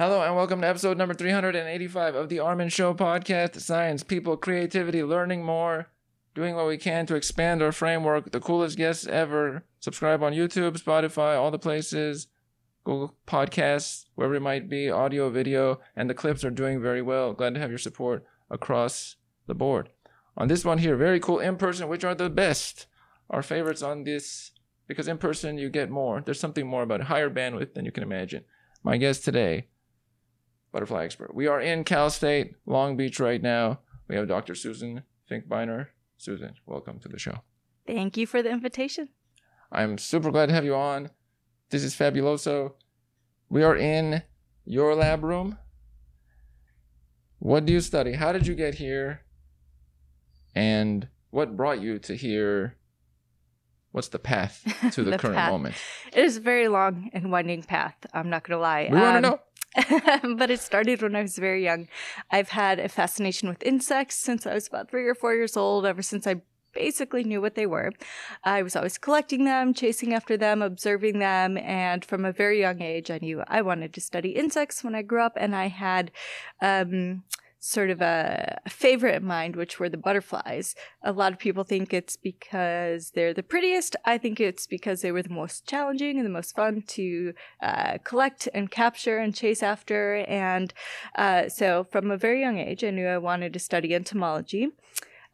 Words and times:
Hello 0.00 0.22
and 0.22 0.34
welcome 0.34 0.62
to 0.62 0.66
episode 0.66 0.96
number 0.96 1.12
385 1.12 2.14
of 2.14 2.30
the 2.30 2.38
Armin 2.38 2.70
Show 2.70 2.94
podcast. 2.94 3.60
Science, 3.60 4.02
people, 4.02 4.34
creativity, 4.38 5.04
learning 5.04 5.44
more, 5.44 5.88
doing 6.34 6.54
what 6.54 6.66
we 6.66 6.78
can 6.78 7.04
to 7.04 7.16
expand 7.16 7.60
our 7.60 7.70
framework. 7.70 8.32
The 8.32 8.40
coolest 8.40 8.78
guests 8.78 9.06
ever. 9.06 9.66
Subscribe 9.78 10.22
on 10.22 10.32
YouTube, 10.32 10.82
Spotify, 10.82 11.36
all 11.36 11.50
the 11.50 11.58
places, 11.58 12.28
Google 12.82 13.14
Podcasts, 13.26 14.06
wherever 14.14 14.36
it 14.36 14.40
might 14.40 14.70
be, 14.70 14.90
audio, 14.90 15.28
video, 15.28 15.80
and 15.94 16.08
the 16.08 16.14
clips 16.14 16.44
are 16.44 16.50
doing 16.50 16.80
very 16.80 17.02
well. 17.02 17.34
Glad 17.34 17.52
to 17.52 17.60
have 17.60 17.68
your 17.68 17.76
support 17.76 18.24
across 18.50 19.16
the 19.48 19.54
board. 19.54 19.90
On 20.34 20.48
this 20.48 20.64
one 20.64 20.78
here, 20.78 20.96
very 20.96 21.20
cool 21.20 21.40
in 21.40 21.58
person, 21.58 21.88
which 21.88 22.04
are 22.04 22.14
the 22.14 22.30
best. 22.30 22.86
Our 23.28 23.42
favorites 23.42 23.82
on 23.82 24.04
this, 24.04 24.52
because 24.86 25.08
in 25.08 25.18
person 25.18 25.58
you 25.58 25.68
get 25.68 25.90
more. 25.90 26.22
There's 26.22 26.40
something 26.40 26.66
more 26.66 26.84
about 26.84 27.00
it, 27.00 27.06
higher 27.08 27.28
bandwidth 27.28 27.74
than 27.74 27.84
you 27.84 27.92
can 27.92 28.02
imagine. 28.02 28.44
My 28.82 28.96
guest 28.96 29.26
today, 29.26 29.66
butterfly 30.72 31.04
expert. 31.04 31.34
We 31.34 31.46
are 31.46 31.60
in 31.60 31.84
Cal 31.84 32.10
State, 32.10 32.54
Long 32.66 32.96
Beach 32.96 33.18
right 33.20 33.42
now. 33.42 33.80
We 34.08 34.16
have 34.16 34.28
Dr. 34.28 34.54
Susan 34.54 35.02
Finkbeiner. 35.30 35.88
Susan, 36.16 36.54
welcome 36.66 36.98
to 37.00 37.08
the 37.08 37.18
show. 37.18 37.38
Thank 37.86 38.16
you 38.16 38.26
for 38.26 38.42
the 38.42 38.50
invitation. 38.50 39.08
I'm 39.72 39.98
super 39.98 40.30
glad 40.30 40.46
to 40.46 40.54
have 40.54 40.64
you 40.64 40.74
on. 40.74 41.10
This 41.70 41.82
is 41.84 41.94
Fabuloso. 41.94 42.74
We 43.48 43.62
are 43.62 43.76
in 43.76 44.22
your 44.64 44.94
lab 44.94 45.24
room. 45.24 45.58
What 47.38 47.64
do 47.64 47.72
you 47.72 47.80
study? 47.80 48.12
How 48.14 48.32
did 48.32 48.46
you 48.46 48.54
get 48.54 48.74
here? 48.74 49.22
And 50.54 51.08
what 51.30 51.56
brought 51.56 51.80
you 51.80 51.98
to 52.00 52.14
here? 52.16 52.76
What's 53.92 54.08
the 54.08 54.18
path 54.18 54.62
to 54.92 55.02
the, 55.02 55.12
The 55.12 55.18
current 55.18 55.36
path. 55.36 55.50
moment? 55.50 55.74
It 56.12 56.22
is 56.24 56.36
a 56.36 56.40
very 56.40 56.68
long 56.68 57.10
and 57.12 57.32
winding 57.32 57.62
path. 57.62 57.94
I'm 58.12 58.28
not 58.30 58.44
going 58.46 58.56
to 58.58 58.60
lie. 58.60 58.88
We 58.90 58.98
want 58.98 59.22
to 59.22 59.28
Um, 59.28 59.34
know. 59.34 59.40
but 60.36 60.50
it 60.50 60.60
started 60.60 61.02
when 61.02 61.14
I 61.14 61.22
was 61.22 61.38
very 61.38 61.62
young. 61.64 61.88
I've 62.30 62.50
had 62.50 62.78
a 62.78 62.88
fascination 62.88 63.48
with 63.48 63.62
insects 63.62 64.16
since 64.16 64.46
I 64.46 64.54
was 64.54 64.66
about 64.66 64.90
three 64.90 65.06
or 65.06 65.14
four 65.14 65.34
years 65.34 65.56
old, 65.56 65.86
ever 65.86 66.02
since 66.02 66.26
I 66.26 66.42
basically 66.72 67.24
knew 67.24 67.40
what 67.40 67.54
they 67.54 67.66
were. 67.66 67.92
I 68.44 68.62
was 68.62 68.76
always 68.76 68.98
collecting 68.98 69.44
them, 69.44 69.74
chasing 69.74 70.14
after 70.14 70.36
them, 70.36 70.62
observing 70.62 71.18
them, 71.18 71.56
and 71.58 72.04
from 72.04 72.24
a 72.24 72.32
very 72.32 72.60
young 72.60 72.80
age, 72.80 73.10
I 73.10 73.18
knew 73.20 73.42
I 73.46 73.62
wanted 73.62 73.92
to 73.94 74.00
study 74.00 74.30
insects 74.30 74.84
when 74.84 74.94
I 74.94 75.02
grew 75.02 75.22
up, 75.22 75.34
and 75.36 75.54
I 75.54 75.68
had 75.68 76.10
um, 76.60 77.24
sort 77.60 77.90
of 77.90 78.00
a, 78.00 78.58
favorite 78.68 79.16
in 79.16 79.24
mind, 79.24 79.54
which 79.54 79.78
were 79.78 79.88
the 79.88 79.96
butterflies. 79.96 80.74
A 81.02 81.12
lot 81.12 81.32
of 81.32 81.38
people 81.38 81.62
think 81.62 81.92
it's 81.92 82.16
because 82.16 83.10
they're 83.10 83.34
the 83.34 83.42
prettiest. 83.42 83.94
I 84.04 84.18
think 84.18 84.40
it's 84.40 84.66
because 84.66 85.02
they 85.02 85.12
were 85.12 85.22
the 85.22 85.28
most 85.28 85.66
challenging 85.66 86.16
and 86.16 86.26
the 86.26 86.30
most 86.30 86.56
fun 86.56 86.82
to 86.88 87.34
uh, 87.62 87.98
collect 88.02 88.48
and 88.54 88.70
capture 88.70 89.18
and 89.18 89.34
chase 89.34 89.62
after. 89.62 90.24
And 90.26 90.72
uh, 91.14 91.48
so, 91.48 91.84
from 91.84 92.10
a 92.10 92.16
very 92.16 92.40
young 92.40 92.58
age, 92.58 92.82
I 92.82 92.90
knew 92.90 93.06
I 93.06 93.18
wanted 93.18 93.52
to 93.52 93.58
study 93.58 93.94
entomology. 93.94 94.70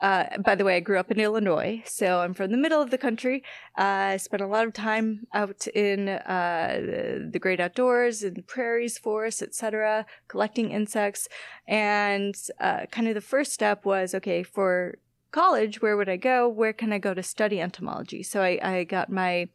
Uh, 0.00 0.38
by 0.38 0.54
the 0.54 0.64
way, 0.64 0.76
I 0.76 0.80
grew 0.80 0.98
up 0.98 1.10
in 1.10 1.18
Illinois, 1.18 1.82
so 1.86 2.20
I'm 2.20 2.34
from 2.34 2.50
the 2.50 2.58
middle 2.58 2.82
of 2.82 2.90
the 2.90 2.98
country. 2.98 3.42
Uh, 3.78 4.12
I 4.12 4.16
spent 4.18 4.42
a 4.42 4.46
lot 4.46 4.66
of 4.66 4.74
time 4.74 5.26
out 5.32 5.66
in 5.68 6.08
uh, 6.10 6.76
the, 6.80 7.28
the 7.32 7.38
great 7.38 7.60
outdoors, 7.60 8.22
in 8.22 8.42
prairies, 8.46 8.98
forests, 8.98 9.40
etc., 9.40 10.04
collecting 10.28 10.70
insects. 10.70 11.28
And 11.66 12.34
uh, 12.60 12.86
kind 12.90 13.08
of 13.08 13.14
the 13.14 13.22
first 13.22 13.52
step 13.52 13.86
was 13.86 14.14
okay, 14.14 14.42
for 14.42 14.98
college, 15.30 15.80
where 15.80 15.96
would 15.96 16.08
I 16.08 16.16
go? 16.16 16.46
Where 16.48 16.72
can 16.74 16.92
I 16.92 16.98
go 16.98 17.14
to 17.14 17.22
study 17.22 17.60
entomology? 17.60 18.22
So 18.22 18.42
I, 18.42 18.58
I 18.62 18.84
got 18.84 19.10
my 19.10 19.48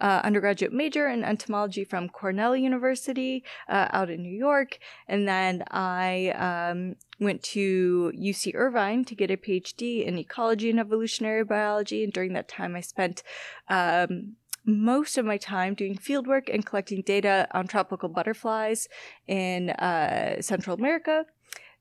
uh, 0.00 0.20
undergraduate 0.24 0.72
major 0.72 1.08
in 1.08 1.24
entomology 1.24 1.84
from 1.84 2.08
Cornell 2.08 2.56
University 2.56 3.44
uh, 3.68 3.88
out 3.90 4.10
in 4.10 4.22
New 4.22 4.36
York. 4.36 4.78
And 5.06 5.28
then 5.28 5.64
I 5.70 6.30
um, 6.30 6.96
went 7.18 7.42
to 7.54 8.12
UC 8.16 8.54
Irvine 8.54 9.04
to 9.06 9.14
get 9.14 9.30
a 9.30 9.36
PhD 9.36 10.06
in 10.06 10.18
ecology 10.18 10.70
and 10.70 10.80
evolutionary 10.80 11.44
biology. 11.44 12.04
And 12.04 12.12
during 12.12 12.32
that 12.34 12.48
time, 12.48 12.76
I 12.76 12.80
spent 12.80 13.22
um, 13.68 14.36
most 14.64 15.16
of 15.16 15.24
my 15.24 15.38
time 15.38 15.74
doing 15.74 15.96
fieldwork 15.96 16.52
and 16.52 16.64
collecting 16.64 17.02
data 17.02 17.48
on 17.52 17.66
tropical 17.66 18.08
butterflies 18.08 18.86
in 19.26 19.70
uh, 19.70 20.40
Central 20.42 20.76
America. 20.76 21.24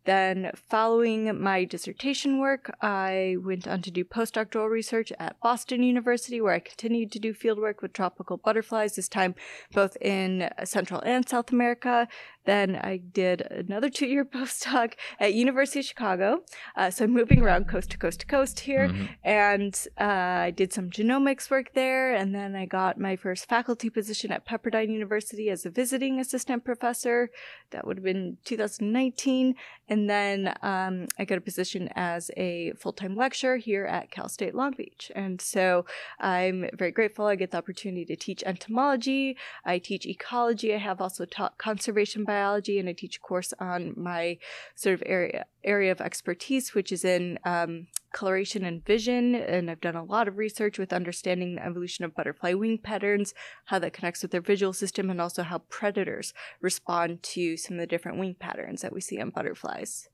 Then, 0.08 0.52
following 0.56 1.38
my 1.38 1.66
dissertation 1.66 2.40
work, 2.40 2.74
I 2.82 3.36
went 3.42 3.68
on 3.68 3.82
to 3.82 3.92
do 3.92 4.06
postdoctoral 4.06 4.70
research 4.70 5.12
at 5.20 5.38
Boston 5.42 5.84
University, 5.84 6.40
where 6.40 6.54
I 6.54 6.60
continued 6.60 7.12
to 7.12 7.20
do 7.20 7.34
fieldwork 7.34 7.82
with 7.82 7.92
tropical 7.92 8.38
butterflies, 8.38 8.96
this 8.96 9.10
time 9.10 9.36
both 9.74 9.98
in 10.00 10.50
Central 10.64 11.02
and 11.02 11.28
South 11.28 11.52
America. 11.52 12.08
Then 12.48 12.78
I 12.78 12.98
did 12.98 13.42
another 13.42 13.90
two 13.90 14.08
year 14.08 14.26
postdoc 14.38 14.94
at 15.20 15.34
University 15.34 15.80
of 15.82 15.86
Chicago. 15.86 16.44
Uh, 16.78 16.90
so 16.90 17.04
I'm 17.04 17.12
moving 17.12 17.42
around 17.42 17.68
coast 17.68 17.92
to 17.92 17.98
coast 17.98 18.22
to 18.22 18.26
coast 18.26 18.62
here. 18.62 18.88
Mhm. 18.88 19.10
And 19.24 19.88
uh, 20.00 20.48
I 20.48 20.52
did 20.52 20.72
some 20.72 20.90
genomics 20.90 21.52
work 21.52 21.74
there. 21.74 22.16
And 22.16 22.34
then 22.34 22.56
I 22.56 22.66
got 22.66 22.98
my 22.98 23.18
first 23.18 23.50
faculty 23.50 23.90
position 23.90 24.32
at 24.32 24.48
Pepperdine 24.48 24.90
University 24.90 25.50
as 25.50 25.66
a 25.66 25.70
visiting 25.70 26.20
assistant 26.22 26.64
professor. 26.64 27.30
That 27.72 27.86
would 27.86 27.98
have 27.98 28.04
been 28.06 28.38
2019. 28.46 29.56
And 29.90 30.10
then 30.10 30.54
um, 30.62 31.08
I 31.20 31.26
got 31.26 31.38
a 31.38 31.42
position 31.42 31.90
as 31.96 32.32
a 32.38 32.72
full 32.80 32.94
time 32.94 33.16
lecturer 33.16 33.58
here 33.58 33.86
at 33.86 34.10
Cal 34.10 34.30
State 34.30 34.56
Long 34.56 34.72
Beach. 34.72 35.12
And 35.16 35.42
so 35.42 35.86
I'm 36.20 36.70
very 36.74 36.92
grateful 36.92 37.26
I 37.26 37.36
get 37.36 37.52
the 37.52 37.58
opportunity 37.58 38.06
to 38.06 38.16
teach 38.16 38.42
entomology. 38.46 39.36
I 39.66 39.80
teach 39.80 40.06
ecology. 40.06 40.74
I 40.74 40.78
have 40.78 41.02
also 41.02 41.26
taught 41.26 41.58
conservation 41.58 42.24
biology, 42.24 42.37
and 42.38 42.90
I 42.90 42.94
teach 42.94 43.18
a 43.18 43.20
course 43.20 43.54
on 43.60 43.94
my 43.96 44.38
sort 44.76 44.94
of 44.94 45.04
area 45.06 45.46
area 45.64 45.92
of 45.92 46.00
expertise, 46.00 46.74
which 46.74 46.92
is 46.92 47.04
in 47.04 47.38
um, 47.44 47.88
coloration 48.14 48.64
and 48.64 48.86
vision. 48.86 49.36
And 49.36 49.70
I've 49.70 49.82
done 49.82 49.96
a 49.96 50.04
lot 50.04 50.28
of 50.28 50.38
research 50.38 50.80
with 50.80 50.94
understanding 50.94 51.56
the 51.56 51.66
evolution 51.66 52.06
of 52.06 52.16
butterfly 52.16 52.54
wing 52.54 52.78
patterns, 52.78 53.34
how 53.66 53.80
that 53.80 53.94
connects 53.94 54.22
with 54.22 54.32
their 54.32 54.42
visual 54.42 54.74
system, 54.74 55.10
and 55.10 55.20
also 55.20 55.44
how 55.44 55.60
predators 55.70 56.34
respond 56.62 57.22
to 57.24 57.58
some 57.58 57.76
of 57.76 57.82
the 57.82 57.88
different 57.88 58.18
wing 58.18 58.36
patterns 58.40 58.82
that 58.82 58.94
we 58.94 59.02
see 59.02 59.20
on 59.20 59.30
butterflies. 59.30 60.10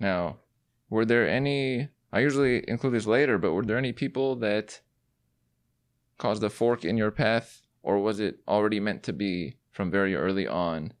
Now, 0.00 0.38
were 0.90 1.04
there 1.04 1.28
any? 1.28 1.88
I 2.12 2.20
usually 2.20 2.68
include 2.68 2.94
this 2.94 3.06
later, 3.06 3.38
but 3.38 3.52
were 3.52 3.64
there 3.64 3.78
any 3.78 3.92
people 3.92 4.36
that 4.36 4.80
caused 6.18 6.42
a 6.42 6.50
fork 6.50 6.84
in 6.84 6.96
your 6.96 7.10
path, 7.10 7.62
or 7.82 7.98
was 7.98 8.20
it 8.20 8.40
already 8.46 8.80
meant 8.80 9.02
to 9.04 9.12
be 9.12 9.56
from 9.70 9.90
very 9.90 10.14
early 10.14 10.46
on? 10.46 10.92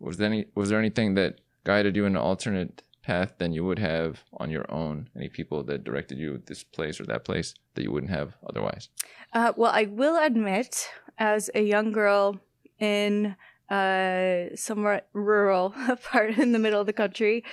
Was 0.00 0.16
there 0.16 0.26
any? 0.26 0.46
Was 0.54 0.70
there 0.70 0.78
anything 0.78 1.14
that 1.14 1.40
guided 1.64 1.94
you 1.96 2.06
in 2.06 2.16
an 2.16 2.22
alternate 2.22 2.82
path 3.02 3.34
than 3.38 3.52
you 3.52 3.64
would 3.64 3.78
have 3.78 4.24
on 4.38 4.50
your 4.50 4.66
own? 4.72 5.08
Any 5.16 5.28
people 5.28 5.62
that 5.64 5.84
directed 5.84 6.18
you 6.18 6.42
this 6.46 6.64
place 6.64 7.00
or 7.00 7.04
that 7.04 7.24
place 7.24 7.54
that 7.74 7.82
you 7.82 7.92
wouldn't 7.92 8.10
have 8.10 8.36
otherwise? 8.48 8.88
Uh, 9.32 9.52
well, 9.56 9.70
I 9.72 9.84
will 9.84 10.16
admit, 10.22 10.88
as 11.18 11.50
a 11.54 11.62
young 11.62 11.92
girl 11.92 12.40
in 12.78 13.36
uh, 13.68 14.56
somewhat 14.56 15.08
rural 15.12 15.74
part 16.02 16.38
in 16.38 16.52
the 16.52 16.58
middle 16.58 16.80
of 16.80 16.86
the 16.86 16.92
country, 16.92 17.44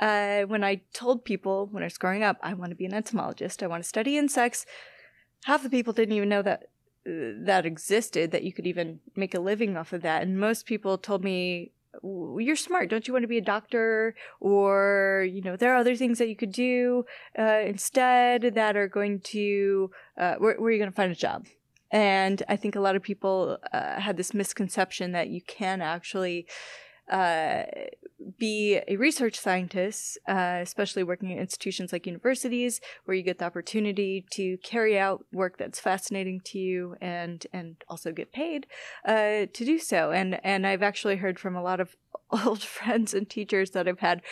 uh, 0.00 0.42
when 0.42 0.62
I 0.64 0.80
told 0.92 1.24
people 1.24 1.68
when 1.70 1.82
I 1.82 1.86
was 1.86 1.98
growing 1.98 2.22
up, 2.22 2.38
I 2.42 2.54
want 2.54 2.70
to 2.70 2.76
be 2.76 2.86
an 2.86 2.94
entomologist, 2.94 3.62
I 3.62 3.66
want 3.66 3.82
to 3.82 3.88
study 3.88 4.16
insects, 4.16 4.64
half 5.44 5.62
the 5.62 5.70
people 5.70 5.92
didn't 5.92 6.14
even 6.14 6.28
know 6.28 6.42
that 6.42 6.70
uh, 7.06 7.34
that 7.44 7.66
existed, 7.66 8.30
that 8.30 8.44
you 8.44 8.52
could 8.52 8.66
even 8.66 9.00
make 9.16 9.34
a 9.34 9.40
living 9.40 9.76
off 9.76 9.92
of 9.92 10.02
that. 10.02 10.22
And 10.22 10.38
most 10.38 10.66
people 10.66 10.98
told 10.98 11.24
me, 11.24 11.72
"W- 11.72 11.72
you're 12.02 12.56
smart. 12.56 12.90
Don't 12.90 13.06
you 13.06 13.12
want 13.12 13.22
to 13.22 13.28
be 13.28 13.38
a 13.38 13.42
doctor? 13.42 14.14
Or, 14.40 15.26
you 15.30 15.42
know, 15.42 15.56
there 15.56 15.72
are 15.72 15.76
other 15.76 15.96
things 15.96 16.18
that 16.18 16.28
you 16.28 16.36
could 16.36 16.52
do 16.52 17.04
uh, 17.38 17.60
instead 17.64 18.42
that 18.54 18.76
are 18.76 18.88
going 18.88 19.20
to, 19.20 19.90
uh, 20.18 20.34
where, 20.36 20.56
where 20.58 20.68
are 20.68 20.72
you 20.72 20.78
going 20.78 20.90
to 20.90 20.96
find 20.96 21.12
a 21.12 21.16
job? 21.16 21.46
And 21.90 22.42
I 22.48 22.56
think 22.56 22.76
a 22.76 22.80
lot 22.80 22.96
of 22.96 23.02
people 23.02 23.58
uh, 23.72 24.00
had 24.00 24.16
this 24.16 24.34
misconception 24.34 25.12
that 25.12 25.28
you 25.28 25.40
can 25.40 25.80
actually 25.80 26.46
uh, 27.10 27.62
be 28.38 28.80
a 28.86 28.96
research 28.96 29.38
scientist, 29.38 30.18
uh, 30.28 30.58
especially 30.60 31.02
working 31.02 31.32
at 31.32 31.38
institutions 31.38 31.92
like 31.92 32.06
universities, 32.06 32.80
where 33.04 33.16
you 33.16 33.22
get 33.22 33.38
the 33.38 33.44
opportunity 33.44 34.24
to 34.30 34.58
carry 34.58 34.98
out 34.98 35.24
work 35.32 35.56
that's 35.56 35.80
fascinating 35.80 36.40
to 36.40 36.58
you 36.58 36.96
and 37.00 37.46
and 37.52 37.76
also 37.88 38.12
get 38.12 38.32
paid 38.32 38.66
uh, 39.04 39.46
to 39.52 39.64
do 39.64 39.78
so. 39.78 40.10
And 40.10 40.40
and 40.44 40.66
I've 40.66 40.82
actually 40.82 41.16
heard 41.16 41.38
from 41.38 41.56
a 41.56 41.62
lot 41.62 41.80
of 41.80 41.96
old 42.44 42.62
friends 42.62 43.14
and 43.14 43.28
teachers 43.28 43.70
that 43.70 43.88
I've 43.88 44.00
had, 44.00 44.22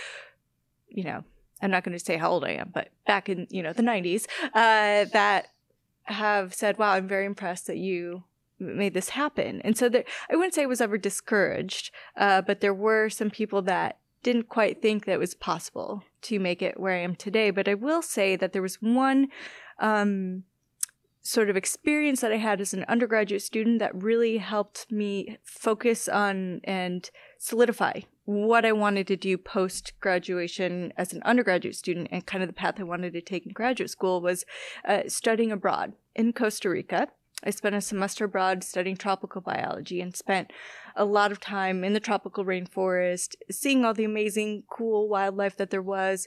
you 0.88 1.05
know, 1.05 1.25
I'm 1.62 1.70
not 1.70 1.84
going 1.84 1.96
to 1.96 2.05
say 2.05 2.17
how 2.17 2.31
old 2.31 2.44
I 2.44 2.50
am, 2.50 2.70
but 2.72 2.88
back 3.06 3.29
in 3.29 3.46
you 3.50 3.62
know 3.62 3.72
the 3.72 3.82
90s, 3.82 4.26
uh, 4.55 5.08
that 5.12 5.49
have 6.05 6.55
said, 6.55 6.79
"Wow, 6.79 6.93
I'm 6.93 7.08
very 7.08 7.25
impressed 7.25 7.67
that 7.67 7.79
you." 7.79 8.25
Made 8.58 8.94
this 8.94 9.11
happen 9.11 9.61
and 9.62 9.76
so 9.76 9.88
there, 9.88 10.05
i 10.31 10.37
wouldn't 10.37 10.55
say 10.55 10.62
i 10.62 10.67
was 10.67 10.81
ever 10.81 10.97
discouraged 10.97 11.91
uh, 12.17 12.41
but 12.41 12.61
there 12.61 12.75
were 12.75 13.08
some 13.08 13.31
people 13.31 13.62
that 13.62 13.99
didn't 14.26 14.49
quite 14.49 14.82
think 14.82 15.05
that 15.05 15.12
it 15.12 15.20
was 15.20 15.35
possible 15.35 16.03
to 16.20 16.41
make 16.41 16.61
it 16.61 16.81
where 16.81 16.94
I 16.94 16.99
am 16.99 17.14
today. 17.14 17.50
But 17.50 17.69
I 17.69 17.75
will 17.75 18.03
say 18.03 18.35
that 18.35 18.53
there 18.53 18.61
was 18.61 18.82
one 18.82 19.29
um, 19.79 20.43
sort 21.23 21.49
of 21.49 21.56
experience 21.56 22.23
that 22.23 22.32
I 22.32 22.38
had 22.38 22.61
as 22.61 22.75
an 22.75 22.85
undergraduate 22.88 23.43
student 23.43 23.79
that 23.79 23.94
really 23.94 24.38
helped 24.38 24.91
me 24.91 25.38
focus 25.44 26.08
on 26.08 26.61
and 26.64 27.08
solidify 27.38 28.00
what 28.25 28.64
I 28.64 28.73
wanted 28.73 29.06
to 29.06 29.17
do 29.17 29.38
post 29.38 29.93
graduation 30.00 30.93
as 30.97 31.12
an 31.12 31.23
undergraduate 31.23 31.76
student 31.76 32.08
and 32.11 32.26
kind 32.26 32.43
of 32.43 32.49
the 32.49 32.53
path 32.53 32.81
I 32.81 32.82
wanted 32.82 33.12
to 33.12 33.20
take 33.20 33.47
in 33.47 33.53
graduate 33.53 33.91
school 33.91 34.20
was 34.20 34.44
uh, 34.85 35.03
studying 35.06 35.53
abroad 35.53 35.93
in 36.17 36.32
Costa 36.32 36.69
Rica. 36.69 37.08
I 37.44 37.50
spent 37.50 37.75
a 37.75 37.81
semester 37.81 38.25
abroad 38.25 38.65
studying 38.65 38.97
tropical 38.97 39.41
biology 39.41 40.00
and 40.00 40.17
spent 40.17 40.53
a 40.94 41.05
lot 41.05 41.33
of 41.33 41.41
time 41.41 41.85
in 41.85 41.93
the 41.93 42.00
tropical 42.00 42.44
rainforest, 42.44 43.35
seeing 43.50 43.85
all 43.85 43.94
the 43.94 44.05
amazing, 44.05 44.65
cool 44.71 45.09
wildlife 45.09 45.56
that 45.59 45.71
there 45.71 45.83
was, 45.83 46.27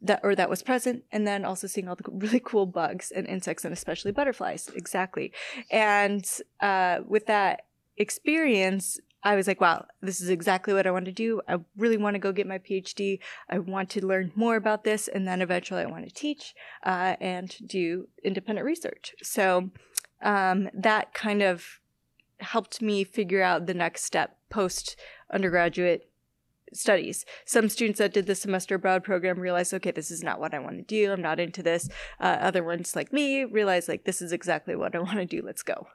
that 0.00 0.20
or 0.22 0.34
that 0.34 0.50
was 0.50 0.62
present 0.62 1.04
and 1.10 1.26
then 1.26 1.44
also 1.44 1.66
seeing 1.66 1.88
all 1.88 1.96
the 1.96 2.04
really 2.12 2.40
cool 2.40 2.66
bugs 2.66 3.10
and 3.10 3.26
insects 3.26 3.64
and 3.64 3.72
especially 3.72 4.12
butterflies. 4.12 4.70
Exactly. 4.74 5.32
And 5.70 6.28
uh, 6.60 7.00
with 7.06 7.26
that 7.26 7.62
experience 7.96 9.00
i 9.24 9.34
was 9.34 9.48
like 9.48 9.60
wow 9.60 9.84
this 10.00 10.20
is 10.20 10.28
exactly 10.28 10.72
what 10.72 10.86
i 10.86 10.90
want 10.92 11.04
to 11.04 11.10
do. 11.10 11.40
I 11.48 11.56
really 11.76 11.96
want 11.96 12.14
to 12.14 12.20
go 12.20 12.30
get 12.30 12.46
my 12.46 12.58
phd 12.58 13.18
i 13.50 13.58
want 13.58 13.90
to 13.90 14.06
learn 14.06 14.30
more 14.36 14.54
about 14.54 14.84
this 14.84 15.08
and 15.08 15.26
then 15.26 15.42
eventually 15.42 15.82
i 15.82 15.86
want 15.86 16.06
to 16.06 16.14
teach 16.14 16.54
uh, 16.84 17.16
and 17.20 17.52
do 17.66 18.06
independent 18.22 18.64
research. 18.64 19.16
So 19.20 19.70
um, 20.22 20.68
that 20.74 21.14
kind 21.14 21.42
of 21.42 21.80
helped 22.40 22.80
me 22.80 23.04
figure 23.04 23.42
out 23.42 23.66
the 23.66 23.74
next 23.74 24.04
step 24.04 24.36
post 24.48 24.96
undergraduate 25.32 26.10
studies. 26.72 27.24
Some 27.44 27.68
students 27.68 27.98
that 27.98 28.12
did 28.12 28.26
the 28.26 28.34
semester 28.34 28.74
abroad 28.74 29.04
program 29.04 29.38
realized, 29.38 29.72
okay, 29.74 29.90
this 29.90 30.10
is 30.10 30.22
not 30.22 30.40
what 30.40 30.54
I 30.54 30.58
want 30.58 30.76
to 30.76 30.82
do. 30.82 31.12
I'm 31.12 31.22
not 31.22 31.40
into 31.40 31.62
this. 31.62 31.88
Uh, 32.20 32.36
other 32.40 32.62
ones, 32.62 32.94
like 32.94 33.12
me, 33.12 33.44
realized, 33.44 33.88
like, 33.88 34.04
this 34.04 34.20
is 34.20 34.32
exactly 34.32 34.76
what 34.76 34.94
I 34.94 35.00
want 35.00 35.18
to 35.18 35.24
do. 35.24 35.42
Let's 35.44 35.62
go. 35.62 35.88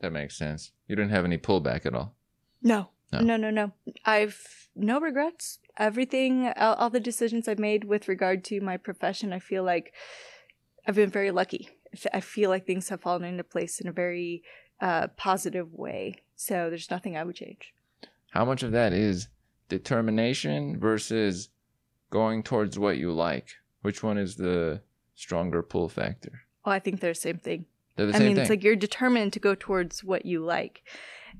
That 0.00 0.12
makes 0.12 0.36
sense. 0.36 0.72
You 0.86 0.96
didn't 0.96 1.10
have 1.10 1.24
any 1.24 1.38
pullback 1.38 1.84
at 1.86 1.94
all. 1.94 2.14
No, 2.62 2.90
no, 3.12 3.20
no, 3.20 3.36
no. 3.36 3.50
no. 3.50 3.72
I've 4.04 4.68
no 4.76 5.00
regrets. 5.00 5.58
Everything, 5.76 6.52
all, 6.56 6.74
all 6.74 6.90
the 6.90 7.00
decisions 7.00 7.48
I've 7.48 7.58
made 7.58 7.84
with 7.84 8.08
regard 8.08 8.44
to 8.44 8.60
my 8.60 8.76
profession, 8.76 9.32
I 9.32 9.38
feel 9.38 9.64
like 9.64 9.92
I've 10.86 10.94
been 10.94 11.10
very 11.10 11.30
lucky. 11.30 11.68
I 12.12 12.20
feel 12.20 12.50
like 12.50 12.66
things 12.66 12.88
have 12.88 13.00
fallen 13.00 13.24
into 13.24 13.44
place 13.44 13.80
in 13.80 13.88
a 13.88 13.92
very 13.92 14.42
uh, 14.80 15.08
positive 15.16 15.72
way. 15.74 16.22
So 16.36 16.70
there's 16.70 16.90
nothing 16.90 17.16
I 17.16 17.24
would 17.24 17.36
change. 17.36 17.74
How 18.30 18.44
much 18.44 18.62
of 18.62 18.72
that 18.72 18.92
is 18.92 19.28
determination 19.68 20.78
versus 20.78 21.48
going 22.10 22.42
towards 22.42 22.78
what 22.78 22.98
you 22.98 23.12
like? 23.12 23.48
Which 23.82 24.02
one 24.02 24.18
is 24.18 24.36
the 24.36 24.82
stronger 25.14 25.62
pull 25.62 25.88
factor? 25.88 26.42
Oh, 26.64 26.70
I 26.70 26.78
think 26.78 27.00
they're 27.00 27.12
the 27.12 27.14
same 27.14 27.38
thing. 27.38 27.66
They're 27.96 28.06
the 28.06 28.12
same 28.12 28.18
thing. 28.18 28.26
I 28.26 28.28
mean, 28.28 28.36
thing. 28.36 28.42
it's 28.42 28.50
like 28.50 28.62
you're 28.62 28.76
determined 28.76 29.32
to 29.32 29.40
go 29.40 29.54
towards 29.54 30.04
what 30.04 30.26
you 30.26 30.44
like. 30.44 30.82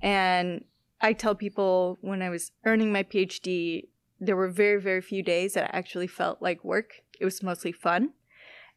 And 0.02 0.64
I 1.00 1.12
tell 1.12 1.34
people 1.34 1.98
when 2.00 2.22
I 2.22 2.30
was 2.30 2.52
earning 2.64 2.92
my 2.92 3.02
PhD, 3.02 3.88
there 4.18 4.36
were 4.36 4.48
very, 4.48 4.80
very 4.80 5.00
few 5.00 5.22
days 5.22 5.54
that 5.54 5.74
I 5.74 5.78
actually 5.78 6.06
felt 6.06 6.42
like 6.42 6.64
work. 6.64 7.02
It 7.18 7.24
was 7.24 7.42
mostly 7.42 7.72
fun. 7.72 8.10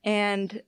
And 0.04 0.62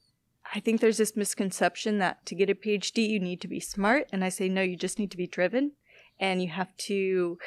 I 0.54 0.60
think 0.60 0.80
there's 0.80 0.98
this 0.98 1.16
misconception 1.16 2.00
that 2.00 2.26
to 2.28 2.36
get 2.36 2.50
a 2.50 2.56
PhD, 2.56 3.10
you 3.10 3.20
need 3.20 3.42
to 3.42 3.48
be 3.48 3.60
smart. 3.60 4.08
And 4.12 4.24
I 4.24 4.30
say, 4.30 4.48
no, 4.48 4.62
you 4.62 4.76
just 4.76 5.00
need 5.00 5.12
to 5.12 5.18
be 5.18 5.28
driven. 5.28 5.72
And 6.20 6.42
you 6.42 6.50
have 6.50 6.76
to 6.78 7.38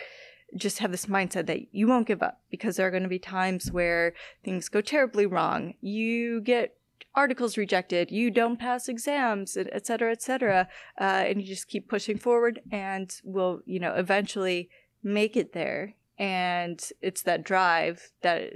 just 0.56 0.78
have 0.78 0.90
this 0.90 1.06
mindset 1.06 1.46
that 1.46 1.74
you 1.74 1.86
won't 1.86 2.06
give 2.06 2.22
up 2.22 2.40
because 2.50 2.76
there 2.76 2.86
are 2.86 2.90
going 2.90 3.02
to 3.02 3.08
be 3.08 3.18
times 3.18 3.70
where 3.70 4.14
things 4.44 4.68
go 4.68 4.80
terribly 4.80 5.26
wrong. 5.26 5.74
You 5.80 6.40
get 6.40 6.76
articles 7.14 7.56
rejected, 7.56 8.10
you 8.10 8.30
don't 8.30 8.58
pass 8.58 8.88
exams, 8.88 9.56
et 9.56 9.86
cetera, 9.86 10.12
et 10.12 10.22
cetera. 10.22 10.68
Uh, 11.00 11.24
and 11.26 11.40
you 11.40 11.46
just 11.46 11.68
keep 11.68 11.88
pushing 11.88 12.18
forward 12.18 12.60
and 12.70 13.20
will, 13.24 13.60
you 13.66 13.78
know, 13.78 13.94
eventually 13.94 14.68
make 15.02 15.36
it 15.36 15.52
there. 15.52 15.94
And 16.18 16.82
it's 17.00 17.22
that 17.22 17.44
drive 17.44 18.10
that 18.22 18.50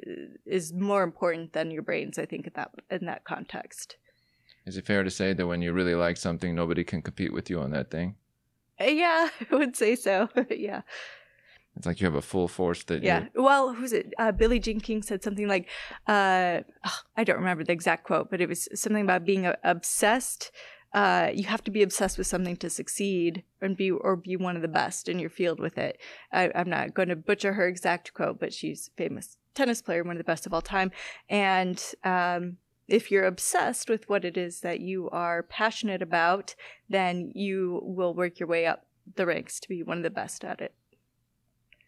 is 0.45 0.73
more 0.73 1.03
important 1.03 1.53
than 1.53 1.71
your 1.71 1.83
brains, 1.83 2.19
I 2.19 2.27
think, 2.27 2.47
in 2.47 2.53
that 2.57 2.71
in 2.91 3.07
that 3.07 3.25
context. 3.25 3.97
Is 4.67 4.77
it 4.77 4.87
fair 4.87 5.03
to 5.03 5.11
say 5.11 5.33
that 5.33 5.47
when 5.47 5.63
you 5.63 5.73
really 5.73 5.95
like 5.95 6.17
something, 6.17 6.55
nobody 6.55 6.85
can 6.85 7.03
compete 7.03 7.33
with 7.33 7.51
you 7.51 7.61
on 7.61 7.71
that 7.73 7.91
thing? 7.91 8.17
Uh, 8.81 8.85
Yeah, 8.85 9.29
I 9.51 9.55
would 9.55 9.77
say 9.77 9.97
so. 9.97 10.29
yeah. 10.51 10.83
It's 11.77 11.87
like 11.87 12.01
you 12.01 12.07
have 12.07 12.15
a 12.15 12.23
full 12.23 12.49
force 12.49 12.85
that 12.85 13.03
Yeah. 13.03 13.27
you 13.35 13.43
Well, 13.43 13.73
who's 13.73 13.93
it? 13.93 14.13
Uh, 14.19 14.31
Billie 14.31 14.61
Jean 14.61 14.79
King 14.81 15.03
said 15.03 15.23
something 15.23 15.49
like, 15.49 15.69
uh, 16.07 16.61
I 17.17 17.25
don't 17.25 17.39
remember 17.39 17.65
the 17.65 17.73
exact 17.73 18.05
quote, 18.05 18.31
but 18.31 18.41
it 18.41 18.49
was 18.49 18.69
something 18.75 19.03
about 19.03 19.25
being 19.25 19.47
uh, 19.47 19.57
obsessed. 19.65 20.51
Uh, 20.93 21.31
you 21.33 21.45
have 21.45 21.65
to 21.65 21.71
be 21.71 21.83
obsessed 21.83 22.19
with 22.19 22.27
something 22.27 22.57
to 22.57 22.69
succeed 22.69 23.43
and 23.63 23.79
be 23.79 23.91
or 23.91 24.15
be 24.17 24.37
one 24.37 24.57
of 24.57 24.63
the 24.63 24.69
best 24.69 25.09
in 25.09 25.19
your 25.19 25.31
field 25.31 25.59
with 25.59 25.79
it. 25.79 25.99
I, 26.31 26.51
I'm 26.55 26.69
not 26.69 26.93
going 26.93 27.09
to 27.09 27.17
butcher 27.17 27.55
her 27.55 27.67
exact 27.67 28.13
quote, 28.13 28.39
but 28.39 28.53
she's 28.53 28.91
famous 28.99 29.39
tennis 29.55 29.81
player, 29.81 30.03
one 30.05 30.13
of 30.17 30.19
the 30.19 30.25
best 30.25 30.45
of 30.47 30.53
all 30.53 30.61
time. 30.61 30.91
And 31.31 31.83
um, 32.05 32.59
if 32.89 33.11
you're 33.11 33.25
obsessed 33.25 33.89
with 33.89 34.09
what 34.09 34.25
it 34.25 34.37
is 34.37 34.61
that 34.61 34.81
you 34.81 35.09
are 35.11 35.43
passionate 35.43 36.03
about, 36.03 36.55
then 36.89 37.33
you 37.35 37.81
will 37.83 38.15
work 38.15 38.39
your 38.39 38.49
way 38.49 38.67
up 38.67 38.87
the 39.15 39.27
ranks 39.27 39.59
to 39.61 39.69
be 39.69 39.83
one 39.83 39.99
of 39.99 40.03
the 40.03 40.11
best 40.11 40.45
at 40.45 40.61
it. 40.61 40.75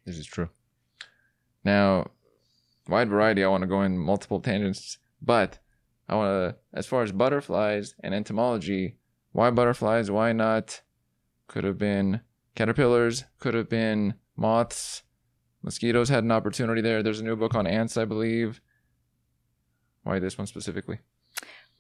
This 0.05 0.19
is 0.19 0.26
true. 0.26 0.49
Now, 1.64 2.11
wide 2.88 3.08
variety. 3.08 3.43
I 3.43 3.49
want 3.49 3.62
to 3.62 3.69
go 3.69 3.82
in 3.82 3.99
multiple 3.99 4.41
tangents, 4.41 4.99
but 5.23 5.58
I 6.08 6.17
want 6.17 6.29
to, 6.29 6.56
as 6.79 6.87
far 6.87 7.02
as 7.02 7.12
butterflies 7.12 7.94
and 8.00 8.14
entomology, 8.14 8.99
why 9.32 9.50
butterflies? 9.50 10.11
Why 10.11 10.32
not? 10.32 10.82
Could 11.49 11.64
have 11.64 11.79
been 11.79 12.20
caterpillars. 12.55 13.25
Could 13.38 13.55
have 13.55 13.69
been 13.69 14.14
moths. 14.37 15.02
Mosquitoes 15.62 16.08
had 16.11 16.25
an 16.25 16.32
opportunity 16.32 16.82
there. 16.82 17.02
There's 17.02 17.20
a 17.20 17.25
new 17.25 17.37
book 17.37 17.55
on 17.55 17.67
ants, 17.67 17.97
I 17.97 18.05
believe. 18.05 18.61
Why 20.05 20.19
this 20.19 20.39
one 20.39 20.47
specifically? 20.47 20.99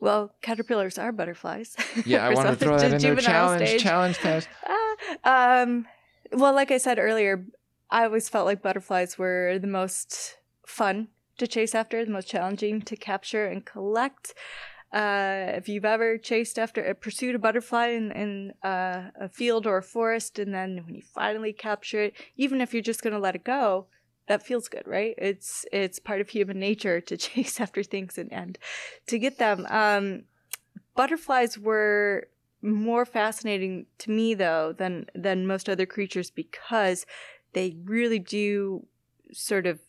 Well, 0.00 0.34
caterpillars 0.42 0.98
are 0.98 1.12
butterflies. 1.12 1.76
Yeah, 2.04 2.26
I 2.26 2.30
wanted 2.34 2.50
to 2.50 2.56
throw 2.56 2.78
that 2.78 2.92
in 2.92 3.00
there. 3.00 3.16
Challenge, 3.16 3.68
stage. 3.68 3.82
challenge 3.82 4.18
test. 4.18 4.48
Ah, 5.24 5.62
um, 5.62 5.86
well, 6.32 6.54
like 6.54 6.70
I 6.70 6.78
said 6.78 6.98
earlier, 6.98 7.46
I 7.90 8.04
always 8.04 8.28
felt 8.28 8.46
like 8.46 8.62
butterflies 8.62 9.18
were 9.18 9.58
the 9.60 9.66
most 9.66 10.38
fun 10.66 11.08
to 11.38 11.46
chase 11.46 11.74
after, 11.74 12.04
the 12.04 12.10
most 12.10 12.28
challenging 12.28 12.82
to 12.82 12.96
capture 12.96 13.46
and 13.46 13.64
collect. 13.64 14.34
Uh, 14.92 15.52
if 15.54 15.68
you've 15.68 15.84
ever 15.84 16.16
chased 16.16 16.58
after, 16.58 16.88
uh, 16.88 16.94
pursued 16.94 17.34
a 17.34 17.38
butterfly 17.38 17.88
in, 17.88 18.12
in 18.12 18.52
uh, 18.62 19.10
a 19.20 19.28
field 19.28 19.66
or 19.66 19.78
a 19.78 19.82
forest, 19.82 20.38
and 20.38 20.54
then 20.54 20.82
when 20.84 20.94
you 20.94 21.02
finally 21.02 21.52
capture 21.52 22.04
it, 22.04 22.14
even 22.36 22.60
if 22.60 22.72
you're 22.72 22.82
just 22.82 23.02
going 23.02 23.12
to 23.12 23.18
let 23.18 23.34
it 23.34 23.42
go, 23.44 23.86
that 24.26 24.42
feels 24.42 24.68
good, 24.68 24.86
right? 24.86 25.14
It's 25.18 25.66
it's 25.72 25.98
part 25.98 26.20
of 26.20 26.28
human 26.28 26.58
nature 26.58 27.00
to 27.00 27.16
chase 27.26 27.60
after 27.60 27.82
things 27.82 28.18
and, 28.18 28.32
and 28.32 28.58
to 29.06 29.18
get 29.18 29.38
them. 29.38 29.66
Um, 29.68 30.24
butterflies 30.94 31.58
were 31.58 32.28
more 32.62 33.04
fascinating 33.04 33.86
to 33.98 34.10
me 34.10 34.34
though 34.34 34.72
than 34.72 35.06
than 35.14 35.46
most 35.46 35.68
other 35.68 35.86
creatures 35.86 36.30
because 36.30 37.04
they 37.52 37.76
really 37.84 38.18
do 38.18 38.86
sort 39.32 39.66
of 39.66 39.80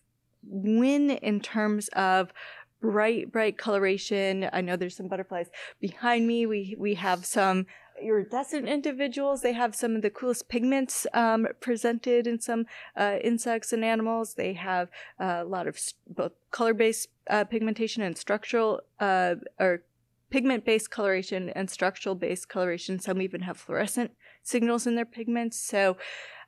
win 0.44 1.12
in 1.12 1.40
terms 1.40 1.88
of 1.94 2.34
bright 2.82 3.32
bright 3.32 3.58
coloration 3.58 4.50
i 4.52 4.60
know 4.60 4.76
there's 4.76 4.96
some 4.96 5.08
butterflies 5.08 5.50
behind 5.80 6.28
me 6.28 6.46
we 6.46 6.76
we 6.78 6.96
have 6.96 7.26
some 7.26 7.66
iridescent 8.02 8.68
individuals 8.68 9.42
they 9.42 9.54
have 9.54 9.76
some 9.76 9.96
of 9.96 10.02
the 10.02 10.10
coolest 10.10 10.50
pigments 10.50 11.08
um, 11.14 11.48
presented 11.60 12.28
in 12.28 12.40
some 12.40 12.66
uh, 12.96 13.18
insects 13.24 13.74
and 13.74 13.84
animals. 13.84 14.34
They 14.34 14.54
have 14.54 14.90
uh, 15.20 15.40
a 15.42 15.46
lot 15.46 15.68
of 15.68 15.80
both 16.08 16.34
color-based 16.52 17.10
uh, 17.30 17.44
pigmentation 17.46 18.04
and 18.04 18.18
structural 18.18 18.82
uh, 19.00 19.36
or 19.60 19.84
pigment-based 20.30 20.92
coloration 20.92 21.50
and 21.50 21.70
structural-based 21.70 22.50
coloration. 22.50 23.00
Some 23.00 23.22
even 23.22 23.42
have 23.42 23.58
fluorescent 23.58 24.12
signals 24.44 24.86
in 24.86 24.96
their 24.96 25.06
pigments. 25.06 25.60
So 25.60 25.98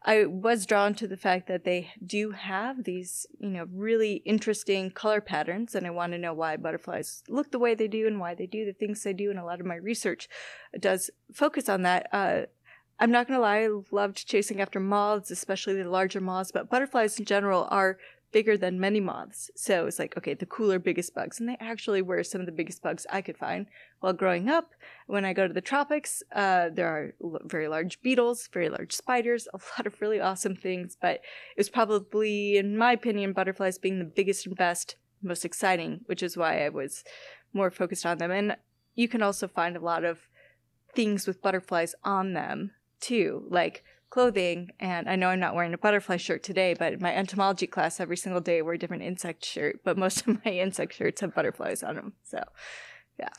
I 0.08 0.26
was 0.26 0.66
drawn 0.66 0.94
to 0.96 1.08
the 1.08 1.18
fact 1.18 1.50
that 1.50 1.66
they 1.66 1.92
do 2.04 2.32
have 2.32 2.86
these, 2.86 3.28
you 3.40 3.50
know, 3.50 3.68
really 3.70 4.24
interesting 4.26 4.90
color 4.90 5.20
patterns, 5.20 5.76
and 5.76 5.86
I 5.86 5.90
want 5.90 6.14
to 6.14 6.18
know 6.18 6.34
why 6.34 6.56
butterflies 6.56 7.24
look 7.28 7.52
the 7.52 7.60
way 7.60 7.76
they 7.76 7.90
do 7.90 8.08
and 8.08 8.18
why 8.18 8.34
they 8.34 8.48
do 8.48 8.64
the 8.64 8.72
things 8.72 9.04
they 9.04 9.12
do. 9.12 9.30
And 9.30 9.38
a 9.38 9.44
lot 9.44 9.60
of 9.60 9.66
my 9.66 9.76
research 9.76 10.30
does 10.80 11.10
focus 11.34 11.68
on 11.68 11.82
that. 11.82 12.08
Uh, 12.14 12.44
I'm 13.00 13.12
not 13.12 13.28
gonna 13.28 13.42
lie, 13.42 13.66
I 13.66 13.70
loved 13.92 14.26
chasing 14.26 14.62
after 14.62 14.80
moths, 14.80 15.30
especially 15.30 15.76
the 15.76 15.90
larger 15.90 16.22
moths, 16.22 16.54
but 16.54 16.70
butterflies 16.70 17.20
in 17.20 17.26
general 17.26 17.68
are 17.70 17.98
bigger 18.32 18.58
than 18.58 18.80
many 18.80 19.00
moths. 19.00 19.50
So 19.56 19.88
it's 19.88 20.00
like, 20.00 20.18
okay, 20.18 20.34
the 20.34 20.46
cooler, 20.46 20.80
biggest 20.80 21.14
bugs. 21.14 21.40
And 21.40 21.48
they 21.48 21.58
actually 21.60 22.02
were 22.02 22.24
some 22.24 22.42
of 22.42 22.46
the 22.46 22.52
biggest 22.52 22.82
bugs 22.82 23.06
I 23.10 23.22
could 23.22 23.38
find 23.38 23.68
while 24.00 24.14
growing 24.14 24.50
up. 24.50 24.72
When 25.08 25.26
I 25.26 25.34
go 25.34 25.48
to 25.48 25.54
the 25.54 25.62
tropics, 25.62 26.24
uh, 26.34 26.70
there 26.70 26.88
are 26.88 27.14
l- 27.24 27.40
very 27.46 27.68
large 27.68 28.02
beetles, 28.02 28.50
very 28.52 28.70
large 28.70 28.94
spiders, 28.94 29.48
a 29.54 29.60
lot 29.78 29.88
of 29.88 30.02
really 30.02 30.20
awesome 30.20 30.56
things. 30.56 30.98
But 31.00 31.16
it 31.16 31.58
was 31.58 31.70
probably, 31.70 32.58
in 32.58 32.78
my 32.78 32.92
opinion, 32.92 33.34
butterflies 33.34 33.78
being 33.78 34.00
the 34.00 34.06
biggest 34.06 34.46
and 34.46 34.56
best, 34.56 34.96
most 35.22 35.46
exciting, 35.46 36.02
which 36.06 36.22
is 36.22 36.38
why 36.38 36.66
I 36.66 36.70
was 36.70 37.04
more 37.54 37.72
focused 37.72 38.06
on 38.06 38.18
them. 38.18 38.32
And 38.32 38.58
you 38.96 39.08
can 39.08 39.22
also 39.22 39.48
find 39.48 39.76
a 39.76 39.82
lot 39.82 40.04
of 40.04 40.20
things 40.94 41.28
with 41.28 41.42
butterflies 41.42 41.96
on 42.04 42.34
them 42.34 42.72
too, 43.00 43.46
like 43.50 43.84
clothing. 44.10 44.72
And 44.80 45.10
I 45.10 45.16
know 45.16 45.30
I'm 45.30 45.40
not 45.40 45.56
wearing 45.56 45.74
a 45.74 45.78
butterfly 45.78 46.18
shirt 46.18 46.44
today, 46.44 46.74
but 46.74 46.94
in 46.94 47.02
my 47.02 47.14
entomology 47.14 47.68
class, 47.68 48.00
every 48.00 48.18
single 48.18 48.42
day 48.42 48.60
I 48.60 48.62
wear 48.62 48.74
a 48.74 48.78
different 48.80 49.04
insect 49.04 49.44
shirt. 49.46 49.82
But 49.84 49.98
most 49.98 50.28
of 50.28 50.44
my 50.46 50.52
insect 50.66 50.94
shirts 50.94 51.22
have 51.22 51.36
butterflies 51.36 51.84
on 51.84 51.96
them. 51.96 52.14
So 52.24 52.44
yeah. 53.20 53.30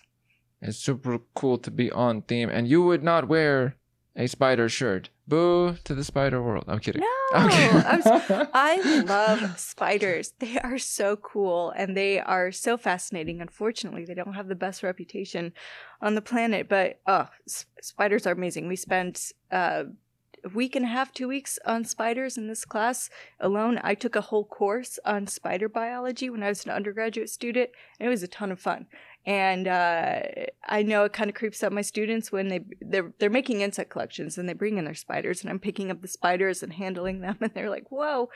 It's 0.61 0.79
super 0.79 1.19
cool 1.35 1.59
to 1.59 1.71
be 1.71 1.91
on 1.93 2.23
theme, 2.23 2.49
and 2.51 2.67
you 2.67 2.83
would 2.83 3.05
not 3.05 3.29
wear 3.29 3.77
a 4.17 4.27
spider 4.27 4.69
shirt. 4.69 5.11
Boo 5.29 5.77
to 5.85 5.95
the 5.95 6.03
spider 6.03 6.43
world. 6.43 6.65
I'm 6.67 6.81
kidding. 6.81 7.03
no, 7.03 7.09
I'm 7.39 7.51
kidding. 7.51 7.77
I'm 7.87 8.01
s- 8.05 8.49
I 8.55 9.01
love 9.03 9.61
spiders. 9.61 10.33
They 10.41 10.59
are 10.59 10.79
so 10.79 11.17
cool 11.17 11.71
and 11.77 11.97
they 11.97 12.19
are 12.19 12.51
so 12.51 12.77
fascinating. 12.77 13.41
Unfortunately, 13.41 14.05
they 14.07 14.15
don't 14.15 14.33
have 14.33 14.49
the 14.49 14.55
best 14.57 14.83
reputation 14.83 15.53
on 16.01 16.15
the 16.15 16.23
planet, 16.23 16.69
but 16.69 17.01
oh, 17.07 17.29
spiders 17.81 18.27
are 18.27 18.33
amazing. 18.33 18.67
We 18.69 18.77
spent 18.77 19.33
uh, 19.53 19.85
a 20.49 20.57
week 20.57 20.75
and 20.75 20.85
a 20.85 20.89
half, 20.89 21.13
two 21.13 21.29
weeks 21.29 21.59
on 21.65 21.85
spiders 21.85 22.37
in 22.37 22.49
this 22.49 22.65
class 22.65 23.11
alone. 23.41 23.81
I 23.83 23.95
took 23.95 24.17
a 24.17 24.21
whole 24.21 24.45
course 24.45 24.99
on 25.05 25.27
spider 25.27 25.69
biology 25.69 26.31
when 26.31 26.43
I 26.43 26.49
was 26.49 26.65
an 26.65 26.71
undergraduate 26.71 27.31
student, 27.31 27.71
and 27.99 28.07
it 28.07 28.11
was 28.11 28.23
a 28.23 28.29
ton 28.29 28.51
of 28.51 28.61
fun. 28.61 28.87
And 29.27 29.69
uh, 29.69 30.21
I 30.65 30.83
know 30.83 31.05
it 31.05 31.13
kind 31.13 31.29
of 31.29 31.37
creeps 31.37 31.63
up 31.63 31.73
my 31.73 31.83
students 31.83 32.33
when 32.33 32.49
they 32.49 32.61
they're 32.81 33.13
they're 33.19 33.29
making 33.29 33.61
insect 33.61 33.91
collections 33.91 34.39
and 34.39 34.49
they 34.49 34.55
bring 34.55 34.79
in 34.79 34.85
their 34.85 34.95
spiders, 34.95 35.43
and 35.43 35.51
I'm 35.51 35.59
picking 35.59 35.91
up 35.91 36.01
the 36.01 36.09
spiders 36.09 36.63
and 36.63 36.73
handling 36.73 37.21
them, 37.21 37.37
and 37.41 37.53
they're 37.53 37.69
like, 37.69 37.91
"Whoa!" 37.91 38.31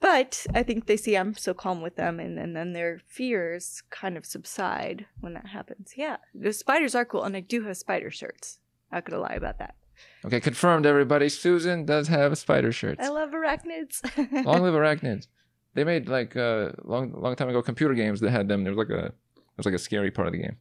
But 0.00 0.46
I 0.52 0.64
think 0.64 0.86
they 0.86 0.96
see 0.96 1.16
I'm 1.16 1.34
so 1.34 1.54
calm 1.54 1.80
with 1.80 1.96
them, 1.96 2.18
and, 2.18 2.38
and 2.38 2.56
then 2.56 2.72
their 2.72 3.00
fears 3.06 3.82
kind 3.90 4.16
of 4.16 4.26
subside 4.26 5.06
when 5.20 5.34
that 5.34 5.46
happens. 5.46 5.92
Yeah, 5.96 6.16
the 6.34 6.52
spiders 6.52 6.96
are 6.96 7.04
cool, 7.04 7.22
and 7.22 7.36
I 7.36 7.40
do 7.40 7.62
have 7.64 7.76
spider 7.76 8.10
shirts. 8.10 8.58
Not 8.90 9.04
gonna 9.04 9.22
lie 9.22 9.34
about 9.34 9.58
that. 9.58 9.76
Okay, 10.24 10.40
confirmed, 10.40 10.86
everybody. 10.86 11.28
Susan 11.28 11.84
does 11.84 12.08
have 12.08 12.38
spider 12.38 12.70
shirts. 12.72 13.04
I 13.04 13.08
love 13.08 13.30
arachnids. 13.30 14.00
long 14.44 14.62
live 14.62 14.74
arachnids. 14.74 15.26
They 15.74 15.84
made 15.84 16.08
like 16.08 16.36
a 16.36 16.68
uh, 16.68 16.72
long, 16.84 17.12
long 17.20 17.34
time 17.34 17.48
ago 17.48 17.60
computer 17.62 17.94
games 17.94 18.20
that 18.20 18.30
had 18.30 18.46
them. 18.48 18.62
There 18.62 18.72
was 18.74 18.88
like 18.88 18.96
a, 18.96 19.06
it 19.06 19.14
was 19.56 19.66
like 19.66 19.74
a 19.74 19.78
scary 19.78 20.10
part 20.10 20.28
of 20.28 20.32
the 20.32 20.38
game. 20.38 20.56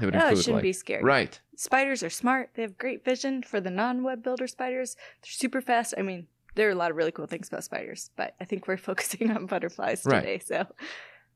Would 0.00 0.14
Oh, 0.16 0.28
it 0.28 0.36
shouldn't 0.36 0.54
like- 0.56 0.62
be 0.62 0.72
scary. 0.72 1.02
Right. 1.02 1.40
Spiders 1.56 2.02
are 2.02 2.10
smart. 2.10 2.50
They 2.54 2.62
have 2.62 2.76
great 2.78 3.04
vision 3.04 3.42
for 3.42 3.60
the 3.60 3.70
non-web 3.70 4.22
builder 4.22 4.46
spiders. 4.46 4.96
They're 5.22 5.30
super 5.30 5.60
fast. 5.60 5.94
I 5.98 6.02
mean, 6.02 6.26
there 6.56 6.68
are 6.68 6.72
a 6.72 6.76
lot 6.76 6.90
of 6.90 6.96
really 6.96 7.12
cool 7.12 7.26
things 7.26 7.48
about 7.48 7.64
spiders, 7.64 8.10
but 8.16 8.34
I 8.40 8.44
think 8.44 8.66
we're 8.68 8.76
focusing 8.90 9.30
on 9.30 9.46
butterflies 9.46 10.04
Right. 10.04 10.20
today. 10.20 10.38
So, 10.40 10.66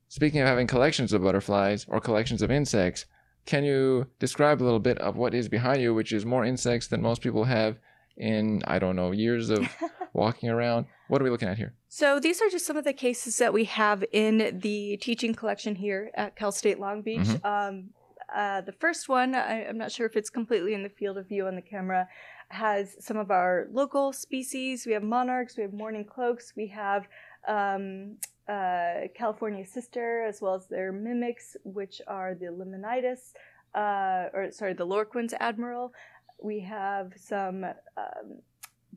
Speaking 0.07 0.41
of 0.41 0.47
having 0.47 0.65
collections 0.67 1.13
of 1.13 1.21
butterflies 1.23 1.85
or 1.87 1.99
collections 2.01 2.41
of 2.41 2.49
insects, 2.51 3.05
can 3.45 3.63
you 3.63 4.07
describe 4.19 4.61
a 4.61 4.65
little 4.65 4.79
bit 4.79 4.97
of 4.99 5.15
what 5.15 5.33
is 5.33 5.47
behind 5.49 5.81
you, 5.81 5.93
which 5.93 6.11
is 6.11 6.25
more 6.25 6.45
insects 6.45 6.87
than 6.87 7.01
most 7.01 7.21
people 7.21 7.45
have 7.45 7.77
in, 8.17 8.61
I 8.67 8.79
don't 8.79 8.95
know, 8.95 9.11
years 9.11 9.49
of 9.49 9.67
walking 10.13 10.49
around? 10.49 10.85
What 11.07 11.21
are 11.21 11.23
we 11.23 11.29
looking 11.31 11.49
at 11.49 11.57
here? 11.57 11.73
so 11.87 12.19
these 12.19 12.39
are 12.39 12.49
just 12.49 12.65
some 12.67 12.77
of 12.77 12.83
the 12.83 12.93
cases 12.93 13.37
that 13.39 13.51
we 13.51 13.63
have 13.65 14.03
in 14.11 14.59
the 14.61 14.97
teaching 14.97 15.33
collection 15.33 15.73
here 15.75 16.11
at 16.13 16.35
Cal 16.35 16.51
State 16.51 16.79
Long 16.79 17.01
Beach. 17.01 17.21
Mhm. 17.21 17.45
Um, 17.45 17.89
uh, 18.33 18.61
the 18.61 18.71
first 18.73 19.09
one, 19.09 19.33
I, 19.33 19.65
I'm 19.65 19.77
not 19.77 19.91
sure 19.91 20.05
if 20.05 20.15
it's 20.15 20.29
completely 20.29 20.75
in 20.75 20.83
the 20.83 20.89
field 20.89 21.17
of 21.17 21.27
view 21.27 21.47
on 21.47 21.55
the 21.55 21.63
camera, 21.63 22.07
has 22.49 22.95
some 22.99 23.17
of 23.17 23.31
our 23.31 23.67
local 23.71 24.13
species. 24.13 24.85
We 24.85 24.93
have 24.93 25.01
monarchs, 25.01 25.57
we 25.57 25.63
have 25.63 25.73
mourning 25.73 26.05
cloaks, 26.05 26.53
we 26.55 26.67
have 26.67 27.07
um, 27.47 28.17
uh, 28.49 29.07
California 29.13 29.65
sister, 29.65 30.23
as 30.23 30.41
well 30.41 30.55
as 30.55 30.67
their 30.67 30.91
mimics, 30.91 31.55
which 31.63 32.01
are 32.07 32.33
the 32.33 32.47
Limenitis, 32.47 33.33
uh, 33.75 34.29
or 34.33 34.49
sorry, 34.51 34.73
the 34.73 34.85
Lorquin's 34.85 35.33
admiral. 35.39 35.93
We 36.41 36.61
have 36.61 37.13
some 37.15 37.63
um, 37.63 38.41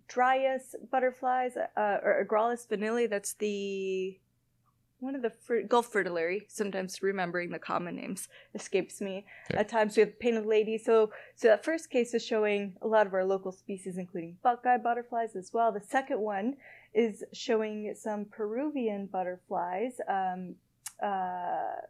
Dryas 0.09 0.75
butterflies, 0.91 1.57
uh, 1.57 1.99
or 2.03 2.25
Agraulis 2.25 2.67
vanillae. 2.67 3.09
That's 3.09 3.35
the 3.35 4.19
one 5.01 5.17
of 5.17 5.23
the 5.23 5.31
fr- 5.31 5.67
Gulf 5.69 5.93
fritillary. 5.93 6.43
Sometimes 6.49 7.03
remembering 7.03 7.51
the 7.51 7.59
common 7.59 7.97
names 7.97 8.29
escapes 8.55 9.01
me. 9.01 9.27
Okay. 9.51 9.61
At 9.61 9.69
times 9.69 9.97
we 9.97 10.01
have 10.01 10.19
painted 10.19 10.47
lady. 10.47 10.79
So, 10.79 11.11
so 11.35 11.49
that 11.49 11.65
first 11.65 11.91
case 11.91 12.15
is 12.15 12.25
showing 12.25 12.75
a 12.81 12.87
lot 12.87 13.07
of 13.07 13.13
our 13.13 13.25
local 13.25 13.53
species, 13.53 13.99
including 13.99 14.37
buckeye 14.43 14.79
butterflies 14.79 15.35
as 15.35 15.51
well. 15.53 15.73
The 15.73 15.81
second 15.81 16.21
one 16.21 16.57
is 16.95 17.25
showing 17.33 17.95
some 17.97 18.27
Peruvian 18.27 19.07
butterflies. 19.07 20.01
Um, 20.09 20.57
uh, 21.03 21.81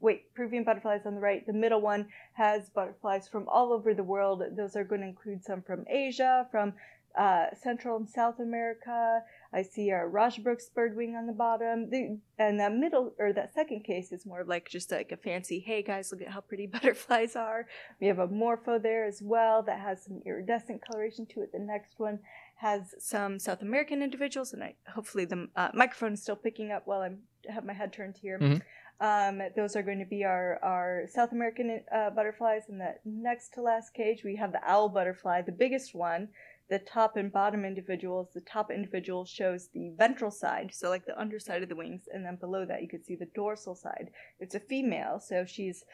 wait, 0.00 0.32
Peruvian 0.34 0.64
butterflies 0.64 1.02
on 1.06 1.14
the 1.14 1.20
right. 1.20 1.46
The 1.46 1.52
middle 1.52 1.80
one 1.80 2.08
has 2.34 2.70
butterflies 2.70 3.28
from 3.28 3.48
all 3.48 3.72
over 3.72 3.94
the 3.94 4.02
world. 4.02 4.42
Those 4.56 4.76
are 4.76 4.84
going 4.84 5.02
to 5.02 5.06
include 5.06 5.44
some 5.44 5.62
from 5.62 5.84
Asia, 5.88 6.46
from 6.50 6.74
uh, 7.18 7.46
Central 7.60 7.96
and 7.96 8.08
South 8.08 8.38
America. 8.38 9.20
I 9.52 9.62
see 9.62 9.90
our 9.90 10.08
Rajah 10.08 10.42
Brooke's 10.42 10.70
birdwing 10.74 11.16
on 11.16 11.26
the 11.26 11.32
bottom. 11.32 11.90
The, 11.90 12.18
and 12.38 12.60
that 12.60 12.72
middle, 12.72 13.12
or 13.18 13.32
that 13.32 13.52
second 13.52 13.82
case 13.82 14.12
is 14.12 14.24
more 14.24 14.44
like 14.44 14.68
just 14.68 14.92
like 14.92 15.10
a 15.10 15.16
fancy, 15.16 15.58
hey 15.58 15.82
guys, 15.82 16.12
look 16.12 16.22
at 16.22 16.28
how 16.28 16.40
pretty 16.40 16.66
butterflies 16.72 17.34
are. 17.34 17.66
We 18.00 18.06
have 18.06 18.20
a 18.20 18.28
morpho 18.28 18.78
there 18.78 19.06
as 19.06 19.20
well 19.22 19.62
that 19.64 19.80
has 19.80 20.04
some 20.04 20.22
iridescent 20.24 20.82
coloration 20.86 21.26
to 21.34 21.42
it. 21.42 21.52
The 21.52 21.58
next 21.58 21.94
one 21.98 22.20
has 22.60 22.94
some 22.98 23.38
South 23.38 23.62
American 23.62 24.02
individuals, 24.02 24.52
and 24.52 24.62
I 24.62 24.74
hopefully 24.94 25.24
the 25.24 25.48
uh, 25.56 25.70
microphone 25.72 26.12
is 26.12 26.22
still 26.22 26.36
picking 26.36 26.70
up 26.70 26.86
while 26.86 27.00
I'm 27.00 27.18
have 27.48 27.64
my 27.64 27.72
head 27.72 27.92
turned 27.92 28.16
here. 28.20 28.38
Mhm. 28.38 28.62
Um, 29.00 29.40
those 29.56 29.76
are 29.76 29.82
going 29.82 29.98
to 29.98 30.04
be 30.04 30.24
our, 30.24 30.58
our 30.62 31.04
South 31.08 31.32
American 31.32 31.82
uh, 31.90 32.10
butterflies. 32.10 32.64
And 32.68 32.78
the 32.78 32.96
next 33.06 33.54
to 33.54 33.62
last 33.62 33.94
cage, 33.94 34.22
we 34.24 34.36
have 34.36 34.52
the 34.52 34.60
owl 34.62 34.90
butterfly, 34.90 35.40
the 35.40 35.52
biggest 35.52 35.94
one. 35.94 36.28
The 36.68 36.78
top 36.80 37.16
and 37.16 37.32
bottom 37.32 37.64
individuals. 37.64 38.28
The 38.32 38.42
top 38.42 38.70
individual 38.70 39.24
shows 39.24 39.68
the 39.68 39.90
ventral 39.96 40.30
side, 40.30 40.70
so 40.72 40.88
like 40.88 41.04
the 41.06 41.18
underside 41.18 41.62
of 41.62 41.68
the 41.68 41.74
wings, 41.74 42.02
and 42.12 42.24
then 42.24 42.36
below 42.36 42.64
that 42.66 42.82
you 42.82 42.88
could 42.88 43.04
see 43.04 43.16
the 43.16 43.32
dorsal 43.34 43.74
side. 43.74 44.10
It's 44.38 44.54
a 44.54 44.60
female, 44.60 45.18
so 45.18 45.44
she's 45.44 45.84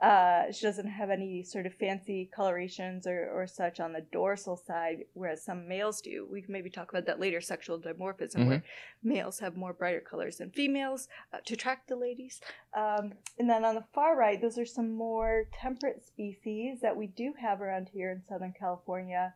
uh, 0.00 0.52
she 0.52 0.66
doesn't 0.66 0.88
have 0.88 1.08
any 1.08 1.42
sort 1.42 1.64
of 1.64 1.74
fancy 1.74 2.28
colorations 2.34 3.06
or, 3.06 3.30
or 3.32 3.46
such 3.46 3.80
on 3.80 3.94
the 3.94 4.04
dorsal 4.12 4.54
side, 4.56 5.04
whereas 5.14 5.42
some 5.42 5.66
males 5.66 6.02
do. 6.02 6.26
We 6.30 6.42
can 6.42 6.52
maybe 6.52 6.68
talk 6.68 6.90
about 6.90 7.06
that 7.06 7.18
later, 7.18 7.40
sexual 7.40 7.80
dimorphism, 7.80 8.46
where 8.46 8.62
males 9.02 9.38
have 9.38 9.56
more 9.56 9.72
brighter 9.72 10.02
colors 10.02 10.36
than 10.36 10.50
females 10.50 11.08
uh, 11.32 11.38
to 11.46 11.54
attract 11.54 11.88
the 11.88 11.96
ladies. 11.96 12.42
Um, 12.76 13.14
and 13.38 13.48
then 13.48 13.64
on 13.64 13.74
the 13.74 13.84
far 13.94 14.16
right, 14.16 14.38
those 14.40 14.58
are 14.58 14.66
some 14.66 14.92
more 14.92 15.44
temperate 15.58 16.04
species 16.04 16.80
that 16.82 16.94
we 16.94 17.06
do 17.06 17.32
have 17.40 17.62
around 17.62 17.88
here 17.90 18.10
in 18.12 18.22
Southern 18.28 18.52
California. 18.52 19.32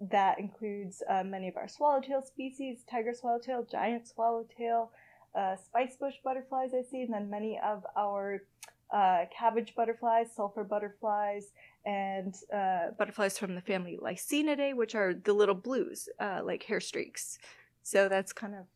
That 0.00 0.40
includes 0.40 1.00
uh, 1.08 1.22
many 1.22 1.46
of 1.46 1.56
our 1.56 1.68
swallowtail 1.68 2.22
species, 2.22 2.82
tiger 2.90 3.14
swallowtail, 3.14 3.68
giant 3.70 4.08
swallowtail, 4.08 4.90
uh, 5.36 5.54
spicebush 5.54 6.14
butterflies 6.24 6.70
I 6.74 6.82
see, 6.82 7.02
and 7.02 7.14
then 7.14 7.30
many 7.30 7.60
of 7.64 7.84
our 7.96 8.42
uh, 8.92 9.24
cabbage 9.36 9.74
butterflies, 9.74 10.26
sulfur 10.34 10.64
butterflies, 10.64 11.52
and 11.86 12.34
uh, 12.54 12.90
butterflies 12.98 13.38
from 13.38 13.54
the 13.54 13.60
family 13.60 13.98
Lycaenidae, 14.00 14.74
which 14.74 14.94
are 14.94 15.14
the 15.14 15.32
little 15.32 15.54
blues, 15.54 16.08
uh, 16.20 16.40
like 16.44 16.62
hair 16.62 16.80
streaks. 16.80 17.38
So 17.82 18.08
that's 18.08 18.32
kind 18.32 18.54
of 18.54 18.66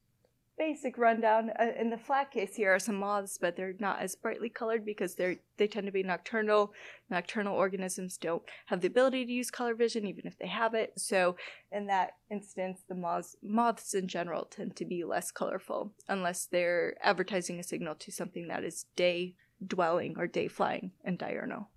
basic 0.58 0.96
rundown. 0.96 1.50
Uh, 1.61 1.66
in 1.78 1.90
the 1.90 1.99
flat 1.99 2.30
case, 2.30 2.54
here 2.56 2.75
are 2.75 2.78
some 2.78 2.96
moths, 2.96 3.38
but 3.38 3.56
they're 3.56 3.75
not 3.78 4.00
as 4.00 4.16
brightly 4.16 4.49
colored 4.49 4.85
because 4.85 5.14
they're 5.14 5.37
they 5.58 5.66
tend 5.66 5.87
to 5.87 5.92
be 5.92 6.02
nocturnal. 6.02 6.73
Nocturnal 7.11 7.54
organisms 7.54 8.16
don't 8.16 8.42
have 8.66 8.80
the 8.80 8.88
ability 8.88 9.26
to 9.26 9.32
use 9.32 9.50
color 9.50 9.75
vision, 9.75 10.06
even 10.06 10.26
if 10.26 10.38
they 10.38 10.46
have 10.46 10.75
it. 10.75 10.92
So, 10.96 11.37
in 11.70 11.87
that 11.87 12.12
instance, 12.30 12.80
the 12.88 12.94
moths 12.94 13.37
moths 13.42 13.94
in 13.94 14.08
general 14.08 14.46
tend 14.46 14.76
to 14.76 14.85
be 14.85 15.04
less 15.04 15.30
colorful 15.30 15.92
unless 16.08 16.46
they're 16.46 16.96
advertising 17.02 17.58
a 17.58 17.62
signal 17.62 17.94
to 17.96 18.11
something 18.11 18.49
that 18.49 18.64
is 18.64 18.87
day 18.96 19.35
dwelling 19.64 20.14
or 20.18 20.26
day 20.26 20.48
flying 20.48 20.92
and 21.04 21.18
diurnal. 21.18 21.68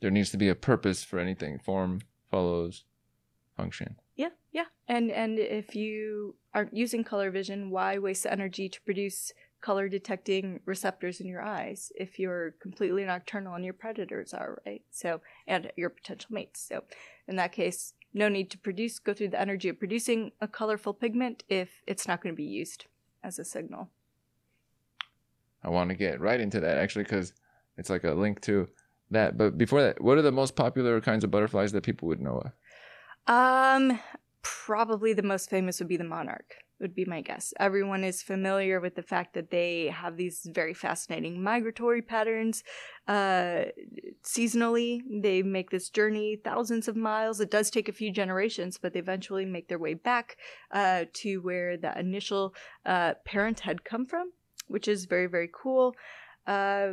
There 0.00 0.10
needs 0.10 0.30
to 0.30 0.36
be 0.36 0.48
a 0.48 0.54
purpose 0.54 1.04
for 1.04 1.18
anything. 1.18 1.58
Form 1.58 2.00
follows 2.30 2.84
function. 3.56 3.96
Yeah, 4.16 4.30
yeah. 4.52 4.66
And 4.88 5.10
and 5.10 5.38
if 5.38 5.74
you 5.74 6.36
aren't 6.52 6.76
using 6.76 7.04
color 7.04 7.30
vision, 7.30 7.70
why 7.70 7.98
waste 7.98 8.24
the 8.24 8.32
energy 8.32 8.68
to 8.68 8.80
produce 8.82 9.32
color 9.60 9.88
detecting 9.88 10.60
receptors 10.66 11.20
in 11.20 11.26
your 11.26 11.40
eyes 11.40 11.90
if 11.96 12.18
you're 12.18 12.54
completely 12.60 13.02
nocturnal 13.02 13.54
and 13.54 13.64
your 13.64 13.72
predators 13.72 14.34
are, 14.34 14.60
right? 14.66 14.82
So 14.90 15.22
and 15.46 15.72
your 15.76 15.88
potential 15.88 16.28
mates. 16.32 16.60
So 16.60 16.84
in 17.26 17.36
that 17.36 17.52
case, 17.52 17.94
no 18.12 18.28
need 18.28 18.50
to 18.50 18.58
produce 18.58 18.98
go 18.98 19.14
through 19.14 19.30
the 19.30 19.40
energy 19.40 19.70
of 19.70 19.78
producing 19.78 20.32
a 20.40 20.46
colorful 20.46 20.92
pigment 20.92 21.44
if 21.48 21.82
it's 21.86 22.06
not 22.06 22.22
going 22.22 22.34
to 22.34 22.36
be 22.36 22.44
used 22.44 22.86
as 23.22 23.38
a 23.38 23.44
signal. 23.44 23.88
I 25.64 25.70
want 25.70 25.90
to 25.90 25.96
get 25.96 26.20
right 26.20 26.40
into 26.40 26.60
that 26.60 26.78
actually 26.78 27.04
because 27.04 27.32
it's 27.76 27.90
like 27.90 28.04
a 28.04 28.12
link 28.12 28.40
to 28.42 28.68
that. 29.10 29.38
But 29.38 29.56
before 29.58 29.82
that, 29.82 30.00
what 30.00 30.18
are 30.18 30.22
the 30.22 30.32
most 30.32 30.56
popular 30.56 31.00
kinds 31.00 31.24
of 31.24 31.30
butterflies 31.30 31.72
that 31.72 31.82
people 31.82 32.08
would 32.08 32.20
know 32.20 32.42
of? 32.44 32.52
Um 33.34 33.98
probably 34.42 35.14
the 35.14 35.22
most 35.22 35.48
famous 35.48 35.78
would 35.78 35.88
be 35.88 35.96
the 35.96 36.04
monarch 36.04 36.54
would 36.80 36.94
be 36.94 37.04
my 37.04 37.20
guess. 37.20 37.54
Everyone 37.58 38.04
is 38.04 38.22
familiar 38.22 38.80
with 38.80 38.94
the 38.94 39.02
fact 39.02 39.34
that 39.34 39.50
they 39.50 39.86
have 39.86 40.16
these 40.16 40.46
very 40.52 40.74
fascinating 40.74 41.42
migratory 41.42 42.02
patterns. 42.02 42.62
Uh, 43.06 43.64
seasonally, 44.22 45.00
they 45.22 45.42
make 45.42 45.70
this 45.70 45.88
journey 45.88 46.36
thousands 46.44 46.88
of 46.88 46.96
miles. 46.96 47.40
It 47.40 47.50
does 47.50 47.70
take 47.70 47.88
a 47.88 47.92
few 47.92 48.12
generations, 48.12 48.76
but 48.76 48.92
they 48.92 48.98
eventually 48.98 49.46
make 49.46 49.68
their 49.68 49.78
way 49.78 49.94
back 49.94 50.36
uh, 50.72 51.04
to 51.14 51.38
where 51.38 51.76
the 51.76 51.98
initial 51.98 52.54
uh, 52.84 53.14
parent 53.24 53.60
had 53.60 53.84
come 53.84 54.04
from, 54.04 54.32
which 54.66 54.88
is 54.88 55.06
very, 55.06 55.26
very 55.26 55.50
cool. 55.52 55.94
Uh, 56.46 56.88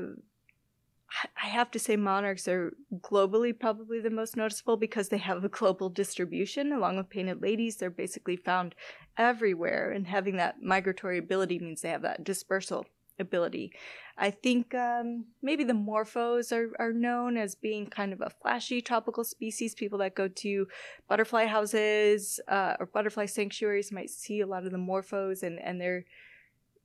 I 1.41 1.47
have 1.47 1.71
to 1.71 1.79
say 1.79 1.97
monarchs 1.97 2.47
are 2.47 2.73
globally 3.01 3.57
probably 3.57 3.99
the 3.99 4.09
most 4.09 4.37
noticeable 4.37 4.77
because 4.77 5.09
they 5.09 5.17
have 5.17 5.43
a 5.43 5.49
global 5.49 5.89
distribution. 5.89 6.71
Along 6.71 6.97
with 6.97 7.09
painted 7.09 7.41
ladies, 7.41 7.75
they're 7.75 7.89
basically 7.89 8.37
found 8.37 8.75
everywhere, 9.17 9.91
and 9.91 10.07
having 10.07 10.37
that 10.37 10.61
migratory 10.61 11.17
ability 11.17 11.59
means 11.59 11.81
they 11.81 11.89
have 11.89 12.03
that 12.03 12.23
dispersal 12.23 12.85
ability. 13.19 13.73
I 14.17 14.31
think 14.31 14.73
um, 14.73 15.25
maybe 15.41 15.63
the 15.63 15.73
morphos 15.73 16.51
are, 16.51 16.71
are 16.79 16.93
known 16.93 17.37
as 17.37 17.55
being 17.55 17.87
kind 17.87 18.13
of 18.13 18.21
a 18.21 18.29
flashy 18.29 18.81
tropical 18.81 19.23
species. 19.23 19.75
People 19.75 19.99
that 19.99 20.15
go 20.15 20.27
to 20.27 20.67
butterfly 21.09 21.45
houses 21.45 22.39
uh, 22.47 22.75
or 22.79 22.85
butterfly 22.85 23.25
sanctuaries 23.25 23.91
might 23.91 24.09
see 24.09 24.39
a 24.39 24.47
lot 24.47 24.65
of 24.65 24.71
the 24.71 24.77
morphos, 24.77 25.43
and, 25.43 25.59
and 25.59 25.79
they're 25.79 26.05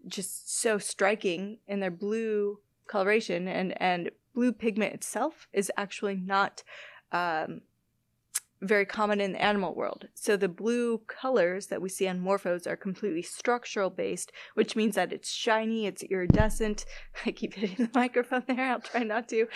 just 0.07 0.59
so 0.59 0.79
striking 0.79 1.59
in 1.67 1.81
their 1.81 1.91
blue 1.91 2.61
coloration 2.87 3.49
and 3.49 3.81
and 3.81 4.11
blue 4.35 4.53
pigment 4.53 4.95
itself 4.95 5.49
is 5.53 5.73
actually 5.77 6.17
not 6.17 6.63
um, 7.13 7.63
very 8.63 8.87
common 8.87 9.21
in 9.21 9.33
the 9.33 9.43
animal 9.43 9.75
world. 9.75 10.09
So 10.15 10.37
the 10.37 10.49
blue 10.49 10.99
colors 11.07 11.67
that 11.67 11.83
we 11.83 11.89
see 11.89 12.09
on 12.09 12.21
morphos 12.21 12.67
are 12.67 12.77
completely 12.77 13.23
structural 13.23 13.91
based, 13.91 14.33
which 14.55 14.75
means 14.75 14.95
that 14.95 15.13
it's 15.13 15.31
shiny, 15.31 15.87
it's 15.87 16.03
iridescent. 16.03 16.87
I 17.27 17.33
keep 17.33 17.55
hitting 17.55 17.87
the 17.87 17.91
microphone 17.99 18.45
there. 18.47 18.71
I'll 18.71 18.81
try 18.81 19.03
not 19.03 19.29
to. 19.29 19.47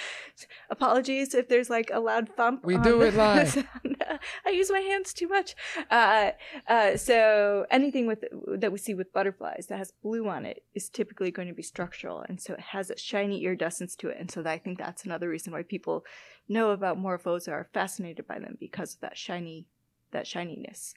Apologies 0.71 1.35
if 1.35 1.49
there's 1.49 1.71
like 1.71 1.90
a 1.92 2.00
loud 2.00 2.28
thump. 2.37 2.64
We 2.64 2.76
do 2.78 3.00
it 3.02 3.14
live. 3.14 3.66
I 4.47 4.50
use 4.50 4.71
my 4.71 4.80
hands 4.80 5.12
too 5.14 5.28
much. 5.28 5.54
Uh, 5.90 6.33
uh, 6.69 6.97
so 6.97 7.66
anything 7.71 8.07
with 8.07 8.25
that 8.59 8.73
we 8.73 8.78
see 8.78 8.95
with 8.95 9.12
butterflies 9.12 9.66
that 9.69 9.78
has 9.78 9.92
blue 10.02 10.28
on 10.28 10.45
it 10.45 10.62
is 10.75 10.88
typically 10.88 11.30
going 11.30 11.49
to 11.49 11.54
be 11.54 11.62
structural, 11.62 12.21
and 12.28 12.40
so 12.40 12.54
it 12.54 12.61
has 12.61 12.90
a 12.90 12.99
shiny 12.99 13.45
iridescence 13.45 13.97
to 13.97 14.09
it. 14.09 14.16
And 14.19 14.30
so 14.30 14.42
I 14.45 14.59
think 14.59 14.78
that's 14.78 15.04
another 15.04 15.28
reason 15.28 15.52
why 15.52 15.62
people 15.62 16.04
know 16.50 16.71
about 16.71 16.99
morphos 16.99 17.49
are 17.49 17.69
fascinated 17.73 18.26
by 18.26 18.38
them 18.38 18.57
because 18.61 18.95
of 18.95 19.00
that 19.00 19.16
shiny 19.16 19.66
that 20.12 20.26
shininess. 20.26 20.95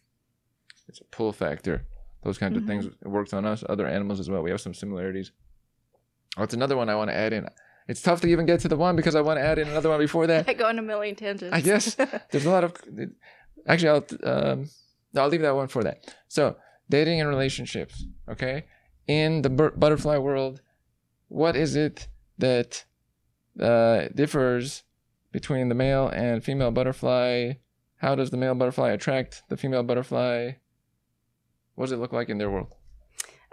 It's 0.88 1.00
a 1.00 1.06
pull 1.06 1.32
factor. 1.32 1.86
Those 2.24 2.38
kinds 2.38 2.54
mm-hmm. 2.54 2.64
of 2.64 2.68
things 2.68 2.86
it 2.86 3.08
works 3.08 3.34
on 3.34 3.46
us, 3.46 3.64
other 3.68 3.88
animals 3.88 4.20
as 4.20 4.30
well. 4.30 4.42
We 4.42 4.50
have 4.50 4.62
some 4.62 4.74
similarities. 4.74 5.32
Oh, 6.38 6.44
it's 6.44 6.54
another 6.54 6.78
one 6.78 6.90
I 6.90 6.96
want 6.96 7.10
to 7.10 7.16
add 7.16 7.34
in. 7.34 7.48
It's 7.88 8.02
tough 8.02 8.22
to 8.22 8.28
even 8.28 8.46
get 8.46 8.62
to 8.62 8.68
the 8.68 8.78
one 8.78 8.96
because 8.96 9.14
I 9.14 9.22
want 9.22 9.38
to 9.40 9.44
add 9.44 9.60
in 9.60 9.68
another 9.68 9.90
one 9.90 10.00
before 10.00 10.26
that. 10.28 10.46
I 10.50 10.54
go 10.54 10.68
on 10.68 10.80
a 10.80 10.82
million 10.82 11.16
tangents. 11.16 11.54
I 11.54 11.62
guess 11.62 11.96
there's 12.32 12.46
a 12.46 12.50
lot 12.50 12.64
of. 12.64 12.76
Actually, 13.68 13.90
I'll 13.90 14.32
um, 14.32 14.70
I'll 15.16 15.28
leave 15.28 15.42
that 15.42 15.56
one 15.56 15.68
for 15.68 15.84
that. 15.84 16.16
So 16.28 16.56
dating 16.90 17.20
and 17.20 17.30
relationships. 17.30 18.06
Okay, 18.30 18.66
in 19.08 19.42
the 19.42 19.50
butterfly 19.50 20.18
world, 20.18 20.62
what 21.28 21.56
is 21.56 21.76
it 21.76 22.08
that 22.38 22.86
uh, 23.60 24.08
differs 24.16 24.84
between 25.34 25.68
the 25.68 25.76
male 25.76 26.08
and 26.08 26.42
female 26.42 26.72
butterfly? 26.72 27.54
How 27.98 28.16
does 28.16 28.30
the 28.30 28.38
male 28.38 28.56
butterfly 28.56 28.92
attract 28.92 29.44
the 29.50 29.58
female 29.58 29.84
butterfly? 29.84 30.54
What 31.76 31.86
does 31.86 31.92
it 31.92 32.00
look 32.00 32.14
like 32.14 32.30
in 32.30 32.38
their 32.38 32.50
world? 32.50 32.68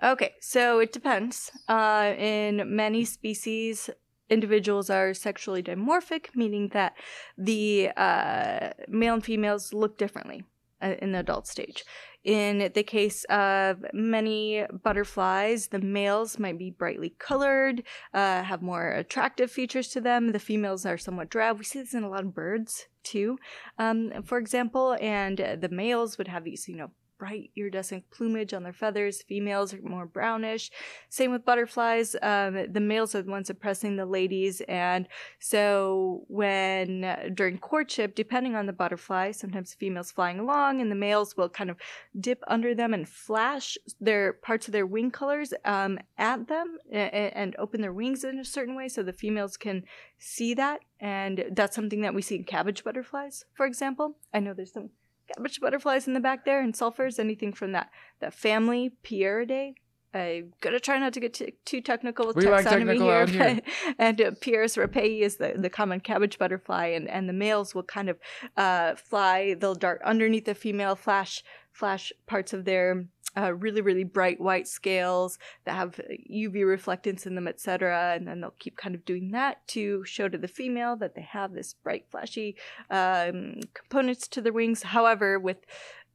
Okay, 0.02 0.34
so 0.40 0.78
it 0.78 0.92
depends. 0.92 1.50
Uh, 1.68 2.14
in 2.16 2.76
many 2.76 3.04
species, 3.04 3.90
individuals 4.28 4.88
are 4.90 5.12
sexually 5.14 5.62
dimorphic, 5.62 6.34
meaning 6.34 6.68
that 6.68 6.94
the 7.36 7.90
uh, 7.96 8.70
male 8.88 9.14
and 9.14 9.24
females 9.24 9.72
look 9.72 9.98
differently 9.98 10.44
in 10.82 11.12
the 11.12 11.20
adult 11.20 11.46
stage. 11.46 11.84
In 12.22 12.70
the 12.74 12.82
case 12.82 13.24
of 13.24 13.82
many 13.94 14.66
butterflies, 14.82 15.68
the 15.68 15.78
males 15.78 16.38
might 16.38 16.58
be 16.58 16.70
brightly 16.70 17.14
colored, 17.18 17.82
uh, 18.12 18.42
have 18.42 18.60
more 18.60 18.90
attractive 18.90 19.50
features 19.50 19.88
to 19.88 20.02
them. 20.02 20.32
The 20.32 20.38
females 20.38 20.84
are 20.84 20.98
somewhat 20.98 21.30
drab. 21.30 21.58
We 21.58 21.64
see 21.64 21.80
this 21.80 21.94
in 21.94 22.02
a 22.02 22.10
lot 22.10 22.24
of 22.24 22.34
birds 22.34 22.88
too, 23.02 23.38
um, 23.78 24.22
for 24.24 24.36
example, 24.36 24.96
and 25.00 25.38
the 25.38 25.70
males 25.70 26.18
would 26.18 26.28
have 26.28 26.44
these, 26.44 26.68
you 26.68 26.76
know, 26.76 26.90
bright 27.20 27.50
iridescent 27.54 28.02
plumage 28.10 28.54
on 28.54 28.62
their 28.62 28.72
feathers. 28.72 29.20
Females 29.20 29.74
are 29.74 29.82
more 29.82 30.06
brownish. 30.06 30.70
Same 31.10 31.30
with 31.30 31.44
butterflies. 31.44 32.16
Um, 32.22 32.72
the 32.72 32.80
males 32.80 33.14
are 33.14 33.20
the 33.20 33.30
ones 33.30 33.50
oppressing 33.50 33.96
the 33.96 34.06
ladies. 34.06 34.62
And 34.62 35.06
so 35.38 36.24
when 36.28 37.04
uh, 37.04 37.28
during 37.34 37.58
courtship, 37.58 38.14
depending 38.14 38.56
on 38.56 38.64
the 38.64 38.72
butterfly, 38.72 39.32
sometimes 39.32 39.74
females 39.74 40.10
flying 40.10 40.40
along 40.40 40.80
and 40.80 40.90
the 40.90 40.96
males 40.96 41.36
will 41.36 41.50
kind 41.50 41.68
of 41.68 41.76
dip 42.18 42.42
under 42.48 42.74
them 42.74 42.94
and 42.94 43.06
flash 43.06 43.76
their 44.00 44.32
parts 44.32 44.66
of 44.66 44.72
their 44.72 44.86
wing 44.86 45.10
colors 45.10 45.52
um, 45.66 45.98
at 46.16 46.48
them 46.48 46.78
and, 46.90 47.12
and 47.12 47.56
open 47.58 47.82
their 47.82 47.92
wings 47.92 48.24
in 48.24 48.38
a 48.38 48.44
certain 48.44 48.74
way 48.74 48.88
so 48.88 49.02
the 49.02 49.12
females 49.12 49.58
can 49.58 49.84
see 50.18 50.54
that. 50.54 50.80
And 51.00 51.44
that's 51.52 51.76
something 51.76 52.00
that 52.00 52.14
we 52.14 52.22
see 52.22 52.36
in 52.36 52.44
cabbage 52.44 52.82
butterflies, 52.82 53.44
for 53.52 53.66
example. 53.66 54.16
I 54.32 54.40
know 54.40 54.54
there's 54.54 54.72
some 54.72 54.88
cabbage 55.34 55.60
butterflies 55.60 56.06
in 56.06 56.14
the 56.14 56.20
back 56.20 56.44
there 56.44 56.60
and 56.60 56.74
sulfurs, 56.74 57.18
anything 57.18 57.52
from 57.52 57.72
that 57.72 57.90
that 58.20 58.34
family 58.34 58.92
Pieridae. 59.04 59.74
I'm 60.12 60.52
gonna 60.60 60.80
try 60.80 60.98
not 60.98 61.12
to 61.12 61.20
get 61.20 61.34
too, 61.34 61.52
too 61.64 61.80
technical 61.80 62.26
with 62.26 62.36
we 62.36 62.44
taxonomy 62.44 62.50
like 62.50 62.64
technical 62.64 63.06
here, 63.06 63.26
here. 63.26 63.60
and 63.98 64.20
uh, 64.20 64.30
Pieris 64.32 64.76
rapae 64.76 65.20
is 65.20 65.36
the, 65.36 65.54
the 65.56 65.70
common 65.70 66.00
cabbage 66.00 66.36
butterfly, 66.36 66.86
and, 66.86 67.08
and 67.08 67.28
the 67.28 67.32
males 67.32 67.76
will 67.76 67.84
kind 67.84 68.08
of 68.08 68.18
uh, 68.56 68.96
fly. 68.96 69.54
They'll 69.54 69.76
dart 69.76 70.00
underneath 70.04 70.46
the 70.46 70.54
female, 70.54 70.96
flash 70.96 71.44
flash 71.72 72.12
parts 72.26 72.52
of 72.52 72.64
their 72.64 73.04
uh, 73.36 73.52
really 73.54 73.80
really 73.80 74.04
bright 74.04 74.40
white 74.40 74.66
scales 74.66 75.38
that 75.64 75.74
have 75.74 76.00
uv 76.32 76.54
reflectance 76.54 77.26
in 77.26 77.34
them 77.34 77.46
etc 77.46 78.14
and 78.14 78.26
then 78.26 78.40
they'll 78.40 78.54
keep 78.58 78.76
kind 78.76 78.94
of 78.94 79.04
doing 79.04 79.30
that 79.30 79.66
to 79.66 80.04
show 80.04 80.28
to 80.28 80.38
the 80.38 80.48
female 80.48 80.96
that 80.96 81.14
they 81.14 81.22
have 81.22 81.52
this 81.52 81.74
bright 81.74 82.04
flashy 82.10 82.56
um, 82.90 83.54
components 83.74 84.28
to 84.28 84.40
their 84.40 84.52
wings. 84.52 84.82
However 84.82 85.38
with 85.38 85.58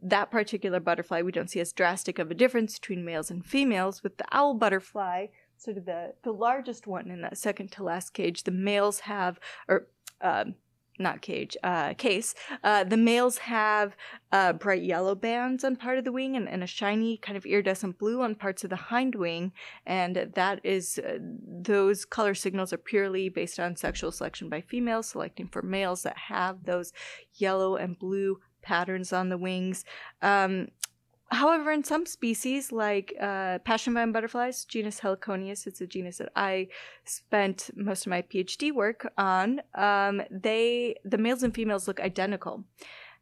that 0.01 0.31
particular 0.31 0.79
butterfly 0.79 1.21
we 1.21 1.31
don't 1.31 1.49
see 1.49 1.59
as 1.59 1.73
drastic 1.73 2.19
of 2.19 2.31
a 2.31 2.35
difference 2.35 2.79
between 2.79 3.05
males 3.05 3.31
and 3.31 3.45
females. 3.45 4.03
With 4.03 4.17
the 4.17 4.25
owl 4.31 4.53
butterfly 4.53 5.27
sort 5.57 5.77
of 5.77 5.85
the, 5.85 6.13
the 6.23 6.33
largest 6.33 6.85
one 6.85 7.09
in 7.09 7.21
that 7.21 7.37
second 7.37 7.71
to 7.71 7.83
last 7.83 8.13
cage 8.13 8.43
the 8.43 8.51
males 8.51 9.01
have 9.01 9.39
or 9.67 9.87
um, 10.21 10.55
not 10.99 11.21
cage, 11.21 11.57
uh, 11.63 11.93
case, 11.93 12.35
uh, 12.63 12.83
the 12.83 12.97
males 12.97 13.37
have 13.39 13.95
uh, 14.31 14.53
bright 14.53 14.83
yellow 14.83 15.15
bands 15.15 15.63
on 15.63 15.75
part 15.75 15.97
of 15.97 16.03
the 16.03 16.11
wing 16.11 16.35
and, 16.35 16.47
and, 16.47 16.63
a 16.63 16.67
shiny 16.67 17.17
kind 17.17 17.37
of 17.37 17.45
iridescent 17.45 17.97
blue 17.97 18.21
on 18.21 18.35
parts 18.35 18.63
of 18.63 18.69
the 18.69 18.75
hind 18.75 19.15
wing. 19.15 19.51
And 19.85 20.31
that 20.35 20.59
is, 20.63 20.99
uh, 20.99 21.17
those 21.21 22.05
color 22.05 22.33
signals 22.33 22.73
are 22.73 22.77
purely 22.77 23.29
based 23.29 23.59
on 23.59 23.75
sexual 23.75 24.11
selection 24.11 24.49
by 24.49 24.61
females, 24.61 25.07
selecting 25.07 25.47
for 25.47 25.61
males 25.61 26.03
that 26.03 26.17
have 26.17 26.65
those 26.65 26.91
yellow 27.33 27.75
and 27.75 27.97
blue 27.97 28.39
patterns 28.65 29.13
on 29.13 29.29
the 29.29 29.37
wings. 29.37 29.85
Um, 30.21 30.67
However, 31.31 31.71
in 31.71 31.83
some 31.83 32.05
species, 32.05 32.71
like 32.71 33.15
uh, 33.19 33.59
passion 33.59 33.93
vine 33.95 34.11
butterflies, 34.11 34.63
genus 34.63 34.99
Heliconius, 34.99 35.65
it's 35.65 35.81
a 35.81 35.87
genus 35.87 36.19
that 36.19 36.31
I 36.35 36.67
spent 37.03 37.71
most 37.75 38.05
of 38.05 38.11
my 38.11 38.21
PhD 38.21 38.71
work 38.71 39.11
on. 39.17 39.61
Um, 39.73 40.21
they, 40.29 40.95
the 41.03 41.17
males 41.17 41.41
and 41.41 41.53
females, 41.53 41.87
look 41.87 41.99
identical. 41.99 42.63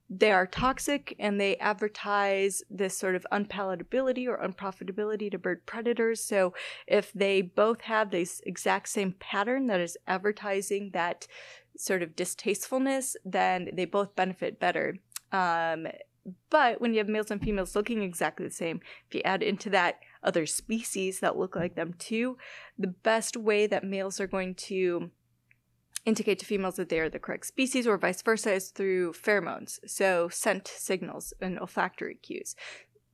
They 0.10 0.32
are 0.32 0.46
toxic 0.46 1.16
and 1.18 1.40
they 1.40 1.56
advertise 1.58 2.62
this 2.70 2.96
sort 2.98 3.16
of 3.16 3.26
unpalatability 3.32 4.28
or 4.28 4.38
unprofitability 4.38 5.32
to 5.32 5.40
bird 5.40 5.66
predators. 5.66 6.22
So, 6.22 6.54
if 6.86 7.14
they 7.14 7.42
both 7.42 7.82
have 7.82 8.12
this 8.12 8.42
exact 8.46 8.90
same 8.90 9.16
pattern 9.20 9.68
that 9.68 9.80
is 9.80 9.98
advertising 10.06 10.92
that 10.94 11.26
sort 11.78 12.04
of 12.04 12.18
distastefulness, 12.18 13.16
then 13.24 13.70
they 13.74 13.86
both 13.86 14.16
benefit 14.16 14.60
better. 14.60 14.98
Um, 15.32 15.88
but 16.50 16.80
when 16.80 16.94
you 16.94 17.00
have 17.00 17.10
males 17.10 17.32
and 17.32 17.42
females 17.42 17.76
looking 17.76 18.02
exactly 18.02 18.48
the 18.48 18.54
same, 18.54 18.80
if 19.08 19.16
you 19.16 19.22
add 19.26 19.44
into 19.44 19.70
that 19.72 20.00
other 20.24 20.46
species 20.46 21.20
that 21.20 21.38
look 21.38 21.56
like 21.56 21.76
them 21.76 21.94
too, 21.98 22.38
the 22.78 22.88
best 22.88 23.36
way 23.36 23.68
that 23.68 23.84
males 23.84 24.20
are 24.20 24.28
going 24.28 24.56
to 24.56 25.12
indicate 26.06 26.40
to 26.40 26.46
females 26.46 26.76
that 26.76 26.90
they 26.90 27.00
are 27.00 27.10
the 27.10 27.20
correct 27.20 27.46
species 27.46 27.88
or 27.88 27.98
vice 27.98 28.22
versa 28.22 28.54
is 28.54 28.70
through 28.70 29.14
pheromones, 29.14 29.80
so 29.86 30.30
scent 30.30 30.68
signals 30.68 31.34
and 31.42 31.60
olfactory 31.60 32.16
cues. 32.16 32.56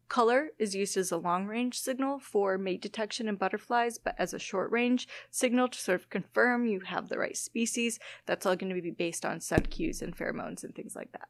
Color 0.08 0.50
is 0.58 0.74
used 0.74 0.98
as 0.98 1.12
a 1.12 1.18
long 1.18 1.46
range 1.46 1.80
signal 1.80 2.18
for 2.18 2.58
mate 2.58 2.82
detection 2.82 3.28
in 3.28 3.36
butterflies, 3.36 4.00
but 4.00 4.16
as 4.18 4.34
a 4.34 4.40
short 4.40 4.72
range 4.72 5.08
signal 5.30 5.68
to 5.68 5.78
sort 5.78 6.02
of 6.02 6.10
confirm 6.10 6.66
you 6.66 6.80
have 6.80 7.10
the 7.10 7.20
right 7.20 7.38
species. 7.38 8.00
That's 8.26 8.48
all 8.48 8.56
going 8.56 8.74
to 8.74 8.82
be 8.82 8.90
based 8.90 9.24
on 9.24 9.40
scent 9.40 9.70
cues 9.70 10.02
and 10.02 10.18
pheromones 10.18 10.64
and 10.64 10.74
things 10.74 10.96
like 10.96 11.12
that 11.12 11.28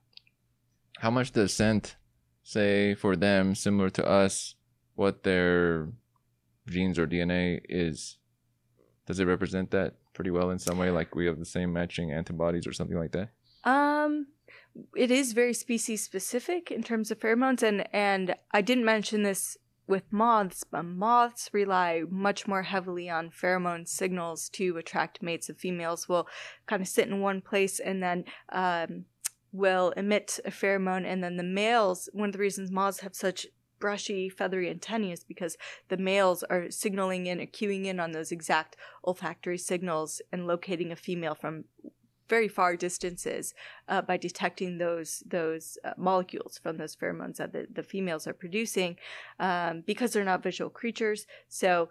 how 0.99 1.09
much 1.09 1.31
does 1.31 1.53
scent 1.53 1.95
say 2.43 2.93
for 2.93 3.15
them, 3.15 3.55
similar 3.55 3.89
to 3.91 4.05
us, 4.07 4.55
what 4.95 5.23
their 5.23 5.87
genes 6.67 6.99
or 6.99 7.07
DNA 7.07 7.61
is? 7.67 8.17
Does 9.05 9.19
it 9.19 9.25
represent 9.25 9.71
that 9.71 9.95
pretty 10.13 10.29
well 10.29 10.51
in 10.51 10.59
some 10.59 10.77
way? 10.77 10.91
Like 10.91 11.15
we 11.15 11.25
have 11.25 11.39
the 11.39 11.45
same 11.45 11.73
matching 11.73 12.11
antibodies 12.11 12.67
or 12.67 12.73
something 12.73 12.97
like 12.97 13.13
that? 13.13 13.29
Um, 13.63 14.27
it 14.95 15.09
is 15.09 15.33
very 15.33 15.53
species 15.53 16.03
specific 16.03 16.69
in 16.69 16.83
terms 16.83 17.11
of 17.11 17.19
pheromones, 17.19 17.63
and 17.63 17.87
and 17.93 18.35
I 18.51 18.61
didn't 18.61 18.85
mention 18.85 19.23
this 19.23 19.57
with 19.87 20.03
moths, 20.11 20.63
but 20.63 20.83
moths 20.83 21.49
rely 21.51 22.03
much 22.09 22.47
more 22.47 22.61
heavily 22.63 23.09
on 23.09 23.31
pheromone 23.31 23.87
signals 23.87 24.47
to 24.49 24.77
attract 24.77 25.23
mates. 25.23 25.47
The 25.47 25.55
females 25.55 26.07
will 26.07 26.27
kind 26.67 26.81
of 26.81 26.87
sit 26.87 27.07
in 27.07 27.21
one 27.21 27.41
place 27.41 27.79
and 27.79 28.01
then 28.03 28.25
um, 28.51 29.05
will 29.51 29.91
emit 29.97 30.39
a 30.45 30.51
pheromone, 30.51 31.05
and 31.05 31.23
then 31.23 31.37
the 31.37 31.43
males. 31.43 32.09
One 32.13 32.29
of 32.29 32.33
the 32.33 32.39
reasons 32.39 32.71
moths 32.71 32.99
have 32.99 33.15
such 33.15 33.47
brushy, 33.79 34.29
feathery 34.29 34.69
antennae 34.69 35.11
is 35.11 35.23
because 35.23 35.57
the 35.87 35.97
males 35.97 36.43
are 36.43 36.69
signaling 36.69 37.27
in, 37.27 37.39
or 37.39 37.45
cueing 37.45 37.85
in 37.85 37.99
on 37.99 38.11
those 38.11 38.31
exact 38.31 38.75
olfactory 39.05 39.57
signals 39.57 40.21
and 40.31 40.47
locating 40.47 40.91
a 40.91 40.95
female 40.95 41.35
from 41.35 41.63
very 42.27 42.47
far 42.47 42.75
distances 42.75 43.55
uh, 43.87 44.01
by 44.01 44.15
detecting 44.15 44.77
those 44.77 45.23
those 45.25 45.77
uh, 45.83 45.93
molecules 45.97 46.59
from 46.61 46.77
those 46.77 46.95
pheromones 46.95 47.37
that 47.37 47.51
the, 47.51 47.65
the 47.73 47.81
females 47.81 48.27
are 48.27 48.33
producing 48.33 48.95
um, 49.39 49.81
because 49.85 50.13
they're 50.13 50.23
not 50.23 50.43
visual 50.43 50.69
creatures. 50.69 51.25
So 51.47 51.89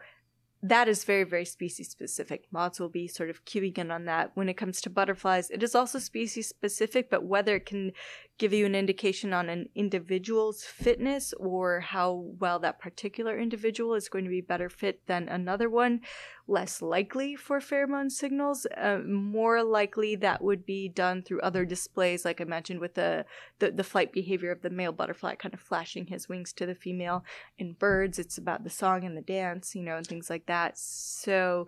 that 0.62 0.88
is 0.88 1.05
very, 1.05 1.25
very 1.25 1.44
species 1.44 1.88
specific. 1.88 2.47
Moths 2.51 2.81
will 2.81 2.88
be 2.88 3.07
sort 3.07 3.31
of 3.31 3.44
cueing 3.44 3.79
in 3.79 3.90
on 3.90 4.07
that. 4.07 4.33
When 4.35 4.49
it 4.49 4.57
comes 4.57 4.81
to 4.81 4.90
butterflies, 4.90 5.51
it 5.51 5.62
is 5.62 5.75
also 5.75 5.99
species 5.99 6.49
specific, 6.49 7.11
but 7.11 7.25
whether 7.25 7.57
it 7.57 7.66
can 7.66 7.92
give 8.38 8.53
you 8.53 8.64
an 8.64 8.74
indication 8.74 9.33
on 9.33 9.48
an 9.48 9.68
individual's 9.74 10.62
fitness 10.62 11.35
or 11.38 11.81
how 11.81 12.12
well 12.38 12.61
that 12.61 12.79
particular 12.79 13.37
individual 13.37 13.94
is 13.94 14.09
going 14.09 14.24
to 14.24 14.31
be 14.31 14.40
better 14.40 14.68
fit 14.68 15.05
than 15.07 15.29
another 15.29 15.68
one, 15.68 16.01
less 16.46 16.81
likely 16.81 17.35
for 17.35 17.59
pheromone 17.59 18.11
signals. 18.11 18.64
Uh, 18.77 18.98
more 19.05 19.64
likely 19.64 20.14
that 20.14 20.42
would 20.42 20.64
be 20.64 20.88
done 20.88 21.20
through 21.20 21.40
other 21.40 21.64
displays, 21.64 22.24
like 22.24 22.40
I 22.40 22.44
mentioned 22.44 22.79
with 22.79 22.94
the, 22.94 23.27
the, 23.59 23.72
the 23.72 23.85
flight 23.85 24.12
behavior 24.12 24.53
of 24.53 24.62
the 24.62 24.70
male 24.70 24.92
butterfly, 24.92 25.35
kind 25.35 25.53
of 25.53 25.61
flashing 25.61 26.07
his 26.07 26.29
wings 26.29 26.53
to 26.55 26.66
the 26.66 26.77
female. 26.77 27.24
In 27.59 27.72
birds, 27.72 28.20
it's 28.20 28.38
about 28.38 28.62
the 28.62 28.70
song 28.70 29.03
and 29.03 29.16
the 29.16 29.22
dance, 29.22 29.74
you 29.74 29.83
know, 29.83 29.96
and 29.96 30.07
things 30.07 30.31
like 30.31 30.46
that. 30.46 30.79
So 30.79 31.66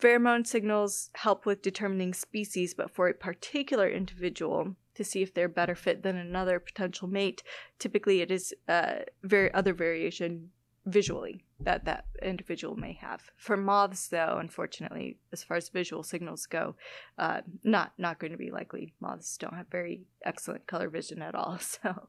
pheromone 0.00 0.46
signals 0.46 1.10
help 1.14 1.44
with 1.44 1.60
determining 1.60 2.14
species, 2.14 2.72
but 2.72 2.90
for 2.90 3.08
a 3.08 3.14
particular 3.14 3.90
individual, 3.90 4.74
to 4.98 5.04
see 5.04 5.22
if 5.22 5.32
they're 5.32 5.48
better 5.48 5.76
fit 5.76 6.02
than 6.02 6.16
another 6.16 6.58
potential 6.58 7.06
mate. 7.08 7.42
Typically, 7.78 8.20
it 8.20 8.30
is 8.30 8.52
uh, 8.68 8.96
very 9.22 9.54
other 9.54 9.72
variation 9.72 10.50
visually 10.86 11.44
that 11.60 11.84
that 11.84 12.06
individual 12.20 12.74
may 12.74 12.94
have. 12.94 13.30
For 13.36 13.56
moths, 13.56 14.08
though, 14.08 14.38
unfortunately, 14.40 15.18
as 15.32 15.44
far 15.44 15.56
as 15.56 15.68
visual 15.68 16.02
signals 16.02 16.46
go, 16.46 16.74
uh, 17.16 17.42
not 17.62 17.92
not 17.96 18.18
going 18.18 18.32
to 18.32 18.38
be 18.38 18.50
likely. 18.50 18.94
Moths 19.00 19.36
don't 19.36 19.54
have 19.54 19.68
very 19.70 20.02
excellent 20.24 20.66
color 20.66 20.88
vision 20.88 21.22
at 21.22 21.34
all. 21.34 21.58
So, 21.82 22.08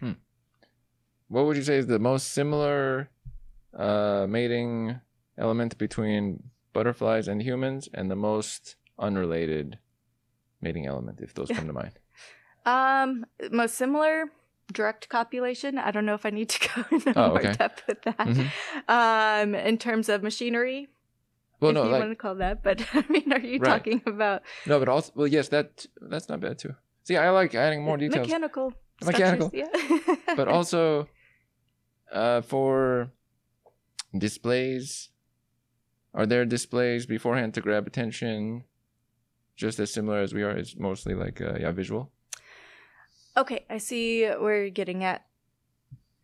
hmm. 0.00 0.12
what 1.28 1.46
would 1.46 1.56
you 1.56 1.62
say 1.62 1.76
is 1.76 1.86
the 1.86 1.98
most 1.98 2.32
similar 2.32 3.08
uh, 3.74 4.26
mating 4.28 5.00
element 5.38 5.78
between 5.78 6.42
butterflies 6.74 7.28
and 7.28 7.40
humans, 7.42 7.88
and 7.94 8.10
the 8.10 8.16
most 8.16 8.76
unrelated 8.98 9.78
mating 10.60 10.86
element, 10.86 11.20
if 11.22 11.32
those 11.32 11.48
come 11.48 11.66
to 11.66 11.72
mind? 11.72 11.99
Um, 12.66 13.26
most 13.50 13.74
similar 13.74 14.30
direct 14.72 15.08
copulation. 15.08 15.78
I 15.78 15.90
don't 15.90 16.06
know 16.06 16.14
if 16.14 16.24
I 16.24 16.30
need 16.30 16.48
to 16.50 16.68
go 16.74 16.96
into 16.96 17.18
oh, 17.18 17.28
more 17.28 17.38
okay. 17.38 17.52
depth 17.52 17.82
with 17.86 18.02
that. 18.02 18.18
Mm-hmm. 18.18 18.90
Um, 18.90 19.54
in 19.54 19.78
terms 19.78 20.08
of 20.08 20.22
machinery. 20.22 20.88
Well, 21.60 21.70
if 21.70 21.74
no, 21.74 21.84
you 21.84 21.90
like, 21.90 22.00
want 22.00 22.12
to 22.12 22.16
call 22.16 22.34
that, 22.36 22.62
but 22.62 22.82
I 22.94 23.04
mean, 23.10 23.32
are 23.32 23.40
you 23.40 23.58
right. 23.58 23.68
talking 23.68 24.02
about? 24.06 24.42
No, 24.66 24.78
but 24.78 24.88
also, 24.88 25.12
well, 25.14 25.26
yes, 25.26 25.48
that 25.48 25.86
that's 26.00 26.28
not 26.28 26.40
bad 26.40 26.58
too. 26.58 26.74
See, 27.04 27.16
I 27.16 27.30
like 27.30 27.54
adding 27.54 27.82
more 27.82 27.96
details. 27.96 28.26
Mechanical. 28.26 28.72
Mechanical. 29.04 29.50
Yeah. 29.52 29.66
but 30.36 30.48
also, 30.48 31.08
uh, 32.12 32.40
for 32.42 33.10
displays, 34.16 35.10
are 36.14 36.26
there 36.26 36.44
displays 36.44 37.06
beforehand 37.06 37.54
to 37.54 37.60
grab 37.60 37.86
attention? 37.86 38.64
Just 39.56 39.78
as 39.78 39.92
similar 39.92 40.20
as 40.20 40.32
we 40.32 40.42
are, 40.42 40.52
it's 40.52 40.76
mostly 40.76 41.14
like 41.14 41.40
uh, 41.42 41.58
yeah, 41.60 41.72
visual. 41.72 42.10
Okay, 43.36 43.64
I 43.70 43.78
see 43.78 44.26
where 44.26 44.62
you're 44.62 44.70
getting 44.70 45.04
at. 45.04 45.24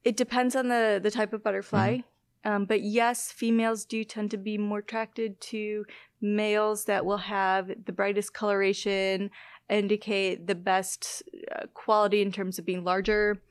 It 0.04 0.16
depends 0.16 0.54
on 0.56 0.68
the 0.68 1.00
the 1.02 1.10
type 1.10 1.32
of 1.32 1.42
butterfly. 1.42 1.98
Mm-hmm. 1.98 2.08
Um, 2.46 2.64
but 2.64 2.82
yes, 2.82 3.32
females 3.32 3.84
do 3.84 4.04
tend 4.04 4.30
to 4.30 4.36
be 4.36 4.56
more 4.56 4.78
attracted 4.78 5.40
to 5.40 5.84
males 6.20 6.84
that 6.84 7.04
will 7.04 7.16
have 7.16 7.68
the 7.86 7.92
brightest 7.92 8.34
coloration, 8.34 9.30
indicate 9.68 10.46
the 10.46 10.54
best 10.54 11.24
uh, 11.52 11.66
quality 11.74 12.22
in 12.22 12.30
terms 12.30 12.58
of 12.58 12.64
being 12.64 12.84
larger, 12.84 13.42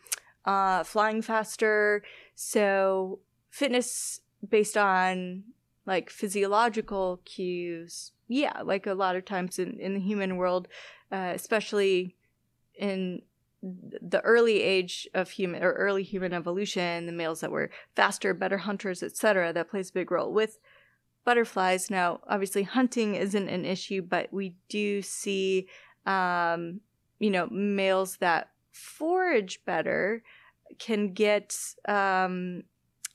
uh, 0.45 0.83
flying 0.85 1.21
faster. 1.21 2.03
So, 2.35 3.19
fitness 3.49 4.21
based 4.47 4.77
on 4.77 5.43
like 5.85 6.09
physiological 6.09 7.19
cues, 7.25 8.13
yeah, 8.29 8.61
like 8.63 8.87
a 8.87 8.93
lot 8.93 9.17
of 9.17 9.25
times 9.25 9.59
in, 9.59 9.77
in 9.77 9.93
the 9.93 9.99
human 9.99 10.37
world, 10.37 10.69
uh, 11.11 11.33
especially 11.35 12.15
in 12.79 13.21
the 14.01 14.21
early 14.21 14.61
age 14.61 15.07
of 15.13 15.31
human 15.31 15.63
or 15.63 15.73
early 15.73 16.03
human 16.03 16.33
evolution, 16.33 17.05
the 17.05 17.11
males 17.11 17.41
that 17.41 17.51
were 17.51 17.71
faster, 17.95 18.33
better 18.33 18.59
hunters, 18.59 19.01
etc., 19.01 19.51
that 19.53 19.69
plays 19.69 19.89
a 19.89 19.93
big 19.93 20.11
role 20.11 20.31
with 20.31 20.59
butterflies. 21.23 21.89
Now, 21.89 22.19
obviously, 22.27 22.63
hunting 22.63 23.15
isn't 23.15 23.49
an 23.49 23.65
issue, 23.65 24.01
but 24.01 24.31
we 24.31 24.55
do 24.69 25.01
see, 25.01 25.67
um, 26.05 26.81
you 27.19 27.31
know, 27.31 27.47
males 27.49 28.17
that 28.17 28.51
forage 28.71 29.65
better 29.65 30.21
can 30.77 31.13
get, 31.13 31.57
um, 31.87 32.63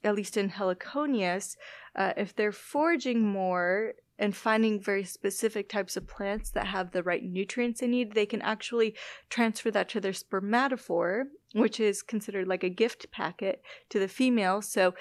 at 0.03 0.15
least 0.15 0.37
in 0.37 0.51
Heliconius, 0.51 1.57
uh, 1.95 2.13
if 2.17 2.35
they're 2.35 2.53
foraging 2.53 3.23
more, 3.23 3.95
and 4.21 4.37
finding 4.37 4.79
very 4.79 5.03
specific 5.03 5.69
types 5.69 5.97
of 5.97 6.07
plants 6.07 6.51
that 6.51 6.67
have 6.67 6.93
the 6.93 7.03
right 7.03 7.25
nutrients 7.25 7.81
they 7.81 7.87
need, 7.89 8.15
they 8.15 8.27
can 8.27 8.43
actually 8.43 8.95
transfer 9.31 9.71
that 9.71 9.89
to 9.89 10.01
their 10.01 10.13
spermatophore, 10.13 11.25
which 11.55 11.81
is 11.81 12.03
considered 12.03 12.47
like 12.47 12.63
a 12.63 12.69
gift 12.69 13.11
packet 13.11 13.63
to 13.89 13.99
the 13.99 14.07
female. 14.07 14.61
So 14.61 14.95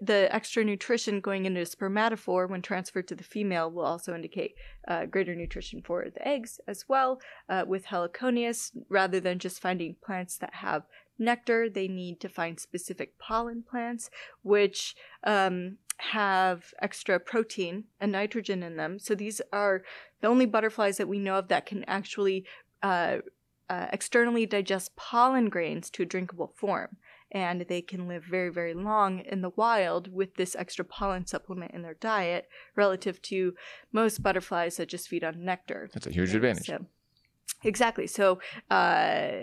the 0.00 0.28
extra 0.34 0.64
nutrition 0.64 1.20
going 1.20 1.46
into 1.46 1.60
spermatophore 1.60 2.50
when 2.50 2.60
transferred 2.60 3.06
to 3.06 3.14
the 3.14 3.22
female 3.22 3.70
will 3.70 3.84
also 3.84 4.14
indicate 4.14 4.54
uh, 4.88 5.06
greater 5.06 5.34
nutrition 5.36 5.80
for 5.80 6.06
the 6.12 6.26
eggs 6.26 6.60
as 6.66 6.86
well. 6.88 7.20
Uh, 7.48 7.64
with 7.66 7.86
heliconius, 7.86 8.72
rather 8.88 9.20
than 9.20 9.38
just 9.38 9.62
finding 9.62 9.94
plants 10.04 10.36
that 10.38 10.54
have 10.54 10.82
nectar, 11.20 11.68
they 11.70 11.86
need 11.86 12.18
to 12.20 12.28
find 12.28 12.58
specific 12.58 13.16
pollen 13.18 13.62
plants, 13.62 14.10
which 14.42 14.96
um, 15.22 15.76
have 16.00 16.72
extra 16.80 17.20
protein 17.20 17.84
and 18.00 18.12
nitrogen 18.12 18.62
in 18.62 18.76
them. 18.76 18.98
So 18.98 19.14
these 19.14 19.40
are 19.52 19.82
the 20.20 20.28
only 20.28 20.46
butterflies 20.46 20.96
that 20.96 21.08
we 21.08 21.18
know 21.18 21.36
of 21.36 21.48
that 21.48 21.66
can 21.66 21.84
actually 21.84 22.46
uh, 22.82 23.18
uh, 23.68 23.86
externally 23.92 24.46
digest 24.46 24.96
pollen 24.96 25.48
grains 25.48 25.90
to 25.90 26.02
a 26.02 26.06
drinkable 26.06 26.52
form. 26.56 26.96
And 27.32 27.60
they 27.68 27.80
can 27.80 28.08
live 28.08 28.24
very, 28.24 28.48
very 28.48 28.74
long 28.74 29.20
in 29.20 29.40
the 29.40 29.50
wild 29.50 30.12
with 30.12 30.34
this 30.34 30.56
extra 30.56 30.84
pollen 30.84 31.26
supplement 31.26 31.70
in 31.72 31.82
their 31.82 31.94
diet 31.94 32.48
relative 32.74 33.22
to 33.22 33.54
most 33.92 34.20
butterflies 34.20 34.78
that 34.78 34.88
just 34.88 35.08
feed 35.08 35.22
on 35.22 35.44
nectar. 35.44 35.90
That's 35.94 36.08
a 36.08 36.10
huge 36.10 36.34
advantage. 36.34 36.66
So, 36.66 36.86
exactly. 37.62 38.08
So, 38.08 38.40
uh, 38.68 39.42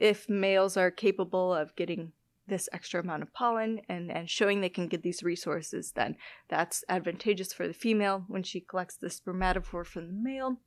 if 0.00 0.28
males 0.28 0.76
are 0.76 0.90
capable 0.90 1.54
of 1.54 1.76
getting 1.76 2.12
this 2.50 2.68
extra 2.72 3.00
amount 3.00 3.22
of 3.22 3.32
pollen 3.32 3.80
and, 3.88 4.10
and 4.10 4.28
showing 4.28 4.60
they 4.60 4.68
can 4.68 4.88
get 4.88 5.02
these 5.02 5.22
resources, 5.22 5.92
then 5.92 6.16
that's 6.48 6.84
advantageous 6.88 7.52
for 7.52 7.66
the 7.66 7.72
female 7.72 8.24
when 8.28 8.42
she 8.42 8.60
collects 8.60 8.96
the 8.96 9.08
spermatophore 9.08 9.86
from 9.86 10.08
the 10.08 10.12
male. 10.12 10.58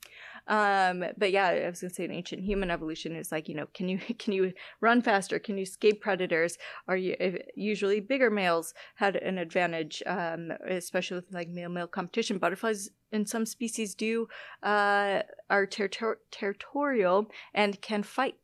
Um, 0.47 1.03
but 1.17 1.31
yeah, 1.31 1.47
I 1.47 1.69
was 1.69 1.81
gonna 1.81 1.93
say 1.93 2.05
in 2.05 2.11
ancient 2.11 2.43
human 2.43 2.71
evolution 2.71 3.15
is 3.15 3.31
like, 3.31 3.47
you 3.47 3.55
know, 3.55 3.67
can 3.73 3.87
you 3.87 3.99
can 4.19 4.33
you 4.33 4.53
run 4.81 5.01
faster? 5.01 5.37
Can 5.37 5.57
you 5.57 5.63
escape 5.63 6.01
predators? 6.01 6.57
Are 6.87 6.97
you 6.97 7.15
usually 7.55 7.99
bigger 7.99 8.31
males 8.31 8.73
had 8.95 9.15
an 9.17 9.37
advantage, 9.37 10.01
um, 10.07 10.51
especially 10.67 11.15
with 11.15 11.31
like 11.31 11.49
male 11.49 11.69
male 11.69 11.87
competition. 11.87 12.37
Butterflies 12.37 12.89
in 13.11 13.25
some 13.25 13.45
species 13.45 13.93
do 13.93 14.27
uh, 14.63 15.21
are 15.49 15.67
ter- 15.67 16.17
territorial 16.31 17.27
and 17.53 17.79
can 17.81 18.03
fight 18.03 18.35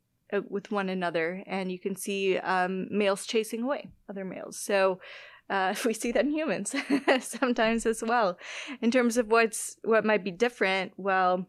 with 0.48 0.70
one 0.70 0.88
another, 0.88 1.42
and 1.46 1.70
you 1.72 1.78
can 1.78 1.96
see 1.96 2.38
um, 2.38 2.86
males 2.90 3.26
chasing 3.26 3.62
away 3.62 3.88
other 4.08 4.24
males. 4.24 4.58
So 4.58 5.00
uh, 5.48 5.74
we 5.84 5.94
see 5.94 6.12
that 6.12 6.24
in 6.24 6.30
humans 6.32 6.74
sometimes 7.20 7.86
as 7.86 8.02
well. 8.02 8.38
In 8.82 8.90
terms 8.90 9.16
of 9.16 9.28
what's 9.28 9.76
what 9.82 10.04
might 10.04 10.24
be 10.24 10.30
different, 10.30 10.92
well, 10.96 11.46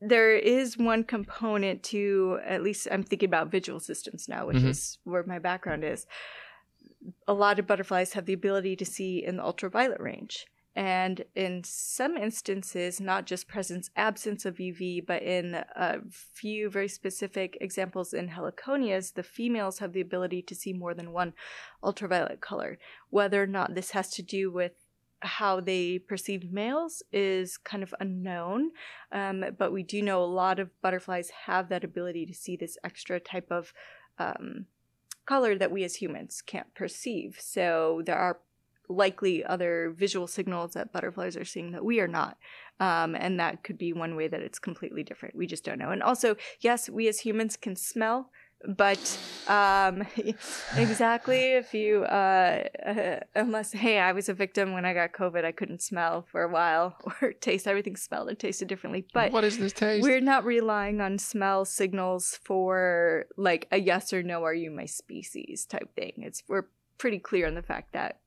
there 0.00 0.34
is 0.34 0.78
one 0.78 1.04
component 1.04 1.82
to 1.84 2.38
at 2.44 2.62
least 2.62 2.88
I'm 2.90 3.02
thinking 3.02 3.28
about 3.28 3.50
visual 3.50 3.80
systems 3.80 4.28
now, 4.28 4.46
which 4.46 4.58
Mhm. 4.58 4.68
is 4.68 4.98
where 5.04 5.22
my 5.24 5.38
background 5.38 5.84
is. 5.84 6.06
A 7.28 7.34
lot 7.34 7.58
of 7.58 7.66
butterflies 7.66 8.14
have 8.14 8.26
the 8.26 8.32
ability 8.32 8.76
to 8.76 8.84
see 8.84 9.22
in 9.24 9.36
the 9.36 9.44
ultraviolet 9.44 10.00
range. 10.00 10.46
And 10.76 11.24
in 11.34 11.62
some 11.64 12.16
instances, 12.16 13.00
not 13.00 13.26
just 13.26 13.48
presence 13.48 13.90
absence 13.96 14.44
of 14.44 14.56
UV, 14.56 15.04
but 15.04 15.22
in 15.22 15.54
a 15.54 15.98
few 16.10 16.70
very 16.70 16.88
specific 16.88 17.58
examples 17.60 18.12
in 18.12 18.28
Heliconius, 18.28 19.12
the 19.12 19.24
females 19.24 19.80
have 19.80 19.92
the 19.92 20.00
ability 20.00 20.42
to 20.42 20.54
see 20.54 20.72
more 20.72 20.94
than 20.94 21.12
one 21.12 21.32
ultraviolet 21.82 22.40
color. 22.40 22.78
Whether 23.10 23.42
or 23.42 23.48
not 23.48 23.74
this 23.74 23.90
has 23.90 24.10
to 24.10 24.22
do 24.22 24.50
with 24.52 24.72
how 25.22 25.60
they 25.60 25.98
perceive 25.98 26.50
males 26.50 27.02
is 27.12 27.58
kind 27.58 27.82
of 27.82 27.94
unknown, 28.00 28.70
um, 29.12 29.44
but 29.58 29.72
we 29.72 29.82
do 29.82 30.00
know 30.02 30.22
a 30.22 30.24
lot 30.24 30.58
of 30.58 30.70
butterflies 30.80 31.30
have 31.46 31.68
that 31.68 31.84
ability 31.84 32.24
to 32.26 32.32
see 32.34 32.56
this 32.56 32.78
extra 32.84 33.20
type 33.20 33.50
of 33.50 33.72
um, 34.18 34.66
color 35.26 35.56
that 35.58 35.70
we 35.70 35.84
as 35.84 35.96
humans 35.96 36.42
can't 36.44 36.74
perceive. 36.74 37.38
So 37.40 38.02
there 38.06 38.16
are 38.16 38.38
likely 38.90 39.44
other 39.44 39.94
visual 39.96 40.26
signals 40.26 40.72
that 40.72 40.92
butterflies 40.92 41.36
are 41.36 41.44
seeing 41.44 41.70
that 41.72 41.84
we 41.84 42.00
are 42.00 42.08
not. 42.08 42.36
Um, 42.80 43.14
and 43.14 43.38
that 43.38 43.62
could 43.62 43.78
be 43.78 43.92
one 43.92 44.16
way 44.16 44.26
that 44.28 44.40
it's 44.40 44.58
completely 44.58 45.02
different. 45.02 45.36
We 45.36 45.46
just 45.46 45.64
don't 45.64 45.78
know. 45.78 45.90
And 45.90 46.02
also, 46.02 46.36
yes, 46.60 46.88
we 46.88 47.08
as 47.08 47.20
humans 47.20 47.56
can 47.56 47.76
smell, 47.76 48.30
but 48.66 49.18
um, 49.48 50.02
exactly 50.76 51.52
if 51.52 51.72
you, 51.72 52.04
uh, 52.04 52.64
uh, 52.84 53.20
unless, 53.34 53.72
hey, 53.72 53.98
I 53.98 54.12
was 54.12 54.28
a 54.28 54.34
victim 54.34 54.72
when 54.72 54.84
I 54.84 54.94
got 54.94 55.12
COVID, 55.12 55.44
I 55.44 55.52
couldn't 55.52 55.82
smell 55.82 56.26
for 56.32 56.42
a 56.42 56.48
while 56.48 56.96
or 57.22 57.32
taste. 57.34 57.68
Everything 57.68 57.96
smelled 57.96 58.28
and 58.28 58.38
tasted 58.38 58.66
differently. 58.66 59.06
But 59.12 59.30
what 59.30 59.44
is 59.44 59.58
this 59.58 59.72
taste? 59.72 60.02
we're 60.02 60.20
not 60.20 60.44
relying 60.44 61.00
on 61.00 61.18
smell 61.18 61.64
signals 61.64 62.40
for 62.42 63.26
like 63.36 63.68
a 63.70 63.78
yes 63.78 64.12
or 64.12 64.22
no, 64.22 64.42
are 64.42 64.54
you 64.54 64.70
my 64.70 64.86
species 64.86 65.66
type 65.66 65.94
thing. 65.94 66.14
It's 66.16 66.42
we're 66.48 66.66
pretty 67.00 67.18
clear 67.18 67.46
on 67.46 67.54
the 67.54 67.62
fact 67.62 67.92
that 67.94 68.19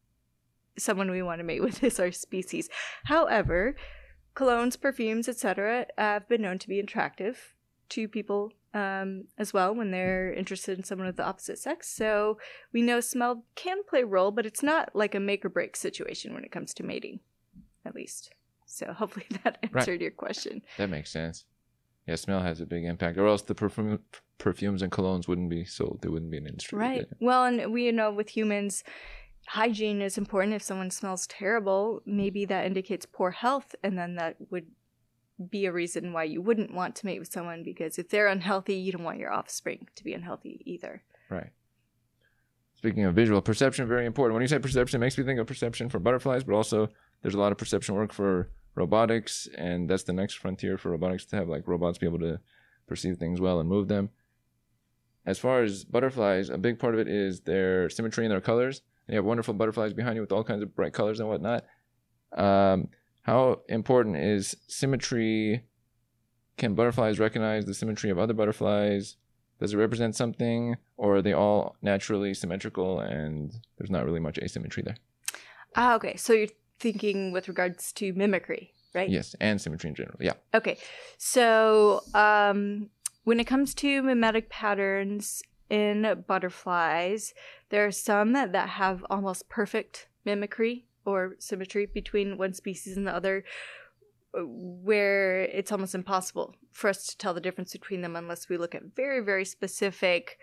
someone 0.77 1.09
we 1.11 1.21
want 1.21 1.39
to 1.39 1.43
mate 1.43 1.61
with 1.61 1.83
is 1.89 1.99
our 1.99 2.11
species. 2.11 2.69
However, 3.05 3.75
colognes, 4.35 4.79
perfumes, 4.79 5.27
etc., 5.29 5.85
have 5.97 6.27
been 6.27 6.41
known 6.41 6.57
to 6.59 6.67
be 6.67 6.79
attractive 6.79 7.53
to 7.89 8.07
people 8.07 8.51
um, 8.73 9.25
as 9.37 9.53
well 9.53 9.75
when 9.75 9.91
they're 9.91 10.33
interested 10.33 10.77
in 10.77 10.83
someone 10.83 11.07
of 11.07 11.15
the 11.15 11.23
opposite 11.25 11.59
sex. 11.59 11.87
So 11.89 12.39
we 12.71 12.81
know 12.81 12.99
smell 13.01 13.45
can 13.55 13.83
play 13.83 14.01
a 14.01 14.05
role, 14.05 14.31
but 14.31 14.45
it's 14.47 14.63
not 14.63 14.95
like 14.95 15.13
a 15.13 15.19
make 15.19 15.45
or 15.45 15.49
break 15.49 15.75
situation 15.75 16.33
when 16.33 16.43
it 16.43 16.51
comes 16.51 16.73
to 16.75 16.83
mating, 16.83 17.19
at 17.85 17.93
least. 17.93 18.33
So 18.65 18.91
hopefully 18.93 19.27
that 19.43 19.59
Right. 19.71 19.81
answered 19.81 20.01
your 20.01 20.09
question. 20.11 20.63
That 20.77 20.89
makes 20.89 21.11
sense. 21.11 21.45
Yeah, 22.07 22.15
smell 22.15 22.41
has 22.41 22.59
a 22.59 22.65
big 22.65 22.83
impact, 22.83 23.17
or 23.17 23.27
else 23.27 23.43
the 23.43 23.55
perfume, 23.55 23.99
perfumes 24.37 24.81
and 24.81 24.91
colognes 24.91 25.27
wouldn't 25.27 25.49
be 25.49 25.63
sold. 25.63 25.99
There 26.01 26.11
wouldn't 26.11 26.31
be 26.31 26.37
an 26.37 26.47
industry. 26.47 26.77
Right. 26.77 27.05
Well, 27.21 27.45
and 27.45 27.71
we 27.71 27.89
know 27.91 28.11
with 28.11 28.29
humans, 28.35 28.83
hygiene 29.47 30.01
is 30.01 30.17
important. 30.17 30.55
If 30.55 30.63
someone 30.63 30.91
smells 30.91 31.27
terrible, 31.27 32.01
maybe 32.05 32.45
that 32.45 32.65
indicates 32.65 33.05
poor 33.05 33.31
health, 33.31 33.75
and 33.83 33.97
then 33.97 34.15
that 34.15 34.37
would 34.49 34.67
be 35.49 35.65
a 35.65 35.71
reason 35.71 36.13
why 36.13 36.23
you 36.23 36.41
wouldn't 36.41 36.73
want 36.73 36.95
to 36.95 37.05
mate 37.05 37.19
with 37.19 37.31
someone 37.31 37.63
because 37.63 37.97
if 37.97 38.09
they're 38.09 38.27
unhealthy, 38.27 38.75
you 38.75 38.91
don't 38.91 39.03
want 39.03 39.17
your 39.17 39.33
offspring 39.33 39.87
to 39.95 40.03
be 40.03 40.13
unhealthy 40.13 40.61
either. 40.65 41.03
Right. 41.29 41.49
Speaking 42.75 43.05
of 43.05 43.15
visual 43.15 43.41
perception, 43.41 43.87
very 43.87 44.05
important. 44.05 44.33
When 44.33 44.41
you 44.41 44.47
say 44.47 44.59
perception, 44.59 45.01
it 45.01 45.05
makes 45.05 45.17
me 45.17 45.23
think 45.23 45.39
of 45.39 45.47
perception 45.47 45.89
for 45.89 45.99
butterflies, 45.99 46.43
but 46.43 46.53
also 46.53 46.89
there's 47.21 47.33
a 47.33 47.39
lot 47.39 47.51
of 47.51 47.57
perception 47.57 47.95
work 47.95 48.13
for 48.13 48.49
robotics, 48.75 49.47
and 49.57 49.89
that's 49.89 50.03
the 50.03 50.13
next 50.13 50.35
frontier 50.35 50.77
for 50.77 50.91
robotics 50.91 51.25
to 51.25 51.35
have 51.35 51.47
like 51.47 51.67
robots 51.67 51.97
be 51.97 52.07
able 52.07 52.19
to 52.19 52.39
perceive 52.87 53.17
things 53.17 53.39
well 53.39 53.59
and 53.59 53.69
move 53.69 53.87
them. 53.87 54.09
As 55.25 55.39
far 55.39 55.63
as 55.63 55.85
butterflies, 55.85 56.49
a 56.49 56.57
big 56.57 56.79
part 56.79 56.93
of 56.93 56.99
it 56.99 57.07
is 57.07 57.41
their 57.41 57.89
symmetry 57.89 58.25
and 58.25 58.31
their 58.31 58.41
colors. 58.41 58.81
You 59.07 59.15
have 59.15 59.25
wonderful 59.25 59.53
butterflies 59.53 59.93
behind 59.93 60.15
you 60.15 60.21
with 60.21 60.31
all 60.31 60.43
kinds 60.43 60.63
of 60.63 60.75
bright 60.75 60.93
colors 60.93 61.19
and 61.19 61.27
whatnot. 61.27 61.65
Um, 62.31 62.89
how 63.23 63.61
important 63.67 64.17
is 64.17 64.55
symmetry? 64.67 65.63
Can 66.57 66.75
butterflies 66.75 67.19
recognize 67.19 67.65
the 67.65 67.73
symmetry 67.73 68.09
of 68.09 68.17
other 68.17 68.33
butterflies? 68.33 69.17
Does 69.59 69.73
it 69.73 69.77
represent 69.77 70.15
something, 70.15 70.75
or 70.97 71.17
are 71.17 71.21
they 71.21 71.33
all 71.33 71.75
naturally 71.81 72.33
symmetrical 72.33 72.99
and 72.99 73.53
there's 73.77 73.91
not 73.91 74.05
really 74.05 74.19
much 74.19 74.37
asymmetry 74.37 74.83
there? 74.83 74.97
Ah, 75.75 75.95
okay. 75.95 76.15
So 76.15 76.33
you're 76.33 76.47
thinking 76.79 77.31
with 77.31 77.47
regards 77.47 77.91
to 77.93 78.13
mimicry, 78.13 78.73
right? 78.93 79.09
Yes, 79.09 79.35
and 79.39 79.61
symmetry 79.61 79.89
in 79.89 79.95
general. 79.95 80.17
Yeah. 80.19 80.33
Okay. 80.53 80.77
So, 81.17 82.01
um, 82.13 82.89
when 83.23 83.39
it 83.39 83.45
comes 83.45 83.73
to 83.75 84.03
mimetic 84.03 84.49
patterns 84.49 85.41
in 85.69 86.23
butterflies, 86.27 87.33
there 87.69 87.85
are 87.85 87.91
some 87.91 88.33
that, 88.33 88.53
have 88.69 89.05
almost 89.09 89.49
perfect 89.49 90.07
mimicry 90.25 90.85
or 91.05 91.35
symmetry 91.39 91.85
between 91.85 92.37
one 92.37 92.53
species 92.53 92.97
and 92.97 93.07
the 93.07 93.15
other, 93.15 93.43
uh, 94.37 94.41
where 94.45 95.41
it's 95.41 95.71
almost 95.71 95.95
impossible 95.95 96.55
for 96.71 96.89
us 96.89 97.07
to 97.07 97.17
tell 97.17 97.33
the 97.33 97.41
difference 97.41 97.73
between 97.73 98.01
them 98.01 98.15
unless 98.15 98.49
we 98.49 98.57
look 98.57 98.75
at 98.75 98.95
very, 98.95 99.19
very 99.19 99.45
specific 99.45 100.37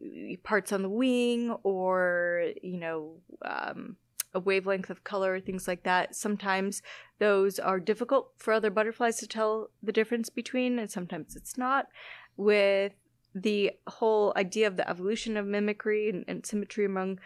uh, 0.00 0.36
parts 0.42 0.72
on 0.72 0.82
the 0.82 0.88
wing 0.88 1.50
or, 1.62 2.52
you 2.62 2.78
know, 2.78 3.16
um, 3.44 3.96
a 4.34 4.40
wavelength 4.40 4.90
of 4.90 5.04
color, 5.04 5.40
things 5.40 5.68
like 5.68 5.84
that. 5.84 6.14
Sometimes 6.14 6.82
those 7.18 7.58
are 7.58 7.78
difficult 7.78 8.32
for 8.36 8.52
other 8.52 8.70
butterflies 8.70 9.18
to 9.18 9.28
tell 9.28 9.70
the 9.82 9.92
difference 9.92 10.28
between, 10.28 10.78
and 10.78 10.90
sometimes 10.90 11.36
it's 11.36 11.56
not. 11.56 11.86
With 12.36 12.92
the 13.34 13.72
whole 13.86 14.32
idea 14.36 14.66
of 14.66 14.76
the 14.76 14.88
evolution 14.88 15.36
of 15.36 15.46
mimicry 15.46 16.08
and, 16.08 16.24
and 16.28 16.46
symmetry 16.46 16.84
among 16.84 17.18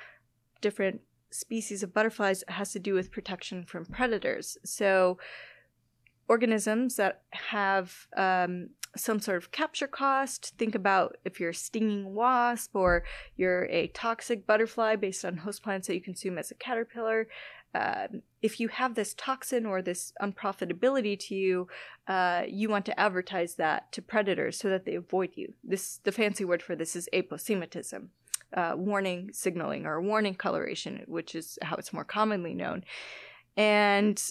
different 0.60 1.00
species 1.30 1.82
of 1.82 1.92
butterflies 1.92 2.42
has 2.48 2.72
to 2.72 2.78
do 2.78 2.94
with 2.94 3.10
protection 3.10 3.64
from 3.64 3.84
predators. 3.84 4.56
So, 4.64 5.18
organisms 6.28 6.96
that 6.96 7.22
have 7.30 8.06
um, 8.16 8.68
some 8.96 9.20
sort 9.20 9.38
of 9.38 9.50
capture 9.50 9.86
cost. 9.86 10.54
Think 10.58 10.74
about 10.74 11.16
if 11.24 11.40
you're 11.40 11.50
a 11.50 11.54
stinging 11.54 12.14
wasp 12.14 12.74
or 12.74 13.04
you're 13.36 13.64
a 13.64 13.88
toxic 13.88 14.46
butterfly 14.46 14.96
based 14.96 15.24
on 15.24 15.38
host 15.38 15.62
plants 15.62 15.86
that 15.86 15.94
you 15.94 16.00
consume 16.00 16.38
as 16.38 16.50
a 16.50 16.54
caterpillar. 16.54 17.28
Um, 17.74 18.22
if 18.40 18.60
you 18.60 18.68
have 18.68 18.94
this 18.94 19.14
toxin 19.14 19.66
or 19.66 19.82
this 19.82 20.12
unprofitability 20.22 21.18
to 21.20 21.34
you, 21.34 21.68
uh, 22.06 22.42
you 22.48 22.68
want 22.68 22.86
to 22.86 22.98
advertise 22.98 23.56
that 23.56 23.92
to 23.92 24.02
predators 24.02 24.58
so 24.58 24.68
that 24.68 24.84
they 24.84 24.94
avoid 24.94 25.30
you. 25.34 25.52
This 25.62 25.98
the 26.04 26.12
fancy 26.12 26.44
word 26.44 26.62
for 26.62 26.74
this 26.74 26.96
is 26.96 27.08
aposematism, 27.12 28.08
uh, 28.54 28.74
warning 28.76 29.30
signaling 29.32 29.86
or 29.86 30.00
warning 30.00 30.34
coloration, 30.34 31.04
which 31.06 31.34
is 31.34 31.58
how 31.62 31.76
it's 31.76 31.92
more 31.92 32.04
commonly 32.04 32.54
known. 32.54 32.84
And 33.56 34.22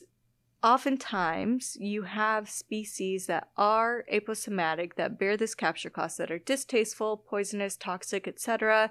oftentimes 0.64 1.78
you 1.80 2.04
have 2.04 2.50
species 2.50 3.28
that 3.28 3.50
are 3.58 4.04
aposematic 4.12 4.96
that 4.96 5.20
bear 5.20 5.38
this 5.38 5.54
capture 5.54 5.90
cost 5.90 6.18
that 6.18 6.32
are 6.32 6.40
distasteful, 6.40 7.18
poisonous, 7.18 7.78
toxic, 7.78 8.28
etc. 8.28 8.90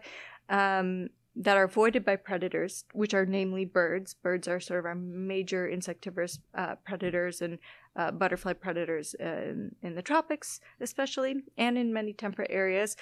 Um, 0.49 1.09
that 1.37 1.57
are 1.57 1.65
avoided 1.65 2.05
by 2.05 2.17
predators, 2.17 2.85
which 2.93 3.13
are 3.13 3.27
namely 3.27 3.65
birds. 3.67 4.15
Birds 4.15 4.49
are 4.49 4.59
sort 4.59 4.81
of 4.81 4.87
our 4.87 4.95
major 4.95 5.67
insectivorous 5.67 6.39
uh, 6.55 6.77
predators 6.77 7.43
and 7.43 7.59
uh, 7.95 8.11
butterfly 8.11 8.55
predators 8.55 9.15
in, 9.15 9.75
in 9.83 9.95
the 9.95 10.03
tropics, 10.03 10.61
especially, 10.81 11.45
and 11.59 11.77
in 11.77 11.93
many 11.93 12.15
temperate 12.15 12.51
areas. 12.51 12.97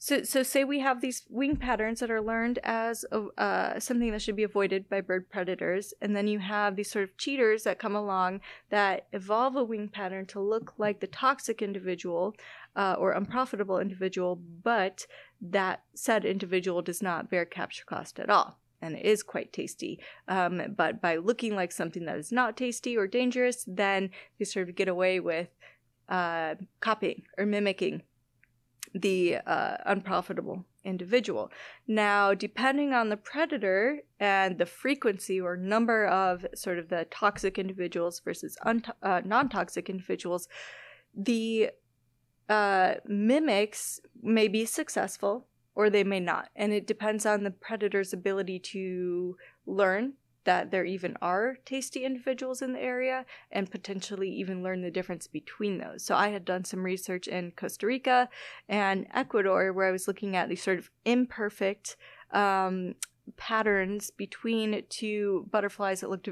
So, 0.00 0.22
so 0.22 0.44
say 0.44 0.62
we 0.62 0.78
have 0.78 1.00
these 1.00 1.24
wing 1.28 1.56
patterns 1.56 1.98
that 2.00 2.10
are 2.10 2.22
learned 2.22 2.60
as 2.62 3.04
uh, 3.12 3.80
something 3.80 4.12
that 4.12 4.22
should 4.22 4.36
be 4.36 4.44
avoided 4.44 4.88
by 4.88 5.00
bird 5.00 5.28
predators, 5.28 5.92
and 6.00 6.14
then 6.14 6.28
you 6.28 6.38
have 6.38 6.76
these 6.76 6.90
sort 6.90 7.02
of 7.02 7.16
cheaters 7.16 7.64
that 7.64 7.80
come 7.80 7.96
along 7.96 8.40
that 8.70 9.08
evolve 9.12 9.56
a 9.56 9.64
wing 9.64 9.88
pattern 9.88 10.24
to 10.26 10.40
look 10.40 10.74
like 10.78 11.00
the 11.00 11.08
toxic 11.08 11.62
individual 11.62 12.34
uh, 12.78 12.94
or 12.96 13.10
unprofitable 13.12 13.80
individual, 13.80 14.40
but 14.62 15.04
that 15.40 15.82
said 15.94 16.24
individual 16.24 16.80
does 16.80 17.02
not 17.02 17.28
bear 17.28 17.44
capture 17.44 17.84
cost 17.84 18.20
at 18.20 18.30
all. 18.30 18.60
And 18.80 18.94
it 18.94 19.04
is 19.04 19.24
quite 19.24 19.52
tasty. 19.52 19.98
Um, 20.28 20.62
but 20.76 21.02
by 21.02 21.16
looking 21.16 21.56
like 21.56 21.72
something 21.72 22.04
that 22.04 22.16
is 22.16 22.30
not 22.30 22.56
tasty 22.56 22.96
or 22.96 23.08
dangerous, 23.08 23.64
then 23.66 24.10
they 24.38 24.44
sort 24.44 24.68
of 24.68 24.76
get 24.76 24.86
away 24.86 25.18
with 25.18 25.48
uh, 26.08 26.54
copying 26.78 27.24
or 27.36 27.44
mimicking 27.44 28.02
the 28.94 29.38
uh, 29.44 29.78
unprofitable 29.84 30.64
individual. 30.84 31.50
Now, 31.88 32.32
depending 32.32 32.94
on 32.94 33.08
the 33.08 33.16
predator 33.16 33.98
and 34.20 34.56
the 34.56 34.66
frequency 34.66 35.40
or 35.40 35.56
number 35.56 36.06
of 36.06 36.46
sort 36.54 36.78
of 36.78 36.88
the 36.88 37.08
toxic 37.10 37.58
individuals 37.58 38.20
versus 38.20 38.56
uh, 38.64 39.20
non 39.24 39.48
toxic 39.48 39.90
individuals, 39.90 40.48
the 41.12 41.70
uh, 42.48 42.94
mimics 43.06 44.00
may 44.22 44.48
be 44.48 44.64
successful 44.64 45.46
or 45.74 45.90
they 45.90 46.04
may 46.04 46.20
not. 46.20 46.48
And 46.56 46.72
it 46.72 46.86
depends 46.86 47.24
on 47.24 47.44
the 47.44 47.50
predator's 47.50 48.12
ability 48.12 48.58
to 48.58 49.36
learn 49.66 50.14
that 50.44 50.70
there 50.70 50.84
even 50.84 51.16
are 51.20 51.58
tasty 51.66 52.04
individuals 52.04 52.62
in 52.62 52.72
the 52.72 52.80
area 52.80 53.26
and 53.52 53.70
potentially 53.70 54.30
even 54.30 54.62
learn 54.62 54.80
the 54.80 54.90
difference 54.90 55.26
between 55.26 55.78
those. 55.78 56.02
So 56.02 56.16
I 56.16 56.28
had 56.28 56.44
done 56.44 56.64
some 56.64 56.82
research 56.82 57.28
in 57.28 57.52
Costa 57.52 57.86
Rica 57.86 58.30
and 58.68 59.06
Ecuador 59.12 59.72
where 59.72 59.86
I 59.86 59.92
was 59.92 60.08
looking 60.08 60.36
at 60.36 60.48
these 60.48 60.62
sort 60.62 60.78
of 60.78 60.90
imperfect 61.04 61.96
um, 62.32 62.94
patterns 63.36 64.10
between 64.10 64.82
two 64.88 65.46
butterflies 65.50 66.00
that 66.00 66.10
looked 66.10 66.28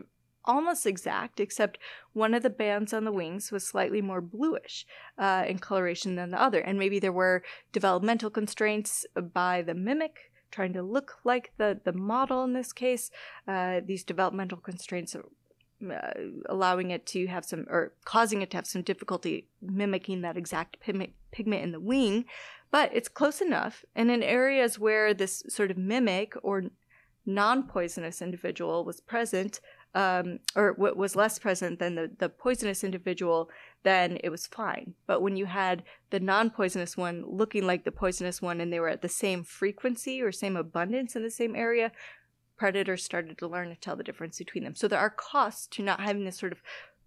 almost 0.47 0.87
exact, 0.87 1.41
except 1.41 1.79
one 2.13 2.35
of 2.35 2.43
the 2.43 2.51
bands 2.51 2.93
on 2.93 3.05
the 3.05 3.13
wings 3.13 3.51
was 3.51 3.67
slightly 3.67 4.01
more 4.01 4.21
bluish 4.21 4.87
uh, 5.19 5.45
in 5.47 5.59
coloration 5.59 6.17
than 6.17 6.31
the 6.31 6.41
other. 6.41 6.61
And 6.61 6.79
maybe 6.79 6.99
there 6.99 7.13
were 7.13 7.43
developmental 7.73 8.31
constraints 8.31 9.07
by 9.33 9.63
the 9.63 9.75
mimic 9.75 10.31
trying 10.51 10.73
to 10.73 10.83
look 10.83 11.19
like 11.25 11.53
the, 11.59 11.81
the 11.85 11.93
model 11.93 12.45
in 12.45 12.53
this 12.53 12.73
case. 12.73 13.11
Uh, 13.47 13.81
these 13.85 14.05
developmental 14.05 14.59
constraints 14.59 15.15
uh, 15.15 16.13
allowing 16.49 16.91
it 16.91 17.05
to 17.07 17.27
have 17.27 17.45
some, 17.45 17.67
or 17.69 17.93
causing 18.05 18.43
it 18.43 18.51
to 18.51 18.57
have 18.57 18.67
some 18.67 18.83
difficulty 18.83 19.47
mimicking 19.61 20.23
that 20.23 20.37
exact 20.37 20.81
pigment, 20.81 21.11
pigment 21.33 21.63
in 21.63 21.73
the 21.73 21.81
wing. 21.81 22.25
But 22.71 22.91
it's 22.95 23.09
close 23.09 23.41
enough. 23.41 23.85
And 23.95 24.11
in 24.11 24.23
areas 24.23 24.79
where 24.79 25.13
this 25.13 25.43
sort 25.49 25.71
of 25.71 25.77
mimic 25.77 26.35
or 26.43 26.65
non 27.27 27.65
poisonous 27.65 28.23
individual 28.23 28.85
was 28.85 29.01
present, 29.01 29.61
um, 29.97 30.41
or 30.55 30.75
what 30.75 30.95
was 30.95 31.17
less 31.17 31.39
present 31.39 31.79
than 31.79 31.95
the, 31.95 32.11
the 32.19 32.29
poisonous 32.29 32.85
individual, 32.85 33.49
then 33.83 34.19
it 34.23 34.29
was 34.29 34.47
fine. 34.47 34.93
But 35.07 35.23
when 35.23 35.39
you 35.39 35.47
had 35.47 35.83
the 36.11 36.21
non 36.21 36.51
poisonous 36.51 36.99
one 36.99 37.25
looking 37.27 37.67
like 37.67 37.85
the 37.85 37.91
poisonous 37.91 38.43
one 38.43 38.61
and 38.61 38.71
they 38.71 38.79
were 38.79 38.91
at 38.91 39.01
the 39.01 39.09
same 39.09 39.43
frequency 39.43 40.21
or 40.21 40.31
same 40.31 40.55
abundance 40.55 41.17
in 41.17 41.23
the 41.23 41.31
same 41.31 41.57
area, 41.57 41.93
predators 42.59 43.03
started 43.03 43.39
to 43.39 43.49
learn 43.49 43.71
to 43.71 43.75
tell 43.75 43.97
the 43.97 44.05
difference 44.05 44.37
between 44.37 44.65
them. 44.65 44.75
So 44.75 44.87
there 44.87 45.01
are 45.01 45.09
costs 45.09 45.67
to 45.69 45.83
not 45.83 46.01
having 46.01 46.27
this 46.27 46.39
sort 46.39 46.53
of 46.53 46.63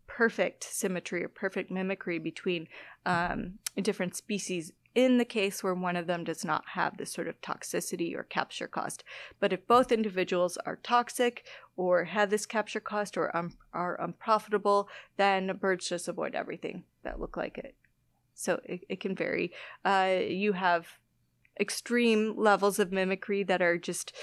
perfect 0.07 0.63
symmetry 0.63 1.23
or 1.23 1.27
perfect 1.27 1.69
mimicry 1.69 2.17
between 2.17 2.67
um, 3.05 3.59
different 3.79 4.15
species 4.15 4.71
in 4.99 5.17
the 5.17 5.23
case 5.25 5.63
where 5.63 5.73
one 5.73 5.95
of 5.95 6.07
them 6.07 6.25
does 6.25 6.43
not 6.43 6.63
have 6.73 6.97
this 6.97 7.13
sort 7.13 7.29
of 7.29 7.39
toxicity 7.39 8.13
or 8.13 8.23
capture 8.23 8.67
cost. 8.67 9.01
But 9.39 9.53
if 9.53 9.65
both 9.65 9.93
individuals 9.93 10.57
are 10.65 10.75
toxic 10.75 11.45
or 11.77 12.03
have 12.03 12.29
this 12.29 12.45
capture 12.45 12.81
cost 12.81 13.15
or 13.15 13.35
um, 13.35 13.53
are 13.73 13.99
unprofitable, 14.01 14.89
then 15.15 15.55
birds 15.55 15.87
just 15.87 16.09
avoid 16.09 16.35
everything 16.35 16.83
that 17.03 17.19
look 17.19 17.37
like 17.37 17.57
it. 17.57 17.75
So 18.33 18.59
it, 18.65 18.81
it 18.89 18.99
can 18.99 19.15
vary. 19.15 19.53
Uh, 19.85 20.17
you 20.27 20.51
have 20.51 20.87
extreme 21.57 22.35
levels 22.37 22.77
of 22.77 22.91
mimicry 22.91 23.43
that 23.43 23.61
are 23.61 23.77
just 23.77 24.13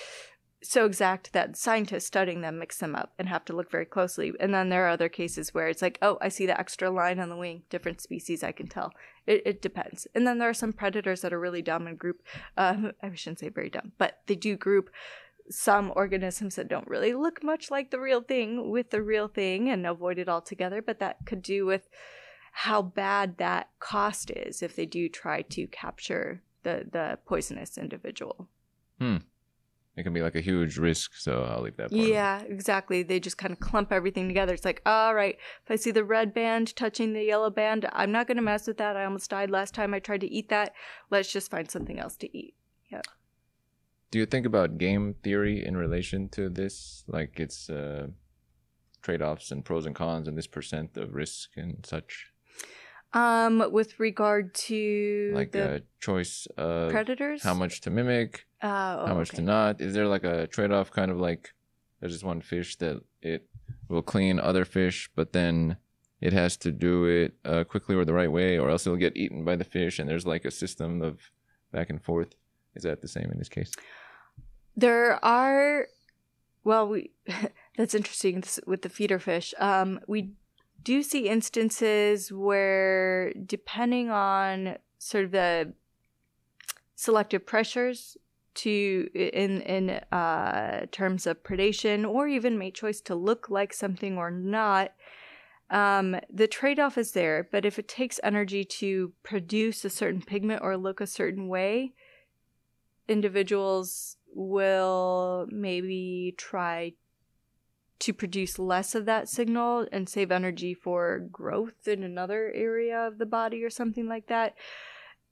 so 0.67 0.87
exact 0.87 1.33
that 1.33 1.57
scientists 1.57 2.07
studying 2.07 2.41
them 2.41 2.59
mix 2.59 2.79
them 2.79 2.95
up 2.95 3.13
and 3.19 3.29
have 3.29 3.45
to 3.47 3.53
look 3.55 3.71
very 3.71 3.85
closely. 3.85 4.33
And 4.41 4.55
then 4.55 4.69
there 4.69 4.87
are 4.87 4.91
other 4.91 5.09
cases 5.09 5.53
where 5.53 5.69
it's 5.69 5.83
like, 5.83 5.99
oh, 6.03 6.19
I 6.21 6.29
see 6.29 6.47
the 6.47 6.59
extra 6.59 6.91
line 6.91 7.19
on 7.19 7.29
the 7.29 7.37
wing, 7.37 7.63
different 7.71 8.01
species, 8.01 8.43
I 8.43 8.53
can 8.53 8.67
tell. 8.67 8.93
It, 9.27 9.43
it 9.45 9.63
depends. 9.63 10.07
And 10.15 10.27
then 10.27 10.39
there 10.39 10.49
are 10.49 10.55
some 10.55 10.73
predators 10.73 11.21
that 11.21 11.33
are 11.33 11.41
really 11.41 11.63
dumb 11.63 11.87
and 11.87 11.99
group, 11.99 12.23
um, 12.57 12.93
I 13.03 13.15
shouldn't 13.15 13.41
say 13.41 13.49
very 13.49 13.71
dumb, 13.71 13.93
but 13.99 14.21
they 14.27 14.35
do 14.35 14.57
group 14.57 14.91
some 15.49 15.93
organisms 15.95 16.57
that 16.57 16.69
don't 16.69 16.89
really 16.89 17.13
look 17.13 17.43
much 17.45 17.71
like 17.71 17.91
the 17.91 18.01
real 18.01 18.21
thing 18.21 18.71
with 18.71 18.91
the 18.91 19.03
real 19.03 19.29
thing 19.29 19.69
and 19.69 19.87
avoid 19.87 20.19
it 20.19 20.29
altogether. 20.29 20.83
But 20.83 20.99
that 20.99 21.19
could 21.25 21.43
do 21.43 21.67
with 21.67 21.89
how 22.53 22.83
bad 22.83 23.37
that 23.39 23.69
cost 23.79 24.31
is 24.31 24.63
if 24.63 24.75
they 24.75 24.87
do 24.87 25.09
try 25.09 25.43
to 25.43 25.67
capture 25.69 26.43
the, 26.63 26.87
the 26.91 27.19
poisonous 27.25 27.79
individual. 27.79 28.49
Hmm 28.99 29.19
it 29.97 30.03
can 30.03 30.13
be 30.13 30.21
like 30.21 30.35
a 30.35 30.41
huge 30.41 30.77
risk. 30.77 31.15
So 31.15 31.43
I'll 31.45 31.63
leave 31.63 31.77
that. 31.79 31.91
Yeah, 31.91 32.41
exactly. 32.43 33.03
They 33.03 33.19
just 33.19 33.39
kind 33.39 33.53
of 33.53 33.61
clump 33.61 33.93
everything 33.93 34.29
together. 34.29 34.53
It's 34.53 34.65
like, 34.65 34.83
all 34.85 35.15
right, 35.15 35.39
if 35.65 35.71
I 35.71 35.77
see 35.77 35.91
the 35.91 36.05
red 36.05 36.35
band 36.35 36.77
touching 36.77 37.15
the 37.15 37.25
yellow 37.25 37.49
band, 37.49 37.89
I'm 37.93 38.13
not 38.13 38.27
going 38.27 38.37
to 38.37 38.43
mess 38.43 38.67
with 38.67 38.77
that. 38.77 38.97
I 38.97 39.05
almost 39.05 39.31
died 39.31 39.51
last 39.51 39.75
time 39.75 39.95
I 39.95 39.99
tried 39.99 40.21
to 40.21 40.31
eat 40.31 40.51
that. 40.51 40.75
Let's 41.11 41.33
just 41.33 41.51
find 41.51 41.71
something 41.71 41.99
else 41.99 42.17
to 42.17 42.37
eat. 42.37 42.55
Yeah. 42.91 43.01
Do 44.11 44.19
you 44.19 44.27
think 44.27 44.45
about 44.45 44.79
game 44.79 45.15
theory 45.23 45.65
in 45.65 45.77
relation 45.77 46.29
to 46.31 46.51
this? 46.51 47.03
Like 47.09 47.41
it's 47.41 47.71
uh, 47.71 48.09
trade 49.01 49.23
offs 49.23 49.51
and 49.51 49.65
pros 49.65 49.87
and 49.87 49.95
cons 49.95 50.29
and 50.29 50.37
this 50.37 50.47
percent 50.47 50.97
of 50.97 51.15
risk 51.15 51.51
and 51.57 51.85
such? 51.87 52.33
Um, 53.13 53.71
with 53.73 53.99
regard 53.99 54.55
to 54.55 55.33
like 55.35 55.55
a 55.55 55.83
choice 56.01 56.47
of 56.57 56.91
predators, 56.91 57.43
how 57.43 57.55
much 57.55 57.81
to 57.83 57.91
mimic, 57.91 58.47
oh, 58.63 59.07
how 59.07 59.15
much 59.15 59.31
okay. 59.31 59.37
to 59.37 59.43
not. 59.43 59.81
Is 59.81 59.95
there 59.95 60.07
like 60.07 60.25
a 60.25 60.47
trade 60.47 60.71
off? 60.71 60.91
Kind 60.91 61.11
of 61.11 61.19
like 61.19 61.55
there's 62.01 62.13
just 62.13 62.25
one 62.25 62.41
fish 62.41 62.77
that 62.77 63.03
it 63.23 63.49
will 63.89 64.03
clean 64.03 64.39
other 64.39 64.65
fish, 64.65 65.11
but 65.15 65.33
then 65.33 65.77
it 66.21 66.33
has 66.33 66.57
to 66.59 66.73
do 66.73 67.05
it 67.05 67.35
uh, 67.45 67.65
quickly 67.65 67.95
or 67.95 68.05
the 68.05 68.15
right 68.15 68.31
way, 68.31 68.59
or 68.59 68.71
else 68.71 68.87
it'll 68.87 68.97
get 68.97 69.17
eaten 69.17 69.45
by 69.45 69.57
the 69.57 69.65
fish. 69.65 69.99
And 69.99 70.09
there's 70.09 70.27
like 70.27 70.45
a 70.45 70.51
system 70.51 71.03
of 71.03 71.31
back 71.73 71.91
and 71.91 72.03
forth. 72.03 72.35
Is 72.75 72.83
that 72.83 73.01
the 73.01 73.09
same 73.09 73.31
in 73.31 73.39
this 73.39 73.49
case? 73.49 73.73
There 74.77 75.25
are, 75.25 75.89
well, 76.65 76.89
we 76.89 77.11
that's 77.77 77.95
interesting 77.95 78.43
with 78.67 78.83
the 78.83 78.89
feeder 78.89 79.19
fish. 79.19 79.55
Um, 79.59 80.01
we 80.07 80.33
do 80.83 81.03
see 81.03 81.29
instances 81.29 82.33
where, 82.33 83.33
depending 83.33 84.11
on 84.11 84.77
sort 84.99 85.25
of 85.25 85.31
the 85.33 85.73
selective 86.95 87.45
pressures 87.45 88.17
to 88.55 89.09
in 89.15 89.61
in 89.63 89.91
uh, 90.13 90.87
terms 90.91 91.27
of 91.27 91.43
predation 91.43 92.09
or 92.09 92.27
even 92.27 92.59
mate 92.59 92.75
choice 92.75 93.01
to 93.03 93.15
look 93.15 93.51
like 93.51 93.73
something 93.73 94.17
or 94.17 94.31
not, 94.31 94.93
um, 95.71 96.17
the 96.33 96.47
trade 96.47 96.79
off 96.79 96.97
is 96.97 97.13
there. 97.13 97.49
But 97.51 97.65
if 97.65 97.79
it 97.79 97.89
takes 97.89 98.19
energy 98.23 98.65
to 98.65 99.13
produce 99.23 99.85
a 99.85 99.91
certain 99.91 100.23
pigment 100.23 100.63
or 100.63 100.77
look 100.77 101.01
a 101.01 101.07
certain 101.07 101.49
way, 101.49 101.93
individuals 103.09 104.17
will 104.35 105.47
maybe 105.51 106.35
try 106.37 106.93
to 107.99 108.13
produce 108.13 108.59
less 108.59 108.95
of 108.95 109.07
that 109.07 109.29
signal 109.29 109.87
and 109.91 110.09
save 110.09 110.31
energy 110.31 110.75
for 110.75 111.27
growth 111.33 111.87
in 111.87 112.03
another 112.03 112.53
area 112.55 113.07
of 113.07 113.19
the 113.19 113.27
body 113.27 113.65
or 113.65 113.71
something 113.71 114.07
like 114.07 114.27
that. 114.27 114.55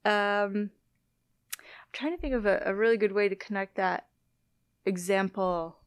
Um, 0.03 0.71
I'm 1.59 1.91
trying 1.93 2.15
to 2.15 2.21
think 2.21 2.33
of 2.33 2.45
a, 2.45 2.61
a 2.65 2.75
really 2.75 2.97
good 2.97 3.11
way 3.11 3.29
to 3.29 3.35
connect 3.35 3.75
that 3.75 4.07
example. 4.85 5.77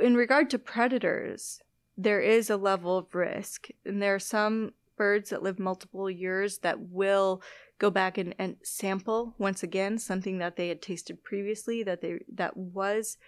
In 0.00 0.14
regard 0.14 0.50
to 0.50 0.58
predators, 0.58 1.60
there 1.96 2.20
is 2.20 2.50
a 2.50 2.56
level 2.56 2.98
of 2.98 3.14
risk, 3.14 3.68
and 3.84 4.02
there 4.02 4.14
are 4.14 4.20
some 4.20 4.72
birds 4.96 5.30
that 5.30 5.42
live 5.42 5.58
multiple 5.58 6.10
years 6.10 6.58
that 6.58 6.80
will 6.80 7.42
go 7.78 7.90
back 7.90 8.16
and, 8.18 8.34
and 8.38 8.56
sample 8.62 9.34
once 9.38 9.62
again 9.62 9.98
something 9.98 10.38
that 10.38 10.56
they 10.56 10.68
had 10.68 10.80
tasted 10.80 11.22
previously 11.22 11.82
that 11.82 12.00
they 12.00 12.18
that 12.32 12.56
was 12.56 13.18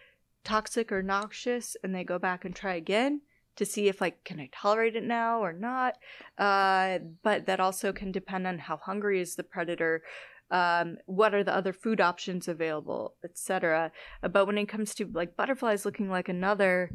toxic 0.44 0.90
or 0.92 1.03
noxious 1.03 1.77
and 1.83 1.94
they 1.94 2.05
go 2.05 2.18
back 2.18 2.44
and 2.44 2.55
try 2.55 2.74
again 2.74 3.20
to 3.57 3.66
see 3.66 3.88
if 3.88 4.01
like 4.01 4.24
can 4.24 4.38
i 4.40 4.48
tolerate 4.53 4.96
it 4.96 5.05
now 5.05 5.40
or 5.40 5.53
not? 5.53 5.94
Uh, 6.38 6.98
but 7.22 7.46
that 7.46 7.61
also 7.61 7.92
can 7.92 8.12
depend 8.12 8.46
on 8.46 8.59
how 8.59 8.77
hungry 8.77 9.20
is 9.20 9.35
the 9.35 9.42
predator 9.42 10.03
um, 10.51 10.96
what 11.07 11.35
are 11.35 11.44
the 11.44 11.55
other 11.55 11.72
food 11.72 12.01
options 12.01 12.48
available 12.48 13.14
etc 13.22 13.92
but 14.33 14.46
when 14.46 14.57
it 14.59 14.68
comes 14.68 14.94
to 14.94 15.07
like 15.12 15.37
butterflies 15.37 15.85
looking 15.85 16.09
like 16.09 16.29
another 16.29 16.90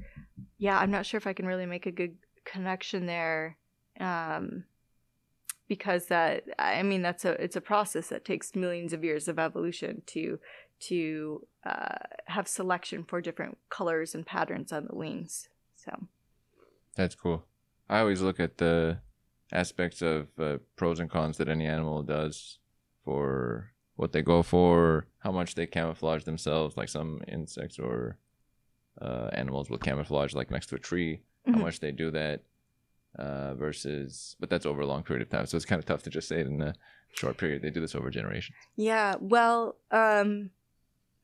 yeah 0.57 0.79
i'm 0.79 0.89
not 0.89 1.05
sure 1.05 1.19
if 1.19 1.27
i 1.27 1.33
can 1.33 1.45
really 1.45 1.67
make 1.67 1.85
a 1.85 1.91
good 1.91 2.15
connection 2.45 3.05
there 3.05 3.57
um, 3.99 4.63
because 5.67 6.07
that 6.07 6.43
i 6.57 6.81
mean 6.81 7.01
that's 7.01 7.25
a 7.25 7.31
it's 7.41 7.55
a 7.55 7.61
process 7.61 8.07
that 8.07 8.25
takes 8.25 8.55
millions 8.55 8.91
of 8.91 9.03
years 9.03 9.27
of 9.27 9.37
evolution 9.37 10.01
to 10.07 10.39
to 10.87 11.45
uh, 11.65 11.95
have 12.25 12.47
selection 12.47 13.03
for 13.03 13.21
different 13.21 13.57
colors 13.69 14.15
and 14.15 14.25
patterns 14.25 14.71
on 14.71 14.85
the 14.85 14.95
wings. 14.95 15.49
So 15.75 16.07
that's 16.95 17.15
cool. 17.15 17.45
I 17.89 17.99
always 17.99 18.21
look 18.21 18.39
at 18.39 18.57
the 18.57 18.99
aspects 19.51 20.01
of 20.01 20.27
uh, 20.39 20.57
pros 20.75 20.99
and 20.99 21.09
cons 21.09 21.37
that 21.37 21.49
any 21.49 21.65
animal 21.65 22.03
does 22.03 22.59
for 23.03 23.71
what 23.95 24.11
they 24.11 24.21
go 24.21 24.41
for, 24.41 25.05
how 25.19 25.31
much 25.31 25.55
they 25.55 25.67
camouflage 25.67 26.23
themselves, 26.23 26.75
like 26.77 26.89
some 26.89 27.21
insects 27.27 27.77
or 27.77 28.17
uh, 29.01 29.29
animals 29.33 29.69
will 29.69 29.77
camouflage 29.77 30.33
like 30.33 30.49
next 30.49 30.67
to 30.67 30.75
a 30.75 30.79
tree, 30.79 31.21
mm-hmm. 31.47 31.53
how 31.53 31.65
much 31.65 31.79
they 31.79 31.91
do 31.91 32.09
that 32.11 32.41
uh, 33.19 33.53
versus, 33.55 34.35
but 34.39 34.49
that's 34.49 34.65
over 34.65 34.81
a 34.81 34.87
long 34.87 35.03
period 35.03 35.21
of 35.21 35.29
time. 35.29 35.45
So 35.45 35.55
it's 35.55 35.65
kind 35.65 35.79
of 35.79 35.85
tough 35.85 36.03
to 36.03 36.09
just 36.09 36.27
say 36.27 36.39
it 36.39 36.47
in 36.47 36.61
a 36.61 36.73
short 37.13 37.37
period. 37.37 37.61
They 37.61 37.69
do 37.69 37.81
this 37.81 37.95
over 37.95 38.09
generations. 38.09 38.57
Yeah. 38.75 39.15
Well, 39.19 39.75
um, 39.91 40.49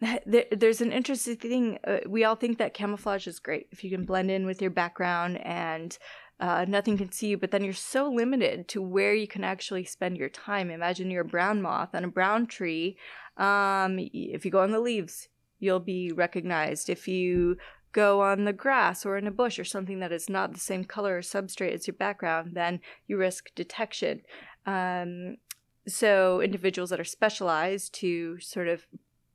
there, 0.25 0.45
there's 0.51 0.81
an 0.81 0.91
interesting 0.91 1.35
thing. 1.37 1.79
Uh, 1.85 1.97
we 2.07 2.23
all 2.23 2.35
think 2.35 2.57
that 2.57 2.73
camouflage 2.73 3.27
is 3.27 3.39
great 3.39 3.67
if 3.71 3.83
you 3.83 3.89
can 3.89 4.05
blend 4.05 4.31
in 4.31 4.45
with 4.45 4.61
your 4.61 4.71
background 4.71 5.37
and 5.45 5.97
uh, 6.39 6.65
nothing 6.67 6.97
can 6.97 7.11
see 7.11 7.27
you, 7.27 7.37
but 7.37 7.51
then 7.51 7.65
you're 7.65 7.73
so 7.73 8.09
limited 8.09 8.67
to 8.69 8.81
where 8.81 9.13
you 9.13 9.27
can 9.27 9.43
actually 9.43 9.83
spend 9.83 10.17
your 10.17 10.29
time. 10.29 10.71
Imagine 10.71 11.11
you're 11.11 11.23
a 11.23 11.25
brown 11.25 11.61
moth 11.61 11.93
on 11.93 12.05
a 12.05 12.09
brown 12.09 12.47
tree. 12.47 12.97
Um, 13.35 13.99
if 13.99 14.45
you 14.45 14.51
go 14.51 14.61
on 14.61 14.71
the 14.71 14.79
leaves, 14.79 15.27
you'll 15.59 15.81
be 15.81 16.13
recognized. 16.13 16.89
If 16.89 17.09
you 17.09 17.57
go 17.91 18.21
on 18.21 18.45
the 18.45 18.53
grass 18.53 19.05
or 19.05 19.17
in 19.17 19.27
a 19.27 19.31
bush 19.31 19.59
or 19.59 19.65
something 19.65 19.99
that 19.99 20.13
is 20.13 20.29
not 20.29 20.53
the 20.53 20.59
same 20.59 20.85
color 20.85 21.17
or 21.17 21.21
substrate 21.21 21.73
as 21.73 21.87
your 21.87 21.95
background, 21.95 22.51
then 22.53 22.79
you 23.07 23.17
risk 23.17 23.53
detection. 23.55 24.21
Um, 24.65 25.37
so 25.87 26.39
individuals 26.39 26.91
that 26.91 26.99
are 26.99 27.05
specialized 27.05 27.93
to 27.95 28.39
sort 28.39 28.69
of 28.69 28.85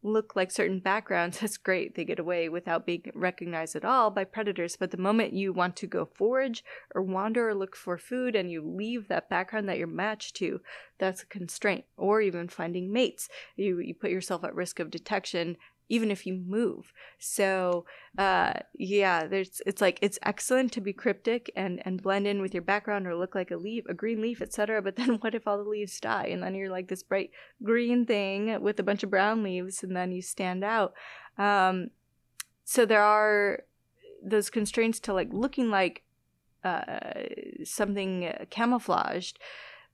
look 0.05 0.37
like 0.37 0.51
certain 0.51 0.79
backgrounds, 0.79 1.39
that's 1.41 1.57
great. 1.57 1.95
They 1.95 2.05
get 2.05 2.21
away 2.21 2.49
without 2.49 2.87
being 2.87 3.11
recognized 3.15 3.75
at 3.75 3.85
all 3.85 4.11
by 4.11 4.25
predators. 4.25 4.77
But 4.77 4.91
the 4.91 4.99
moment 4.99 5.33
you 5.33 5.53
want 5.53 5.75
to 5.77 5.87
go 5.87 6.05
forage 6.05 6.63
or 6.95 7.03
wander 7.03 7.49
or 7.49 7.55
look 7.55 7.75
for 7.75 7.99
food 7.99 8.37
and 8.37 8.51
you 8.51 8.63
leave 8.63 9.09
that 9.09 9.31
background 9.31 9.69
that 9.69 9.79
you're 9.79 9.87
matched 9.87 10.37
to, 10.37 10.61
that's 10.99 11.23
a 11.23 11.27
constraint. 11.27 11.85
Or 11.97 12.21
even 12.21 12.49
finding 12.49 12.93
mates. 12.93 13.29
You, 13.57 13.81
you 13.81 13.95
put 13.95 14.11
yourself 14.11 14.45
at 14.45 14.55
risk 14.55 14.79
of 14.79 14.91
detection 14.91 15.57
even 15.89 16.11
if 16.11 16.27
you 16.27 16.35
move. 16.35 16.93
So 17.19 17.85
uh, 18.19 18.55
yeah, 18.75 19.27
there's 19.27 19.61
it's 19.67 19.81
like 19.81 19.99
it's 20.03 20.19
excellent 20.23 20.73
to 20.73 20.81
be 20.81 20.93
cryptic 20.93 21.51
and 21.57 21.81
and 21.85 22.03
blend 22.03 22.27
in 22.27 22.41
with 22.41 22.55
your 22.55 22.63
background 22.63 23.07
or 23.07 23.17
look 23.17 23.35
like 23.35 23.51
a 23.51 23.57
leaf, 23.57 23.85
a 23.89 23.95
green 23.95 24.21
leaf, 24.21 24.41
etc. 24.41 24.83
But 24.83 24.97
then 24.97 25.15
what 25.21 25.35
if 25.35 25.47
all 25.47 25.59
the 25.59 25.69
leaves 25.69 26.01
die 26.01 26.27
and 26.27 26.43
then 26.43 26.55
you're 26.55 26.71
like 26.71 26.89
this 26.89 27.03
bright 27.03 27.31
green 27.63 28.07
thing 28.07 28.61
with 28.63 28.79
a 28.79 28.85
bunch 28.85 29.03
of 29.03 29.11
brown 29.11 29.43
leaves 29.43 29.83
and 29.83 29.97
then 29.97 30.13
you 30.13 30.23
stand 30.23 30.65
out. 30.65 30.95
Um, 31.39 31.91
so 32.65 32.87
there 32.87 33.03
are 33.03 33.65
those 34.25 34.49
constraints 34.49 34.99
to 35.01 35.13
like 35.13 35.29
looking 35.33 35.71
like 35.71 36.03
uh, 36.65 37.25
something 37.63 38.33
camouflaged 38.49 39.39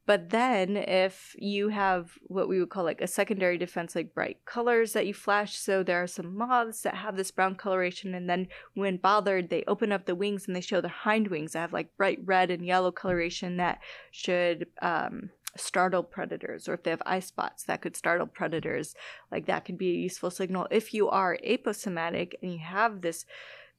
but 0.07 0.31
then, 0.31 0.77
if 0.77 1.37
you 1.39 1.69
have 1.69 2.13
what 2.23 2.49
we 2.49 2.59
would 2.59 2.71
call 2.71 2.85
like 2.85 3.01
a 3.01 3.07
secondary 3.07 3.59
defense, 3.59 3.95
like 3.95 4.15
bright 4.15 4.39
colors 4.45 4.93
that 4.93 5.07
you 5.07 5.15
flash, 5.15 5.57
so 5.57 5.83
there 5.83 6.03
are 6.03 6.07
some 6.07 6.37
moths 6.37 6.83
that 6.83 6.95
have 6.97 7.17
this 7.17 7.31
brown 7.31 7.55
coloration, 7.55 8.15
and 8.15 8.29
then 8.29 8.49
when 8.75 8.97
bothered, 8.97 9.51
they 9.51 9.63
open 9.67 9.93
up 9.93 10.07
the 10.07 10.15
wings 10.15 10.47
and 10.47 10.57
they 10.57 10.61
show 10.61 10.81
their 10.81 10.91
hind 10.91 11.29
wings 11.29 11.53
that 11.53 11.61
have 11.61 11.73
like 11.73 11.97
bright 11.97 12.19
red 12.25 12.51
and 12.51 12.67
yellow 12.67 12.91
coloration 12.91 13.59
that 13.59 13.79
should 14.11 14.67
um, 14.83 15.31
startle 15.57 16.03
predators, 16.03 16.69
or 16.69 16.75
if 16.75 16.83
they 16.83 16.91
have 16.91 17.03
eye 17.07 17.21
spots 17.21 17.65
that 17.65 17.83
could 17.83 17.97
startle 17.97 18.27
predators, 18.27 18.95
like 19.31 19.47
that 19.47 19.65
could 19.65 19.79
be 19.79 19.91
a 19.91 20.01
useful 20.01 20.31
signal. 20.31 20.67
If 20.71 20.95
you 20.95 21.09
are 21.09 21.39
aposematic 21.47 22.35
and 22.43 22.53
you 22.53 22.59
have 22.59 23.01
this 23.03 23.27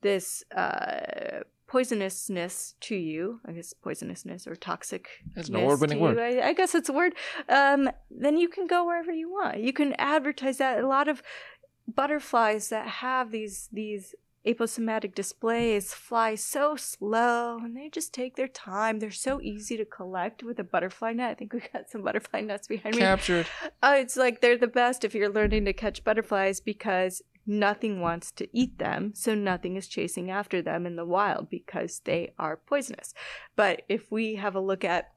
this 0.01 0.43
uh, 0.55 1.41
poisonousness 1.71 2.73
to 2.81 2.95
you, 2.95 3.39
I 3.45 3.53
guess 3.53 3.73
poisonousness 3.85 4.45
or 4.47 4.55
toxic. 4.55 5.07
That's 5.35 5.49
an 5.49 5.55
award-winning 5.55 5.99
word. 5.99 6.19
I, 6.19 6.49
I, 6.49 6.53
guess 6.53 6.75
it's 6.75 6.89
a 6.89 6.93
word. 6.93 7.13
Um, 7.47 7.89
then 8.09 8.37
you 8.37 8.49
can 8.49 8.67
go 8.67 8.85
wherever 8.85 9.11
you 9.11 9.31
want. 9.31 9.59
You 9.59 9.71
can 9.71 9.93
advertise 9.97 10.57
that. 10.57 10.83
A 10.83 10.87
lot 10.87 11.07
of 11.07 11.23
butterflies 11.87 12.69
that 12.69 12.87
have 12.87 13.31
these 13.31 13.69
these 13.71 14.15
aposematic 14.45 15.13
displays 15.13 15.93
fly 15.93 16.33
so 16.33 16.75
slow 16.75 17.59
and 17.59 17.77
they 17.77 17.89
just 17.89 18.13
take 18.13 18.35
their 18.35 18.47
time. 18.47 18.99
They're 18.99 19.11
so 19.11 19.39
easy 19.39 19.77
to 19.77 19.85
collect 19.85 20.41
with 20.41 20.57
a 20.57 20.63
butterfly 20.63 21.13
net. 21.13 21.31
I 21.31 21.33
think 21.35 21.53
we 21.53 21.61
got 21.71 21.89
some 21.89 22.01
butterfly 22.01 22.41
nets 22.41 22.67
behind 22.67 22.95
me. 22.95 23.01
Captured. 23.01 23.45
Uh, 23.83 23.95
it's 23.97 24.17
like 24.17 24.41
they're 24.41 24.57
the 24.57 24.67
best 24.67 25.03
if 25.03 25.13
you're 25.13 25.29
learning 25.29 25.65
to 25.65 25.73
catch 25.73 26.03
butterflies 26.03 26.59
because 26.59 27.21
nothing 27.45 28.01
wants 28.01 28.31
to 28.31 28.47
eat 28.57 28.77
them, 28.77 29.13
so 29.15 29.33
nothing 29.35 29.75
is 29.75 29.87
chasing 29.87 30.29
after 30.29 30.61
them 30.61 30.85
in 30.85 30.95
the 30.95 31.05
wild 31.05 31.49
because 31.49 32.01
they 32.05 32.33
are 32.37 32.57
poisonous. 32.57 33.13
But 33.55 33.83
if 33.89 34.11
we 34.11 34.35
have 34.35 34.55
a 34.55 34.59
look 34.61 34.83
at 34.83 35.11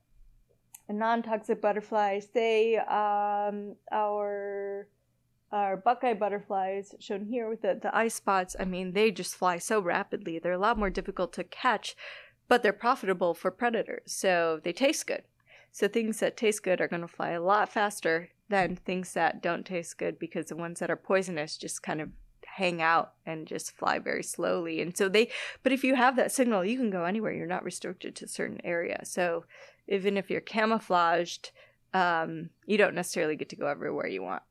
non-toxic 0.89 1.61
butterfly, 1.61 2.21
say 2.21 2.77
um, 2.77 3.77
our 3.91 4.89
our 5.53 5.77
buckeye 5.77 6.15
butterflies 6.15 6.95
shown 6.99 7.25
here 7.27 7.49
with 7.49 7.63
the, 7.63 7.79
the 7.81 7.97
eye 7.97 8.09
spots, 8.09 8.57
I 8.59 8.65
mean, 8.65 8.93
they 8.93 9.13
just 9.13 9.37
fly 9.37 9.59
so 9.59 9.79
rapidly. 9.81 10.41
They're 10.41 10.53
a 10.53 10.59
lot 10.59 10.79
more 10.79 10.91
difficult 10.91 11.33
to 11.35 11.45
catch, 11.45 11.95
but 12.49 12.63
they're 12.63 12.73
profitable 12.73 13.35
for 13.35 13.53
predators, 13.53 14.13
so 14.13 14.61
they 14.65 14.73
taste 14.73 15.07
good. 15.07 15.23
So 15.71 15.87
things 15.87 16.19
that 16.21 16.37
taste 16.37 16.65
good 16.65 16.81
are 16.81 16.89
going 16.89 17.03
to 17.03 17.09
fly 17.09 17.31
a 17.31 17.43
lot 17.43 17.69
faster 17.69 18.31
than 18.49 18.77
things 18.77 19.13
that 19.15 19.43
don't 19.43 19.65
taste 19.65 19.99
good 19.99 20.19
because 20.19 20.47
the 20.47 20.57
ones 20.57 20.81
that 20.81 20.91
are 20.91 20.97
poisonous 20.97 21.57
just 21.57 21.83
kind 21.83 22.01
of 22.01 22.11
hang 22.47 22.81
out 22.81 23.15
and 23.27 23.47
just 23.47 23.73
fly 23.73 23.99
very 23.99 24.23
slowly. 24.23 24.81
And 24.81 24.97
so 24.97 25.09
they, 25.09 25.31
but 25.63 25.73
if 25.73 25.83
you 25.83 25.95
have 25.95 26.17
that 26.17 26.33
signal, 26.33 26.65
you 26.65 26.77
can 26.77 26.91
go 26.91 27.05
anywhere. 27.05 27.33
You're 27.33 27.47
not 27.47 27.65
restricted 27.65 28.15
to 28.17 28.27
a 28.27 28.29
certain 28.29 28.61
area. 28.65 29.01
So 29.05 29.45
even 29.89 30.17
if 30.17 30.31
you're 30.31 30.41
camouflaged, 30.41 31.51
um, 31.93 32.51
you 32.67 32.79
don't 32.79 32.95
necessarily 32.95 33.37
get 33.37 33.49
to 33.51 33.57
go 33.57 33.67
everywhere 33.67 34.07
you 34.07 34.23
want. 34.23 34.43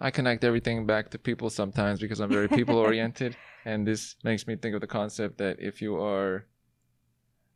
I 0.00 0.10
connect 0.10 0.44
everything 0.44 0.86
back 0.86 1.10
to 1.10 1.18
people 1.18 1.50
sometimes 1.50 2.00
because 2.00 2.20
I'm 2.20 2.30
very 2.30 2.48
people 2.48 2.76
oriented. 2.76 3.36
and 3.64 3.86
this 3.86 4.16
makes 4.24 4.46
me 4.46 4.56
think 4.56 4.74
of 4.74 4.80
the 4.80 4.86
concept 4.86 5.38
that 5.38 5.56
if 5.60 5.80
you 5.80 5.96
are 5.96 6.46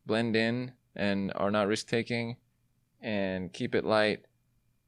blend 0.07 0.35
in 0.37 0.73
and 0.97 1.33
are 1.35 1.51
not 1.51 1.67
risk 1.67 1.89
taking 1.89 2.37
and 3.01 3.53
keep 3.53 3.75
it 3.75 3.85
light, 3.85 4.25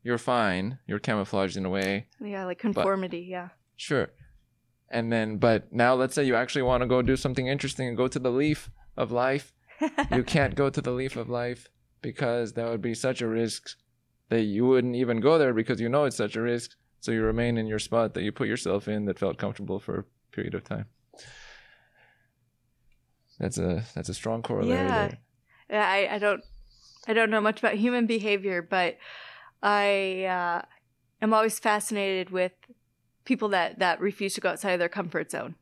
you're 0.02 0.18
fine. 0.18 0.78
You're 0.86 0.98
camouflaged 0.98 1.56
in 1.56 1.64
a 1.64 1.70
way. 1.70 2.06
Yeah, 2.20 2.44
like 2.44 2.58
conformity. 2.58 3.22
But, 3.22 3.30
yeah. 3.30 3.48
Sure. 3.76 4.08
And 4.90 5.12
then, 5.12 5.36
but 5.38 5.72
now 5.72 5.94
let's 5.94 6.14
say 6.14 6.24
you 6.24 6.34
actually 6.34 6.62
want 6.62 6.82
to 6.82 6.86
go 6.86 7.02
do 7.02 7.16
something 7.16 7.46
interesting 7.46 7.88
and 7.88 7.96
go 7.96 8.08
to 8.08 8.18
the 8.18 8.30
leaf 8.30 8.70
of 8.96 9.12
life. 9.12 9.52
you 10.12 10.24
can't 10.24 10.54
go 10.54 10.68
to 10.68 10.80
the 10.80 10.90
leaf 10.90 11.16
of 11.16 11.28
life 11.28 11.68
because 12.02 12.54
that 12.54 12.68
would 12.68 12.82
be 12.82 12.94
such 12.94 13.22
a 13.22 13.28
risk 13.28 13.76
that 14.28 14.42
you 14.42 14.66
wouldn't 14.66 14.96
even 14.96 15.20
go 15.20 15.38
there 15.38 15.54
because 15.54 15.80
you 15.80 15.88
know 15.88 16.04
it's 16.04 16.16
such 16.16 16.36
a 16.36 16.40
risk. 16.40 16.76
So 17.00 17.12
you 17.12 17.22
remain 17.22 17.56
in 17.56 17.66
your 17.66 17.78
spot 17.78 18.14
that 18.14 18.22
you 18.22 18.32
put 18.32 18.48
yourself 18.48 18.88
in 18.88 19.06
that 19.06 19.18
felt 19.18 19.38
comfortable 19.38 19.80
for 19.80 20.00
a 20.00 20.04
period 20.34 20.54
of 20.54 20.64
time. 20.64 20.86
That's 23.38 23.56
a 23.56 23.84
that's 23.94 24.10
a 24.10 24.14
strong 24.14 24.42
corollary. 24.42 24.74
Yeah, 24.74 25.08
there. 25.08 25.18
yeah. 25.70 25.88
I, 25.88 26.16
I 26.16 26.18
don't 26.18 26.42
I 27.08 27.14
don't 27.14 27.30
know 27.30 27.40
much 27.40 27.60
about 27.60 27.74
human 27.74 28.06
behavior, 28.06 28.60
but 28.60 28.98
I 29.62 30.24
uh, 30.24 30.62
am 31.22 31.34
always 31.34 31.58
fascinated 31.58 32.30
with 32.30 32.52
people 33.24 33.48
that 33.50 33.78
that 33.78 34.00
refuse 34.00 34.34
to 34.34 34.40
go 34.40 34.50
outside 34.50 34.72
of 34.72 34.78
their 34.78 34.88
comfort 34.88 35.30
zone, 35.30 35.54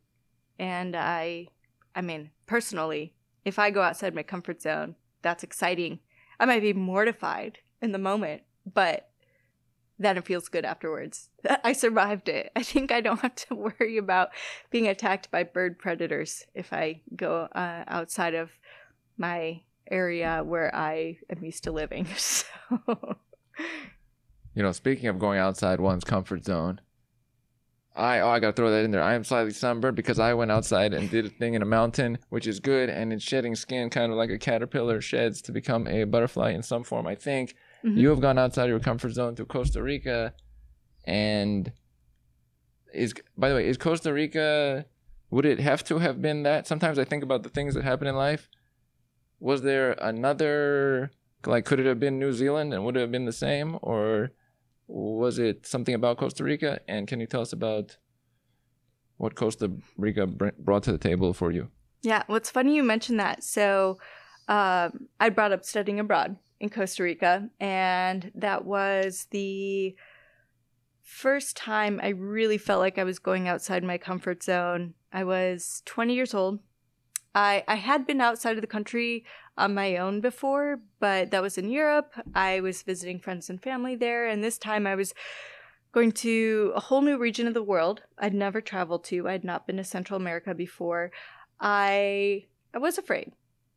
and 0.59 0.97
I, 0.97 1.49
I 1.95 2.01
mean, 2.01 2.31
personally, 2.47 3.15
if 3.45 3.59
I 3.59 3.71
go 3.71 3.83
outside 3.83 4.15
my 4.15 4.23
comfort 4.23 4.63
zone, 4.63 4.95
that's 5.23 5.43
exciting. 5.43 6.01
I 6.41 6.47
might 6.47 6.63
be 6.63 6.73
mortified 6.73 7.59
in 7.83 7.93
the 7.93 7.99
moment, 7.99 8.43
but 8.73 9.11
then 9.99 10.17
it 10.17 10.25
feels 10.25 10.49
good 10.49 10.65
afterwards. 10.65 11.29
I 11.65 11.73
survived 11.73 12.29
it. 12.29 12.53
I 12.55 12.63
think 12.63 12.93
I 12.93 13.01
don't 13.01 13.21
have 13.23 13.35
to 13.37 13.55
worry 13.55 13.97
about 13.97 14.31
being 14.71 14.87
attacked 14.87 15.31
by 15.31 15.43
bird 15.43 15.79
predators 15.79 16.45
if 16.55 16.73
I 16.73 17.03
go 17.15 17.49
uh, 17.55 17.85
outside 17.87 18.35
of 18.35 18.51
my 19.17 19.63
area 19.91 20.43
where 20.45 20.75
I 20.75 21.19
am 21.31 21.43
used 21.43 21.65
to 21.65 21.73
living. 21.73 22.07
So, 22.17 23.17
you 24.55 24.63
know, 24.63 24.73
speaking 24.73 25.09
of 25.09 25.19
going 25.19 25.39
outside 25.39 25.81
one's 25.81 26.05
comfort 26.05 26.45
zone, 26.45 26.81
I 27.95 28.21
oh 28.21 28.29
I 28.29 28.39
gotta 28.39 28.53
throw 28.53 28.71
that 28.71 28.85
in 28.85 28.91
there. 28.91 29.03
I 29.03 29.15
am 29.15 29.25
slightly 29.25 29.53
sunburned 29.53 29.97
because 29.97 30.19
I 30.19 30.35
went 30.35 30.51
outside 30.51 30.95
and 30.95 31.11
did 31.11 31.27
a 31.27 31.31
thing 31.31 31.55
in 31.55 31.63
a 31.63 31.67
mountain, 31.67 32.19
which 32.29 32.47
is 32.47 32.61
good, 32.61 32.89
and 32.89 33.13
it's 33.13 33.25
shedding 33.25 33.55
skin, 33.55 33.91
kind 33.91 34.13
of 34.13 34.19
like 34.19 34.31
a 34.31 34.39
caterpillar 34.39 35.01
sheds 35.01 35.43
to 35.43 35.53
become 35.53 35.87
a 35.87 36.05
butterfly 36.05 36.51
in 36.51 36.63
some 36.63 36.85
form. 36.85 37.07
I 37.07 37.15
think 37.15 37.55
Mm-hmm. 37.85 37.99
You 37.99 38.09
have 38.09 38.21
gone 38.21 38.39
outside 38.39 38.69
your 38.69 38.81
comfort 38.81 39.13
zone 39.13 39.35
to 39.37 39.45
Costa 39.45 39.83
Rica, 39.83 40.35
and 41.05 41.73
is 42.93 43.15
by 43.37 43.49
the 43.49 43.55
way, 43.55 43.69
is 43.69 43.79
Costa 43.79 44.13
Rica? 44.13 44.87
Would 45.31 45.45
it 45.45 45.61
have 45.61 45.85
to 45.85 45.99
have 45.99 46.23
been 46.23 46.43
that? 46.45 46.67
Sometimes 46.67 46.99
I 46.99 47.05
think 47.05 47.23
about 47.23 47.43
the 47.43 47.51
things 47.51 47.75
that 47.75 47.85
happen 47.85 48.09
in 48.09 48.17
life. 48.17 48.49
Was 49.41 49.63
there 49.63 49.93
another 49.93 51.11
like? 51.47 51.65
Could 51.65 51.81
it 51.81 51.87
have 51.87 52.01
been 52.01 52.19
New 52.19 52.33
Zealand, 52.33 52.75
and 52.75 52.85
would 52.85 52.97
it 52.97 53.01
have 53.01 53.13
been 53.13 53.25
the 53.25 53.33
same, 53.33 53.79
or 53.83 54.33
was 54.87 55.39
it 55.39 55.67
something 55.67 55.95
about 55.95 56.19
Costa 56.19 56.45
Rica? 56.45 56.81
And 56.89 57.07
can 57.07 57.21
you 57.21 57.27
tell 57.27 57.43
us 57.43 57.53
about 57.53 57.99
what 59.19 59.35
Costa 59.35 59.73
Rica 59.97 60.27
brought 60.27 60.85
to 60.85 60.93
the 60.93 60.99
table 60.99 61.33
for 61.35 61.51
you? 61.51 61.69
Yeah, 62.03 62.23
what's 62.27 62.51
funny 62.51 62.77
you 62.77 62.83
mentioned 62.83 63.21
that. 63.21 63.43
So 63.45 63.99
um, 64.49 65.09
I 65.21 65.29
brought 65.29 65.53
up 65.53 65.65
studying 65.65 66.01
abroad 66.01 66.37
in 66.61 66.71
Costa 66.71 67.03
Rica, 67.03 67.51
and 67.61 68.33
that 68.35 68.65
was 68.65 69.27
the 69.31 69.95
first 71.03 71.57
time 71.57 72.01
I 72.03 72.09
really 72.09 72.59
felt 72.59 72.81
like 72.81 72.99
I 72.99 73.05
was 73.05 73.19
going 73.19 73.49
outside 73.49 73.83
my 73.83 73.99
comfort 73.99 74.43
zone. 74.43 74.95
I 75.13 75.25
was 75.25 75.83
20 75.87 76.15
years 76.15 76.35
old. 76.35 76.61
I, 77.35 77.65
I 77.69 77.77
had 77.77 78.07
been 78.07 78.21
outside 78.21 78.57
of 78.57 78.63
the 78.63 78.67
country 78.67 79.25
on 79.59 79.75
my 79.75 79.97
own 79.97 80.21
before, 80.21 80.81
but 81.01 81.31
that 81.31 81.43
was 81.43 81.59
in 81.59 81.69
Europe. 81.71 82.15
I 82.35 82.61
was 82.61 82.83
visiting 82.83 83.19
friends 83.21 83.51
and 83.51 83.63
family 83.63 83.97
there, 83.97 84.27
and 84.27 84.43
this 84.43 84.59
time 84.59 84.87
I 84.87 84.95
was 84.95 85.13
going 85.93 86.13
to 86.13 86.73
a 86.75 86.81
whole 86.81 87.03
new 87.03 87.19
region 87.19 87.47
of 87.47 87.55
the 87.55 87.63
world 87.63 88.03
I'd 88.19 88.35
never 88.35 88.61
traveled 88.61 89.05
to. 89.05 89.29
I'd 89.29 89.45
not 89.45 89.67
been 89.67 89.79
to 89.79 89.85
Central 89.85 90.17
America 90.19 90.55
before. 90.55 91.11
I 91.61 92.47
I 92.75 92.79
was 92.79 92.99
afraid. 92.99 93.33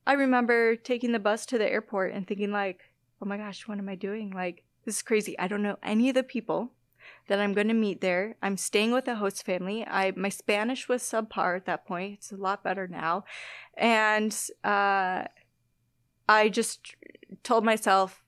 I 0.05 0.13
remember 0.13 0.75
taking 0.75 1.11
the 1.11 1.19
bus 1.19 1.45
to 1.47 1.57
the 1.57 1.71
airport 1.71 2.13
and 2.13 2.27
thinking 2.27 2.51
like, 2.51 2.79
"Oh 3.21 3.25
my 3.25 3.37
gosh, 3.37 3.67
what 3.67 3.77
am 3.79 3.89
I 3.89 3.95
doing? 3.95 4.31
Like 4.31 4.63
this 4.85 4.97
is 4.97 5.01
crazy. 5.01 5.37
I 5.39 5.47
don't 5.47 5.63
know 5.63 5.77
any 5.83 6.09
of 6.09 6.15
the 6.15 6.23
people. 6.23 6.71
that 7.27 7.39
I'm 7.39 7.53
going 7.53 7.67
to 7.67 7.73
meet 7.73 8.01
there. 8.01 8.35
I'm 8.41 8.57
staying 8.57 8.91
with 8.91 9.07
a 9.07 9.15
host 9.15 9.45
family. 9.45 9.85
I 9.87 10.11
my 10.15 10.29
Spanish 10.29 10.87
was 10.89 11.01
subpar 11.03 11.55
at 11.55 11.65
that 11.65 11.85
point. 11.85 12.13
It's 12.15 12.31
a 12.31 12.37
lot 12.37 12.63
better 12.63 12.87
now, 12.87 13.23
and 13.77 14.35
uh, 14.63 15.25
I 16.27 16.49
just 16.49 16.95
told 17.43 17.63
myself 17.65 18.23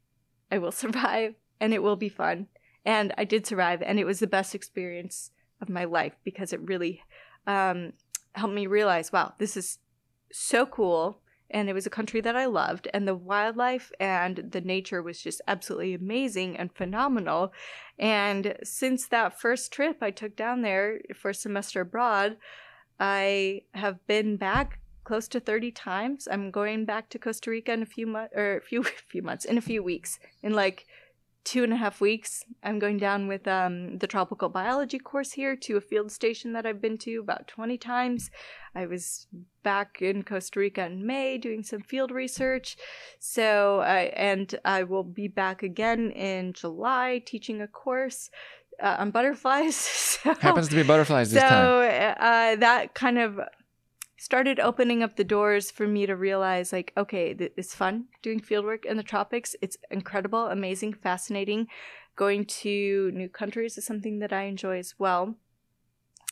I 0.52 0.58
will 0.58 0.72
survive 0.84 1.36
and 1.60 1.74
it 1.74 1.84
will 1.84 1.96
be 1.96 2.10
fun. 2.10 2.48
And 2.86 3.14
I 3.18 3.24
did 3.24 3.48
survive, 3.48 3.82
and 3.82 3.98
it 3.98 4.04
was 4.04 4.20
the 4.20 4.28
best 4.28 4.54
experience 4.54 5.32
of 5.62 5.70
my 5.70 5.86
life 5.86 6.18
because 6.26 6.52
it 6.52 6.60
really 6.68 7.02
um, 7.48 7.94
helped 8.34 8.54
me 8.54 8.68
realize, 8.68 9.10
wow, 9.14 9.34
this 9.38 9.56
is 9.56 9.80
so 10.34 10.66
cool 10.66 11.22
and 11.54 11.70
it 11.70 11.74
was 11.74 11.86
a 11.86 11.92
country 11.92 12.20
that 12.20 12.36
I 12.36 12.46
loved, 12.46 12.88
and 12.94 13.08
the 13.08 13.16
wildlife 13.16 13.92
and 14.00 14.38
the 14.52 14.62
nature 14.62 15.04
was 15.04 15.22
just 15.22 15.40
absolutely 15.48 15.94
amazing 15.94 16.58
and 16.58 16.74
phenomenal. 16.74 17.54
And 18.00 18.58
since 18.64 19.08
that 19.10 19.40
first 19.40 19.72
trip 19.72 19.98
I 20.02 20.10
took 20.10 20.36
down 20.36 20.64
there 20.64 21.00
for 21.16 21.32
semester 21.32 21.82
abroad, 21.82 22.38
I 23.00 23.62
have 23.76 24.06
been 24.08 24.36
back 24.36 24.80
close 25.04 25.28
to 25.30 25.40
30 25.40 25.72
times. 25.72 26.28
I'm 26.32 26.52
going 26.52 26.86
back 26.86 27.10
to 27.10 27.20
Costa 27.20 27.52
Rica 27.52 27.74
in 27.74 27.82
a 27.82 27.86
few 27.86 28.08
months, 28.08 28.34
or 28.36 28.58
a 28.58 28.62
few 28.62 28.84
few 29.08 29.22
months, 29.22 29.46
in 29.46 29.58
a 29.58 29.62
few 29.62 29.84
weeks, 29.84 30.20
in 30.42 30.54
like 30.54 30.86
two 31.44 31.64
and 31.64 31.74
a 31.74 31.78
half 31.78 32.00
weeks. 32.00 32.44
I'm 32.64 32.80
going 32.80 32.98
down 32.98 33.28
with 33.28 33.48
um, 33.48 33.98
the 33.98 34.08
tropical 34.08 34.50
biology 34.50 34.98
course 34.98 35.34
here 35.34 35.56
to 35.58 35.78
a 35.78 35.82
field 35.82 36.12
station 36.12 36.54
that 36.54 36.66
I've 36.66 36.82
been 36.82 36.98
to 37.00 37.20
about 37.20 37.48
20 37.48 37.78
times. 37.78 38.32
I 38.76 38.86
was 38.86 39.28
back 39.62 40.02
in 40.02 40.24
Costa 40.24 40.60
Rica 40.60 40.86
in 40.86 41.06
May 41.06 41.38
doing 41.38 41.64
some 41.64 41.82
field 41.82 42.12
research. 42.12 42.78
So, 43.20 43.82
uh, 43.82 44.10
and 44.16 44.56
I 44.64 44.84
will 44.84 45.04
be 45.04 45.28
back 45.28 45.64
again 45.64 46.12
in 46.12 46.54
July 46.54 47.22
teaching 47.26 47.62
a 47.62 47.68
course. 47.68 48.30
Uh, 48.82 48.96
on 48.98 49.12
butterflies. 49.12 49.76
so, 50.24 50.34
Happens 50.34 50.68
to 50.68 50.76
be 50.76 50.82
butterflies 50.82 51.30
this 51.30 51.44
so, 51.44 51.48
time. 51.48 52.16
uh, 52.20 52.56
that 52.60 52.96
kind 52.96 53.20
of 53.20 53.40
started 54.24 54.58
opening 54.58 55.04
up 55.04 55.18
the 55.18 55.24
doors 55.26 55.70
for 55.70 55.86
me 55.86 56.06
to 56.06 56.16
realize 56.16 56.72
like 56.72 56.94
okay 56.96 57.36
it's 57.58 57.76
fun 57.76 58.06
doing 58.22 58.40
fieldwork 58.40 58.86
in 58.86 58.96
the 58.96 59.04
tropics. 59.04 59.54
It's 59.62 59.76
incredible 59.92 60.46
amazing 60.48 60.94
fascinating. 60.94 61.68
Going 62.16 62.46
to 62.64 63.12
new 63.14 63.28
countries 63.28 63.78
is 63.78 63.86
something 63.86 64.20
that 64.20 64.32
i 64.32 64.44
enjoy 64.44 64.78
as 64.80 64.96
well. 64.98 65.36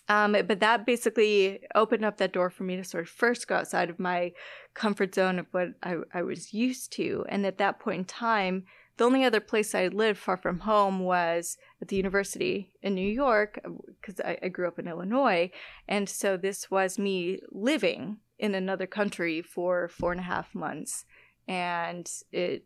Um, 0.08 0.32
but 0.32 0.62
that 0.62 0.86
basically 0.86 1.60
opened 1.76 2.06
up 2.06 2.16
that 2.18 2.32
door 2.32 2.50
for 2.50 2.64
me 2.64 2.78
to 2.78 2.84
sort 2.86 3.04
of 3.04 3.10
first 3.10 3.50
go 3.50 3.56
outside 3.56 3.89
of 3.89 4.00
my 4.00 4.32
comfort 4.74 5.14
zone 5.14 5.38
of 5.38 5.48
what 5.52 5.70
I, 5.84 5.98
I 6.14 6.22
was 6.22 6.54
used 6.54 6.94
to. 6.94 7.26
And 7.28 7.46
at 7.46 7.58
that 7.58 7.80
point 7.80 8.00
in 8.00 8.06
time 8.06 8.64
the 9.02 9.08
only 9.08 9.24
other 9.24 9.39
place 9.39 9.74
I 9.74 9.88
lived 9.88 10.20
far 10.20 10.38
from 10.38 10.60
home 10.60 10.99
was 10.99 11.58
at 11.82 11.88
the 11.88 11.95
university 11.95 12.72
in 12.84 12.93
New 12.93 13.12
York 13.12 13.60
because 13.99 14.20
I, 14.20 14.38
I, 14.43 14.49
grew 14.49 14.68
up 14.68 14.78
in 14.78 14.88
Illinois. 14.88 15.49
And 15.88 16.08
so 16.08 16.38
this 16.38 16.70
was 16.70 16.99
me 16.99 17.39
living 17.49 18.18
in 18.38 18.54
another 18.54 18.86
country 18.86 19.41
for 19.41 19.88
four 19.88 20.12
and 20.12 20.22
a 20.22 20.26
half 20.26 20.54
months. 20.54 21.06
And 21.47 22.08
it 22.32 22.66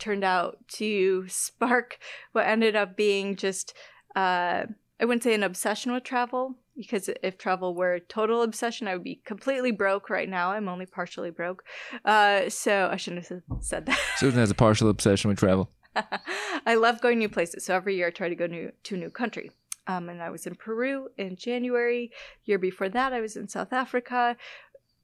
turned 0.00 0.24
out 0.24 0.66
to 0.78 1.26
spark 1.28 2.00
what 2.32 2.48
ended 2.48 2.74
up 2.74 2.96
being 2.96 3.36
just, 3.36 3.72
uh, 4.16 4.64
I 5.00 5.04
wouldn't 5.04 5.22
say 5.22 5.34
an 5.34 5.44
obsession 5.44 5.92
with 5.92 6.02
travel, 6.02 6.56
because 6.78 7.10
if 7.22 7.36
travel 7.36 7.74
were 7.74 7.94
a 7.94 8.00
total 8.00 8.42
obsession, 8.42 8.86
I 8.86 8.94
would 8.94 9.04
be 9.04 9.20
completely 9.24 9.72
broke 9.72 10.08
right 10.08 10.28
now. 10.28 10.52
I'm 10.52 10.68
only 10.68 10.86
partially 10.86 11.30
broke. 11.30 11.64
Uh, 12.04 12.48
so 12.48 12.88
I 12.90 12.96
shouldn't 12.96 13.26
have 13.26 13.42
said 13.60 13.86
that. 13.86 13.98
Susan 14.16 14.38
has 14.38 14.50
a 14.50 14.54
partial 14.54 14.88
obsession 14.88 15.28
with 15.28 15.38
travel. 15.38 15.70
I 16.66 16.76
love 16.76 17.00
going 17.00 17.18
new 17.18 17.28
places. 17.28 17.64
So 17.64 17.74
every 17.74 17.96
year 17.96 18.06
I 18.06 18.10
try 18.10 18.28
to 18.28 18.36
go 18.36 18.46
new, 18.46 18.70
to 18.84 18.94
a 18.94 18.98
new 18.98 19.10
country. 19.10 19.50
Um, 19.88 20.08
and 20.08 20.22
I 20.22 20.30
was 20.30 20.46
in 20.46 20.54
Peru 20.54 21.08
in 21.18 21.34
January. 21.34 22.12
Year 22.44 22.58
before 22.58 22.88
that, 22.90 23.12
I 23.12 23.20
was 23.20 23.36
in 23.36 23.48
South 23.48 23.72
Africa. 23.72 24.36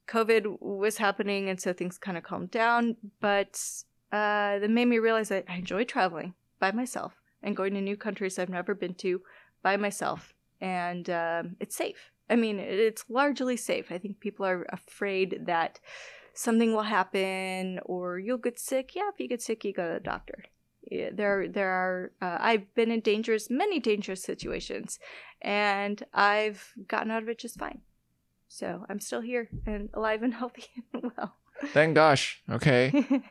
COVID 0.07 0.61
was 0.61 0.99
happening, 0.99 1.49
and 1.49 1.61
so 1.61 1.72
things 1.72 1.99
kind 1.99 2.16
of 2.16 2.22
calmed 2.22 2.51
down. 2.51 2.97
But 3.20 3.61
uh, 4.12 4.59
that 4.61 4.70
made 4.70 4.87
me 4.87 4.99
realize 4.99 5.31
that 5.31 5.47
I 5.49 5.57
enjoy 5.57 5.85
traveling 5.85 6.35
by 6.61 6.70
myself 6.70 7.14
and 7.43 7.57
going 7.57 7.75
to 7.75 7.81
new 7.81 7.97
countries 7.97 8.39
I've 8.39 8.49
never 8.49 8.75
been 8.75 8.95
to 8.97 9.22
by 9.62 9.77
myself 9.77 10.35
and 10.61 11.09
um, 11.11 11.57
it's 11.61 11.77
safe. 11.77 12.11
I 12.29 12.37
mean, 12.37 12.59
it's 12.59 13.05
largely 13.09 13.57
safe. 13.57 13.93
I 13.93 13.99
think 13.99 14.21
people 14.21 14.47
are 14.47 14.67
afraid 14.71 15.43
that 15.47 15.81
something 16.33 16.73
will 16.73 16.83
happen 16.83 17.81
or 17.85 18.19
you'll 18.19 18.39
get 18.39 18.59
sick. 18.59 18.95
Yeah, 18.95 19.11
if 19.13 19.21
you 19.21 19.29
get 19.29 19.43
sick, 19.43 19.65
you 19.65 19.73
go 19.73 19.87
to 19.87 19.95
the 19.95 20.01
doctor. 20.01 20.45
Yeah, 20.91 21.11
there, 21.13 21.49
there 21.49 21.71
are. 21.71 22.13
Uh, 22.21 22.37
I've 22.41 22.75
been 22.75 22.91
in 22.91 23.01
dangerous, 23.01 23.49
many 23.49 23.81
dangerous 23.81 24.23
situations, 24.23 24.99
and 25.41 26.03
I've 26.13 26.73
gotten 26.89 27.11
out 27.11 27.23
of 27.23 27.29
it 27.29 27.39
just 27.39 27.59
fine. 27.59 27.81
So 28.49 28.85
I'm 28.89 29.01
still 29.01 29.23
here 29.23 29.49
and 29.67 29.89
alive 29.95 30.23
and 30.23 30.35
healthy 30.41 30.67
and 30.93 31.11
well. 31.17 31.37
Thank 31.73 31.95
gosh. 31.95 32.43
Okay. 32.51 33.23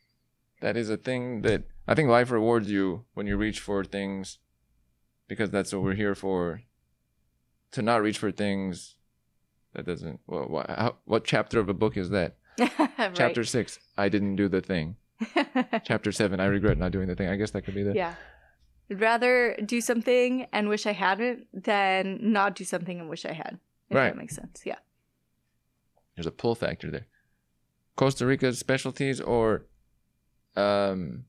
that 0.60 0.76
is 0.76 0.90
a 0.90 0.96
thing 0.96 1.42
that 1.42 1.64
I 1.86 1.94
think 1.94 2.08
life 2.08 2.30
rewards 2.30 2.70
you 2.70 3.04
when 3.14 3.26
you 3.26 3.36
reach 3.36 3.60
for 3.60 3.84
things 3.84 4.38
because 5.28 5.50
that's 5.50 5.72
what 5.72 5.82
we're 5.82 5.94
here 5.94 6.14
for 6.14 6.62
to 7.70 7.82
not 7.82 8.02
reach 8.02 8.18
for 8.18 8.32
things 8.32 8.96
that 9.74 9.86
doesn't 9.86 10.20
well 10.26 10.46
what, 10.48 10.68
how, 10.68 10.96
what 11.04 11.24
chapter 11.24 11.60
of 11.60 11.68
a 11.68 11.74
book 11.74 11.96
is 11.96 12.10
that? 12.10 12.36
Right. 12.98 13.14
chapter 13.14 13.44
six 13.44 13.78
i 13.96 14.08
didn't 14.08 14.34
do 14.36 14.48
the 14.48 14.60
thing. 14.60 14.96
Chapter 15.84 16.10
seven 16.10 16.40
i 16.40 16.46
regret 16.46 16.78
not 16.78 16.90
doing 16.92 17.06
the 17.08 17.14
thing. 17.14 17.28
I 17.28 17.36
guess 17.36 17.52
that 17.52 17.62
could 17.62 17.74
be 17.74 17.82
the 17.84 17.94
yeah. 17.94 18.14
I'd 18.90 19.00
rather 19.00 19.56
do 19.64 19.80
something 19.80 20.46
and 20.52 20.68
wish 20.68 20.86
i 20.86 20.92
hadn't 20.92 21.46
than 21.52 22.18
not 22.20 22.56
do 22.56 22.64
something 22.64 22.98
and 22.98 23.08
wish 23.08 23.24
i 23.24 23.32
had 23.32 23.58
if 23.90 23.96
right. 23.96 24.06
that 24.06 24.16
makes 24.16 24.34
sense. 24.34 24.62
Yeah. 24.64 24.78
There's 26.16 26.26
a 26.26 26.32
pull 26.32 26.54
factor 26.54 26.90
there. 26.90 27.06
Costa 27.96 28.26
rica's 28.26 28.58
specialties 28.58 29.20
or 29.20 29.66
um 30.56 31.24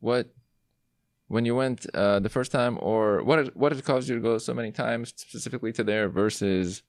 what 0.00 0.32
when 1.32 1.46
you 1.46 1.54
went 1.54 1.86
uh, 1.94 2.20
the 2.20 2.28
first 2.28 2.52
time, 2.52 2.76
or 2.82 3.24
what 3.24 3.38
it, 3.38 3.56
what 3.56 3.72
has 3.72 3.80
caused 3.80 4.06
you 4.06 4.14
to 4.14 4.20
go 4.20 4.36
so 4.36 4.52
many 4.52 4.70
times 4.70 5.14
specifically 5.16 5.72
to 5.72 5.82
there 5.82 6.10
versus 6.10 6.82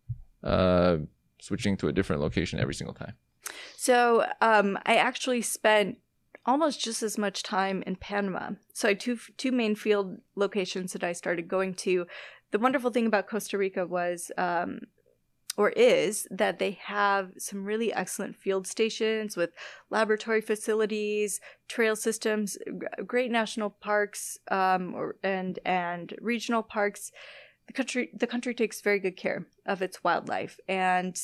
uh, 0.44 0.98
switching 1.40 1.78
to 1.78 1.88
a 1.88 1.94
different 1.94 2.22
location 2.22 2.60
every 2.60 2.74
single 2.74 2.94
time? 2.94 3.14
So 3.78 4.26
um, 4.42 4.78
I 4.86 4.96
actually 4.98 5.42
spent 5.44 5.98
almost 6.46 6.82
just 6.82 7.02
as 7.04 7.18
much 7.18 7.42
time 7.42 7.84
in 7.88 7.96
Panama. 7.96 8.52
So 8.74 8.90
I 8.90 8.92
had 8.92 9.00
two 9.00 9.18
two 9.38 9.54
main 9.54 9.76
field 9.76 10.18
locations 10.36 10.92
that 10.92 11.06
I 11.06 11.14
started 11.14 11.48
going 11.48 11.74
to. 11.76 12.06
The 12.52 12.60
wonderful 12.60 12.92
thing 12.92 13.08
about 13.08 13.30
Costa 13.30 13.58
Rica 13.58 13.88
was 13.88 14.30
um, 14.38 14.82
or 15.58 15.70
is 15.72 16.28
that 16.32 16.60
they 16.60 16.72
have 16.84 17.32
some 17.38 17.64
really 17.64 17.94
excellent 17.94 18.36
field 18.36 18.66
stations 18.66 19.38
with 19.38 19.52
laboratory 19.90 20.42
facilities, 20.42 21.40
trail 21.68 21.96
systems, 21.96 22.58
great 23.06 23.32
national 23.32 23.70
parks, 23.70 24.38
um, 24.50 24.94
or, 24.96 25.16
and 25.24 25.60
and 25.66 26.16
regional 26.22 26.64
parks. 26.64 27.12
The 27.68 27.74
country 27.74 28.10
the 28.14 28.28
country 28.28 28.54
takes 28.54 28.82
very 28.82 29.00
good 29.00 29.16
care 29.18 29.46
of 29.66 29.82
its 29.82 30.04
wildlife, 30.04 30.60
and 30.68 31.18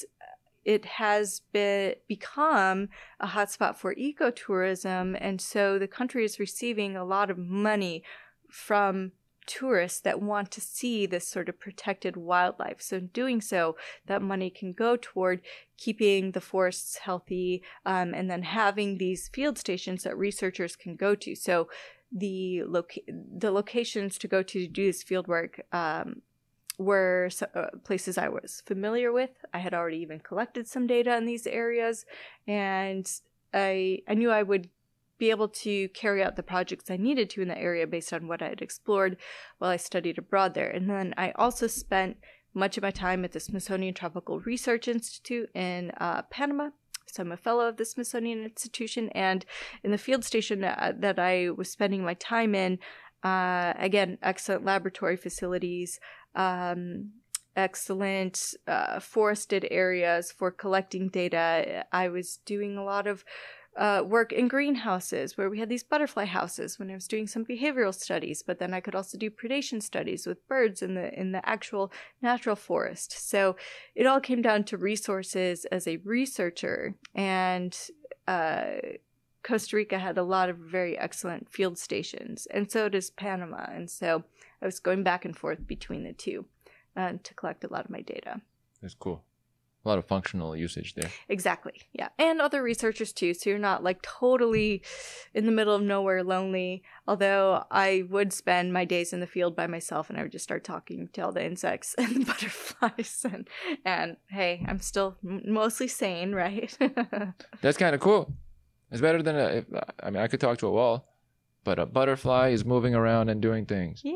it 0.64 0.86
has 0.86 1.42
been 1.52 1.96
become 2.08 2.90
a 3.20 3.28
hotspot 3.28 3.76
for 3.78 3.96
ecotourism, 3.96 5.18
and 5.20 5.42
so 5.42 5.80
the 5.80 5.88
country 5.88 6.24
is 6.24 6.40
receiving 6.40 6.96
a 6.96 7.06
lot 7.06 7.32
of 7.32 7.38
money 7.38 8.04
from 8.50 9.12
tourists 9.50 10.00
that 10.02 10.22
want 10.22 10.52
to 10.52 10.62
see 10.62 11.08
this 11.08 11.28
sort 11.28 11.50
of 11.50 11.60
protected 11.60 12.16
wildlife. 12.16 12.82
So, 12.82 12.98
in 12.98 13.08
doing 13.08 13.42
so, 13.42 13.76
that 14.06 14.22
money 14.22 14.52
can 14.52 14.72
go 14.74 14.96
toward 14.96 15.42
keeping 15.76 16.32
the 16.32 16.42
forests 16.42 17.00
healthy 17.00 17.64
um, 17.86 18.14
and 18.14 18.30
then 18.30 18.44
having 18.44 18.98
these 18.98 19.28
field 19.28 19.58
stations 19.58 20.04
that 20.04 20.16
researchers 20.18 20.76
can 20.76 20.96
go 20.96 21.16
to. 21.16 21.36
So, 21.36 21.68
the 22.12 22.64
loca- 22.64 23.02
the 23.08 23.52
locations 23.52 24.18
to 24.20 24.28
go 24.28 24.44
to, 24.44 24.60
to 24.60 24.68
do 24.68 24.86
this 24.86 25.04
field 25.04 25.28
work 25.28 25.62
um, 25.72 26.22
were 26.78 27.30
uh, 27.56 27.68
places 27.84 28.18
I 28.18 28.30
was 28.30 28.62
familiar 28.66 29.12
with. 29.12 29.32
I 29.54 29.60
had 29.60 29.74
already 29.74 29.98
even 29.98 30.20
collected 30.20 30.68
some 30.68 30.86
data 30.86 31.18
in 31.18 31.26
these 31.26 31.48
areas, 31.48 32.06
and 32.48 33.12
I 33.52 34.04
I 34.08 34.14
knew 34.14 34.30
I 34.30 34.44
would 34.44 34.70
be 35.20 35.30
able 35.30 35.50
to 35.50 35.90
carry 35.90 36.24
out 36.24 36.36
the 36.36 36.44
projects 36.44 36.90
I 36.90 36.98
needed 36.98 37.30
to 37.32 37.42
in 37.42 37.50
the 37.50 37.58
area 37.58 37.86
based 37.86 38.14
on 38.14 38.28
what 38.28 38.42
I 38.42 38.50
had 38.50 38.62
explored 38.62 39.18
while 39.58 39.70
I 39.70 39.78
studied 39.78 40.18
abroad 40.18 40.54
there. 40.54 40.70
And 40.70 40.90
then 40.90 41.14
I 41.18 41.32
also 41.36 41.68
spent 41.68 42.18
much 42.54 42.78
of 42.78 42.84
my 42.84 42.92
time 42.92 43.24
at 43.26 43.34
the 43.34 43.40
Smithsonian 43.40 43.94
Tropical 43.94 44.40
Research 44.40 44.88
Institute 44.88 45.50
in 45.54 45.92
uh, 45.98 46.24
Panama. 46.32 46.70
So 47.06 47.24
I'm 47.24 47.32
a 47.32 47.38
fellow 47.38 47.68
of 47.68 47.78
the 47.78 47.86
Smithsonian 47.86 48.44
Institution, 48.44 49.10
and 49.10 49.44
in 49.84 49.92
the 49.92 49.98
field 49.98 50.24
station 50.24 50.62
that, 50.62 51.02
that 51.02 51.18
I 51.18 51.50
was 51.50 51.70
spending 51.70 52.04
my 52.04 52.14
time 52.14 52.54
in, 52.54 52.78
uh, 53.24 53.74
again, 53.78 54.20
excellent 54.22 54.64
laboratory 54.64 55.18
facilities, 55.18 56.00
um, 56.36 57.12
excellent 57.56 58.54
uh, 58.68 59.00
forested 59.00 59.68
areas 59.72 60.32
for 60.32 60.52
collecting 60.52 61.10
data. 61.10 61.84
I 61.92 62.10
was 62.10 62.38
doing 62.46 62.78
a 62.78 62.84
lot 62.84 63.08
of 63.08 63.26
uh, 63.78 64.04
work 64.06 64.34
in 64.34 64.48
greenhouses 64.48 65.38
where 65.38 65.50
we 65.50 65.60
had 65.60 65.70
these 65.70 65.84
butterfly 65.84 66.26
houses 66.26 66.80
when 66.80 66.90
I 66.90 66.96
was 66.96 67.08
doing 67.08 67.28
some 67.28 67.46
behavioral 67.46 67.94
studies, 67.94 68.44
but 68.44 68.60
then 68.60 68.74
I 68.74 68.80
could 68.80 68.96
also 68.96 69.18
do 69.18 69.30
predation 69.30 69.82
studies 69.82 70.26
with 70.26 70.48
birds 70.48 70.82
in 70.82 70.96
the 70.96 71.18
in 71.18 71.32
the 71.32 71.48
actual 71.48 71.92
natural 72.22 72.56
forest. 72.56 73.30
So 73.30 73.56
it 73.96 74.06
all 74.06 74.20
came 74.20 74.42
down 74.42 74.64
to 74.66 74.78
resources 74.78 75.66
as 75.66 75.88
a 75.88 75.98
researcher, 75.98 76.96
and 77.16 77.78
uh, 78.28 78.78
Costa 79.44 79.76
Rica 79.76 80.00
had 80.00 80.18
a 80.18 80.24
lot 80.24 80.50
of 80.50 80.58
very 80.58 80.98
excellent 80.98 81.50
field 81.50 81.78
stations, 81.78 82.48
and 82.52 82.70
so 82.70 82.90
does 82.90 83.12
Panama. 83.12 83.66
And 83.72 83.90
so 83.90 84.24
I 84.62 84.66
was 84.66 84.80
going 84.80 85.04
back 85.04 85.26
and 85.26 85.38
forth 85.38 85.66
between 85.66 86.04
the 86.04 86.14
two 86.14 86.46
uh, 86.98 87.14
to 87.24 87.34
collect 87.36 87.64
a 87.64 87.72
lot 87.72 87.86
of 87.86 87.92
my 87.92 88.02
data. 88.02 88.42
That's 88.82 88.96
cool. 88.96 89.24
A 89.86 89.88
lot 89.88 89.98
of 89.98 90.06
functional 90.06 90.58
usage 90.58 90.96
there. 90.96 91.10
Exactly. 91.30 91.84
Yeah. 91.94 92.10
And 92.18 92.42
other 92.42 92.62
researchers 92.62 93.14
too. 93.14 93.34
So 93.34 93.50
you're 93.50 93.58
not 93.60 93.82
like 93.82 94.02
totally 94.02 94.82
in 95.34 95.46
the 95.46 95.54
middle 95.54 95.74
of 95.74 95.82
nowhere 95.82 96.22
lonely. 96.22 96.84
Although 97.08 97.64
I 97.72 98.04
would 98.10 98.34
spend 98.34 98.74
my 98.74 98.84
days 98.84 99.14
in 99.14 99.22
the 99.22 99.26
field 99.28 99.56
by 99.56 99.68
myself 99.68 100.10
and 100.10 100.20
I 100.20 100.24
would 100.24 100.34
just 100.34 100.44
start 100.44 100.66
talking 100.66 101.08
to 101.14 101.22
all 101.22 101.32
the 101.32 101.46
insects 101.46 101.96
and 101.98 102.16
the 102.18 102.26
butterflies. 102.26 103.26
And, 103.32 103.48
and 103.86 104.18
hey, 104.30 104.66
I'm 104.68 104.80
still 104.82 105.18
mostly 105.24 105.88
sane, 105.88 106.34
right? 106.34 106.78
That's 107.62 107.78
kind 107.78 107.96
of 107.96 108.02
cool. 108.02 108.34
It's 108.92 109.02
better 109.02 109.22
than 109.24 109.36
a, 109.38 109.64
I 110.04 110.10
mean, 110.10 110.22
I 110.22 110.28
could 110.28 110.42
talk 110.42 110.58
to 110.58 110.68
a 110.68 110.72
wall, 110.72 111.08
but 111.64 111.80
a 111.80 111.86
butterfly 111.86 112.50
is 112.50 112.66
moving 112.66 112.96
around 112.96 113.30
and 113.30 113.42
doing 113.42 113.66
things. 113.66 114.02
yeah. 114.04 114.14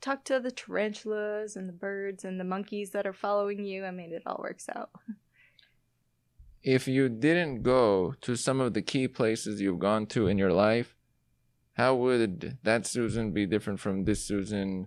Talk 0.00 0.24
to 0.24 0.40
the 0.40 0.50
tarantulas 0.50 1.56
and 1.56 1.68
the 1.68 1.72
birds 1.72 2.24
and 2.24 2.38
the 2.40 2.44
monkeys 2.44 2.90
that 2.90 3.06
are 3.06 3.12
following 3.12 3.64
you. 3.64 3.84
I 3.84 3.90
mean, 3.90 4.12
it 4.12 4.22
all 4.26 4.40
works 4.42 4.68
out. 4.74 4.90
If 6.62 6.86
you 6.86 7.08
didn't 7.08 7.62
go 7.62 8.14
to 8.20 8.36
some 8.36 8.60
of 8.60 8.72
the 8.74 8.82
key 8.82 9.08
places 9.08 9.60
you've 9.60 9.80
gone 9.80 10.06
to 10.06 10.28
in 10.28 10.38
your 10.38 10.52
life, 10.52 10.94
how 11.74 11.94
would 11.96 12.58
that 12.62 12.86
Susan 12.86 13.32
be 13.32 13.46
different 13.46 13.80
from 13.80 14.04
this 14.04 14.24
Susan, 14.24 14.86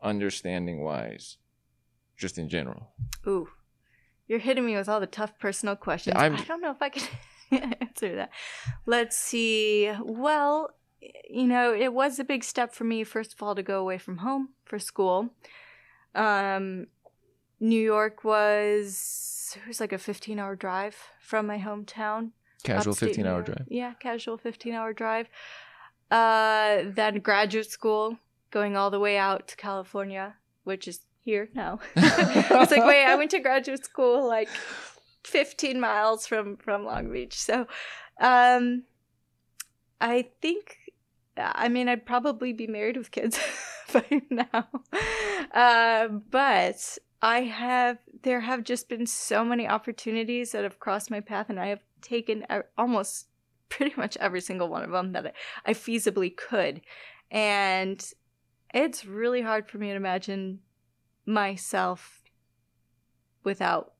understanding 0.00 0.84
wise, 0.84 1.38
just 2.16 2.38
in 2.38 2.48
general? 2.48 2.92
Ooh, 3.26 3.48
you're 4.28 4.38
hitting 4.38 4.64
me 4.66 4.76
with 4.76 4.88
all 4.88 5.00
the 5.00 5.06
tough 5.06 5.38
personal 5.38 5.74
questions. 5.74 6.14
I'm- 6.16 6.36
I 6.36 6.44
don't 6.44 6.60
know 6.60 6.70
if 6.70 6.80
I 6.82 6.90
can 6.90 7.08
answer 7.80 8.14
that. 8.16 8.30
Let's 8.84 9.16
see. 9.16 9.90
Well, 10.00 10.70
you 11.00 11.46
know, 11.46 11.74
it 11.74 11.92
was 11.92 12.18
a 12.18 12.24
big 12.24 12.44
step 12.44 12.74
for 12.74 12.84
me, 12.84 13.04
first 13.04 13.32
of 13.32 13.42
all, 13.42 13.54
to 13.54 13.62
go 13.62 13.80
away 13.80 13.98
from 13.98 14.18
home 14.18 14.50
for 14.64 14.78
school. 14.78 15.30
Um, 16.14 16.86
New 17.60 17.80
York 17.80 18.24
was 18.24 19.56
it 19.56 19.68
was 19.68 19.80
like 19.80 19.92
a 19.92 19.98
15 19.98 20.38
hour 20.38 20.56
drive 20.56 20.96
from 21.20 21.46
my 21.46 21.58
hometown. 21.58 22.30
Casual 22.62 22.94
15 22.94 23.26
hour 23.26 23.42
drive. 23.42 23.66
Yeah, 23.68 23.94
casual 24.00 24.38
15 24.38 24.72
hour 24.74 24.92
drive. 24.92 25.28
Uh, 26.10 26.84
then 26.84 27.18
graduate 27.20 27.70
school, 27.70 28.16
going 28.50 28.76
all 28.76 28.90
the 28.90 29.00
way 29.00 29.16
out 29.18 29.48
to 29.48 29.56
California, 29.56 30.34
which 30.64 30.88
is 30.88 31.00
here 31.20 31.48
now. 31.54 31.80
it's 31.96 32.70
like, 32.70 32.84
wait, 32.84 33.04
I 33.04 33.14
went 33.16 33.30
to 33.32 33.40
graduate 33.40 33.84
school 33.84 34.26
like 34.26 34.48
15 35.24 35.80
miles 35.80 36.26
from 36.26 36.56
from 36.56 36.84
Long 36.84 37.12
Beach. 37.12 37.38
So, 37.38 37.66
um, 38.20 38.84
I 40.00 40.28
think, 40.40 40.78
I 41.36 41.68
mean, 41.68 41.88
I'd 41.88 42.06
probably 42.06 42.52
be 42.52 42.66
married 42.66 42.96
with 42.96 43.10
kids 43.10 43.38
by 43.92 44.22
now. 44.30 44.68
Uh, 45.52 46.08
but 46.08 46.98
I 47.22 47.42
have, 47.42 47.98
there 48.22 48.40
have 48.40 48.64
just 48.64 48.88
been 48.88 49.06
so 49.06 49.44
many 49.44 49.68
opportunities 49.68 50.52
that 50.52 50.64
have 50.64 50.80
crossed 50.80 51.10
my 51.10 51.20
path, 51.20 51.50
and 51.50 51.60
I 51.60 51.68
have 51.68 51.82
taken 52.02 52.46
almost 52.78 53.26
pretty 53.68 53.94
much 53.96 54.16
every 54.18 54.40
single 54.40 54.68
one 54.68 54.82
of 54.82 54.90
them 54.90 55.12
that 55.12 55.26
I, 55.26 55.32
I 55.66 55.74
feasibly 55.74 56.34
could. 56.36 56.80
And 57.30 58.04
it's 58.72 59.04
really 59.04 59.42
hard 59.42 59.68
for 59.68 59.78
me 59.78 59.88
to 59.88 59.96
imagine 59.96 60.60
myself 61.26 62.22
without 63.42 63.92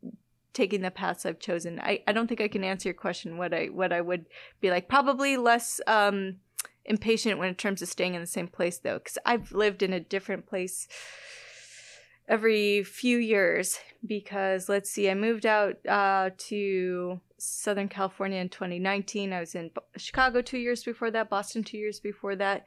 taking 0.53 0.80
the 0.80 0.91
paths 0.91 1.26
I've 1.26 1.39
chosen. 1.39 1.80
I, 1.80 2.03
I 2.07 2.12
don't 2.12 2.26
think 2.28 2.41
I 2.41 2.49
can 2.49 2.64
answer 2.64 2.89
your 2.89 2.95
question 2.95 3.37
what 3.37 3.53
I 3.53 3.66
what 3.66 3.93
I 3.93 4.01
would 4.01 4.26
be 4.61 4.70
like. 4.70 4.89
Probably 4.89 5.37
less 5.37 5.80
um 5.87 6.37
impatient 6.87 7.39
when 7.39 7.49
it 7.49 7.59
terms 7.59 7.82
of 7.82 7.89
staying 7.89 8.14
in 8.14 8.20
the 8.20 8.26
same 8.26 8.49
place 8.49 8.78
though, 8.78 8.99
because 8.99 9.18
I've 9.24 9.53
lived 9.53 9.82
in 9.82 9.93
a 9.93 10.01
different 10.01 10.47
place 10.47 10.89
every 12.28 12.82
few 12.82 13.18
years 13.18 13.78
because 14.07 14.68
let's 14.68 14.91
see, 14.91 15.11
I 15.11 15.14
moved 15.14 15.47
out 15.47 15.74
uh, 15.87 16.30
to 16.37 17.20
Southern 17.39 17.89
California 17.89 18.41
in 18.41 18.49
2019. 18.49 19.32
I 19.32 19.41
was 19.41 19.55
in 19.55 19.70
Chicago 19.97 20.43
two 20.43 20.59
years 20.59 20.82
before 20.84 21.11
that, 21.11 21.30
Boston 21.30 21.62
two 21.62 21.78
years 21.78 22.01
before 22.01 22.37
that, 22.37 22.66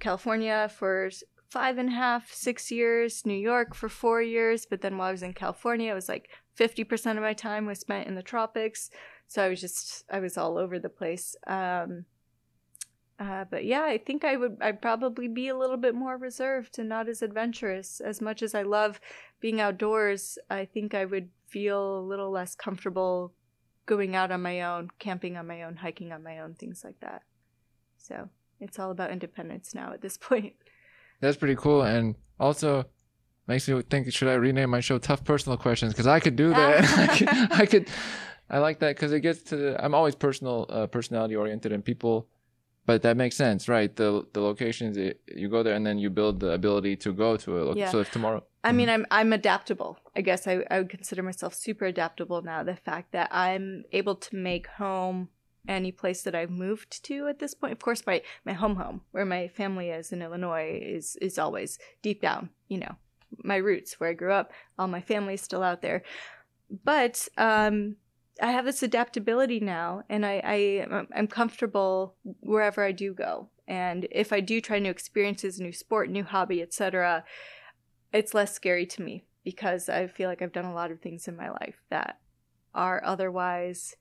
California 0.00 0.70
for 0.76 1.10
five 1.50 1.78
and 1.78 1.88
a 1.88 1.92
half, 1.92 2.32
six 2.32 2.70
years, 2.70 3.24
New 3.24 3.34
York 3.34 3.74
for 3.74 3.88
four 3.88 4.20
years. 4.20 4.66
But 4.68 4.80
then 4.80 4.98
while 4.98 5.08
I 5.08 5.12
was 5.12 5.22
in 5.22 5.34
California, 5.34 5.90
it 5.90 5.94
was 5.94 6.08
like 6.08 6.28
50% 6.58 7.16
of 7.16 7.22
my 7.22 7.32
time 7.32 7.66
was 7.66 7.80
spent 7.80 8.08
in 8.08 8.14
the 8.14 8.22
tropics. 8.22 8.90
So 9.28 9.42
I 9.42 9.48
was 9.48 9.60
just, 9.60 10.04
I 10.10 10.20
was 10.20 10.36
all 10.36 10.58
over 10.58 10.78
the 10.78 10.88
place. 10.88 11.36
Um, 11.46 12.06
uh, 13.18 13.44
but 13.48 13.64
yeah, 13.64 13.84
I 13.84 13.98
think 13.98 14.24
I 14.24 14.36
would, 14.36 14.58
I'd 14.60 14.82
probably 14.82 15.28
be 15.28 15.48
a 15.48 15.56
little 15.56 15.76
bit 15.76 15.94
more 15.94 16.16
reserved 16.16 16.78
and 16.78 16.88
not 16.88 17.08
as 17.08 17.22
adventurous. 17.22 18.00
As 18.00 18.20
much 18.20 18.42
as 18.42 18.54
I 18.54 18.62
love 18.62 19.00
being 19.40 19.60
outdoors, 19.60 20.38
I 20.50 20.64
think 20.64 20.94
I 20.94 21.04
would 21.04 21.28
feel 21.46 21.98
a 21.98 22.00
little 22.00 22.30
less 22.30 22.56
comfortable 22.56 23.32
going 23.86 24.16
out 24.16 24.32
on 24.32 24.42
my 24.42 24.62
own, 24.62 24.88
camping 24.98 25.36
on 25.36 25.46
my 25.46 25.62
own, 25.62 25.76
hiking 25.76 26.12
on 26.12 26.22
my 26.22 26.40
own, 26.40 26.54
things 26.54 26.82
like 26.84 26.98
that. 27.00 27.22
So 27.98 28.28
it's 28.60 28.78
all 28.78 28.90
about 28.90 29.10
independence 29.10 29.74
now 29.74 29.92
at 29.92 30.02
this 30.02 30.16
point. 30.20 30.54
That's 31.20 31.36
pretty 31.36 31.56
cool. 31.56 31.82
And 31.82 32.16
also 32.40 32.84
makes 33.46 33.68
me 33.68 33.80
think, 33.82 34.12
should 34.12 34.28
I 34.28 34.34
rename 34.34 34.70
my 34.70 34.80
show 34.80 34.98
Tough 34.98 35.22
Personal 35.22 35.56
Questions? 35.56 35.92
Because 35.92 36.08
I 36.08 36.18
could 36.18 36.34
do 36.34 36.50
that. 36.50 36.84
I, 36.98 37.16
could, 37.16 37.28
I 37.60 37.66
could, 37.66 37.88
I 38.50 38.58
like 38.58 38.80
that 38.80 38.96
because 38.96 39.12
it 39.12 39.20
gets 39.20 39.42
to 39.44 39.56
the, 39.56 39.84
I'm 39.84 39.94
always 39.94 40.16
personal, 40.16 40.66
uh, 40.68 40.86
personality 40.88 41.36
oriented 41.36 41.70
and 41.70 41.84
people, 41.84 42.26
but 42.86 43.02
that 43.02 43.16
makes 43.16 43.36
sense, 43.36 43.68
right? 43.68 43.94
The, 43.94 44.26
the 44.32 44.40
locations, 44.40 44.96
it, 44.96 45.20
you 45.34 45.48
go 45.48 45.62
there 45.62 45.74
and 45.74 45.86
then 45.86 45.98
you 45.98 46.10
build 46.10 46.40
the 46.40 46.50
ability 46.50 46.96
to 46.96 47.12
go 47.12 47.36
to 47.36 47.58
a 47.58 47.60
location. 47.60 47.78
Yeah. 47.78 47.90
So 47.90 48.00
if 48.00 48.12
tomorrow, 48.12 48.44
I 48.62 48.72
mean, 48.72 48.88
I'm 48.88 49.06
I'm 49.10 49.32
adaptable. 49.32 49.98
I 50.16 50.20
guess 50.22 50.46
I, 50.46 50.64
I 50.70 50.78
would 50.78 50.90
consider 50.90 51.22
myself 51.22 51.54
super 51.54 51.84
adaptable 51.84 52.42
now. 52.42 52.62
The 52.62 52.76
fact 52.76 53.12
that 53.12 53.28
I'm 53.30 53.84
able 53.92 54.16
to 54.16 54.36
make 54.36 54.66
home 54.66 55.28
any 55.66 55.92
place 55.92 56.22
that 56.22 56.34
I've 56.34 56.50
moved 56.50 57.02
to 57.04 57.26
at 57.26 57.38
this 57.38 57.54
point. 57.54 57.72
Of 57.72 57.78
course, 57.80 58.06
my 58.06 58.22
my 58.44 58.52
home 58.52 58.76
home 58.76 59.02
where 59.12 59.24
my 59.24 59.48
family 59.48 59.90
is 59.90 60.12
in 60.12 60.22
Illinois 60.22 60.80
is 60.82 61.16
is 61.16 61.38
always 61.38 61.78
deep 62.02 62.20
down. 62.20 62.50
You 62.68 62.78
know, 62.78 62.96
my 63.42 63.56
roots 63.56 63.98
where 63.98 64.10
I 64.10 64.14
grew 64.14 64.32
up. 64.32 64.52
All 64.78 64.88
my 64.88 65.00
family's 65.00 65.42
still 65.42 65.62
out 65.62 65.82
there, 65.82 66.02
but 66.84 67.28
um, 67.38 67.96
I 68.42 68.52
have 68.52 68.64
this 68.64 68.82
adaptability 68.82 69.60
now, 69.60 70.02
and 70.08 70.24
I, 70.26 70.40
I 70.44 71.04
I'm 71.14 71.26
comfortable 71.28 72.16
wherever 72.40 72.82
I 72.84 72.92
do 72.92 73.14
go. 73.14 73.48
And 73.68 74.06
if 74.10 74.32
I 74.32 74.40
do 74.40 74.60
try 74.60 74.78
new 74.78 74.90
experiences, 74.90 75.60
new 75.60 75.72
sport, 75.72 76.10
new 76.10 76.24
hobby, 76.24 76.60
etc 76.62 77.24
it's 78.12 78.32
less 78.32 78.54
scary 78.54 78.86
to 78.86 79.02
me 79.02 79.24
because 79.42 79.88
I 79.88 80.06
feel 80.06 80.28
like 80.28 80.40
I've 80.40 80.52
done 80.52 80.64
a 80.66 80.72
lot 80.72 80.92
of 80.92 81.00
things 81.00 81.26
in 81.26 81.36
my 81.36 81.50
life 81.50 81.82
that 81.90 82.20
are 82.72 83.02
otherwise 83.04 83.96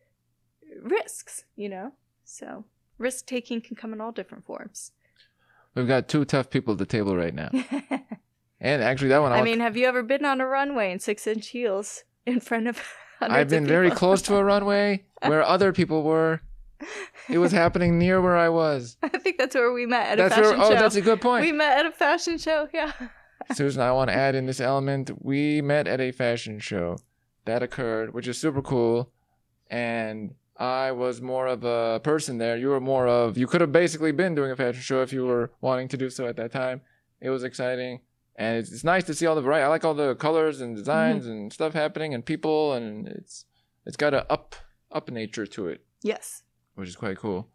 risks, 0.81 1.45
you 1.55 1.67
know? 1.67 1.93
So 2.23 2.65
risk 2.99 3.25
taking 3.25 3.59
can 3.59 3.75
come 3.75 3.91
in 3.91 3.99
all 3.99 4.11
different 4.11 4.45
forms. 4.45 4.91
we've 5.73 5.87
got 5.87 6.07
two 6.07 6.25
tough 6.25 6.51
people 6.51 6.73
at 6.73 6.77
the 6.77 6.85
table 6.85 7.17
right 7.17 7.33
now. 7.33 7.49
And 8.61 8.81
actually, 8.81 9.09
that 9.09 9.21
one, 9.21 9.33
I 9.33 9.39
I'll- 9.39 9.43
mean, 9.43 9.59
have 9.59 9.75
you 9.75 9.85
ever 9.87 10.03
been 10.03 10.23
on 10.23 10.39
a 10.39 10.45
runway 10.47 10.91
in 10.93 10.99
six 10.99 11.27
inch 11.27 11.47
heels 11.47 12.03
in 12.25 12.39
front 12.39 12.67
of 12.67 12.81
I've 13.31 13.49
been 13.49 13.65
very 13.65 13.91
close 13.91 14.21
to 14.23 14.35
a 14.35 14.43
runway 14.53 15.03
where 15.21 15.43
other 15.43 15.73
people 15.73 16.03
were. 16.03 16.41
It 17.29 17.37
was 17.37 17.51
happening 17.51 17.97
near 17.97 18.21
where 18.21 18.37
I 18.37 18.49
was. 18.49 18.97
I 19.03 19.07
think 19.07 19.37
that's 19.37 19.55
where 19.55 19.71
we 19.71 19.85
met 19.85 20.07
at 20.07 20.17
That's 20.17 20.33
a 20.33 20.41
fashion 20.43 20.59
where, 20.59 20.71
oh, 20.71 20.75
that's 20.75 20.95
a 20.95 21.01
good 21.01 21.21
point. 21.21 21.45
We 21.45 21.51
met 21.51 21.79
at 21.79 21.85
a 21.85 21.91
fashion 21.91 22.37
show, 22.37 22.67
yeah. 22.73 22.91
Susan, 23.53 23.81
I 23.81 23.91
want 23.91 24.09
to 24.09 24.15
add 24.15 24.35
in 24.35 24.45
this 24.45 24.59
element. 24.59 25.11
We 25.21 25.61
met 25.61 25.87
at 25.87 26.01
a 26.01 26.11
fashion 26.11 26.59
show 26.59 26.97
that 27.45 27.63
occurred, 27.63 28.13
which 28.13 28.27
is 28.27 28.37
super 28.37 28.61
cool. 28.61 29.11
And 29.69 30.35
I 30.57 30.91
was 30.91 31.21
more 31.21 31.47
of 31.47 31.63
a 31.63 31.99
person 32.03 32.37
there. 32.37 32.57
You 32.57 32.69
were 32.69 32.79
more 32.79 33.07
of, 33.07 33.37
you 33.37 33.47
could 33.47 33.61
have 33.61 33.71
basically 33.71 34.11
been 34.11 34.35
doing 34.35 34.51
a 34.51 34.55
fashion 34.55 34.81
show 34.81 35.01
if 35.01 35.11
you 35.13 35.25
were 35.25 35.51
wanting 35.61 35.87
to 35.89 35.97
do 35.97 36.09
so 36.09 36.27
at 36.27 36.35
that 36.37 36.51
time. 36.51 36.81
It 37.21 37.29
was 37.29 37.43
exciting. 37.43 38.01
And 38.35 38.57
it's, 38.57 38.71
it's 38.71 38.83
nice 38.83 39.03
to 39.05 39.13
see 39.13 39.25
all 39.25 39.35
the 39.35 39.41
variety. 39.41 39.63
I 39.63 39.67
like 39.67 39.85
all 39.85 39.93
the 39.93 40.15
colors 40.15 40.59
and 40.61 40.75
designs 40.75 41.23
mm-hmm. 41.23 41.31
and 41.31 41.53
stuff 41.53 41.73
happening 41.73 42.13
and 42.13 42.25
people. 42.25 42.73
And 42.73 43.07
it's 43.07 43.45
it's 43.85 43.97
got 43.97 44.13
a 44.13 44.31
up 44.31 44.55
up 44.91 45.09
nature 45.09 45.45
to 45.45 45.67
it, 45.67 45.81
Yes. 46.01 46.43
which 46.75 46.89
is 46.89 46.95
quite 46.95 47.17
cool. 47.17 47.47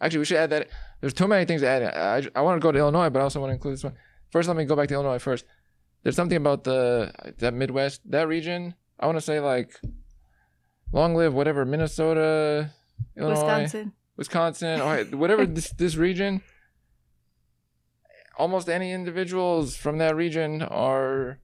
Actually, 0.00 0.18
we 0.20 0.24
should 0.26 0.36
add 0.36 0.50
that. 0.50 0.68
There's 1.00 1.14
too 1.14 1.26
many 1.26 1.44
things 1.46 1.62
to 1.62 1.68
add. 1.68 1.82
I, 1.82 2.38
I 2.38 2.42
want 2.42 2.60
to 2.60 2.62
go 2.62 2.70
to 2.70 2.78
Illinois, 2.78 3.08
but 3.08 3.20
I 3.20 3.22
also 3.22 3.40
want 3.40 3.50
to 3.50 3.54
include 3.54 3.74
this 3.74 3.84
one. 3.84 3.94
First, 4.30 4.48
let 4.48 4.56
me 4.56 4.64
go 4.64 4.76
back 4.76 4.88
to 4.88 4.94
Illinois 4.94 5.18
first. 5.18 5.44
There's 6.02 6.16
something 6.16 6.36
about 6.36 6.64
the 6.64 7.12
that 7.38 7.54
Midwest, 7.54 8.02
that 8.10 8.28
region. 8.28 8.74
I 9.00 9.06
want 9.06 9.16
to 9.16 9.22
say 9.22 9.40
like, 9.40 9.80
long 10.92 11.14
live 11.14 11.34
whatever 11.34 11.64
Minnesota, 11.64 12.70
Illinois, 13.16 13.34
Wisconsin. 13.34 13.92
Wisconsin, 14.16 14.80
Ohio, 14.80 15.04
whatever 15.16 15.46
this 15.56 15.70
this 15.70 15.96
region. 15.96 16.42
Almost 18.38 18.68
any 18.68 18.92
individuals 18.92 19.76
from 19.76 19.98
that 19.98 20.14
region 20.14 20.62
are 20.62 21.38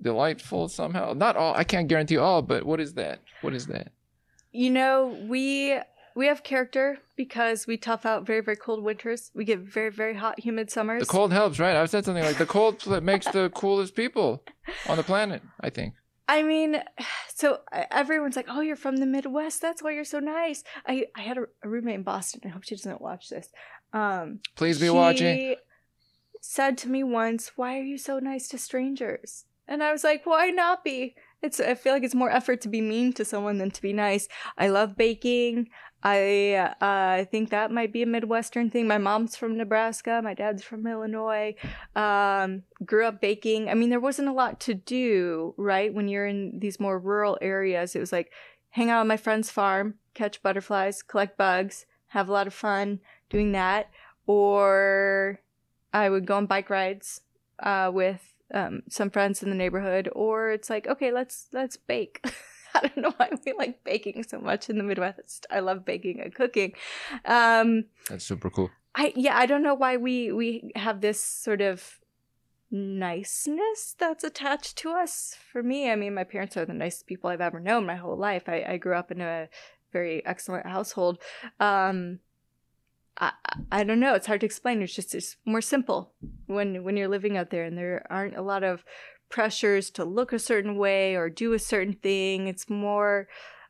delightful 0.00 0.68
somehow. 0.68 1.12
Not 1.12 1.36
all. 1.36 1.54
I 1.54 1.64
can't 1.64 1.88
guarantee 1.88 2.16
all, 2.16 2.42
but 2.42 2.64
what 2.64 2.80
is 2.80 2.94
that? 2.94 3.20
What 3.42 3.54
is 3.54 3.66
that? 3.66 3.92
You 4.52 4.70
know, 4.70 5.16
we 5.28 5.78
we 6.14 6.26
have 6.26 6.42
character 6.42 6.98
because 7.16 7.66
we 7.66 7.76
tough 7.76 8.04
out 8.04 8.26
very 8.26 8.40
very 8.40 8.56
cold 8.56 8.82
winters. 8.82 9.30
We 9.34 9.44
get 9.44 9.60
very 9.60 9.90
very 9.90 10.14
hot 10.14 10.40
humid 10.40 10.70
summers. 10.70 11.00
The 11.00 11.06
cold 11.06 11.32
helps, 11.32 11.58
right? 11.58 11.76
I've 11.76 11.90
said 11.90 12.04
something 12.04 12.24
like 12.24 12.38
the 12.38 12.46
cold 12.46 12.86
makes 13.02 13.26
the 13.28 13.50
coolest 13.50 13.94
people 13.94 14.42
on 14.88 14.96
the 14.96 15.02
planet. 15.02 15.42
I 15.60 15.70
think. 15.70 15.94
I 16.28 16.42
mean, 16.42 16.82
so 17.34 17.60
everyone's 17.90 18.36
like, 18.36 18.46
"Oh, 18.48 18.60
you're 18.60 18.76
from 18.76 18.96
the 18.96 19.06
Midwest. 19.06 19.60
That's 19.60 19.82
why 19.82 19.92
you're 19.92 20.04
so 20.04 20.20
nice." 20.20 20.62
I 20.86 21.06
I 21.16 21.22
had 21.22 21.38
a, 21.38 21.42
a 21.62 21.68
roommate 21.68 21.96
in 21.96 22.02
Boston. 22.02 22.42
I 22.44 22.48
hope 22.48 22.64
she 22.64 22.76
doesn't 22.76 23.00
watch 23.00 23.28
this. 23.28 23.48
Um, 23.92 24.40
Please 24.56 24.80
be 24.80 24.90
watching. 24.90 25.56
Said 26.40 26.76
to 26.78 26.88
me 26.88 27.04
once, 27.04 27.52
"Why 27.56 27.78
are 27.78 27.82
you 27.82 27.98
so 27.98 28.18
nice 28.18 28.48
to 28.48 28.58
strangers?" 28.58 29.44
And 29.68 29.82
I 29.82 29.92
was 29.92 30.02
like, 30.02 30.26
"Why 30.26 30.50
not 30.50 30.82
be?" 30.82 31.14
It's 31.40 31.60
I 31.60 31.74
feel 31.74 31.92
like 31.92 32.02
it's 32.02 32.14
more 32.14 32.30
effort 32.30 32.60
to 32.62 32.68
be 32.68 32.80
mean 32.80 33.12
to 33.14 33.24
someone 33.24 33.58
than 33.58 33.70
to 33.70 33.82
be 33.82 33.92
nice. 33.92 34.28
I 34.58 34.68
love 34.68 34.96
baking. 34.96 35.68
I 36.02 36.54
uh, 36.54 36.74
I 36.80 37.28
think 37.30 37.50
that 37.50 37.70
might 37.70 37.92
be 37.92 38.02
a 38.02 38.06
Midwestern 38.06 38.70
thing. 38.70 38.88
My 38.88 38.98
mom's 38.98 39.36
from 39.36 39.56
Nebraska. 39.56 40.20
My 40.22 40.34
dad's 40.34 40.62
from 40.62 40.86
Illinois. 40.86 41.54
Um, 41.94 42.62
grew 42.84 43.06
up 43.06 43.20
baking. 43.20 43.68
I 43.68 43.74
mean, 43.74 43.90
there 43.90 44.00
wasn't 44.00 44.28
a 44.28 44.32
lot 44.32 44.58
to 44.60 44.74
do, 44.74 45.54
right? 45.56 45.94
When 45.94 46.08
you're 46.08 46.26
in 46.26 46.58
these 46.58 46.80
more 46.80 46.98
rural 46.98 47.38
areas, 47.40 47.94
it 47.94 48.00
was 48.00 48.12
like 48.12 48.32
hang 48.70 48.90
out 48.90 49.00
on 49.00 49.08
my 49.08 49.16
friend's 49.16 49.50
farm, 49.50 49.94
catch 50.14 50.42
butterflies, 50.42 51.02
collect 51.02 51.36
bugs, 51.36 51.86
have 52.08 52.28
a 52.28 52.32
lot 52.32 52.46
of 52.46 52.54
fun 52.54 53.00
doing 53.32 53.52
that. 53.52 53.90
Or 54.26 55.40
I 55.92 56.08
would 56.08 56.26
go 56.26 56.36
on 56.36 56.46
bike 56.46 56.70
rides 56.70 57.22
uh, 57.58 57.90
with 57.92 58.22
um, 58.54 58.82
some 58.88 59.10
friends 59.10 59.42
in 59.42 59.50
the 59.50 59.56
neighborhood. 59.56 60.08
Or 60.12 60.50
it's 60.50 60.70
like, 60.70 60.86
okay, 60.86 61.10
let's 61.10 61.48
let's 61.52 61.76
bake. 61.76 62.24
I 62.74 62.80
don't 62.80 62.98
know 62.98 63.14
why 63.16 63.30
we 63.44 63.52
like 63.52 63.82
baking 63.84 64.22
so 64.22 64.38
much 64.38 64.70
in 64.70 64.78
the 64.78 64.84
Midwest. 64.84 65.46
I 65.50 65.60
love 65.60 65.84
baking 65.84 66.20
and 66.20 66.34
cooking. 66.34 66.74
Um, 67.24 67.86
That's 68.08 68.24
super 68.24 68.50
cool. 68.50 68.70
I 68.94 69.12
yeah, 69.16 69.36
I 69.36 69.46
don't 69.46 69.62
know 69.62 69.74
why 69.74 69.96
we 69.96 70.32
we 70.32 70.70
have 70.76 71.00
this 71.00 71.20
sort 71.20 71.60
of 71.60 71.98
niceness 72.70 73.94
that's 73.98 74.24
attached 74.24 74.76
to 74.78 74.90
us. 74.90 75.36
For 75.52 75.62
me, 75.62 75.90
I 75.90 75.96
mean, 75.96 76.14
my 76.14 76.24
parents 76.24 76.56
are 76.56 76.64
the 76.64 76.72
nicest 76.72 77.06
people 77.06 77.28
I've 77.28 77.40
ever 77.40 77.60
known 77.60 77.84
my 77.86 77.96
whole 77.96 78.16
life. 78.16 78.44
I, 78.48 78.64
I 78.66 78.76
grew 78.78 78.94
up 78.94 79.10
in 79.10 79.20
a 79.20 79.48
very 79.92 80.24
excellent 80.24 80.66
household. 80.66 81.18
Um, 81.60 82.20
I, 83.18 83.32
I 83.70 83.84
don't 83.84 84.00
know. 84.00 84.14
It's 84.14 84.26
hard 84.26 84.40
to 84.40 84.46
explain. 84.46 84.82
It's 84.82 84.94
just 84.94 85.14
it's 85.14 85.36
more 85.44 85.60
simple 85.60 86.12
when 86.46 86.84
when 86.84 86.96
you're 86.96 87.08
living 87.08 87.36
out 87.36 87.50
there, 87.50 87.64
and 87.64 87.76
there 87.76 88.06
aren't 88.10 88.36
a 88.36 88.42
lot 88.42 88.62
of 88.62 88.84
pressures 89.28 89.90
to 89.90 90.04
look 90.04 90.32
a 90.32 90.38
certain 90.38 90.76
way 90.76 91.14
or 91.14 91.30
do 91.30 91.52
a 91.52 91.58
certain 91.58 91.94
thing. 91.94 92.48
It's 92.48 92.68
more 92.68 93.28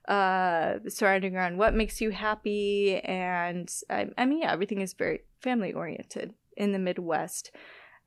uh 0.09 0.78
surrounding 0.88 1.36
around 1.36 1.59
what 1.59 1.74
makes 1.74 2.01
you 2.01 2.11
happy 2.11 2.97
and 3.05 3.72
I, 3.88 4.09
I 4.18 4.24
mean 4.24 4.40
yeah 4.40 4.53
everything 4.53 4.80
is 4.80 4.95
very 4.95 5.20
family 5.40 5.72
oriented 5.72 6.34
in 6.57 6.72
the 6.72 6.80
midwest 6.80 7.53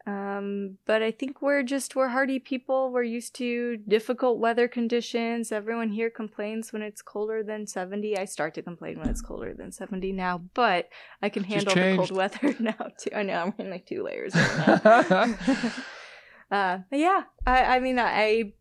um 0.08 0.78
but 0.86 1.02
i 1.02 1.10
think 1.10 1.42
we're 1.42 1.64
just 1.64 1.96
we're 1.96 2.10
hardy 2.10 2.38
people. 2.40 2.92
We're 2.92 3.04
used 3.04 3.34
to 3.36 3.78
difficult 3.78 4.38
weather 4.40 4.68
conditions. 4.68 5.52
Everyone 5.52 5.90
here 5.90 6.10
complains 6.12 6.72
when 6.72 6.82
it's 6.84 7.02
colder 7.02 7.42
than 7.44 7.66
70 7.66 8.18
i 8.18 8.26
start 8.26 8.54
to 8.56 8.62
complain 8.62 9.00
when 9.00 9.10
it's 9.10 9.22
colder 9.22 9.54
than 9.54 9.72
70 9.72 10.12
now 10.12 10.42
but 10.54 10.90
i 11.22 11.30
can 11.30 11.44
handle 11.44 11.74
the 11.74 11.96
cold 11.96 12.12
weather 12.12 12.56
now 12.60 12.92
too. 13.00 13.10
I 13.16 13.24
know 13.24 13.34
i'm 13.42 13.54
wearing 13.58 13.72
like 13.72 13.86
two 13.86 14.04
layers 14.04 14.36
right 14.36 15.10
now. 15.10 15.36
Uh 16.52 16.80
yeah 16.92 17.24
i 17.48 17.78
i 17.78 17.80
mean 17.80 17.98
i 17.98 18.54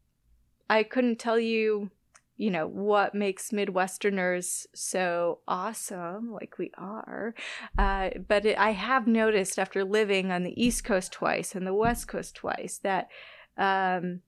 i 0.70 0.82
couldn't 0.82 1.18
tell 1.18 1.38
you 1.38 1.90
you 2.36 2.50
know 2.50 2.66
what 2.66 3.14
makes 3.14 3.50
midwesterners 3.50 4.66
so 4.74 5.38
awesome 5.46 6.32
like 6.32 6.58
we 6.58 6.70
are. 6.76 7.34
Uh, 7.78 8.10
but 8.28 8.44
it, 8.44 8.58
i 8.58 8.70
have 8.72 9.06
noticed 9.06 9.58
after 9.58 9.84
living 9.84 10.30
on 10.30 10.42
the 10.42 10.62
east 10.62 10.84
coast 10.84 11.12
twice 11.12 11.54
and 11.54 11.66
the 11.66 11.74
west 11.74 12.08
coast 12.08 12.34
twice 12.34 12.78
that 12.82 13.08
um, 13.56 14.20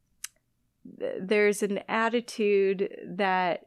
th- 0.99 1.15
there's 1.21 1.63
an 1.63 1.81
attitude 1.89 2.89
that 3.05 3.67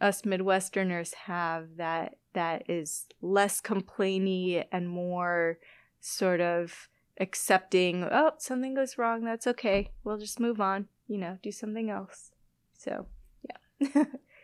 us 0.00 0.22
midwesterners 0.22 1.14
have 1.14 1.76
that 1.76 2.16
that 2.32 2.68
is 2.70 3.06
less 3.20 3.60
complainy 3.60 4.64
and 4.70 4.88
more 4.88 5.58
sort 6.00 6.40
of 6.40 6.88
accepting 7.18 8.04
oh 8.10 8.30
something 8.38 8.74
goes 8.74 8.96
wrong 8.96 9.24
that's 9.24 9.46
okay 9.46 9.90
we'll 10.04 10.16
just 10.16 10.40
move 10.40 10.58
on 10.60 10.86
you 11.10 11.18
know 11.18 11.36
do 11.42 11.50
something 11.50 11.90
else. 11.90 12.30
So 12.78 13.06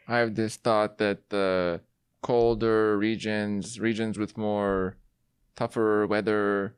I 0.08 0.18
have 0.18 0.34
this 0.34 0.56
thought 0.56 0.98
that 0.98 1.30
the 1.30 1.80
colder 2.22 2.96
regions, 2.96 3.78
regions 3.80 4.18
with 4.18 4.36
more 4.36 4.96
tougher 5.56 6.06
weather, 6.06 6.74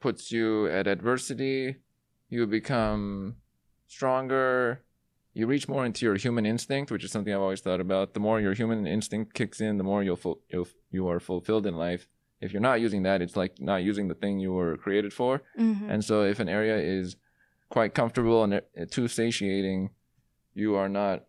puts 0.00 0.32
you 0.32 0.66
at 0.68 0.86
adversity. 0.86 1.76
You 2.28 2.46
become 2.46 3.36
stronger. 3.86 4.82
You 5.34 5.46
reach 5.46 5.68
more 5.68 5.86
into 5.86 6.04
your 6.04 6.16
human 6.16 6.44
instinct, 6.44 6.90
which 6.90 7.04
is 7.04 7.10
something 7.12 7.32
I've 7.32 7.40
always 7.40 7.60
thought 7.60 7.80
about. 7.80 8.12
The 8.14 8.20
more 8.20 8.40
your 8.40 8.52
human 8.54 8.86
instinct 8.86 9.32
kicks 9.34 9.60
in, 9.60 9.78
the 9.78 9.84
more 9.84 10.02
you'll, 10.02 10.16
ful- 10.16 10.40
you'll 10.50 10.68
you 10.90 11.08
are 11.08 11.20
fulfilled 11.20 11.66
in 11.66 11.74
life. 11.76 12.06
If 12.40 12.52
you're 12.52 12.60
not 12.60 12.80
using 12.80 13.04
that, 13.04 13.22
it's 13.22 13.36
like 13.36 13.60
not 13.60 13.82
using 13.82 14.08
the 14.08 14.14
thing 14.14 14.40
you 14.40 14.52
were 14.52 14.76
created 14.76 15.12
for. 15.12 15.42
Mhm. 15.58 15.88
And 15.88 16.04
so, 16.04 16.22
if 16.24 16.40
an 16.40 16.48
area 16.48 16.76
is 16.76 17.16
quite 17.70 17.94
comfortable 17.94 18.42
and 18.44 18.60
too 18.90 19.08
satiating, 19.08 19.90
you 20.54 20.76
are 20.76 20.88
not 20.88 21.24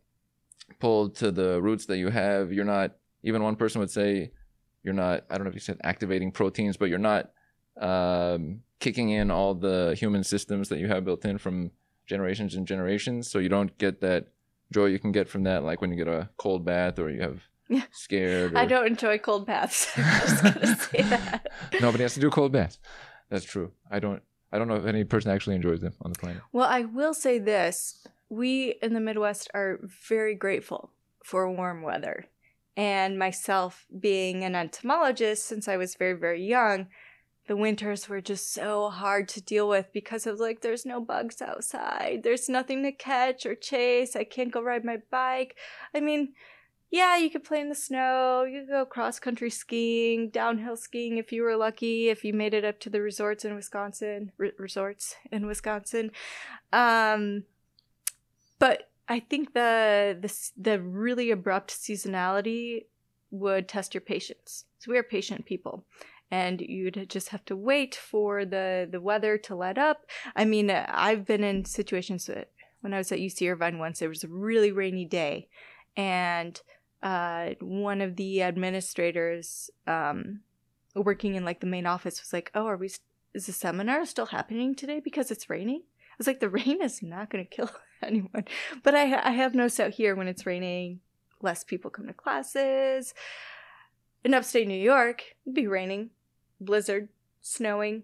pulled 0.79 1.15
to 1.17 1.31
the 1.31 1.61
roots 1.61 1.85
that 1.87 1.97
you 1.97 2.09
have. 2.09 2.51
You're 2.51 2.65
not, 2.65 2.95
even 3.23 3.43
one 3.43 3.55
person 3.55 3.79
would 3.79 3.91
say, 3.91 4.31
you're 4.83 4.93
not, 4.93 5.25
I 5.29 5.35
don't 5.35 5.45
know 5.45 5.49
if 5.49 5.55
you 5.55 5.61
said 5.61 5.79
activating 5.83 6.31
proteins, 6.31 6.77
but 6.77 6.89
you're 6.89 6.99
not 6.99 7.31
um, 7.79 8.61
kicking 8.79 9.09
in 9.09 9.31
all 9.31 9.53
the 9.55 9.95
human 9.97 10.23
systems 10.23 10.69
that 10.69 10.79
you 10.79 10.87
have 10.87 11.05
built 11.05 11.25
in 11.25 11.37
from 11.37 11.71
generations 12.05 12.55
and 12.55 12.67
generations. 12.67 13.29
So, 13.29 13.39
you 13.39 13.49
don't 13.49 13.77
get 13.77 14.01
that 14.01 14.27
joy 14.73 14.87
you 14.87 14.99
can 14.99 15.11
get 15.11 15.29
from 15.29 15.43
that, 15.43 15.63
like 15.63 15.79
when 15.79 15.91
you 15.91 15.97
get 15.97 16.07
a 16.07 16.29
cold 16.37 16.65
bath 16.65 16.99
or 16.99 17.09
you 17.09 17.21
have 17.21 17.41
scared. 17.91 18.53
Or, 18.53 18.57
I 18.57 18.65
don't 18.65 18.87
enjoy 18.87 19.19
cold 19.19 19.45
baths. 19.45 19.87
I'm 19.95 20.03
just 20.03 20.43
gonna 20.43 20.75
say 20.91 21.01
that. 21.03 21.47
Nobody 21.79 22.03
has 22.03 22.13
to 22.15 22.19
do 22.19 22.29
cold 22.29 22.51
baths. 22.51 22.79
That's 23.29 23.45
true. 23.45 23.71
I 23.89 23.99
don't. 23.99 24.21
I 24.51 24.59
don't 24.59 24.67
know 24.67 24.75
if 24.75 24.85
any 24.85 25.03
person 25.03 25.31
actually 25.31 25.55
enjoys 25.55 25.81
them 25.81 25.93
on 26.01 26.11
the 26.11 26.19
planet. 26.19 26.43
Well, 26.51 26.67
I 26.67 26.81
will 26.81 27.13
say 27.13 27.39
this: 27.39 28.05
we 28.33 28.75
in 28.81 28.93
the 28.93 28.99
Midwest 28.99 29.49
are 29.53 29.79
very 30.09 30.35
grateful 30.35 30.91
for 31.23 31.49
warm 31.51 31.81
weather, 31.81 32.25
and 32.75 33.17
myself 33.17 33.85
being 33.99 34.43
an 34.43 34.55
entomologist 34.55 35.45
since 35.45 35.67
I 35.67 35.77
was 35.77 35.95
very 35.95 36.13
very 36.13 36.45
young. 36.45 36.87
The 37.45 37.57
winters 37.57 38.07
were 38.07 38.21
just 38.21 38.53
so 38.53 38.89
hard 38.89 39.27
to 39.29 39.41
deal 39.41 39.67
with 39.67 39.91
because 39.91 40.25
of 40.25 40.39
like 40.39 40.61
there's 40.61 40.85
no 40.85 41.01
bugs 41.01 41.41
outside, 41.41 42.21
there's 42.23 42.47
nothing 42.47 42.83
to 42.83 42.91
catch 42.91 43.45
or 43.45 43.55
chase. 43.55 44.15
I 44.15 44.23
can't 44.23 44.51
go 44.51 44.61
ride 44.61 44.85
my 44.85 44.99
bike. 45.11 45.57
I 45.93 45.99
mean, 45.99 46.33
yeah, 46.93 47.17
you 47.17 47.31
could 47.31 47.43
play 47.43 47.59
in 47.59 47.69
the 47.69 47.75
snow. 47.75 48.43
You 48.43 48.61
could 48.61 48.69
go 48.69 48.85
cross 48.85 49.19
country 49.19 49.49
skiing, 49.49 50.29
downhill 50.29 50.77
skiing 50.77 51.17
if 51.17 51.31
you 51.31 51.41
were 51.41 51.57
lucky, 51.57 52.09
if 52.09 52.23
you 52.23 52.33
made 52.33 52.53
it 52.53 52.63
up 52.63 52.79
to 52.81 52.89
the 52.91 53.01
resorts 53.01 53.43
in 53.43 53.55
Wisconsin, 53.55 54.31
re- 54.37 54.51
resorts 54.59 55.15
in 55.31 55.47
Wisconsin. 55.47 56.11
Um, 56.71 57.45
but 58.59 58.89
I 59.07 59.19
think 59.19 59.53
the 59.53 60.17
the 60.19 60.33
the 60.57 60.81
really 60.81 61.31
abrupt 61.31 61.71
seasonality 61.71 62.85
would 63.31 63.67
test 63.67 63.93
your 63.93 64.01
patience. 64.01 64.65
So 64.79 64.91
we 64.91 64.97
are 64.97 65.03
patient 65.03 65.45
people, 65.45 65.85
and 66.31 66.61
you'd 66.61 67.09
just 67.09 67.29
have 67.29 67.43
to 67.45 67.55
wait 67.55 67.95
for 67.95 68.45
the 68.45 68.87
the 68.89 69.01
weather 69.01 69.37
to 69.39 69.55
let 69.55 69.77
up. 69.77 70.05
I 70.35 70.45
mean, 70.45 70.69
I've 70.71 71.25
been 71.25 71.43
in 71.43 71.65
situations 71.65 72.27
that 72.27 72.51
when 72.81 72.93
I 72.93 72.97
was 72.97 73.11
at 73.11 73.19
UC 73.19 73.51
Irvine 73.51 73.79
once, 73.79 74.01
it 74.01 74.07
was 74.07 74.23
a 74.23 74.29
really 74.29 74.71
rainy 74.71 75.05
day, 75.05 75.49
and 75.97 76.59
uh, 77.01 77.51
one 77.59 78.01
of 78.01 78.15
the 78.15 78.41
administrators 78.43 79.69
um, 79.87 80.39
working 80.95 81.35
in 81.35 81.43
like 81.43 81.59
the 81.59 81.67
main 81.67 81.85
office 81.85 82.21
was 82.21 82.31
like, 82.31 82.51
"Oh, 82.55 82.67
are 82.67 82.77
we? 82.77 82.89
Is 83.33 83.47
the 83.47 83.53
seminar 83.53 84.05
still 84.05 84.27
happening 84.27 84.75
today 84.75 85.01
because 85.03 85.31
it's 85.31 85.49
raining?" 85.49 85.83
Was 86.17 86.27
like, 86.27 86.39
"The 86.39 86.49
rain 86.49 86.81
is 86.81 87.01
not 87.01 87.29
going 87.29 87.45
to 87.45 87.49
kill 87.49 87.69
anyone," 88.01 88.45
but 88.83 88.95
I 88.95 89.19
I 89.27 89.31
have 89.31 89.55
noticed 89.55 89.79
out 89.79 89.91
here 89.91 90.15
when 90.15 90.27
it's 90.27 90.45
raining, 90.45 90.99
less 91.41 91.63
people 91.63 91.91
come 91.91 92.07
to 92.07 92.13
classes. 92.13 93.13
In 94.23 94.33
upstate 94.33 94.67
New 94.67 94.79
York, 94.79 95.35
it'd 95.45 95.53
be 95.53 95.67
raining, 95.67 96.11
blizzard, 96.61 97.09
snowing, 97.41 98.03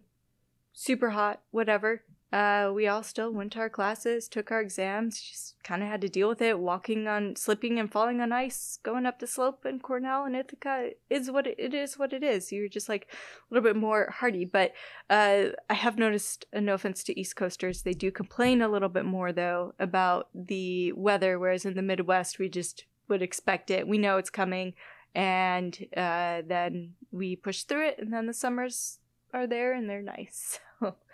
super 0.73 1.11
hot, 1.11 1.41
whatever. 1.51 2.03
Uh, 2.31 2.71
we 2.73 2.87
all 2.87 3.01
still 3.01 3.31
went 3.31 3.51
to 3.53 3.59
our 3.59 3.69
classes, 3.69 4.27
took 4.27 4.51
our 4.51 4.61
exams, 4.61 5.19
just 5.19 5.55
kind 5.63 5.81
of 5.81 5.89
had 5.89 6.01
to 6.01 6.09
deal 6.09 6.29
with 6.29 6.41
it. 6.43 6.59
Walking 6.59 7.07
on, 7.07 7.35
slipping 7.35 7.79
and 7.79 7.91
falling 7.91 8.21
on 8.21 8.31
ice, 8.31 8.77
going 8.83 9.07
up 9.07 9.19
the 9.19 9.25
slope 9.25 9.65
in 9.65 9.79
Cornell 9.79 10.25
and 10.25 10.35
Ithaca 10.35 10.91
is 11.09 11.31
what 11.31 11.47
it, 11.47 11.55
it 11.57 11.73
is. 11.73 11.97
What 11.97 12.13
it 12.13 12.21
is. 12.21 12.51
You're 12.51 12.69
just 12.69 12.87
like 12.87 13.07
a 13.11 13.53
little 13.53 13.67
bit 13.67 13.75
more 13.75 14.11
hardy. 14.11 14.45
But 14.45 14.73
uh, 15.09 15.45
I 15.69 15.73
have 15.73 15.97
noticed, 15.97 16.45
uh, 16.55 16.59
no 16.59 16.75
offense 16.75 17.03
to 17.05 17.19
East 17.19 17.35
Coasters, 17.35 17.81
they 17.81 17.93
do 17.93 18.11
complain 18.11 18.61
a 18.61 18.69
little 18.69 18.89
bit 18.89 19.05
more 19.05 19.31
though 19.31 19.73
about 19.79 20.29
the 20.35 20.91
weather, 20.91 21.39
whereas 21.39 21.65
in 21.65 21.75
the 21.75 21.81
Midwest 21.81 22.37
we 22.37 22.47
just 22.47 22.85
would 23.07 23.23
expect 23.23 23.71
it. 23.71 23.87
We 23.87 23.97
know 23.97 24.17
it's 24.17 24.29
coming, 24.29 24.75
and 25.15 25.75
uh, 25.97 26.43
then 26.45 26.93
we 27.11 27.35
push 27.35 27.63
through 27.63 27.87
it, 27.87 27.95
and 27.97 28.13
then 28.13 28.27
the 28.27 28.33
summers 28.33 28.99
are 29.33 29.47
there 29.47 29.73
and 29.73 29.89
they're 29.89 30.03
nice. 30.03 30.59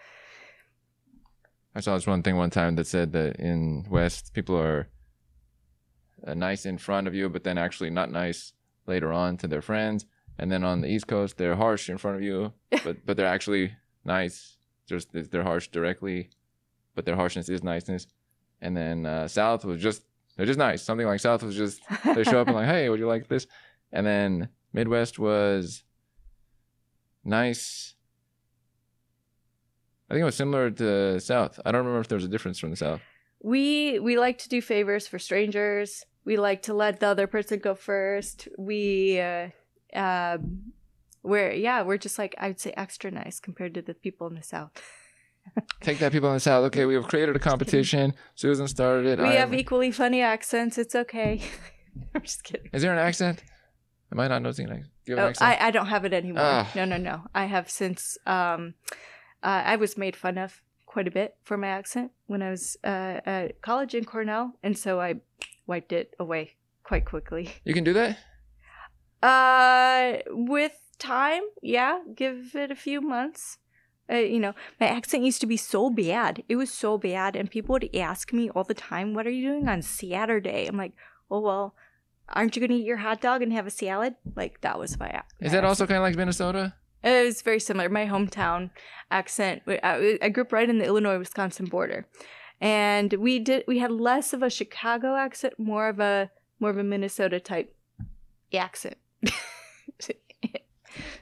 I 1.75 1.81
saw 1.81 1.95
this 1.95 2.07
one 2.07 2.23
thing 2.23 2.37
one 2.37 2.49
time 2.49 2.75
that 2.77 2.87
said 2.87 3.11
that 3.11 3.35
in 3.35 3.85
West 3.89 4.33
people 4.33 4.57
are 4.57 4.87
uh, 6.25 6.33
nice 6.33 6.65
in 6.65 6.77
front 6.77 7.07
of 7.07 7.13
you, 7.13 7.27
but 7.27 7.43
then 7.43 7.57
actually 7.57 7.89
not 7.89 8.09
nice 8.09 8.53
later 8.87 9.11
on 9.11 9.35
to 9.37 9.47
their 9.47 9.61
friends. 9.61 10.05
And 10.39 10.49
then 10.49 10.63
on 10.63 10.81
the 10.81 10.87
East 10.87 11.07
Coast, 11.07 11.37
they're 11.37 11.55
harsh 11.55 11.89
in 11.89 11.97
front 11.97 12.17
of 12.17 12.23
you, 12.23 12.53
but 12.83 13.05
but 13.05 13.17
they're 13.17 13.25
actually 13.27 13.73
nice. 14.05 14.57
Just 14.87 15.09
they're 15.11 15.43
harsh 15.43 15.67
directly, 15.67 16.29
but 16.95 17.05
their 17.05 17.15
harshness 17.15 17.49
is 17.49 17.63
niceness. 17.63 18.07
And 18.61 18.75
then 18.75 19.05
uh, 19.05 19.27
South 19.27 19.65
was 19.65 19.81
just 19.81 20.03
they're 20.37 20.45
just 20.45 20.59
nice. 20.59 20.81
Something 20.81 21.07
like 21.07 21.19
South 21.19 21.43
was 21.43 21.55
just 21.55 21.81
they 22.05 22.23
show 22.23 22.39
up 22.39 22.47
and 22.47 22.55
like, 22.55 22.67
hey, 22.75 22.87
would 22.89 22.99
you 22.99 23.07
like 23.07 23.27
this? 23.27 23.47
And 23.91 24.05
then 24.05 24.49
Midwest 24.71 25.19
was 25.19 25.83
nice 27.23 27.94
I 30.09 30.13
think 30.13 30.21
it 30.21 30.25
was 30.25 30.35
similar 30.35 30.69
to 30.71 31.19
South. 31.19 31.59
I 31.65 31.71
don't 31.71 31.79
remember 31.79 32.01
if 32.01 32.07
there 32.07 32.15
was 32.17 32.25
a 32.25 32.29
difference 32.29 32.59
from 32.59 32.69
the 32.71 32.75
South. 32.75 33.01
We 33.41 33.99
we 33.99 34.17
like 34.17 34.37
to 34.39 34.49
do 34.49 34.61
favors 34.61 35.07
for 35.07 35.19
strangers. 35.19 36.03
We 36.25 36.37
like 36.37 36.63
to 36.63 36.73
let 36.73 36.99
the 36.99 37.07
other 37.07 37.27
person 37.27 37.59
go 37.59 37.75
first. 37.75 38.47
We 38.57 39.19
uh 39.19 39.49
um 39.93 40.73
we're 41.23 41.51
yeah, 41.51 41.81
we're 41.83 41.97
just 41.97 42.17
like 42.19 42.35
I'd 42.37 42.59
say 42.59 42.73
extra 42.77 43.11
nice 43.11 43.39
compared 43.39 43.73
to 43.75 43.81
the 43.81 43.93
people 43.93 44.27
in 44.27 44.35
the 44.35 44.43
South. 44.43 44.71
Take 45.81 45.99
that 45.99 46.11
people 46.11 46.29
in 46.29 46.35
the 46.35 46.39
South. 46.39 46.63
Okay, 46.65 46.85
we 46.85 46.95
have 46.95 47.07
created 47.07 47.35
a 47.35 47.39
competition. 47.39 48.13
Susan 48.35 48.67
started 48.67 49.05
it. 49.07 49.19
We 49.19 49.25
I 49.25 49.33
have 49.33 49.53
equally 49.53 49.91
funny 49.91 50.21
accents. 50.21 50.77
It's 50.77 50.95
okay. 50.95 51.41
I'm 52.15 52.21
just 52.21 52.43
kidding. 52.43 52.69
Is 52.73 52.81
there 52.81 52.91
an 52.93 52.99
accent? 52.99 53.43
Am 54.11 54.19
I 54.19 54.27
not 54.27 54.41
noticing 54.41 54.65
an 54.67 54.71
accent? 54.73 54.91
Do 55.05 55.11
you 55.11 55.17
have 55.17 55.23
an 55.23 55.27
Oh, 55.27 55.29
accent? 55.29 55.61
I, 55.61 55.67
I 55.67 55.71
don't 55.71 55.87
have 55.87 56.05
it 56.05 56.13
anymore. 56.13 56.43
Ah. 56.43 56.71
No, 56.75 56.85
no, 56.85 56.97
no. 56.97 57.21
I 57.33 57.45
have 57.45 57.69
since 57.69 58.17
um 58.25 58.73
uh, 59.45 59.61
I 59.63 59.75
was 59.75 59.95
made 59.95 60.15
fun 60.15 60.39
of 60.39 60.61
quite 60.87 61.07
a 61.07 61.11
bit 61.11 61.35
for 61.43 61.55
my 61.55 61.67
accent 61.67 62.11
when 62.25 62.41
I 62.41 62.49
was 62.49 62.77
uh, 62.83 63.21
at 63.25 63.61
college 63.61 63.93
in 63.93 64.03
Cornell, 64.03 64.53
and 64.63 64.75
so 64.75 64.99
I 64.99 65.21
wiped 65.67 65.93
it 65.93 66.15
away 66.19 66.55
quite 66.83 67.05
quickly. 67.05 67.51
you 67.63 67.73
can 67.73 67.83
do 67.83 67.93
that? 67.93 68.17
Uh, 69.21 70.23
with 70.29 70.73
time, 70.97 71.43
yeah, 71.61 71.99
give 72.15 72.55
it 72.55 72.71
a 72.71 72.75
few 72.75 73.01
months. 73.01 73.59
Uh, 74.11 74.15
you 74.15 74.39
know, 74.39 74.53
my 74.79 74.87
accent 74.87 75.23
used 75.23 75.41
to 75.41 75.47
be 75.47 75.57
so 75.57 75.91
bad. 75.91 76.43
It 76.49 76.55
was 76.55 76.71
so 76.71 76.97
bad, 76.97 77.35
and 77.35 77.49
people 77.49 77.73
would 77.73 77.95
ask 77.95 78.33
me 78.33 78.49
all 78.49 78.63
the 78.63 78.73
time, 78.73 79.13
"What 79.13 79.27
are 79.27 79.31
you 79.31 79.49
doing 79.49 79.67
on 79.67 79.83
Saturday?" 79.83 80.65
I'm 80.67 80.77
like, 80.77 80.93
"Oh 81.29 81.39
well, 81.39 81.75
aren't 82.29 82.55
you 82.55 82.61
gonna 82.61 82.79
eat 82.79 82.85
your 82.85 82.97
hot 82.97 83.21
dog 83.21 83.41
and 83.43 83.53
have 83.53 83.67
a 83.67 83.71
salad?" 83.71 84.15
Like 84.35 84.61
that 84.61 84.79
was 84.79 84.99
my. 84.99 85.23
Is 85.39 85.51
my 85.51 85.57
that 85.57 85.65
also 85.65 85.85
kind 85.85 85.97
of 85.97 86.03
like 86.03 86.15
Minnesota? 86.15 86.75
It 87.05 87.25
was 87.25 87.41
very 87.41 87.59
similar. 87.59 87.87
My 87.89 88.05
hometown 88.05 88.71
accent. 89.11 89.61
I, 89.67 89.77
uh, 89.77 90.17
I 90.21 90.29
grew 90.29 90.43
up 90.43 90.51
right 90.51 90.69
in 90.69 90.79
the 90.79 90.85
Illinois 90.85 91.19
Wisconsin 91.19 91.65
border, 91.65 92.07
and 92.59 93.13
we 93.13 93.39
did 93.39 93.63
we 93.67 93.79
had 93.79 93.91
less 93.91 94.33
of 94.33 94.41
a 94.41 94.49
Chicago 94.49 95.15
accent, 95.15 95.53
more 95.57 95.87
of 95.87 95.99
a 95.99 96.31
more 96.59 96.69
of 96.69 96.77
a 96.77 96.83
Minnesota 96.83 97.39
type 97.39 97.75
accent. 98.53 98.97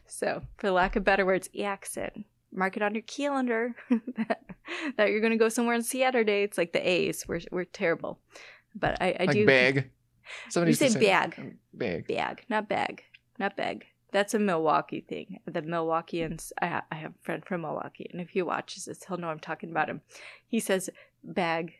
so, 0.06 0.42
for 0.58 0.72
lack 0.72 0.96
of 0.96 1.04
better 1.04 1.26
words, 1.26 1.50
accent. 1.62 2.26
Mark 2.56 2.78
it 2.78 2.84
on 2.84 2.94
your 2.94 3.02
calendar 3.02 3.76
that 4.98 5.10
you're 5.10 5.22
going 5.22 5.32
to 5.32 5.38
go 5.38 5.50
somewhere 5.50 5.74
on 5.76 5.82
Saturday. 5.82 6.44
It's 6.44 6.58
like 6.58 6.72
the 6.72 6.88
A's. 6.88 7.28
We're 7.28 7.42
we're 7.52 7.66
terrible, 7.66 8.20
but 8.76 9.02
I, 9.02 9.16
I 9.20 9.26
like 9.26 9.32
do 9.32 9.46
bag. 9.46 9.90
Somebody 10.50 10.72
You 10.72 10.86
used 10.86 10.94
say 10.94 11.06
bag. 11.06 11.58
Bag. 11.74 12.08
bag, 12.08 12.46
not 12.50 12.70
bag, 12.70 13.04
not 13.40 13.58
bag. 13.58 13.86
That's 14.14 14.34
a 14.36 14.40
Milwaukee 14.40 15.02
thing. 15.02 15.40
The 15.46 15.64
Milwaukeeans. 15.64 16.52
I, 16.62 16.68
ha- 16.68 16.86
I 16.92 16.96
have 16.96 17.12
a 17.12 17.24
friend 17.26 17.44
from 17.44 17.62
Milwaukee, 17.62 18.08
and 18.12 18.22
if 18.22 18.30
he 18.30 18.42
watches 18.44 18.86
this, 18.86 19.04
he'll 19.04 19.18
know 19.18 19.28
I'm 19.28 19.40
talking 19.40 19.72
about 19.72 19.90
him. 19.90 20.02
He 20.48 20.60
says 20.60 20.90
bag, 21.24 21.74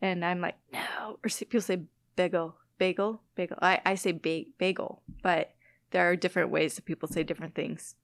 and 0.00 0.24
I'm 0.24 0.40
like 0.40 0.56
no. 0.72 1.18
Or 1.22 1.28
people 1.28 1.60
say 1.60 1.82
bagel, 2.16 2.54
bagel, 2.78 3.20
bagel. 3.34 3.58
I 3.60 3.80
I 3.84 3.94
say 3.96 4.12
ba- 4.12 4.44
bagel, 4.56 5.02
but 5.22 5.52
there 5.90 6.08
are 6.08 6.16
different 6.16 6.50
ways 6.50 6.76
that 6.76 6.84
people 6.84 7.08
say 7.08 7.24
different 7.24 7.56
things. 7.56 7.96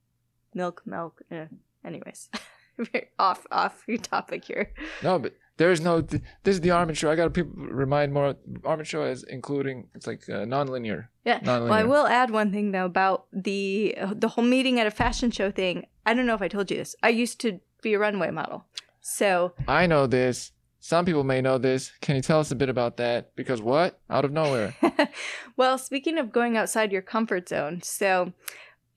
Milk, 0.53 0.83
milk. 0.85 1.23
Eh. 1.31 1.47
Anyways, 1.85 2.29
off 3.21 3.47
off 3.53 3.85
your 3.87 3.99
topic 3.99 4.45
here. 4.47 4.73
No, 5.03 5.19
but 5.21 5.35
there's 5.57 5.81
no. 5.81 6.03
Th- 6.03 6.23
this 6.45 6.57
is 6.57 6.61
the 6.61 6.71
Armin 6.71 6.95
show. 6.95 7.11
I 7.11 7.17
gotta 7.17 7.31
people 7.31 7.53
remind 7.57 8.13
more. 8.13 8.37
Armin 8.65 8.85
show 8.85 9.05
is 9.05 9.23
including. 9.25 9.89
It's 9.95 10.07
like 10.07 10.29
uh, 10.29 10.45
non-linear. 10.45 11.11
Yeah. 11.25 11.41
Non-linear. 11.43 11.71
Well, 11.71 11.79
I 11.79 11.85
will 11.85 12.07
add 12.07 12.31
one 12.31 12.53
thing 12.53 12.73
though 12.73 12.85
about 12.85 13.27
the 13.33 13.97
the 14.13 14.29
whole 14.29 14.45
meeting 14.45 14.79
at 14.81 14.87
a 14.87 14.91
fashion 14.91 15.31
show 15.31 15.51
thing. 15.51 15.87
I 16.05 16.15
don't 16.15 16.27
know 16.27 16.35
if 16.35 16.43
I 16.43 16.49
told 16.49 16.71
you 16.71 16.77
this. 16.77 16.95
I 17.03 17.09
used 17.09 17.41
to 17.41 17.61
be 17.83 17.95
a 17.95 17.99
runway 17.99 18.31
model. 18.31 18.65
So 19.01 19.55
I 19.67 19.87
know 19.87 20.07
this. 20.07 20.53
Some 20.81 21.05
people 21.05 21.25
may 21.25 21.41
know 21.41 21.59
this. 21.59 21.91
Can 22.01 22.17
you 22.17 22.23
tell 22.23 22.39
us 22.39 22.51
a 22.51 22.55
bit 22.55 22.69
about 22.69 22.97
that? 22.99 23.35
Because 23.35 23.61
what? 23.61 23.99
Out 24.09 24.25
of 24.25 24.31
nowhere. 24.31 24.77
well, 25.57 25.79
speaking 25.79 26.19
of 26.19 26.33
going 26.33 26.57
outside 26.57 26.93
your 26.93 27.03
comfort 27.03 27.49
zone, 27.49 27.81
so 27.83 28.33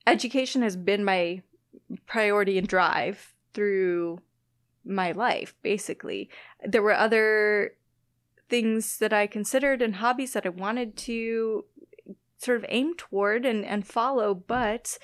education 0.06 0.62
has 0.62 0.76
been 0.76 1.04
my 1.04 1.42
priority 2.06 2.58
and 2.58 2.68
drive 2.68 3.34
through 3.54 4.20
my 4.90 5.12
life, 5.12 5.54
basically. 5.62 6.28
There 6.64 6.82
were 6.82 6.94
other 6.94 7.74
things 8.48 8.98
that 8.98 9.12
I 9.12 9.26
considered 9.26 9.80
and 9.80 9.96
hobbies 9.96 10.32
that 10.32 10.46
I 10.46 10.50
wanted 10.50 10.96
to 10.98 11.64
sort 12.38 12.58
of 12.58 12.66
aim 12.68 12.94
toward 12.96 13.46
and, 13.46 13.64
and 13.64 13.86
follow, 13.86 14.34
but 14.34 14.98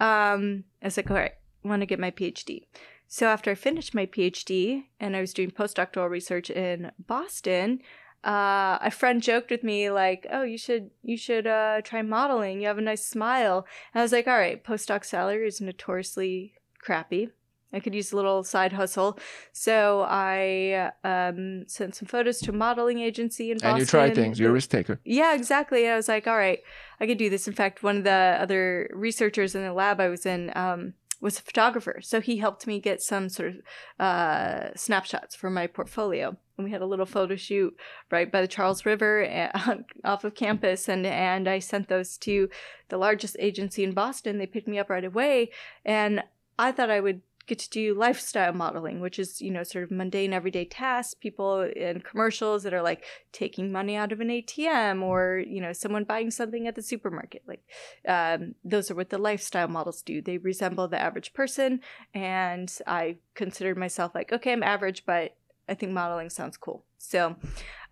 um, 0.00 0.64
I 0.82 0.86
was 0.86 0.96
like, 0.96 1.10
all 1.10 1.16
right, 1.16 1.34
I 1.64 1.68
want 1.68 1.80
to 1.80 1.86
get 1.86 1.98
my 1.98 2.10
PhD. 2.10 2.66
So 3.08 3.26
after 3.26 3.50
I 3.50 3.54
finished 3.54 3.94
my 3.94 4.06
PhD 4.06 4.84
and 4.98 5.14
I 5.14 5.20
was 5.20 5.34
doing 5.34 5.50
postdoctoral 5.50 6.08
research 6.08 6.48
in 6.48 6.92
Boston, 6.98 7.80
uh, 8.24 8.78
a 8.80 8.90
friend 8.90 9.22
joked 9.22 9.50
with 9.50 9.64
me 9.64 9.90
like, 9.90 10.26
"Oh, 10.30 10.44
you 10.44 10.56
should 10.56 10.90
you 11.02 11.16
should 11.16 11.46
uh, 11.46 11.82
try 11.82 12.02
modeling. 12.02 12.60
You 12.60 12.68
have 12.68 12.78
a 12.78 12.82
nice 12.82 13.04
smile." 13.04 13.66
And 13.92 14.00
I 14.00 14.02
was 14.04 14.12
like, 14.12 14.28
"All 14.28 14.38
right, 14.38 14.62
postdoc 14.62 15.04
salary 15.04 15.46
is 15.46 15.60
notoriously 15.60 16.54
crappy. 16.78 17.30
I 17.72 17.80
could 17.80 17.94
use 17.94 18.12
a 18.12 18.16
little 18.16 18.44
side 18.44 18.72
hustle." 18.72 19.18
So 19.52 20.06
I 20.08 20.92
um, 21.04 21.66
sent 21.68 21.94
some 21.94 22.06
photos 22.06 22.38
to 22.40 22.50
a 22.50 22.54
modeling 22.54 23.00
agency 23.00 23.50
in 23.50 23.56
Boston. 23.56 23.70
and 23.70 23.80
you 23.80 23.86
try 23.86 24.10
things. 24.10 24.38
You're 24.38 24.50
a 24.50 24.54
risk 24.54 24.70
taker. 24.70 25.00
Yeah, 25.04 25.34
exactly. 25.34 25.88
I 25.88 25.96
was 25.96 26.08
like, 26.08 26.26
all 26.26 26.36
right, 26.36 26.60
I 27.00 27.06
could 27.06 27.18
do 27.18 27.30
this. 27.30 27.48
In 27.48 27.54
fact, 27.54 27.82
one 27.82 27.98
of 27.98 28.04
the 28.04 28.36
other 28.40 28.90
researchers 28.94 29.54
in 29.54 29.62
the 29.62 29.72
lab 29.72 30.00
I 30.00 30.08
was 30.08 30.26
in 30.26 30.52
um, 30.54 30.94
was 31.22 31.38
a 31.38 31.42
photographer. 31.42 32.00
So 32.02 32.20
he 32.20 32.38
helped 32.38 32.66
me 32.66 32.80
get 32.80 33.00
some 33.00 33.28
sort 33.28 33.50
of 33.50 34.04
uh, 34.04 34.74
snapshots 34.74 35.36
for 35.36 35.48
my 35.48 35.68
portfolio. 35.68 36.36
And 36.58 36.64
we 36.64 36.72
had 36.72 36.82
a 36.82 36.86
little 36.86 37.06
photo 37.06 37.36
shoot 37.36 37.76
right 38.10 38.30
by 38.30 38.40
the 38.40 38.48
Charles 38.48 38.84
River 38.84 39.50
uh, 39.54 39.76
off 40.04 40.24
of 40.24 40.34
campus. 40.34 40.88
And, 40.88 41.06
and 41.06 41.48
I 41.48 41.60
sent 41.60 41.88
those 41.88 42.18
to 42.18 42.50
the 42.88 42.98
largest 42.98 43.36
agency 43.38 43.84
in 43.84 43.92
Boston. 43.92 44.38
They 44.38 44.46
picked 44.46 44.68
me 44.68 44.80
up 44.80 44.90
right 44.90 45.04
away. 45.04 45.50
And 45.84 46.24
I 46.58 46.72
thought 46.72 46.90
I 46.90 47.00
would 47.00 47.22
get 47.46 47.58
to 47.58 47.70
do 47.70 47.94
lifestyle 47.94 48.52
modeling, 48.52 49.00
which 49.00 49.18
is, 49.18 49.40
you 49.40 49.50
know, 49.50 49.62
sort 49.62 49.84
of 49.84 49.90
mundane 49.90 50.32
everyday 50.32 50.64
tasks, 50.64 51.14
people 51.14 51.62
in 51.62 52.00
commercials 52.00 52.62
that 52.62 52.74
are 52.74 52.82
like 52.82 53.04
taking 53.32 53.72
money 53.72 53.96
out 53.96 54.12
of 54.12 54.20
an 54.20 54.28
ATM 54.28 55.02
or, 55.02 55.42
you 55.46 55.60
know, 55.60 55.72
someone 55.72 56.04
buying 56.04 56.30
something 56.30 56.66
at 56.66 56.74
the 56.74 56.82
supermarket. 56.82 57.42
Like, 57.46 57.62
um, 58.06 58.54
those 58.64 58.90
are 58.90 58.94
what 58.94 59.10
the 59.10 59.18
lifestyle 59.18 59.68
models 59.68 60.02
do. 60.02 60.22
They 60.22 60.38
resemble 60.38 60.88
the 60.88 61.00
average 61.00 61.32
person. 61.32 61.80
And 62.14 62.72
I 62.86 63.16
considered 63.34 63.76
myself 63.76 64.14
like, 64.14 64.32
okay, 64.32 64.52
I'm 64.52 64.62
average, 64.62 65.04
but 65.06 65.36
I 65.68 65.74
think 65.74 65.92
modeling 65.92 66.30
sounds 66.30 66.56
cool. 66.56 66.84
So, 66.98 67.36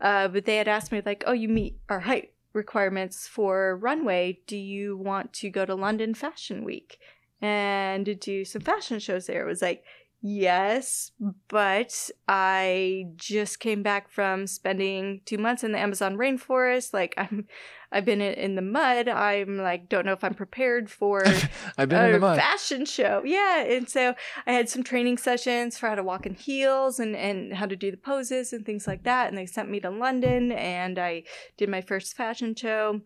uh, 0.01 0.29
but 0.29 0.45
they 0.45 0.57
had 0.57 0.69
asked 0.69 0.93
me, 0.93 1.03
like, 1.05 1.25
oh, 1.27 1.33
you 1.33 1.49
meet 1.49 1.79
our 1.89 2.01
height 2.01 2.33
requirements 2.53 3.27
for 3.27 3.77
runway. 3.77 4.41
Do 4.47 4.57
you 4.57 4.97
want 4.97 5.33
to 5.35 5.51
go 5.51 5.65
to 5.65 5.75
London 5.75 6.15
Fashion 6.15 6.65
Week? 6.65 6.99
And 7.41 8.19
do 8.21 8.45
some 8.45 8.63
fashion 8.63 8.99
shows 8.99 9.27
there. 9.27 9.43
It 9.43 9.49
was 9.49 9.63
like, 9.63 9.85
Yes, 10.23 11.13
but 11.49 12.11
I 12.29 13.07
just 13.17 13.59
came 13.59 13.83
back 13.83 14.11
from 14.11 14.47
spending 14.47 15.23
two 15.25 15.39
months 15.39 15.65
in 15.65 15.73
the 15.73 15.79
Amazon 15.79 16.19
rainforest. 16.19 16.93
Like 16.93 17.15
I'm, 17.17 17.47
I've 17.91 18.05
been 18.05 18.21
in, 18.21 18.55
the 18.55 18.61
mud. 18.61 19.09
I'm 19.09 19.57
like 19.57 19.89
don't 19.89 20.05
know 20.05 20.13
if 20.13 20.23
I'm 20.23 20.35
prepared 20.35 20.91
for 20.91 21.23
I've 21.79 21.89
been 21.89 22.03
a 22.05 22.07
in 22.09 22.13
the 22.13 22.19
mud. 22.19 22.37
fashion 22.39 22.85
show. 22.85 23.23
Yeah, 23.25 23.63
and 23.63 23.89
so 23.89 24.15
I 24.47 24.53
had 24.53 24.69
some 24.69 24.83
training 24.83 25.17
sessions 25.17 25.79
for 25.79 25.89
how 25.89 25.95
to 25.95 26.03
walk 26.03 26.27
in 26.27 26.35
heels 26.35 27.01
and 27.01 27.17
and 27.17 27.55
how 27.55 27.65
to 27.65 27.77
do 27.77 27.91
the 27.91 27.97
poses 27.97 28.53
and 28.53 28.67
things 28.67 28.87
like 28.87 29.05
that. 29.05 29.29
And 29.29 29.39
they 29.39 29.47
sent 29.47 29.71
me 29.71 29.81
to 29.81 29.89
London, 29.89 30.53
and 30.53 30.99
I 30.99 31.23
did 31.57 31.71
my 31.71 31.81
first 31.81 32.15
fashion 32.15 32.55
show, 32.55 33.01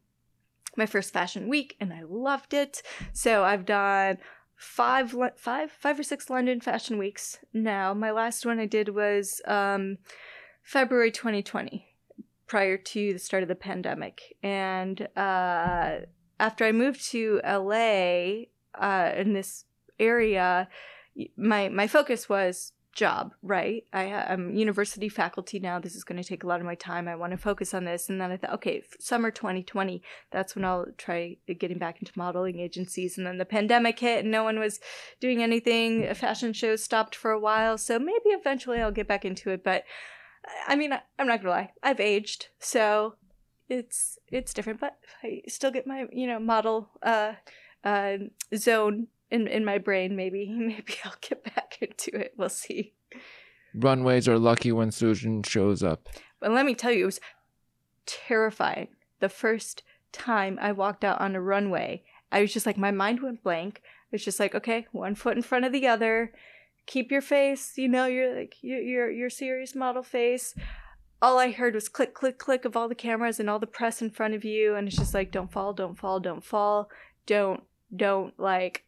my 0.77 0.87
first 0.87 1.13
fashion 1.13 1.49
week, 1.49 1.77
and 1.81 1.93
I 1.93 2.03
loved 2.09 2.55
it. 2.55 2.83
So 3.13 3.45
I've 3.45 3.65
done 3.65 4.19
five, 4.57 5.15
five, 5.37 5.71
five 5.73 5.99
or 5.99 6.03
six 6.03 6.31
London 6.31 6.61
fashion 6.61 6.99
weeks 6.99 7.39
now. 7.53 7.95
My 7.95 8.11
last 8.11 8.47
one 8.47 8.59
I 8.59 8.67
did 8.67 8.91
was 8.91 9.41
um, 9.47 9.99
February 10.63 11.11
2020, 11.11 11.87
prior 12.47 12.77
to 12.77 13.13
the 13.13 13.19
start 13.19 13.43
of 13.43 13.49
the 13.49 13.55
pandemic. 13.55 14.37
And 14.43 15.09
uh, 15.17 16.01
after 16.41 16.65
I 16.65 16.73
moved 16.73 17.05
to 17.11 17.41
LA 17.45 18.45
uh, 18.75 19.13
in 19.17 19.33
this 19.33 19.65
area, 19.99 20.69
my 21.37 21.69
my 21.69 21.87
focus 21.87 22.29
was 22.29 22.73
job. 22.95 23.35
Right, 23.43 23.85
I, 23.93 24.05
I'm 24.13 24.55
university 24.55 25.09
faculty 25.09 25.59
now. 25.59 25.79
This 25.79 25.95
is 25.95 26.05
going 26.05 26.23
to 26.23 26.29
take 26.29 26.45
a 26.45 26.47
lot 26.47 26.61
of 26.61 26.67
my 26.67 26.75
time. 26.75 27.09
I 27.09 27.17
want 27.17 27.33
to 27.33 27.37
focus 27.37 27.75
on 27.75 27.85
this. 27.85 28.09
And 28.09 28.21
then 28.21 28.31
I 28.31 28.37
thought, 28.37 28.55
okay, 28.55 28.83
summer 28.99 29.31
2020, 29.31 30.03
that's 30.31 30.55
when 30.55 30.65
I'll 30.65 30.87
try 30.97 31.37
getting 31.59 31.79
back 31.79 32.01
into 32.01 32.13
modeling 32.17 32.61
agencies. 32.61 33.19
And 33.19 33.27
then 33.27 33.39
the 33.39 33.45
pandemic 33.45 33.99
hit, 33.99 34.21
and 34.21 34.31
no 34.31 34.45
one 34.45 34.59
was 34.59 34.81
doing 35.21 35.43
anything. 35.43 36.13
Fashion 36.15 36.53
shows 36.53 36.83
stopped 36.83 37.15
for 37.15 37.31
a 37.31 37.41
while, 37.41 37.77
so 37.79 37.99
maybe 37.99 38.27
eventually 38.27 38.81
I'll 38.81 38.93
get 38.93 39.09
back 39.09 39.25
into 39.25 39.51
it. 39.51 39.65
But 39.65 39.85
I 40.67 40.77
mean, 40.77 40.93
I'm 41.19 41.27
not 41.27 41.43
gonna 41.43 41.51
lie, 41.51 41.73
I've 41.83 42.01
aged, 42.01 42.49
so 42.59 43.15
it's 43.69 44.19
it's 44.31 44.55
different. 44.55 44.81
But 44.81 44.99
I 45.23 45.43
still 45.49 45.71
get 45.71 45.87
my 45.87 46.07
you 46.13 46.27
know 46.27 46.39
model 46.39 46.91
uh, 47.03 47.35
uh, 47.83 48.17
zone 48.55 49.09
in 49.31 49.47
in 49.47 49.65
my 49.65 49.79
brain. 49.79 50.17
Maybe 50.17 50.49
maybe 50.57 50.95
I'll 51.05 51.15
get 51.21 51.45
back 51.45 51.79
into 51.81 52.17
it. 52.17 52.35
We'll 52.37 52.49
see. 52.49 52.95
Runways 53.75 54.29
are 54.29 54.39
lucky 54.39 54.71
when 54.73 54.93
Susan 54.93 55.43
shows 55.43 55.83
up. 55.83 56.09
But 56.41 56.53
let 56.53 56.65
me 56.65 56.75
tell 56.75 56.93
you, 56.93 57.03
it 57.03 57.07
was 57.07 57.21
terrifying. 58.07 58.89
The 59.21 59.29
first 59.29 59.83
time 60.13 60.59
I 60.61 60.73
walked 60.73 61.05
out 61.05 61.21
on 61.21 61.35
a 61.35 61.41
runway, 61.41 62.05
I 62.31 62.41
was 62.41 62.53
just 62.53 62.67
like, 62.67 62.79
my 62.79 62.91
mind 62.91 63.21
went 63.21 63.43
blank. 63.43 63.83
It 64.11 64.17
was 64.17 64.25
just 64.25 64.39
like, 64.39 64.55
okay, 64.55 64.87
one 64.93 65.15
foot 65.15 65.37
in 65.37 65.43
front 65.43 65.65
of 65.65 65.73
the 65.73 65.87
other. 65.87 66.33
Keep 66.87 67.11
your 67.11 67.23
face, 67.23 67.77
you 67.77 67.89
know, 67.89 68.07
you're 68.07 68.37
like 68.37 68.57
your 68.61 68.81
your 68.81 69.11
your 69.11 69.31
serious 69.31 69.75
model 69.75 70.03
face. 70.03 70.55
All 71.23 71.39
I 71.39 71.51
heard 71.51 71.75
was 71.75 71.89
click, 71.89 72.13
click, 72.13 72.39
click 72.39 72.67
of 72.67 72.77
all 72.77 72.89
the 72.89 72.95
cameras 72.95 73.41
and 73.41 73.49
all 73.49 73.59
the 73.59 73.67
press 73.67 74.03
in 74.03 74.11
front 74.11 74.35
of 74.35 74.45
you, 74.45 74.75
and 74.75 74.87
it's 74.87 74.99
just 74.99 75.15
like, 75.15 75.31
don't 75.31 75.51
fall, 75.51 75.73
don't 75.73 75.97
fall, 75.97 76.21
don't 76.21 76.45
fall, 76.45 76.91
don't, 77.25 77.63
don't 77.97 78.39
like 78.39 78.84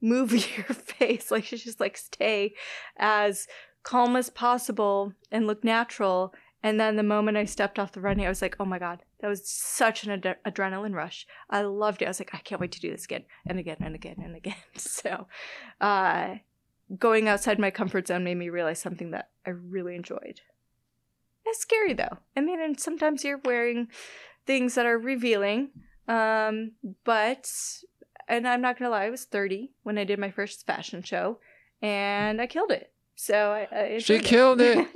move 0.00 0.32
your 0.56 0.64
face. 0.64 1.30
Like 1.30 1.52
it's 1.52 1.64
just 1.64 1.80
like 1.80 1.96
stay 1.96 2.54
as 2.96 3.46
calm 3.82 4.16
as 4.16 4.30
possible 4.30 5.12
and 5.30 5.46
look 5.46 5.64
natural. 5.64 6.34
And 6.62 6.80
then 6.80 6.96
the 6.96 7.02
moment 7.02 7.36
I 7.36 7.44
stepped 7.44 7.78
off 7.78 7.92
the 7.92 8.00
runway, 8.00 8.26
I 8.26 8.28
was 8.28 8.42
like, 8.42 8.56
oh 8.58 8.64
my 8.64 8.78
God, 8.78 9.02
that 9.20 9.28
was 9.28 9.48
such 9.48 10.04
an 10.04 10.10
ad- 10.10 10.36
adrenaline 10.44 10.94
rush. 10.94 11.26
I 11.48 11.62
loved 11.62 12.02
it. 12.02 12.06
I 12.06 12.08
was 12.08 12.20
like, 12.20 12.34
I 12.34 12.38
can't 12.38 12.60
wait 12.60 12.72
to 12.72 12.80
do 12.80 12.90
this 12.90 13.04
again 13.04 13.24
and 13.46 13.58
again 13.58 13.76
and 13.80 13.94
again 13.94 14.16
and 14.22 14.36
again. 14.36 14.56
So, 14.76 15.28
uh, 15.80 16.36
going 16.98 17.28
outside 17.28 17.58
my 17.58 17.70
comfort 17.70 18.08
zone 18.08 18.24
made 18.24 18.36
me 18.36 18.48
realize 18.48 18.80
something 18.80 19.10
that 19.12 19.30
I 19.46 19.50
really 19.50 19.94
enjoyed. 19.94 20.40
It's 21.46 21.60
scary 21.60 21.94
though. 21.94 22.18
I 22.36 22.40
mean, 22.40 22.60
and 22.60 22.78
sometimes 22.78 23.24
you're 23.24 23.40
wearing 23.44 23.88
things 24.46 24.74
that 24.74 24.86
are 24.86 24.98
revealing. 24.98 25.70
Um, 26.08 26.72
but, 27.04 27.50
and 28.28 28.46
I'm 28.46 28.60
not 28.60 28.78
gonna 28.78 28.90
lie, 28.90 29.04
I 29.04 29.10
was 29.10 29.24
30 29.24 29.72
when 29.82 29.98
I 29.98 30.04
did 30.04 30.18
my 30.18 30.30
first 30.30 30.66
fashion 30.66 31.02
show 31.02 31.38
and 31.82 32.40
I 32.40 32.46
killed 32.46 32.70
it. 32.70 32.92
So 33.14 33.52
I, 33.52 33.76
I 33.76 33.98
She 33.98 34.18
killed 34.20 34.60
it. 34.60 34.86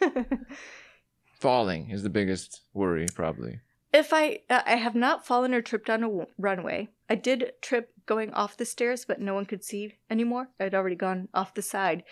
Killed 0.00 0.16
it. 0.16 0.38
Falling 1.40 1.90
is 1.90 2.02
the 2.02 2.10
biggest 2.10 2.62
worry, 2.74 3.06
probably. 3.14 3.60
If 3.92 4.12
I 4.12 4.40
uh, 4.48 4.62
I 4.66 4.76
have 4.76 4.94
not 4.94 5.26
fallen 5.26 5.54
or 5.54 5.62
tripped 5.62 5.90
on 5.90 6.04
a 6.04 6.06
w- 6.06 6.26
runway. 6.38 6.90
I 7.08 7.16
did 7.16 7.52
trip 7.60 7.92
going 8.06 8.32
off 8.34 8.56
the 8.56 8.64
stairs, 8.64 9.04
but 9.04 9.20
no 9.20 9.34
one 9.34 9.46
could 9.46 9.64
see 9.64 9.94
anymore. 10.08 10.48
I'd 10.60 10.74
already 10.74 10.96
gone 10.96 11.28
off 11.34 11.54
the 11.54 11.62
side. 11.62 12.04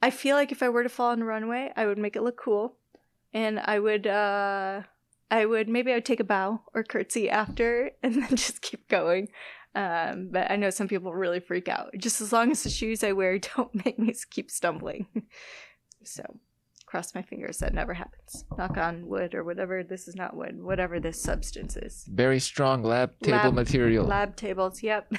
I 0.00 0.10
feel 0.10 0.36
like 0.36 0.52
if 0.52 0.62
I 0.62 0.68
were 0.68 0.82
to 0.84 0.88
fall 0.88 1.10
on 1.10 1.22
a 1.22 1.24
runway, 1.24 1.72
I 1.76 1.86
would 1.86 1.98
make 1.98 2.14
it 2.16 2.22
look 2.22 2.36
cool, 2.36 2.76
and 3.34 3.58
I 3.58 3.78
would 3.80 4.06
uh 4.06 4.82
I 5.30 5.46
would 5.46 5.68
maybe 5.68 5.92
I 5.92 5.96
would 5.96 6.04
take 6.04 6.20
a 6.20 6.24
bow 6.24 6.62
or 6.74 6.82
curtsy 6.82 7.30
after, 7.30 7.92
and 8.02 8.14
then 8.14 8.30
just 8.30 8.62
keep 8.62 8.88
going. 8.88 9.28
Um, 9.74 10.30
but 10.32 10.50
I 10.50 10.56
know 10.56 10.70
some 10.70 10.88
people 10.88 11.14
really 11.14 11.38
freak 11.38 11.68
out. 11.68 11.90
Just 11.96 12.20
as 12.20 12.32
long 12.32 12.50
as 12.50 12.64
the 12.64 12.70
shoes 12.70 13.04
I 13.04 13.12
wear 13.12 13.38
don't 13.56 13.84
make 13.84 13.98
me 13.98 14.12
keep 14.30 14.50
stumbling. 14.50 15.06
so 16.04 16.22
cross 16.86 17.14
my 17.14 17.22
fingers 17.22 17.58
that 17.58 17.72
never 17.72 17.94
happens. 17.94 18.44
Knock 18.58 18.76
on 18.76 19.06
wood 19.06 19.32
or 19.32 19.44
whatever. 19.44 19.84
This 19.84 20.08
is 20.08 20.16
not 20.16 20.34
wood. 20.36 20.60
Whatever 20.60 20.98
this 20.98 21.22
substance 21.22 21.76
is. 21.76 22.04
Very 22.12 22.40
strong 22.40 22.82
lab 22.82 23.12
table 23.22 23.38
Lab- 23.38 23.54
material. 23.54 24.06
Lab 24.06 24.34
tables. 24.34 24.82
Yep. 24.82 25.12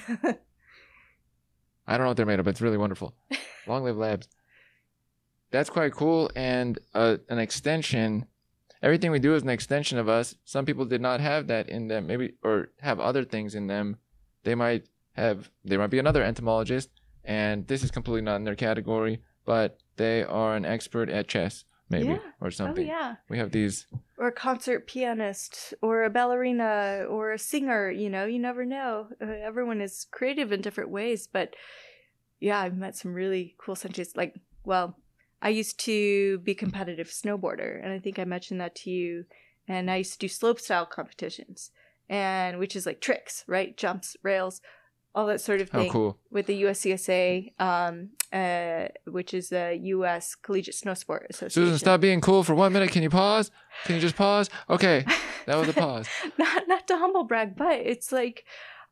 I 1.87 1.97
don't 1.97 2.01
know 2.01 2.07
what 2.09 2.17
they're 2.17 2.25
made 2.25 2.39
of, 2.39 2.45
but 2.45 2.51
it's 2.51 2.61
really 2.61 2.77
wonderful. 2.77 3.15
Long 3.67 3.85
live 3.85 3.95
labs. 3.95 4.27
That's 5.51 5.69
quite 5.69 5.93
cool. 5.93 6.29
And 6.35 6.77
uh, 6.93 7.17
an 7.29 7.39
extension. 7.39 8.25
Everything 8.83 9.11
we 9.11 9.19
do 9.19 9.35
is 9.35 9.43
an 9.43 9.49
extension 9.49 9.97
of 9.99 10.09
us. 10.09 10.35
Some 10.43 10.65
people 10.65 10.85
did 10.85 11.01
not 11.01 11.19
have 11.19 11.47
that 11.47 11.69
in 11.69 11.87
them, 11.87 12.07
maybe, 12.07 12.33
or 12.43 12.69
have 12.79 12.99
other 12.99 13.23
things 13.23 13.53
in 13.55 13.67
them. 13.67 13.97
They 14.43 14.55
might 14.55 14.87
have, 15.13 15.51
there 15.63 15.77
might 15.77 15.91
be 15.91 15.99
another 15.99 16.23
entomologist, 16.23 16.89
and 17.23 17.67
this 17.67 17.83
is 17.83 17.91
completely 17.91 18.21
not 18.21 18.37
in 18.37 18.43
their 18.43 18.55
category, 18.55 19.21
but 19.45 19.77
they 19.97 20.23
are 20.23 20.55
an 20.55 20.65
expert 20.65 21.09
at 21.09 21.27
chess, 21.27 21.65
maybe, 21.89 22.07
Yeah. 22.07 22.17
or 22.39 22.47
oh 22.47 22.49
something. 22.49 22.87
yeah. 22.87 23.15
We 23.29 23.37
have 23.37 23.51
these. 23.51 23.85
Or 24.17 24.27
a 24.29 24.31
concert 24.31 24.87
pianist, 24.87 25.73
or 25.81 26.03
a 26.03 26.09
ballerina, 26.09 27.05
or 27.07 27.31
a 27.33 27.37
singer. 27.39 27.91
You 27.91 28.09
know, 28.09 28.25
you 28.25 28.39
never 28.39 28.65
know. 28.65 29.09
Uh, 29.21 29.25
everyone 29.25 29.79
is 29.81 30.07
creative 30.09 30.51
in 30.51 30.61
different 30.61 30.89
ways, 30.89 31.27
but 31.27 31.55
yeah, 32.39 32.59
I've 32.59 32.77
met 32.77 32.95
some 32.95 33.13
really 33.13 33.55
cool 33.59 33.75
scientists. 33.75 34.15
Like, 34.15 34.39
well, 34.63 34.97
I 35.41 35.49
used 35.49 35.79
to 35.81 36.39
be 36.39 36.51
a 36.51 36.55
competitive 36.55 37.07
snowboarder, 37.07 37.81
and 37.83 37.91
I 37.91 37.99
think 37.99 38.19
I 38.19 38.25
mentioned 38.25 38.61
that 38.61 38.75
to 38.75 38.89
you. 38.89 39.25
And 39.67 39.89
I 39.89 39.97
used 39.97 40.13
to 40.13 40.19
do 40.19 40.27
slope 40.27 40.59
style 40.59 40.85
competitions, 40.85 41.71
and 42.09 42.59
which 42.59 42.75
is 42.75 42.85
like 42.85 42.99
tricks, 42.99 43.43
right? 43.47 43.77
Jumps, 43.77 44.17
rails, 44.23 44.59
all 45.13 45.27
that 45.27 45.39
sort 45.41 45.61
of 45.61 45.69
How 45.69 45.79
thing. 45.79 45.91
cool. 45.91 46.17
with 46.29 46.47
the 46.47 46.63
USCSA, 46.63 47.53
um, 47.59 48.09
uh, 48.33 48.87
which 49.05 49.33
is 49.33 49.49
the 49.49 49.79
U.S. 49.83 50.35
Collegiate 50.35 50.75
Snow 50.75 50.93
Sport 50.93 51.27
Association. 51.29 51.63
Susan, 51.63 51.77
stop 51.79 52.01
being 52.01 52.21
cool 52.21 52.43
for 52.43 52.55
one 52.55 52.73
minute. 52.73 52.91
Can 52.91 53.03
you 53.03 53.09
pause? 53.09 53.51
Can 53.85 53.95
you 53.95 54.01
just 54.01 54.15
pause? 54.15 54.49
Okay, 54.69 55.05
that 55.45 55.57
was 55.57 55.69
a 55.69 55.73
pause. 55.73 56.07
not 56.37 56.67
not 56.67 56.87
to 56.87 56.97
humble 56.97 57.23
brag, 57.23 57.55
but 57.55 57.79
it's 57.79 58.11
like 58.11 58.45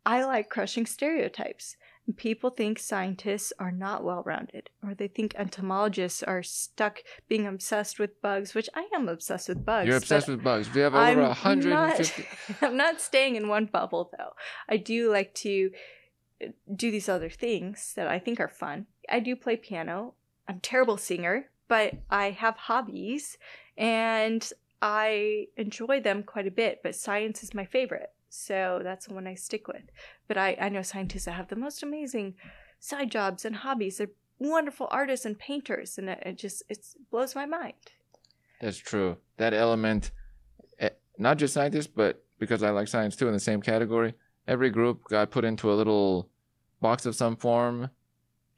I 0.06 0.24
like 0.24 0.50
crushing 0.50 0.86
stereotypes. 0.86 1.76
People 2.18 2.50
think 2.50 2.80
scientists 2.80 3.54
are 3.60 3.72
not 3.72 4.04
well 4.04 4.24
rounded, 4.26 4.70
or 4.84 4.94
they 4.94 5.08
think 5.08 5.36
entomologists 5.36 6.24
are 6.24 6.42
stuck 6.42 7.04
being 7.28 7.46
obsessed 7.46 8.00
with 8.00 8.22
bugs, 8.22 8.56
which 8.56 8.70
I 8.74 8.88
am 8.94 9.08
obsessed 9.08 9.50
with 9.50 9.66
bugs. 9.66 9.88
You're 9.88 9.98
obsessed 9.98 10.28
with 10.28 10.44
bugs. 10.44 10.74
We 10.74 10.82
have 10.82 10.96
over 10.96 11.22
I'm 11.22 11.32
hundred 11.32 11.74
and 11.74 11.94
fifty. 11.94 12.26
Not, 12.50 12.58
I'm 12.72 12.78
not 12.78 13.02
staying 13.02 13.36
in 13.36 13.48
one 13.48 13.66
bubble 13.66 14.12
though. 14.18 14.32
I 14.68 14.78
do 14.78 15.12
like 15.12 15.34
to 15.36 15.72
uh, 16.44 16.48
do 16.76 16.90
these 16.90 17.10
other 17.10 17.30
things 17.30 17.94
that 17.96 18.08
I 18.08 18.18
think 18.18 18.40
are 18.40 18.50
fun. 18.50 18.88
I 19.10 19.20
do 19.20 19.36
play 19.36 19.56
piano. 19.56 20.16
I'm 20.48 20.58
a 20.58 20.62
terrible 20.62 20.98
singer, 20.98 21.50
but 21.68 21.94
I 22.10 22.32
have 22.32 22.56
hobbies 22.56 23.38
and 23.78 24.52
I 24.82 25.48
enjoy 25.58 26.00
them 26.02 26.24
quite 26.24 26.48
a 26.48 26.52
bit. 26.52 26.82
But 26.82 26.96
science 26.96 27.44
is 27.44 27.54
my 27.54 27.66
favorite, 27.66 28.12
so 28.30 28.82
that's 28.84 29.08
the 29.08 29.14
one 29.14 29.28
I 29.28 29.36
stick 29.36 29.68
with. 29.68 29.84
But 30.28 30.38
I, 30.38 30.58
I 30.60 30.70
know 30.70 30.82
scientists 30.82 31.26
that 31.26 31.32
have 31.32 31.48
the 31.48 31.56
most 31.56 31.84
amazing 31.84 32.36
side 32.80 33.12
jobs 33.12 33.46
and 33.46 33.58
hobbies. 33.58 33.98
They're 33.98 34.10
wonderful 34.40 34.88
artists 34.92 35.26
and 35.26 35.38
painters, 35.38 35.98
and 35.98 36.10
it, 36.10 36.24
it 36.26 36.38
just 36.38 36.64
it 36.70 36.86
blows 37.12 37.36
my 37.36 37.46
mind. 37.46 37.74
That's 38.62 38.78
true. 38.78 39.18
That 39.38 39.54
element, 39.54 40.12
eh, 40.80 40.90
not 41.18 41.38
just 41.38 41.54
scientists, 41.54 41.88
but 41.88 42.24
because 42.40 42.64
I 42.64 42.70
like 42.70 42.88
science 42.88 43.16
too 43.16 43.28
in 43.28 43.34
the 43.34 43.40
same 43.40 43.62
category, 43.62 44.14
every 44.48 44.70
group 44.70 45.04
got 45.10 45.32
put 45.32 45.46
into 45.46 45.72
a 45.72 45.76
little 45.76 46.30
box 46.82 47.06
of 47.06 47.16
some 47.16 47.36
form. 47.36 47.90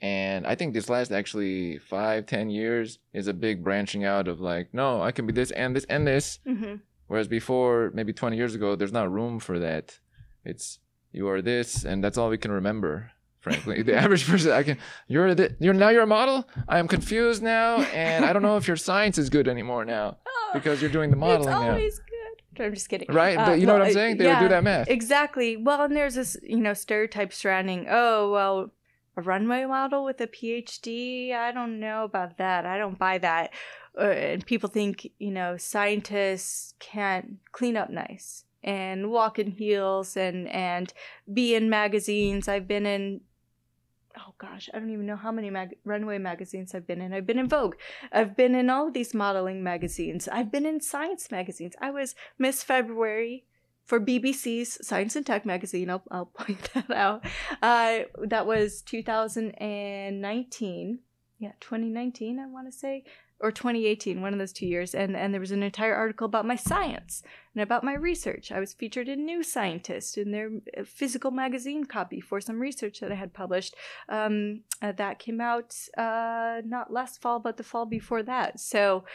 And 0.02 0.48
I 0.48 0.56
think 0.56 0.74
this 0.74 0.90
last 0.90 1.12
actually 1.12 1.78
five, 1.78 2.26
ten 2.26 2.50
years 2.50 3.00
is 3.14 3.28
a 3.28 3.34
big 3.34 3.64
branching 3.64 4.04
out 4.04 4.28
of 4.28 4.40
like, 4.40 4.74
no, 4.74 5.02
I 5.02 5.12
can 5.12 5.28
be 5.28 5.34
this 5.34 5.52
and 5.52 5.76
this 5.76 5.86
and 5.86 6.08
this. 6.08 6.40
hmm 6.46 6.76
Whereas 7.12 7.28
before, 7.28 7.92
maybe 7.94 8.14
20 8.14 8.38
years 8.38 8.56
ago, 8.56 8.78
there's 8.78 8.94
not 8.94 9.12
room 9.12 9.40
for 9.40 9.60
that. 9.60 10.00
It's 10.46 10.80
you 11.12 11.28
are 11.28 11.42
this, 11.42 11.84
and 11.84 12.02
that's 12.02 12.18
all 12.18 12.30
we 12.30 12.38
can 12.38 12.52
remember 12.52 13.12
Frankly, 13.42 13.82
the 13.82 13.96
average 14.04 14.26
person, 14.28 14.52
I 14.52 14.64
can. 14.64 14.78
You're 15.08 15.34
the, 15.36 15.56
you're 15.60 15.74
now 15.74 15.90
you're 15.90 16.04
a 16.04 16.08
model. 16.08 16.48
I 16.70 16.78
am 16.78 16.88
confused 16.88 17.42
now, 17.42 17.82
and 17.82 18.24
I 18.24 18.32
don't 18.34 18.44
know 18.44 18.56
if 18.56 18.68
your 18.68 18.78
science 18.78 19.18
is 19.18 19.30
good 19.30 19.48
anymore 19.48 19.84
now 19.84 20.20
because 20.54 20.80
you're 20.80 20.92
doing 20.92 21.10
the 21.10 21.18
modeling 21.18 21.50
it's 21.50 21.60
now. 21.60 21.72
always 21.72 22.00
good. 22.00 22.64
I'm 22.64 22.74
just 22.74 22.88
kidding. 22.88 23.08
Right, 23.12 23.38
Uh, 23.38 23.48
but 23.48 23.60
you 23.60 23.66
know 23.66 23.74
well, 23.74 23.82
what 23.82 23.88
I'm 23.88 23.94
saying? 23.94 24.18
They 24.18 24.28
would 24.28 24.40
do 24.40 24.50
that 24.50 24.64
math. 24.64 24.88
Exactly. 24.90 25.58
Well, 25.58 25.82
and 25.82 25.96
there's 25.96 26.16
this, 26.16 26.38
you 26.44 26.60
know, 26.60 26.74
stereotype 26.74 27.34
surrounding, 27.34 27.88
oh, 27.90 28.32
well, 28.32 28.72
a 29.18 29.22
runway 29.22 29.66
model 29.66 30.06
with 30.06 30.22
a 30.22 30.28
PhD? 30.28 31.34
I 31.34 31.52
don't 31.52 31.80
know 31.80 32.04
about 32.04 32.38
that. 32.38 32.66
I 32.66 32.78
don't 32.78 33.00
buy 33.00 33.18
that. 33.18 33.52
Uh, 33.98 34.04
and 34.04 34.46
people 34.46 34.70
think, 34.70 35.12
you 35.20 35.32
know, 35.32 35.58
scientists 35.58 36.76
can't 36.80 37.38
clean 37.52 37.76
up 37.76 37.90
nice 37.90 38.46
and 38.64 39.10
walk 39.10 39.40
in 39.40 39.52
heels 39.52 40.16
and 40.16 40.48
and 40.50 40.94
be 41.34 41.56
in 41.56 41.70
magazines. 41.70 42.48
I've 42.48 42.68
been 42.68 42.86
in 42.86 43.22
oh 44.18 44.34
gosh, 44.38 44.70
I 44.74 44.80
don't 44.80 44.92
even 44.92 45.06
know 45.06 45.16
how 45.16 45.32
many 45.32 45.50
mag- 45.50 45.78
runway 45.86 46.18
magazines 46.18 46.76
I've 46.76 46.88
been 46.88 47.00
in. 47.02 47.14
I've 47.14 47.28
been 47.28 47.40
in 47.40 47.50
Vogue. 47.50 47.76
I've 48.12 48.36
been 48.36 48.56
in 48.56 48.70
all 48.70 48.88
of 48.88 48.94
these 48.94 49.14
modeling 49.14 49.64
magazines. 49.64 50.28
I've 50.28 50.52
been 50.52 50.66
in 50.66 50.82
science 50.82 51.32
magazines. 51.32 51.76
I 51.82 51.92
was 51.92 52.16
Miss 52.38 52.62
February 52.64 53.46
for 53.86 54.00
BBC's 54.00 54.86
Science 54.86 55.16
and 55.16 55.26
Tech 55.26 55.46
magazine. 55.46 55.90
I'll, 55.90 56.04
I'll 56.12 56.26
point 56.38 56.70
that 56.74 56.92
out. 56.92 57.24
Uh, 57.62 58.00
that 58.24 58.46
was 58.46 58.82
2019. 58.82 61.00
Yeah, 61.40 61.54
2019, 61.60 62.40
I 62.40 62.48
want 62.48 62.68
to 62.68 62.72
say. 62.72 63.04
Or 63.42 63.52
2018, 63.52 64.22
one 64.22 64.34
of 64.34 64.40
those 64.40 64.54
two 64.54 64.68
years. 64.68 64.94
And, 64.94 65.18
and 65.18 65.34
there 65.34 65.42
was 65.42 65.52
an 65.52 65.64
entire 65.64 65.96
article 65.96 66.26
about 66.26 66.46
my 66.46 66.56
science 66.56 67.24
and 67.56 67.64
about 67.64 67.84
my 67.84 67.94
research. 67.94 68.52
I 68.52 68.60
was 68.60 68.74
featured 68.74 69.10
in 69.10 69.26
New 69.26 69.42
Scientist 69.42 70.18
in 70.18 70.32
their 70.32 70.52
uh, 70.78 70.84
physical 70.86 71.32
magazine 71.32 71.86
copy 71.86 72.22
for 72.22 72.40
some 72.40 72.60
research 72.60 73.00
that 73.00 73.12
I 73.12 73.16
had 73.16 73.34
published. 73.34 73.76
Um, 74.08 74.62
uh, 74.82 74.92
that 74.94 75.20
came 75.20 75.42
out 75.42 75.76
uh, 75.98 76.62
not 76.66 76.94
last 76.94 77.22
fall, 77.22 77.40
but 77.40 77.58
the 77.58 77.64
fall 77.64 77.86
before 77.86 78.24
that. 78.24 78.60
So 78.60 79.06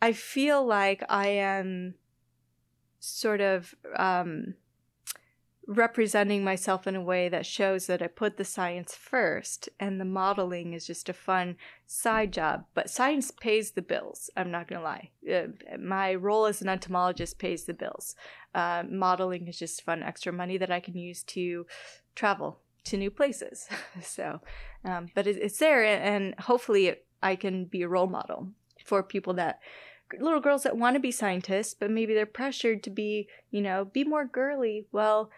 I 0.00 0.12
feel 0.12 0.66
like 0.66 1.04
I 1.08 1.28
am 1.28 1.94
sort 2.98 3.40
of 3.40 3.74
um, 3.96 4.54
representing 5.66 6.42
myself 6.42 6.86
in 6.86 6.96
a 6.96 7.00
way 7.00 7.28
that 7.28 7.46
shows 7.46 7.86
that 7.86 8.02
I 8.02 8.08
put 8.08 8.36
the 8.36 8.44
science 8.44 8.94
first 8.94 9.68
and 9.78 10.00
the 10.00 10.04
modeling 10.04 10.72
is 10.72 10.86
just 10.86 11.08
a 11.08 11.12
fun 11.12 11.56
side 11.86 12.32
job. 12.32 12.64
But 12.74 12.90
science 12.90 13.30
pays 13.30 13.70
the 13.70 13.82
bills, 13.82 14.28
I'm 14.36 14.50
not 14.50 14.66
going 14.66 14.80
to 14.80 14.84
lie. 14.84 15.10
Uh, 15.30 15.76
my 15.78 16.14
role 16.14 16.46
as 16.46 16.62
an 16.62 16.68
entomologist 16.68 17.38
pays 17.38 17.64
the 17.64 17.74
bills. 17.74 18.16
Uh, 18.54 18.82
modeling 18.88 19.46
is 19.46 19.58
just 19.58 19.82
fun 19.82 20.02
extra 20.02 20.32
money 20.32 20.58
that 20.58 20.72
I 20.72 20.80
can 20.80 20.96
use 20.96 21.22
to 21.24 21.66
travel 22.14 22.58
to 22.84 22.96
new 22.96 23.10
places. 23.10 23.68
so, 24.02 24.40
um, 24.84 25.08
but 25.14 25.26
it, 25.26 25.36
it's 25.36 25.58
there, 25.58 25.84
and 25.84 26.34
hopefully 26.40 26.86
it, 26.88 27.06
I 27.22 27.36
can 27.36 27.66
be 27.66 27.82
a 27.82 27.88
role 27.88 28.08
model 28.08 28.48
for 28.84 29.02
people 29.02 29.34
that 29.34 29.60
little 30.20 30.40
girls 30.40 30.64
that 30.64 30.76
want 30.76 30.94
to 30.94 31.00
be 31.00 31.10
scientists, 31.10 31.74
but 31.74 31.90
maybe 31.90 32.12
they're 32.12 32.26
pressured 32.26 32.82
to 32.82 32.90
be, 32.90 33.28
you 33.50 33.62
know, 33.62 33.84
be 33.84 34.04
more 34.04 34.26
girly. 34.26 34.86
Well, 34.92 35.30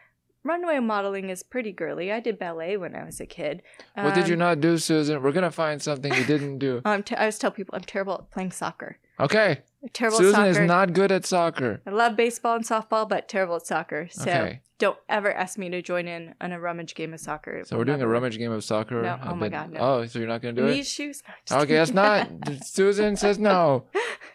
runway 0.45 0.79
modeling 0.79 1.31
is 1.31 1.43
pretty 1.43 1.73
girly. 1.73 2.13
I 2.13 2.21
did 2.21 2.39
ballet 2.39 2.77
when 2.77 2.95
I 2.95 3.05
was 3.05 3.19
a 3.21 3.27
kid. 3.27 3.63
what 3.95 4.15
did 4.15 4.29
you 4.29 4.35
Um, 4.35 4.41
not 4.41 4.61
do, 4.61 4.79
Susan? 4.79 5.23
We're 5.23 5.33
gonna 5.33 5.51
find 5.51 5.81
something 5.83 6.13
you 6.13 6.25
didn't 6.25 6.59
do. 6.59 6.83
I'm 6.85 7.03
t- 7.03 7.17
I 7.17 7.21
always 7.21 7.39
tell 7.39 7.51
people 7.51 7.75
I'm 7.75 7.83
terrible 7.83 8.15
at 8.15 8.31
playing 8.31 8.53
soccer. 8.53 8.99
Okay, 9.19 9.63
terrible 9.93 10.19
Susan 10.19 10.41
at 10.43 10.49
is 10.49 10.59
not 10.61 10.93
good 10.93 11.11
at 11.13 11.25
soccer. 11.25 11.81
I 11.87 11.91
love 11.91 12.17
baseball 12.17 12.57
and 12.57 12.65
softball, 12.65 13.09
but 13.09 13.29
terrible 13.29 13.57
at 13.57 13.67
soccer. 13.67 14.09
So 14.11 14.23
Okay. 14.23 14.61
don't 14.79 14.99
ever 15.09 15.33
ask 15.33 15.57
me 15.57 15.69
to 15.71 15.81
join 15.83 16.09
in 16.09 16.35
on 16.41 16.51
a 16.51 16.59
rummage 16.59 16.97
game 16.97 17.15
of 17.15 17.21
soccer. 17.21 17.59
It 17.59 17.69
So 17.69 17.77
we're 17.79 17.85
doing 17.85 18.03
a 18.03 18.09
rummage 18.09 18.39
game 18.39 18.51
of 18.51 18.65
soccer. 18.65 19.03
No, 19.03 19.19
I 19.23 19.31
oh 19.31 19.35
my 19.37 19.49
God, 19.49 19.71
no. 19.71 19.81
Oh, 19.81 20.07
so 20.07 20.19
you're 20.19 20.27
not 20.29 20.43
gonna 20.43 20.55
do 20.55 20.65
In 20.65 20.71
it? 20.71 20.75
these 20.75 20.89
shoes? 20.91 21.23
No, 21.51 21.59
Okay, 21.61 21.75
that's 21.75 21.93
not. 21.93 22.29
Susan 22.65 23.15
says 23.17 23.39
no. 23.39 23.85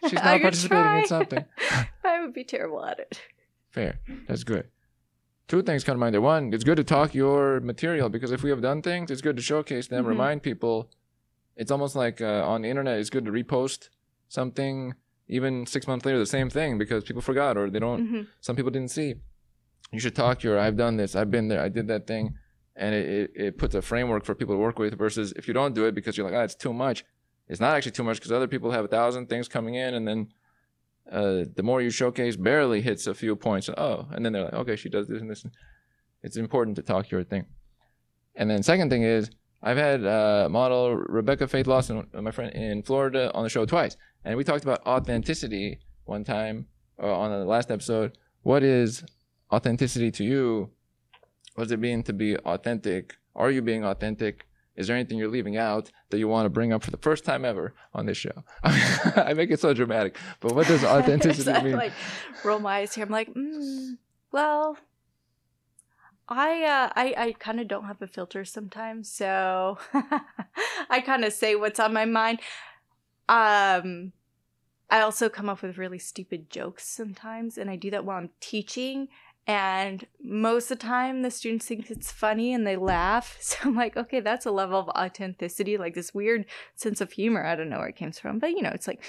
She's 0.04 0.14
not 0.14 0.40
participating 0.40 1.00
in 1.02 1.06
something. 1.06 1.44
I 2.04 2.22
would 2.22 2.32
be 2.32 2.42
terrible 2.44 2.82
at 2.84 2.98
it. 3.00 3.20
Fair. 3.70 4.00
That's 4.26 4.44
good. 4.44 4.66
Two 5.50 5.62
things 5.62 5.82
come 5.82 5.96
to 5.96 5.98
mind 5.98 6.14
there. 6.14 6.20
One, 6.20 6.54
it's 6.54 6.62
good 6.62 6.76
to 6.76 6.84
talk 6.84 7.12
your 7.12 7.58
material 7.58 8.08
because 8.08 8.30
if 8.30 8.44
we 8.44 8.50
have 8.50 8.62
done 8.62 8.82
things, 8.82 9.10
it's 9.10 9.20
good 9.20 9.36
to 9.36 9.42
showcase 9.42 9.88
them, 9.88 10.04
Mhm. 10.04 10.08
remind 10.08 10.42
people. 10.44 10.88
It's 11.56 11.72
almost 11.72 11.96
like 11.96 12.20
uh, 12.20 12.46
on 12.52 12.62
the 12.62 12.68
internet, 12.68 13.00
it's 13.00 13.10
good 13.10 13.24
to 13.24 13.32
repost 13.32 13.88
something 14.28 14.94
even 15.26 15.66
six 15.66 15.88
months 15.88 16.06
later, 16.06 16.20
the 16.20 16.24
same 16.38 16.50
thing 16.50 16.78
because 16.78 17.02
people 17.02 17.20
forgot 17.20 17.56
or 17.58 17.68
they 17.68 17.80
don't, 17.80 18.06
hmm 18.08 18.20
some 18.40 18.54
people 18.54 18.70
didn't 18.70 18.92
see. 18.92 19.16
You 19.90 19.98
should 19.98 20.14
talk 20.14 20.44
your, 20.44 20.56
I've 20.56 20.76
done 20.76 20.96
this, 20.98 21.16
I've 21.16 21.32
been 21.32 21.48
there, 21.48 21.60
I 21.60 21.68
did 21.68 21.88
that 21.88 22.06
thing. 22.06 22.34
And 22.76 22.94
it, 22.94 23.06
it, 23.08 23.30
it 23.34 23.58
puts 23.58 23.74
a 23.74 23.82
framework 23.82 24.24
for 24.24 24.36
people 24.36 24.54
to 24.54 24.58
work 24.60 24.78
with 24.78 24.96
versus 24.96 25.32
if 25.36 25.48
you 25.48 25.54
don't 25.54 25.74
do 25.74 25.84
it 25.84 25.96
because 25.96 26.16
you're 26.16 26.26
like, 26.30 26.38
ah, 26.38 26.44
it's 26.44 26.54
too 26.54 26.72
much. 26.72 27.04
It's 27.48 27.58
not 27.60 27.74
actually 27.74 27.90
too 27.90 28.04
much 28.04 28.18
because 28.18 28.30
other 28.30 28.46
people 28.46 28.70
have 28.70 28.84
a 28.84 28.88
thousand 28.88 29.28
things 29.28 29.48
coming 29.48 29.74
in 29.74 29.94
and 29.94 30.06
then 30.06 30.28
uh, 31.10 31.44
the 31.56 31.62
more 31.62 31.82
you 31.82 31.90
showcase 31.90 32.36
barely 32.36 32.80
hits 32.80 33.06
a 33.06 33.14
few 33.14 33.34
points. 33.36 33.68
Oh, 33.68 34.06
and 34.12 34.24
then 34.24 34.32
they're 34.32 34.44
like, 34.44 34.54
okay, 34.54 34.76
she 34.76 34.88
does 34.88 35.08
this 35.08 35.20
and 35.20 35.30
this. 35.30 35.44
It's 36.22 36.36
important 36.36 36.76
to 36.76 36.82
talk 36.82 37.10
your 37.10 37.24
thing. 37.24 37.46
And 38.36 38.48
then 38.48 38.62
second 38.62 38.90
thing 38.90 39.02
is, 39.02 39.30
I've 39.62 39.76
had 39.76 40.04
uh, 40.06 40.48
model 40.50 40.96
Rebecca 40.96 41.46
Faith 41.46 41.66
Lawson, 41.66 42.06
uh, 42.14 42.22
my 42.22 42.30
friend 42.30 42.54
in 42.54 42.82
Florida, 42.82 43.30
on 43.34 43.42
the 43.42 43.50
show 43.50 43.66
twice, 43.66 43.96
and 44.24 44.36
we 44.36 44.44
talked 44.44 44.64
about 44.64 44.86
authenticity 44.86 45.80
one 46.04 46.24
time 46.24 46.66
uh, 47.02 47.12
on 47.12 47.30
the 47.30 47.44
last 47.44 47.70
episode. 47.70 48.16
What 48.42 48.62
is 48.62 49.04
authenticity 49.52 50.10
to 50.12 50.24
you? 50.24 50.70
What 51.54 51.64
does 51.64 51.72
it 51.72 51.80
mean 51.80 52.02
to 52.04 52.12
be 52.12 52.36
authentic? 52.36 53.16
Are 53.34 53.50
you 53.50 53.60
being 53.60 53.84
authentic? 53.84 54.46
Is 54.80 54.86
there 54.86 54.96
anything 54.96 55.18
you're 55.18 55.28
leaving 55.28 55.58
out 55.58 55.90
that 56.08 56.18
you 56.18 56.26
want 56.26 56.46
to 56.46 56.50
bring 56.50 56.72
up 56.72 56.82
for 56.82 56.90
the 56.90 56.96
first 56.96 57.22
time 57.22 57.44
ever 57.44 57.74
on 57.92 58.06
this 58.06 58.16
show? 58.16 58.44
I 58.64 59.34
make 59.36 59.50
it 59.50 59.60
so 59.60 59.74
dramatic, 59.74 60.16
but 60.40 60.54
what 60.54 60.66
does 60.66 60.82
authenticity 60.96 61.50
I, 61.50 61.62
mean? 61.62 61.76
like 61.76 61.92
roll 62.42 62.60
my 62.60 62.78
eyes 62.78 62.94
here. 62.94 63.04
I'm 63.04 63.10
like, 63.10 63.28
mm, 63.34 63.98
well, 64.32 64.78
I 66.30 66.64
uh, 66.64 66.92
I 66.96 67.14
I 67.14 67.32
kind 67.32 67.60
of 67.60 67.68
don't 67.68 67.84
have 67.84 68.00
a 68.00 68.06
filter 68.06 68.42
sometimes, 68.46 69.12
so 69.12 69.76
I 70.88 71.02
kind 71.04 71.26
of 71.26 71.34
say 71.34 71.56
what's 71.56 71.78
on 71.78 71.92
my 71.92 72.06
mind. 72.06 72.40
Um, 73.28 74.12
I 74.88 75.02
also 75.02 75.28
come 75.28 75.50
up 75.50 75.60
with 75.60 75.76
really 75.76 75.98
stupid 75.98 76.48
jokes 76.48 76.88
sometimes, 76.88 77.58
and 77.58 77.68
I 77.68 77.76
do 77.76 77.90
that 77.90 78.06
while 78.06 78.16
I'm 78.16 78.30
teaching. 78.40 79.08
And 79.46 80.06
most 80.22 80.70
of 80.70 80.78
the 80.78 80.86
time, 80.86 81.22
the 81.22 81.30
students 81.30 81.66
think 81.66 81.90
it's 81.90 82.12
funny 82.12 82.54
and 82.54 82.66
they 82.66 82.76
laugh. 82.76 83.36
So 83.40 83.56
I'm 83.62 83.74
like, 83.74 83.96
okay, 83.96 84.20
that's 84.20 84.46
a 84.46 84.50
level 84.50 84.78
of 84.78 84.88
authenticity, 84.90 85.76
like 85.76 85.94
this 85.94 86.14
weird 86.14 86.46
sense 86.76 87.00
of 87.00 87.12
humor. 87.12 87.44
I 87.44 87.56
don't 87.56 87.68
know 87.68 87.78
where 87.78 87.88
it 87.88 87.98
comes 87.98 88.18
from, 88.18 88.38
but 88.38 88.50
you 88.50 88.62
know, 88.62 88.70
it's 88.72 88.86
like 88.86 89.02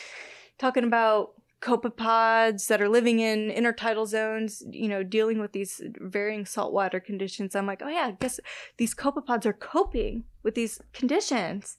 talking 0.58 0.84
about 0.84 1.34
copepods 1.62 2.68
that 2.68 2.82
are 2.82 2.90
living 2.90 3.20
in 3.20 3.52
intertidal 3.52 4.08
zones, 4.08 4.64
you 4.72 4.88
know, 4.88 5.04
dealing 5.04 5.40
with 5.40 5.52
these 5.52 5.80
varying 6.00 6.46
saltwater 6.46 7.00
conditions. 7.00 7.56
I'm 7.56 7.68
like, 7.68 7.82
oh 7.84 7.88
yeah, 7.88 8.08
I 8.08 8.12
guess 8.20 8.40
these 8.78 8.96
copepods 8.96 9.46
are 9.46 9.54
coping 9.54 10.24
with 10.42 10.56
these 10.56 10.82
conditions. 10.92 11.78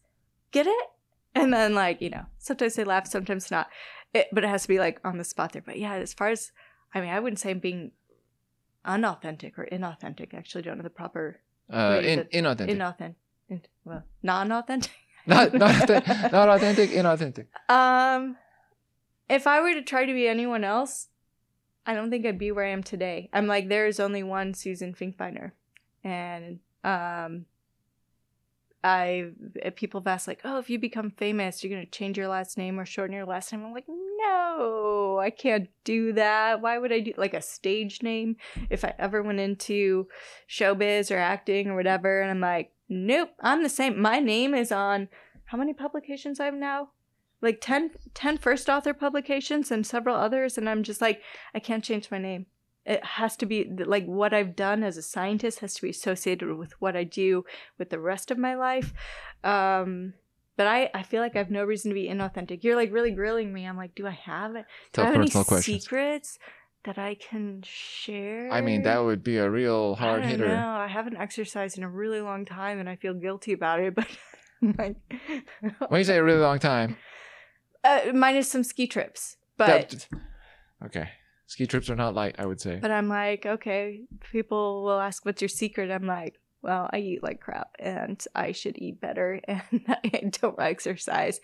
Get 0.52 0.66
it? 0.66 0.86
And 1.34 1.52
then 1.52 1.74
like, 1.74 2.00
you 2.00 2.10
know, 2.10 2.26
sometimes 2.38 2.74
they 2.74 2.84
laugh, 2.84 3.08
sometimes 3.08 3.50
not. 3.50 3.68
It, 4.14 4.28
but 4.32 4.44
it 4.44 4.48
has 4.48 4.62
to 4.62 4.68
be 4.68 4.78
like 4.78 5.00
on 5.04 5.18
the 5.18 5.24
spot 5.24 5.52
there. 5.52 5.62
But 5.64 5.78
yeah, 5.78 5.94
as 5.94 6.14
far 6.14 6.28
as 6.28 6.52
I 6.94 7.00
mean, 7.00 7.10
I 7.10 7.18
wouldn't 7.18 7.40
say 7.40 7.50
I'm 7.50 7.58
being 7.58 7.92
unauthentic 8.84 9.58
or 9.58 9.66
inauthentic. 9.70 10.34
I 10.34 10.38
actually 10.38 10.62
don't 10.62 10.76
know 10.78 10.82
the 10.82 10.90
proper 10.90 11.40
Uh, 11.72 12.00
in, 12.02 12.20
inauthentic. 12.32 12.68
inauthentic. 12.76 13.14
In, 13.48 13.62
well, 13.84 14.02
non-authentic. 14.22 14.92
not, 15.26 15.54
not, 15.54 15.70
authentic- 15.82 16.06
not 16.32 16.48
authentic, 16.48 16.90
inauthentic. 16.90 17.46
Um, 17.68 18.36
if 19.28 19.46
I 19.46 19.60
were 19.60 19.74
to 19.74 19.82
try 19.82 20.04
to 20.04 20.12
be 20.12 20.26
anyone 20.28 20.64
else, 20.64 21.08
I 21.86 21.94
don't 21.94 22.10
think 22.10 22.26
I'd 22.26 22.38
be 22.38 22.52
where 22.52 22.64
I 22.64 22.70
am 22.70 22.82
today. 22.82 23.28
I'm 23.32 23.46
like, 23.46 23.68
there 23.68 23.86
is 23.86 23.98
only 24.00 24.22
one 24.22 24.54
Susan 24.54 24.94
Finkbeiner, 24.94 25.52
and 26.04 26.60
um, 26.84 27.46
I 28.84 29.30
people 29.76 30.00
have 30.00 30.06
asked 30.06 30.28
like, 30.28 30.40
oh, 30.44 30.58
if 30.58 30.68
you 30.70 30.78
become 30.78 31.10
famous, 31.10 31.62
you're 31.62 31.72
gonna 31.72 31.86
change 31.86 32.18
your 32.18 32.28
last 32.28 32.58
name 32.58 32.78
or 32.78 32.84
shorten 32.84 33.14
your 33.14 33.24
last 33.26 33.52
name. 33.52 33.64
I'm 33.64 33.72
like, 33.72 33.86
no, 34.22 35.18
I 35.20 35.30
can't 35.30 35.68
do 35.84 36.12
that. 36.14 36.60
Why 36.60 36.78
would 36.78 36.92
I 36.92 37.00
do 37.00 37.12
like 37.16 37.34
a 37.34 37.42
stage 37.42 38.02
name 38.02 38.36
if 38.70 38.84
I 38.84 38.94
ever 38.98 39.22
went 39.22 39.40
into 39.40 40.08
showbiz 40.48 41.10
or 41.10 41.18
acting 41.18 41.68
or 41.68 41.76
whatever? 41.76 42.20
And 42.20 42.30
I'm 42.30 42.40
like, 42.40 42.72
nope, 42.88 43.30
I'm 43.40 43.62
the 43.62 43.68
same. 43.68 44.00
My 44.00 44.18
name 44.18 44.54
is 44.54 44.72
on 44.72 45.08
how 45.46 45.58
many 45.58 45.72
publications 45.72 46.40
I 46.40 46.46
have 46.46 46.54
now? 46.54 46.90
Like 47.40 47.60
10, 47.60 47.90
10 48.14 48.38
first 48.38 48.68
author 48.68 48.94
publications 48.94 49.70
and 49.70 49.86
several 49.86 50.16
others. 50.16 50.56
And 50.56 50.68
I'm 50.68 50.82
just 50.82 51.00
like, 51.00 51.22
I 51.54 51.58
can't 51.58 51.84
change 51.84 52.10
my 52.10 52.18
name. 52.18 52.46
It 52.84 53.04
has 53.04 53.36
to 53.36 53.46
be 53.46 53.64
like 53.64 54.06
what 54.06 54.34
I've 54.34 54.56
done 54.56 54.82
as 54.82 54.96
a 54.96 55.02
scientist 55.02 55.60
has 55.60 55.74
to 55.74 55.82
be 55.82 55.90
associated 55.90 56.56
with 56.56 56.72
what 56.80 56.96
I 56.96 57.04
do 57.04 57.44
with 57.78 57.90
the 57.90 58.00
rest 58.00 58.30
of 58.30 58.38
my 58.38 58.54
life. 58.54 58.92
Um, 59.44 60.14
but 60.56 60.66
I, 60.66 60.90
I 60.94 61.02
feel 61.02 61.20
like 61.20 61.34
I 61.34 61.38
have 61.38 61.50
no 61.50 61.64
reason 61.64 61.90
to 61.90 61.94
be 61.94 62.08
inauthentic. 62.08 62.62
You're 62.62 62.76
like 62.76 62.92
really 62.92 63.10
grilling 63.10 63.52
me. 63.52 63.64
I'm 63.64 63.76
like, 63.76 63.94
do 63.94 64.06
I 64.06 64.10
have 64.10 64.56
it? 64.56 64.66
Do 64.92 65.02
I 65.02 65.06
have 65.06 65.14
any 65.14 65.30
questions. 65.30 65.64
secrets? 65.64 66.38
that 66.84 66.98
I 66.98 67.14
can 67.14 67.62
share. 67.64 68.50
I 68.50 68.60
mean, 68.60 68.82
that 68.82 68.98
would 68.98 69.22
be 69.22 69.36
a 69.36 69.48
real 69.48 69.94
hard 69.94 70.22
I 70.22 70.26
hitter. 70.26 70.48
No, 70.48 70.68
I 70.68 70.88
haven't 70.88 71.16
exercised 71.16 71.78
in 71.78 71.84
a 71.84 71.88
really 71.88 72.20
long 72.20 72.44
time, 72.44 72.78
and 72.78 72.88
I 72.88 72.96
feel 72.96 73.14
guilty 73.14 73.52
about 73.52 73.80
it. 73.80 73.94
But 74.64 74.78
like, 74.78 74.96
When 75.88 75.98
you 75.98 76.04
say 76.04 76.18
a 76.18 76.22
really 76.22 76.40
long 76.40 76.60
time, 76.60 76.96
uh, 77.82 78.12
minus 78.14 78.48
some 78.48 78.62
ski 78.62 78.86
trips, 78.86 79.36
but 79.56 79.90
that- 79.90 80.08
okay, 80.86 81.08
ski 81.46 81.66
trips 81.66 81.90
are 81.90 81.96
not 81.96 82.14
light. 82.14 82.36
I 82.38 82.46
would 82.46 82.60
say. 82.60 82.78
but 82.80 82.92
I'm 82.92 83.08
like, 83.08 83.44
okay. 83.44 84.02
People 84.30 84.84
will 84.84 85.00
ask, 85.00 85.24
"What's 85.24 85.42
your 85.42 85.48
secret?" 85.48 85.90
I'm 85.90 86.06
like, 86.06 86.38
well, 86.62 86.88
I 86.92 86.98
eat 86.98 87.22
like 87.22 87.40
crap, 87.40 87.70
and 87.78 88.22
I 88.34 88.52
should 88.52 88.78
eat 88.78 89.00
better, 89.00 89.40
and 89.48 89.82
I 89.88 90.30
don't 90.40 90.60
exercise. 90.60 91.40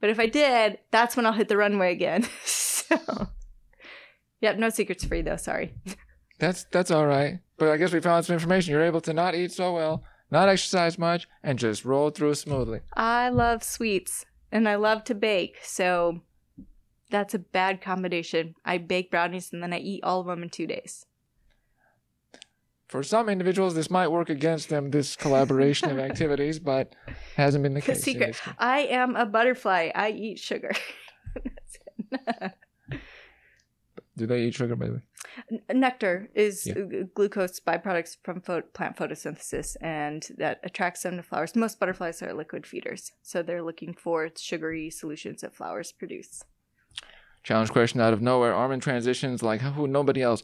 But 0.00 0.10
if 0.10 0.18
I 0.18 0.26
did, 0.26 0.78
that's 0.90 1.16
when 1.16 1.26
I'll 1.26 1.32
hit 1.32 1.48
the 1.48 1.56
runway 1.56 1.92
again. 1.92 2.26
so, 2.44 3.28
yep, 4.40 4.58
no 4.58 4.70
secrets 4.70 5.04
for 5.04 5.14
you 5.14 5.22
though. 5.22 5.36
Sorry. 5.36 5.74
That's 6.38 6.64
that's 6.64 6.90
all 6.90 7.06
right. 7.06 7.38
But 7.56 7.68
I 7.68 7.76
guess 7.76 7.92
we 7.92 8.00
found 8.00 8.24
some 8.24 8.34
information. 8.34 8.72
You're 8.72 8.82
able 8.82 9.00
to 9.02 9.12
not 9.12 9.34
eat 9.34 9.52
so 9.52 9.72
well, 9.74 10.02
not 10.30 10.48
exercise 10.48 10.98
much, 10.98 11.28
and 11.42 11.58
just 11.58 11.84
roll 11.84 12.10
through 12.10 12.34
smoothly. 12.34 12.80
I 12.94 13.28
love 13.28 13.62
sweets 13.62 14.24
and 14.50 14.68
I 14.68 14.74
love 14.74 15.04
to 15.04 15.14
bake, 15.14 15.58
so 15.62 16.22
that's 17.10 17.34
a 17.34 17.38
bad 17.38 17.80
combination. 17.80 18.56
I 18.64 18.78
bake 18.78 19.10
brownies 19.10 19.52
and 19.52 19.62
then 19.62 19.72
I 19.72 19.78
eat 19.78 20.02
all 20.02 20.20
of 20.20 20.26
them 20.26 20.42
in 20.42 20.50
two 20.50 20.66
days. 20.66 21.06
For 22.92 23.02
some 23.02 23.30
individuals, 23.30 23.74
this 23.74 23.88
might 23.90 24.08
work 24.08 24.28
against 24.28 24.68
them. 24.68 24.90
This 24.90 25.16
collaboration 25.16 25.88
of 25.90 25.98
activities, 26.10 26.58
but 26.58 26.94
hasn't 27.36 27.62
been 27.62 27.72
the 27.72 27.80
case. 27.80 27.96
in 27.96 28.02
Secret. 28.02 28.36
I 28.58 28.80
am 28.80 29.16
a 29.16 29.24
butterfly. 29.24 29.90
I 29.94 30.10
eat 30.10 30.38
sugar. 30.38 30.72
Do 34.18 34.26
they 34.26 34.42
eat 34.42 34.52
sugar, 34.54 34.76
by 34.76 34.88
the 34.88 34.92
way? 34.92 35.00
N- 35.70 35.80
Nectar 35.80 36.28
is 36.34 36.66
Yeah. 36.66 36.74
glucose 37.14 37.60
byproducts 37.60 38.18
from 38.22 38.42
pho- 38.42 38.60
plant 38.60 38.94
photosynthesis, 38.98 39.74
and 39.80 40.28
that 40.36 40.60
attracts 40.62 41.02
them 41.02 41.16
to 41.16 41.22
flowers. 41.22 41.56
Most 41.56 41.80
butterflies 41.80 42.20
are 42.22 42.34
liquid 42.34 42.66
feeders, 42.66 43.12
so 43.22 43.42
they're 43.42 43.62
looking 43.62 43.94
for 43.94 44.28
sugary 44.36 44.90
solutions 44.90 45.40
that 45.40 45.54
flowers 45.56 45.92
produce. 45.92 46.42
Challenge 47.42 47.70
question 47.70 48.02
out 48.02 48.12
of 48.12 48.20
nowhere. 48.20 48.52
Armin 48.54 48.80
transitions 48.80 49.42
like 49.42 49.62
who 49.62 49.86
nobody 49.88 50.20
else. 50.20 50.42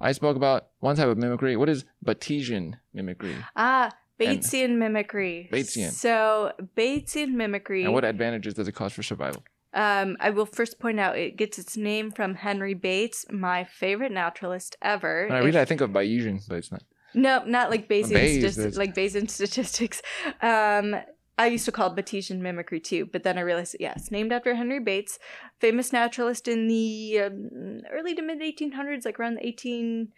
I 0.00 0.12
spoke 0.12 0.36
about 0.36 0.68
one 0.80 0.96
type 0.96 1.08
of 1.08 1.18
mimicry. 1.18 1.56
What 1.56 1.68
is 1.68 1.84
Batesian 2.04 2.74
mimicry? 2.92 3.34
Ah, 3.56 3.90
And- 4.18 4.40
Batesian 4.40 4.76
mimicry. 4.76 5.48
Batesian. 5.52 5.90
So 5.90 6.52
Batesian 6.76 7.32
mimicry. 7.32 7.84
And 7.84 7.94
what 7.94 8.04
advantages 8.04 8.54
does 8.54 8.68
it 8.68 8.72
cause 8.72 8.92
for 8.92 9.02
survival? 9.02 9.42
Um, 9.72 10.16
I 10.20 10.30
will 10.30 10.46
first 10.46 10.78
point 10.80 10.98
out 10.98 11.16
it 11.16 11.36
gets 11.36 11.58
its 11.58 11.76
name 11.76 12.10
from 12.10 12.34
Henry 12.34 12.74
Bates, 12.74 13.24
my 13.30 13.64
favorite 13.64 14.12
naturalist 14.12 14.76
ever. 14.82 15.26
When 15.28 15.36
I 15.36 15.40
read 15.40 15.54
it, 15.54 15.60
I 15.60 15.64
think 15.64 15.80
of 15.80 15.90
Bayesian, 15.90 16.46
but 16.48 16.56
it's 16.56 16.72
not. 16.72 16.82
No, 17.14 17.42
not 17.44 17.70
like 17.70 17.88
Bayesian, 17.88 18.12
Bayes, 18.14 18.56
that's- 18.56 18.76
like 18.76 18.94
Bayesian 18.94 19.28
statistics. 19.30 20.02
Um, 20.42 20.96
I 21.40 21.46
used 21.46 21.64
to 21.64 21.72
call 21.72 21.90
it 21.90 21.96
Batesian 21.96 22.40
mimicry 22.40 22.80
too, 22.80 23.06
but 23.06 23.22
then 23.22 23.38
I 23.38 23.40
realized, 23.40 23.72
that, 23.72 23.80
yes, 23.80 24.10
named 24.10 24.30
after 24.30 24.54
Henry 24.54 24.78
Bates, 24.78 25.18
famous 25.58 25.90
naturalist 25.90 26.46
in 26.46 26.68
the 26.68 27.18
um, 27.18 27.80
early 27.90 28.14
to 28.14 28.20
mid 28.20 28.40
1800s, 28.40 29.06
like 29.06 29.18
around 29.18 29.36
the 29.36 30.10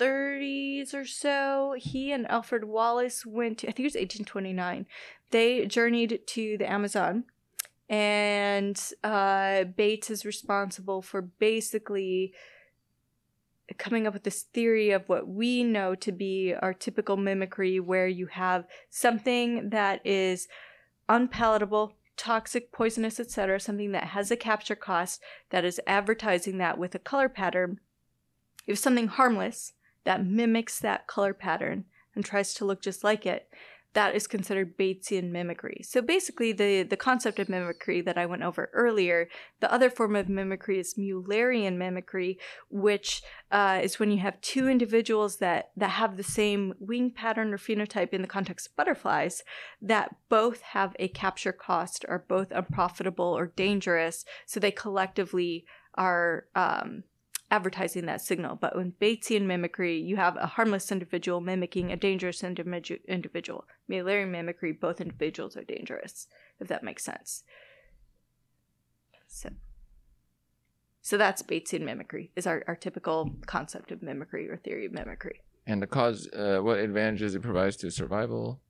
1830s 0.00 0.92
or 0.92 1.04
so. 1.04 1.76
He 1.78 2.10
and 2.10 2.28
Alfred 2.28 2.64
Wallace 2.64 3.24
went 3.24 3.58
to, 3.58 3.68
I 3.68 3.70
think 3.70 3.84
it 3.84 3.94
was 3.94 3.94
1829. 3.94 4.86
They 5.30 5.66
journeyed 5.66 6.22
to 6.26 6.58
the 6.58 6.68
Amazon, 6.68 7.22
and 7.88 8.76
uh, 9.04 9.62
Bates 9.62 10.10
is 10.10 10.26
responsible 10.26 11.00
for 11.02 11.22
basically 11.22 12.34
coming 13.78 14.06
up 14.06 14.14
with 14.14 14.24
this 14.24 14.42
theory 14.42 14.90
of 14.90 15.08
what 15.08 15.28
we 15.28 15.62
know 15.62 15.94
to 15.96 16.12
be 16.12 16.54
our 16.60 16.74
typical 16.74 17.16
mimicry, 17.16 17.80
where 17.80 18.06
you 18.06 18.26
have 18.26 18.64
something 18.90 19.70
that 19.70 20.04
is 20.04 20.48
unpalatable, 21.08 21.94
toxic, 22.16 22.72
poisonous, 22.72 23.18
etc., 23.18 23.58
something 23.60 23.92
that 23.92 24.04
has 24.08 24.30
a 24.30 24.36
capture 24.36 24.74
cost 24.74 25.20
that 25.50 25.64
is 25.64 25.80
advertising 25.86 26.58
that 26.58 26.78
with 26.78 26.94
a 26.94 26.98
color 26.98 27.28
pattern. 27.28 27.80
If 28.66 28.78
something 28.78 29.08
harmless 29.08 29.72
that 30.04 30.24
mimics 30.24 30.78
that 30.80 31.06
color 31.06 31.34
pattern 31.34 31.84
and 32.14 32.24
tries 32.24 32.54
to 32.54 32.64
look 32.64 32.82
just 32.82 33.02
like 33.02 33.26
it, 33.26 33.48
that 33.94 34.14
is 34.14 34.26
considered 34.26 34.76
Batesian 34.78 35.30
mimicry. 35.30 35.82
So 35.84 36.00
basically, 36.00 36.52
the, 36.52 36.82
the 36.82 36.96
concept 36.96 37.38
of 37.38 37.48
mimicry 37.48 38.00
that 38.00 38.16
I 38.16 38.26
went 38.26 38.42
over 38.42 38.70
earlier, 38.72 39.28
the 39.60 39.72
other 39.72 39.90
form 39.90 40.16
of 40.16 40.28
mimicry 40.28 40.78
is 40.78 40.94
Mullerian 40.94 41.76
mimicry, 41.76 42.38
which 42.70 43.22
uh, 43.50 43.80
is 43.82 43.98
when 43.98 44.10
you 44.10 44.18
have 44.18 44.40
two 44.40 44.68
individuals 44.68 45.36
that, 45.38 45.70
that 45.76 45.90
have 45.90 46.16
the 46.16 46.22
same 46.22 46.74
wing 46.78 47.10
pattern 47.10 47.52
or 47.52 47.58
phenotype 47.58 48.14
in 48.14 48.22
the 48.22 48.28
context 48.28 48.68
of 48.68 48.76
butterflies 48.76 49.42
that 49.80 50.14
both 50.28 50.62
have 50.62 50.96
a 50.98 51.08
capture 51.08 51.52
cost, 51.52 52.04
are 52.08 52.24
both 52.26 52.50
unprofitable 52.50 53.36
or 53.36 53.46
dangerous, 53.46 54.24
so 54.46 54.58
they 54.58 54.70
collectively 54.70 55.66
are 55.94 56.46
um, 56.54 57.04
advertising 57.52 58.06
that 58.06 58.22
signal. 58.22 58.56
But 58.56 58.74
in 58.74 58.94
Batesian 59.00 59.42
mimicry, 59.42 59.98
you 59.98 60.16
have 60.16 60.36
a 60.36 60.46
harmless 60.46 60.90
individual 60.90 61.42
mimicking 61.42 61.92
a 61.92 61.96
dangerous 61.96 62.40
individu- 62.40 63.06
individual. 63.06 63.66
Mullerian 63.88 64.30
mimicry, 64.30 64.72
both 64.72 65.02
individuals 65.02 65.56
are 65.56 65.62
dangerous, 65.62 66.26
if 66.58 66.66
that 66.68 66.82
makes 66.82 67.04
sense. 67.04 67.44
So, 69.28 69.50
so 71.02 71.18
that's 71.18 71.42
Batesian 71.42 71.82
mimicry, 71.82 72.32
is 72.34 72.46
our, 72.46 72.64
our 72.66 72.74
typical 72.74 73.30
concept 73.44 73.92
of 73.92 74.02
mimicry 74.02 74.48
or 74.48 74.56
theory 74.56 74.86
of 74.86 74.92
mimicry. 74.92 75.42
And 75.66 75.82
the 75.82 75.86
cause, 75.86 76.28
uh, 76.32 76.60
what 76.60 76.78
advantages 76.78 77.34
it 77.34 77.42
provides 77.42 77.76
to 77.76 77.90
survival? 77.90 78.60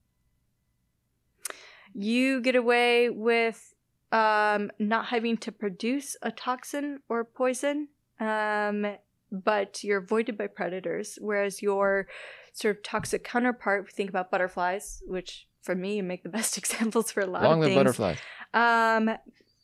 You 1.94 2.40
get 2.40 2.56
away 2.56 3.10
with 3.10 3.74
um, 4.10 4.72
not 4.78 5.06
having 5.06 5.36
to 5.38 5.52
produce 5.52 6.16
a 6.20 6.32
toxin 6.32 7.00
or 7.08 7.24
poison, 7.24 7.88
um, 8.22 8.96
but 9.30 9.82
you're 9.82 9.98
avoided 9.98 10.36
by 10.38 10.46
predators. 10.46 11.18
Whereas 11.20 11.62
your 11.62 12.06
sort 12.52 12.76
of 12.76 12.82
toxic 12.82 13.24
counterpart, 13.24 13.84
we 13.84 13.90
think 13.90 14.10
about 14.10 14.30
butterflies, 14.30 15.02
which 15.06 15.46
for 15.62 15.74
me 15.74 16.02
make 16.02 16.22
the 16.22 16.28
best 16.38 16.58
examples 16.58 17.10
for 17.10 17.20
a 17.20 17.26
lot 17.26 17.42
Long 17.42 17.54
of 17.54 17.58
live 17.60 17.68
things. 17.68 17.76
butterflies. 17.78 18.18
Um, 18.54 19.16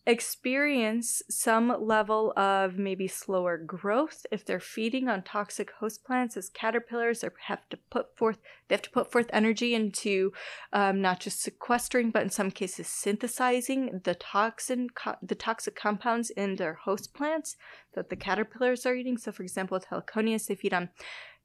experience 0.09 1.23
some 1.29 1.85
level 1.87 2.33
of 2.35 2.79
maybe 2.79 3.07
slower 3.07 3.59
growth. 3.59 4.25
If 4.33 4.43
they're 4.43 4.59
feeding 4.59 5.07
on 5.07 5.23
toxic 5.23 5.71
host 5.71 6.03
plants 6.03 6.35
as 6.35 6.49
caterpillars 6.49 7.23
or 7.23 7.35
have 7.47 7.69
to 7.69 7.77
put 7.91 8.17
forth 8.17 8.39
they 8.69 8.75
have 8.75 8.83
to 8.83 8.91
put 8.91 9.13
forth 9.13 9.29
energy 9.35 9.75
into 9.75 10.33
um, 10.73 11.03
not 11.03 11.21
just 11.21 11.43
sequestering 11.43 12.11
but 12.11 12.23
in 12.23 12.31
some 12.31 12.51
cases 12.51 12.87
synthesizing 12.87 14.01
the 14.05 14.15
toxin 14.15 14.89
co- 14.95 15.17
the 15.23 15.35
toxic 15.35 15.77
compounds 15.77 16.31
in 16.31 16.57
their 16.57 16.75
host 16.75 17.13
plants 17.13 17.57
that 17.95 18.09
the 18.09 18.17
caterpillars 18.17 18.87
are 18.87 18.95
eating. 18.95 19.19
So 19.19 19.31
for 19.31 19.43
example 19.43 19.77
with 19.77 19.89
heliconius 19.89 20.47
they 20.47 20.55
feed 20.55 20.73
on 20.73 20.89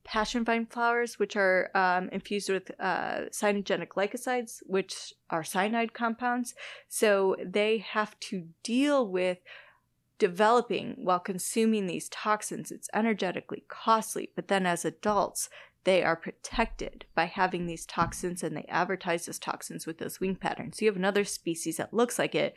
passion 0.03 0.43
vine 0.43 0.65
flowers, 0.65 1.17
which 1.19 1.35
are 1.35 1.69
um, 1.75 2.09
infused 2.09 2.49
with 2.49 2.71
uh, 2.80 3.30
cyanogenic 3.31 3.89
glycosides, 3.89 4.61
which 4.65 5.13
are 5.30 5.43
cyanide 5.43 5.93
compounds. 5.93 6.55
So 6.88 7.35
they 7.43 7.80
have 7.80 8.19
to 8.21 8.47
deal 8.63 9.07
with 9.07 9.39
developing 10.19 10.95
while 10.97 11.19
consuming 11.19 11.88
these 11.88 12.09
toxins. 12.09 12.71
It's 12.71 12.89
energetically 12.93 13.63
costly, 13.67 14.30
but 14.35 14.47
then 14.47 14.65
as 14.65 14.85
adults, 14.85 15.49
they 15.84 16.03
are 16.03 16.15
protected 16.15 17.05
by 17.14 17.26
having 17.26 17.65
these 17.65 17.85
toxins 17.85 18.41
and 18.43 18.55
they 18.55 18.65
advertise 18.69 19.27
as 19.27 19.38
toxins 19.38 19.85
with 19.85 19.97
those 19.97 20.19
wing 20.19 20.35
patterns. 20.35 20.77
So 20.77 20.85
you 20.85 20.91
have 20.91 20.97
another 20.97 21.26
species 21.26 21.77
that 21.77 21.93
looks 21.93 22.18
like 22.18 22.35
it 22.35 22.55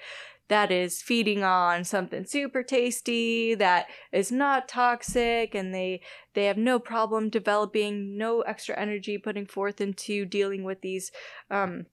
that 0.49 0.71
is 0.71 1.03
feeding 1.03 1.43
on 1.43 1.85
something 1.85 2.25
super 2.25 2.63
tasty 2.63 3.55
that 3.55 3.87
is 4.13 4.31
not 4.31 4.69
toxic 4.69 5.55
and 5.55 5.75
they 5.75 6.01
they 6.35 6.45
have 6.45 6.57
no 6.57 6.79
problem 6.79 7.29
developing 7.29 8.17
no 8.17 8.43
extra 8.43 8.79
energy 8.79 9.19
putting 9.19 9.47
forth 9.47 9.81
into 9.81 10.25
dealing 10.25 10.63
with 10.63 10.81
these 10.83 11.11
um 11.51 11.87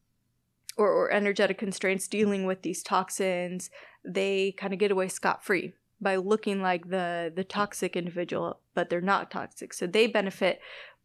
or, 0.78 0.88
or 0.88 1.12
energetic 1.12 1.58
constraints 1.58 2.08
dealing 2.08 2.46
with 2.46 2.62
these 2.62 2.84
toxins 2.84 3.70
they 4.06 4.54
kind 4.58 4.74
of 4.74 4.80
get 4.80 4.92
away 4.92 5.08
scot-free 5.08 5.74
by 6.00 6.16
looking 6.16 6.62
like 6.62 6.90
the 6.90 7.32
the 7.36 7.44
toxic 7.44 7.96
individual 7.96 8.60
but 8.76 8.90
they're 8.90 9.02
not 9.02 9.32
toxic 9.32 9.74
so 9.74 9.88
they 9.88 10.06
benefit 10.06 10.60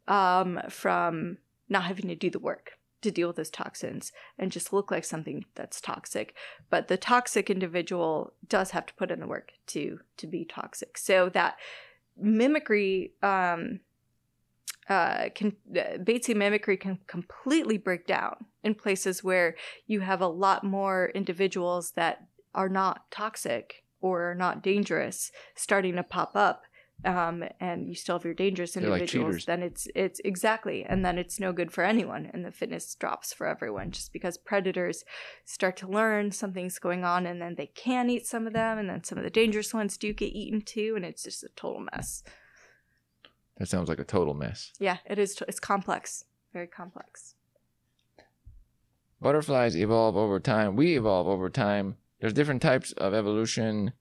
um 0.08 0.60
from 0.68 1.38
not 1.68 1.84
having 1.84 2.08
to 2.08 2.16
do 2.16 2.30
the 2.30 2.38
work 2.38 2.72
to 3.00 3.10
deal 3.10 3.28
with 3.28 3.36
those 3.36 3.50
toxins 3.50 4.12
and 4.38 4.50
just 4.50 4.72
look 4.72 4.90
like 4.90 5.04
something 5.04 5.44
that's 5.54 5.80
toxic. 5.80 6.34
But 6.68 6.88
the 6.88 6.96
toxic 6.96 7.48
individual 7.48 8.32
does 8.48 8.72
have 8.72 8.86
to 8.86 8.94
put 8.94 9.10
in 9.10 9.20
the 9.20 9.26
work 9.26 9.52
to 9.68 10.00
to 10.16 10.26
be 10.26 10.44
toxic. 10.44 10.98
So 10.98 11.28
that 11.30 11.56
mimicry 12.16 13.12
um 13.22 13.80
uh, 14.88 15.28
can 15.34 15.54
uh, 15.76 15.98
Batesian 15.98 16.36
mimicry 16.36 16.78
can 16.78 16.98
completely 17.06 17.76
break 17.76 18.06
down 18.06 18.46
in 18.62 18.74
places 18.74 19.22
where 19.22 19.54
you 19.86 20.00
have 20.00 20.22
a 20.22 20.26
lot 20.26 20.64
more 20.64 21.12
individuals 21.14 21.92
that 21.92 22.26
are 22.54 22.70
not 22.70 23.10
toxic 23.10 23.84
or 24.00 24.30
are 24.30 24.34
not 24.34 24.62
dangerous 24.62 25.30
starting 25.54 25.96
to 25.96 26.02
pop 26.02 26.30
up 26.34 26.62
um, 27.04 27.44
and 27.60 27.88
you 27.88 27.94
still 27.94 28.16
have 28.16 28.24
your 28.24 28.34
dangerous 28.34 28.72
They're 28.72 28.82
like 28.82 29.00
individuals, 29.02 29.34
cheaters. 29.36 29.44
then 29.46 29.62
it's 29.62 29.88
it's 29.94 30.20
exactly, 30.24 30.84
and 30.84 31.04
then 31.04 31.16
it's 31.18 31.38
no 31.38 31.52
good 31.52 31.70
for 31.70 31.84
anyone, 31.84 32.28
and 32.32 32.44
the 32.44 32.50
fitness 32.50 32.94
drops 32.94 33.32
for 33.32 33.46
everyone 33.46 33.90
just 33.92 34.12
because 34.12 34.36
predators 34.36 35.04
start 35.44 35.76
to 35.78 35.88
learn 35.88 36.32
something's 36.32 36.78
going 36.78 37.04
on, 37.04 37.26
and 37.26 37.40
then 37.40 37.54
they 37.56 37.66
can 37.66 38.10
eat 38.10 38.26
some 38.26 38.46
of 38.46 38.52
them, 38.52 38.78
and 38.78 38.88
then 38.90 39.04
some 39.04 39.16
of 39.18 39.24
the 39.24 39.30
dangerous 39.30 39.72
ones 39.72 39.96
do 39.96 40.12
get 40.12 40.32
eaten 40.32 40.60
too, 40.60 40.94
and 40.96 41.04
it's 41.04 41.22
just 41.22 41.44
a 41.44 41.48
total 41.54 41.86
mess. 41.92 42.22
That 43.58 43.68
sounds 43.68 43.88
like 43.88 43.98
a 44.00 44.04
total 44.04 44.34
mess. 44.34 44.72
Yeah, 44.78 44.98
it 45.08 45.18
is. 45.18 45.40
It's 45.46 45.60
complex, 45.60 46.24
very 46.52 46.66
complex. 46.66 47.34
Butterflies 49.20 49.76
evolve 49.76 50.16
over 50.16 50.38
time. 50.38 50.76
We 50.76 50.96
evolve 50.96 51.26
over 51.26 51.50
time. 51.50 51.96
There's 52.20 52.32
different 52.32 52.62
types 52.62 52.92
of 52.92 53.14
evolution 53.14 53.92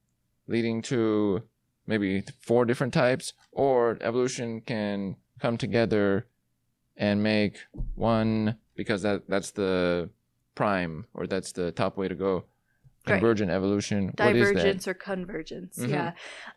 leading 0.47 0.81
to 0.83 1.43
maybe 1.87 2.23
four 2.41 2.65
different 2.65 2.93
types, 2.93 3.33
or 3.51 3.97
evolution 4.01 4.61
can 4.61 5.15
come 5.39 5.57
together 5.57 6.27
and 6.97 7.23
make 7.23 7.59
one 7.95 8.57
because 8.75 9.01
that 9.03 9.27
that's 9.29 9.51
the 9.51 10.09
prime 10.55 11.05
or 11.13 11.27
that's 11.27 11.51
the 11.51 11.71
top 11.71 11.97
way 11.97 12.07
to 12.07 12.15
go. 12.15 12.43
Right. 13.07 13.19
Convergent 13.21 13.51
evolution. 13.51 14.11
What 14.17 14.35
is 14.35 14.49
that? 14.49 14.53
divergence 14.55 14.87
or 14.87 14.93
convergence 14.93 15.77
Mhm. 15.77 15.89
yeah 15.89 16.11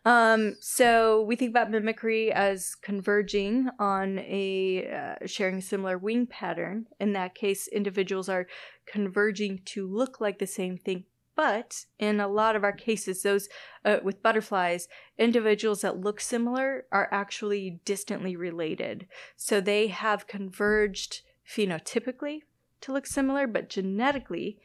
um 0.05 0.57
so 0.59 1.23
we 1.23 1.37
think 1.37 1.51
about 1.51 1.71
mimicry 1.71 2.33
as 2.33 2.75
converging 2.75 3.69
on 3.79 4.19
a 4.19 4.91
uh, 4.91 5.27
sharing 5.27 5.59
a 5.59 5.63
similar 5.63 5.97
wing 5.97 6.27
pattern 6.27 6.87
in 6.99 7.13
that 7.13 7.37
case 7.37 7.69
individuals 7.69 8.29
are 8.29 8.49
converging 8.85 9.61
to 9.67 9.87
look 9.87 10.21
like 10.21 10.41
the 10.41 10.47
same 10.47 10.77
thing 10.77 11.05
but 11.37 11.85
in 11.99 12.21
a 12.21 12.29
lot 12.29 12.57
of 12.57 12.65
our 12.65 12.73
cases 12.73 13.23
those 13.23 13.49
uh, 13.85 13.99
with 14.03 14.23
butterflies 14.23 14.89
individuals 15.19 15.81
that 15.81 16.01
look 16.01 16.21
similar 16.21 16.85
are 16.93 17.09
actually 17.11 17.81
distantly 17.85 18.37
related 18.37 19.07
so 19.37 19.61
they 19.61 19.89
have 19.89 20.27
converged 20.27 21.23
phenotypically 21.49 22.41
to 22.81 22.93
look 22.93 23.07
similar 23.07 23.47
but 23.47 23.69
genetically 23.69 24.59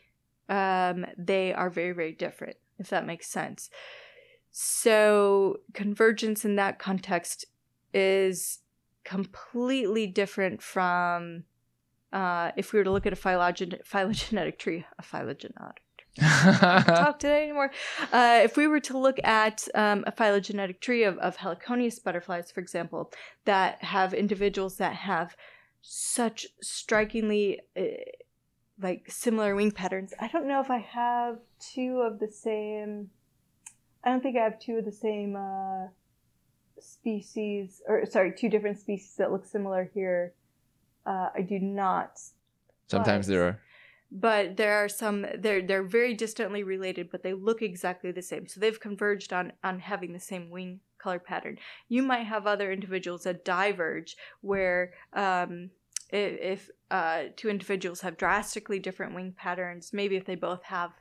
um, 0.49 1.05
they 1.17 1.53
are 1.53 1.69
very, 1.69 1.91
very 1.91 2.11
different, 2.11 2.57
if 2.77 2.89
that 2.89 3.05
makes 3.05 3.27
sense. 3.27 3.69
So, 4.51 5.59
convergence 5.73 6.45
in 6.45 6.55
that 6.55 6.79
context 6.79 7.45
is 7.93 8.59
completely 9.03 10.07
different 10.07 10.61
from 10.61 11.43
uh, 12.13 12.51
if 12.55 12.71
we 12.71 12.79
were 12.79 12.85
to 12.85 12.91
look 12.91 13.05
at 13.05 13.13
a 13.13 13.17
phylogen- 13.17 13.85
phylogenetic 13.85 14.57
tree, 14.59 14.85
a 14.97 15.01
phylogenetic 15.01 15.81
talk 16.19 17.19
today 17.19 17.43
anymore. 17.43 17.71
Uh, 18.11 18.41
if 18.43 18.57
we 18.57 18.67
were 18.67 18.79
to 18.81 18.97
look 18.97 19.17
at 19.23 19.67
um, 19.75 20.03
a 20.07 20.11
phylogenetic 20.11 20.81
tree 20.81 21.03
of, 21.03 21.17
of 21.19 21.37
heliconius 21.37 21.99
butterflies, 21.99 22.51
for 22.51 22.59
example, 22.61 23.11
that 23.45 23.83
have 23.83 24.13
individuals 24.13 24.77
that 24.77 24.93
have 24.93 25.35
such 25.81 26.47
strikingly 26.61 27.61
uh, 27.77 27.83
like 28.81 29.05
similar 29.09 29.55
wing 29.55 29.71
patterns. 29.71 30.13
I 30.19 30.27
don't 30.27 30.47
know 30.47 30.59
if 30.59 30.69
I 30.69 30.79
have 30.79 31.37
two 31.59 32.01
of 32.01 32.19
the 32.19 32.27
same. 32.27 33.09
I 34.03 34.09
don't 34.09 34.21
think 34.21 34.37
I 34.37 34.43
have 34.43 34.59
two 34.59 34.77
of 34.77 34.85
the 34.85 34.91
same 34.91 35.35
uh, 35.35 35.87
species, 36.79 37.81
or 37.87 38.05
sorry, 38.05 38.33
two 38.37 38.49
different 38.49 38.79
species 38.79 39.15
that 39.17 39.31
look 39.31 39.45
similar 39.45 39.89
here. 39.93 40.33
Uh, 41.05 41.29
I 41.35 41.41
do 41.41 41.59
not 41.59 42.19
Sometimes 42.87 43.27
there 43.27 43.43
are. 43.43 43.59
But 44.15 44.55
there 44.55 44.75
are 44.77 44.87
some 44.87 45.25
they're 45.39 45.61
they're 45.61 45.83
very 45.83 46.13
distantly 46.13 46.63
related 46.63 47.09
but 47.11 47.21
they 47.21 47.33
look 47.33 47.61
exactly 47.61 48.11
the 48.11 48.21
same. 48.21 48.47
So 48.47 48.59
they've 48.59 48.79
converged 48.79 49.33
on 49.33 49.51
on 49.63 49.79
having 49.79 50.13
the 50.13 50.19
same 50.19 50.49
wing 50.49 50.79
color 50.97 51.19
pattern. 51.19 51.57
You 51.89 52.01
might 52.01 52.23
have 52.23 52.47
other 52.47 52.71
individuals 52.71 53.23
that 53.23 53.43
diverge 53.43 54.15
where 54.41 54.93
um 55.13 55.69
if, 56.11 56.69
uh 56.91 57.23
two 57.35 57.49
individuals 57.49 58.01
have 58.01 58.15
drastically 58.15 58.79
different 58.79 59.15
wing 59.15 59.33
patterns 59.35 59.91
maybe 59.91 60.15
if 60.15 60.25
they 60.25 60.35
both 60.35 60.63
have 60.63 60.91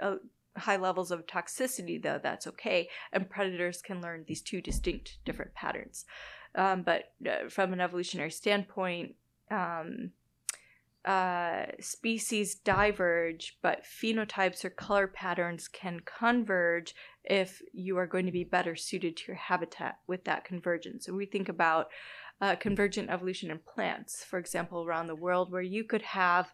uh, 0.00 0.16
high 0.56 0.76
levels 0.76 1.12
of 1.12 1.26
toxicity 1.26 2.02
though 2.02 2.18
that's 2.20 2.48
okay 2.48 2.88
and 3.12 3.30
predators 3.30 3.80
can 3.80 4.00
learn 4.00 4.24
these 4.26 4.42
two 4.42 4.60
distinct 4.60 5.18
different 5.24 5.54
patterns. 5.54 6.04
Um, 6.56 6.82
but 6.82 7.12
uh, 7.28 7.48
from 7.48 7.72
an 7.72 7.80
evolutionary 7.80 8.30
standpoint 8.32 9.14
um, 9.52 10.10
uh, 11.06 11.66
species 11.80 12.56
diverge, 12.56 13.56
but 13.62 13.84
phenotypes 13.84 14.64
or 14.64 14.70
color 14.70 15.06
patterns 15.06 15.68
can 15.68 16.00
converge 16.00 16.94
if 17.24 17.62
you 17.72 17.96
are 17.96 18.08
going 18.08 18.26
to 18.26 18.32
be 18.32 18.42
better 18.42 18.74
suited 18.74 19.16
to 19.16 19.22
your 19.28 19.36
habitat 19.36 19.98
with 20.08 20.24
that 20.24 20.44
convergence. 20.44 21.06
And 21.06 21.16
we 21.16 21.26
think 21.26 21.48
about 21.48 21.86
uh, 22.40 22.56
convergent 22.56 23.08
evolution 23.08 23.50
in 23.50 23.60
plants, 23.60 24.24
for 24.24 24.38
example, 24.38 24.84
around 24.84 25.06
the 25.06 25.14
world, 25.14 25.52
where 25.52 25.62
you 25.62 25.84
could 25.84 26.02
have 26.02 26.52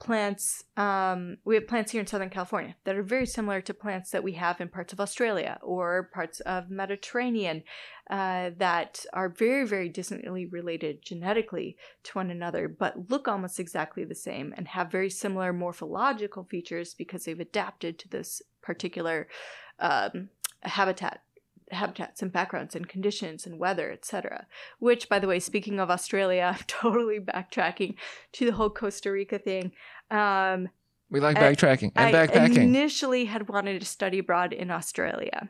plants. 0.00 0.64
Um, 0.76 1.38
we 1.44 1.56
have 1.56 1.66
plants 1.66 1.92
here 1.92 2.00
in 2.00 2.06
Southern 2.06 2.30
California 2.30 2.76
that 2.84 2.96
are 2.96 3.02
very 3.02 3.26
similar 3.26 3.60
to 3.62 3.74
plants 3.74 4.10
that 4.10 4.22
we 4.22 4.32
have 4.32 4.60
in 4.60 4.68
parts 4.68 4.92
of 4.92 5.00
Australia 5.00 5.58
or 5.62 6.10
parts 6.14 6.40
of 6.40 6.70
Mediterranean 6.70 7.64
uh, 8.10 8.50
that 8.58 9.04
are 9.12 9.28
very, 9.28 9.66
very 9.66 9.88
distantly 9.88 10.46
related 10.46 11.02
genetically 11.02 11.76
to 12.04 12.12
one 12.12 12.30
another, 12.30 12.68
but 12.68 13.10
look 13.10 13.26
almost 13.26 13.58
exactly 13.58 14.04
the 14.04 14.14
same 14.14 14.54
and 14.56 14.68
have 14.68 14.90
very 14.90 15.10
similar 15.10 15.52
morphological 15.52 16.44
features 16.44 16.94
because 16.94 17.24
they've 17.24 17.40
adapted 17.40 17.98
to 17.98 18.08
this 18.08 18.40
particular 18.62 19.28
um, 19.80 20.28
habitat 20.62 21.22
habitats 21.70 22.22
and 22.22 22.32
backgrounds 22.32 22.74
and 22.74 22.88
conditions 22.88 23.46
and 23.46 23.58
weather 23.58 23.90
etc 23.90 24.46
which 24.78 25.08
by 25.08 25.18
the 25.18 25.26
way 25.26 25.38
speaking 25.38 25.78
of 25.78 25.90
australia 25.90 26.54
i'm 26.58 26.64
totally 26.66 27.20
backtracking 27.20 27.94
to 28.32 28.46
the 28.46 28.52
whole 28.52 28.70
costa 28.70 29.10
rica 29.12 29.38
thing 29.38 29.72
um, 30.10 30.68
We 31.10 31.20
like 31.20 31.36
I- 31.36 31.52
backtracking 31.52 31.92
and 31.96 32.16
I 32.16 32.26
backpacking. 32.26 32.56
initially 32.56 33.26
had 33.26 33.48
wanted 33.48 33.80
to 33.80 33.86
study 33.86 34.18
abroad 34.20 34.52
in 34.52 34.70
Australia, 34.70 35.48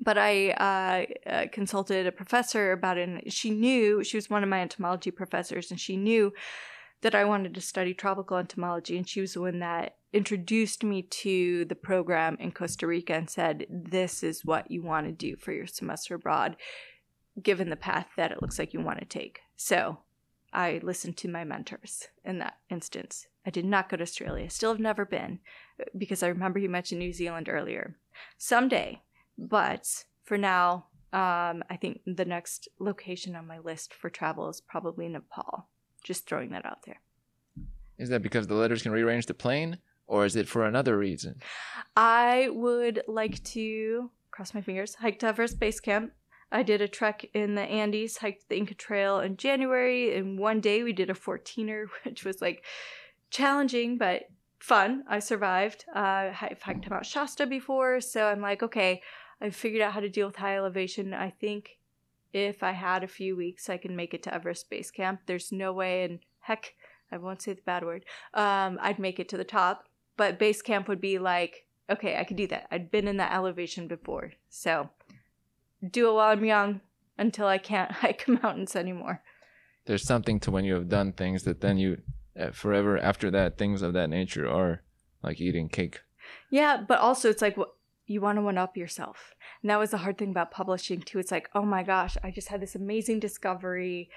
but 0.00 0.18
I 0.18 0.50
uh, 0.50 1.28
uh, 1.30 1.46
consulted 1.52 2.06
a 2.06 2.12
professor 2.12 2.72
about 2.72 2.98
it. 2.98 3.08
And 3.08 3.32
she 3.32 3.50
knew 3.50 4.02
she 4.04 4.16
was 4.16 4.28
one 4.28 4.42
of 4.42 4.48
my 4.48 4.60
entomology 4.60 5.10
professors, 5.10 5.70
and 5.70 5.78
she 5.80 5.96
knew 5.96 6.32
that 7.02 7.14
I 7.14 7.24
wanted 7.24 7.54
to 7.54 7.60
study 7.60 7.94
tropical 7.94 8.36
entomology. 8.38 8.96
And 8.96 9.08
she 9.08 9.20
was 9.20 9.34
the 9.34 9.40
one 9.40 9.60
that 9.60 9.96
introduced 10.14 10.82
me 10.82 11.02
to 11.02 11.64
the 11.66 11.74
program 11.74 12.36
in 12.40 12.52
Costa 12.52 12.86
Rica 12.86 13.14
and 13.14 13.28
said, 13.28 13.66
"This 13.68 14.22
is 14.22 14.44
what 14.44 14.70
you 14.70 14.82
want 14.82 15.06
to 15.06 15.12
do 15.12 15.36
for 15.36 15.52
your 15.52 15.66
semester 15.66 16.14
abroad, 16.14 16.56
given 17.42 17.68
the 17.68 17.76
path 17.76 18.08
that 18.16 18.32
it 18.32 18.40
looks 18.40 18.58
like 18.58 18.72
you 18.72 18.80
want 18.80 19.00
to 19.00 19.04
take." 19.04 19.40
So. 19.56 19.98
I 20.56 20.78
listened 20.84 21.16
to 21.16 21.28
my 21.28 21.42
mentors 21.42 22.06
in 22.24 22.38
that 22.38 22.58
instance. 22.70 23.26
I 23.44 23.50
did 23.50 23.64
not 23.64 23.88
go 23.88 23.96
to 23.96 24.04
Australia. 24.04 24.48
Still 24.48 24.70
have 24.70 24.80
never 24.80 25.04
been 25.04 25.40
because 25.98 26.22
I 26.22 26.28
remember 26.28 26.60
you 26.60 26.68
mentioned 26.68 27.00
New 27.00 27.12
Zealand 27.12 27.48
earlier. 27.48 27.96
Someday, 28.38 29.02
but 29.36 30.04
for 30.22 30.38
now, 30.38 30.86
um, 31.12 31.64
I 31.68 31.76
think 31.80 32.02
the 32.06 32.24
next 32.24 32.68
location 32.78 33.34
on 33.34 33.46
my 33.46 33.58
list 33.58 33.92
for 33.92 34.10
travel 34.10 34.48
is 34.48 34.60
probably 34.60 35.08
Nepal. 35.08 35.68
Just 36.04 36.26
throwing 36.26 36.50
that 36.50 36.64
out 36.64 36.84
there. 36.86 37.00
Is 37.98 38.08
that 38.10 38.22
because 38.22 38.46
the 38.46 38.54
letters 38.54 38.82
can 38.82 38.92
rearrange 38.92 39.26
the 39.26 39.34
plane, 39.34 39.78
or 40.06 40.24
is 40.24 40.36
it 40.36 40.48
for 40.48 40.64
another 40.64 40.96
reason? 40.98 41.40
I 41.96 42.48
would 42.50 43.02
like 43.06 43.42
to 43.44 44.10
cross 44.30 44.54
my 44.54 44.60
fingers, 44.60 44.96
hike 44.96 45.18
to 45.20 45.26
Everest 45.26 45.58
Base 45.60 45.80
Camp. 45.80 46.12
I 46.50 46.62
did 46.62 46.80
a 46.80 46.88
trek 46.88 47.24
in 47.34 47.54
the 47.54 47.62
Andes, 47.62 48.18
hiked 48.18 48.48
the 48.48 48.56
Inca 48.56 48.74
Trail 48.74 49.20
in 49.20 49.36
January, 49.36 50.16
and 50.16 50.38
one 50.38 50.60
day 50.60 50.82
we 50.82 50.92
did 50.92 51.10
a 51.10 51.14
14er, 51.14 51.86
which 52.04 52.24
was 52.24 52.40
like 52.40 52.64
challenging 53.30 53.98
but 53.98 54.24
fun. 54.58 55.04
I 55.08 55.18
survived. 55.18 55.84
Uh, 55.94 56.30
I've 56.40 56.62
hiked 56.62 56.88
Mount 56.88 57.06
Shasta 57.06 57.46
before, 57.46 58.00
so 58.00 58.26
I'm 58.26 58.40
like, 58.40 58.62
okay, 58.62 59.02
I've 59.40 59.54
figured 59.56 59.82
out 59.82 59.92
how 59.92 60.00
to 60.00 60.08
deal 60.08 60.26
with 60.26 60.36
high 60.36 60.56
elevation. 60.56 61.12
I 61.12 61.30
think 61.30 61.78
if 62.32 62.62
I 62.62 62.72
had 62.72 63.04
a 63.04 63.08
few 63.08 63.36
weeks, 63.36 63.68
I 63.68 63.76
can 63.76 63.94
make 63.94 64.14
it 64.14 64.22
to 64.24 64.34
Everest 64.34 64.70
Base 64.70 64.90
Camp. 64.90 65.20
There's 65.26 65.52
no 65.52 65.72
way, 65.72 66.04
and 66.04 66.20
heck, 66.40 66.74
I 67.12 67.18
won't 67.18 67.42
say 67.42 67.52
the 67.52 67.62
bad 67.62 67.84
word, 67.84 68.04
um, 68.32 68.78
I'd 68.80 68.98
make 68.98 69.20
it 69.20 69.28
to 69.30 69.36
the 69.36 69.44
top. 69.44 69.84
But 70.16 70.38
base 70.38 70.62
camp 70.62 70.88
would 70.88 71.00
be 71.00 71.18
like, 71.18 71.66
okay, 71.90 72.16
I 72.18 72.24
could 72.24 72.36
do 72.36 72.46
that. 72.48 72.66
I'd 72.70 72.90
been 72.90 73.08
in 73.08 73.16
that 73.18 73.32
elevation 73.32 73.88
before. 73.88 74.32
So 74.48 74.90
do 75.90 76.08
it 76.08 76.14
while 76.14 76.30
I'm 76.30 76.44
young 76.44 76.80
until 77.18 77.46
I 77.46 77.58
can't 77.58 77.90
hike 78.02 78.26
mountains 78.28 78.76
anymore. 78.76 79.22
There's 79.86 80.04
something 80.04 80.40
to 80.40 80.50
when 80.50 80.64
you 80.64 80.74
have 80.74 80.88
done 80.88 81.12
things 81.12 81.42
that 81.42 81.60
then 81.60 81.78
you, 81.78 82.00
uh, 82.38 82.50
forever 82.50 82.98
after 82.98 83.30
that, 83.32 83.58
things 83.58 83.82
of 83.82 83.92
that 83.92 84.08
nature 84.08 84.48
are 84.48 84.82
like 85.22 85.40
eating 85.40 85.68
cake. 85.68 86.00
Yeah, 86.50 86.82
but 86.86 87.00
also 87.00 87.28
it's 87.28 87.42
like 87.42 87.56
you 88.06 88.20
want 88.20 88.38
to 88.38 88.42
one 88.42 88.58
up 88.58 88.76
yourself. 88.76 89.34
And 89.62 89.70
that 89.70 89.78
was 89.78 89.90
the 89.90 89.98
hard 89.98 90.18
thing 90.18 90.30
about 90.30 90.50
publishing 90.50 91.00
too. 91.00 91.18
It's 91.18 91.30
like, 91.30 91.50
oh 91.54 91.64
my 91.64 91.82
gosh, 91.82 92.16
I 92.22 92.30
just 92.30 92.48
had 92.48 92.60
this 92.60 92.74
amazing 92.74 93.20
discovery. 93.20 94.10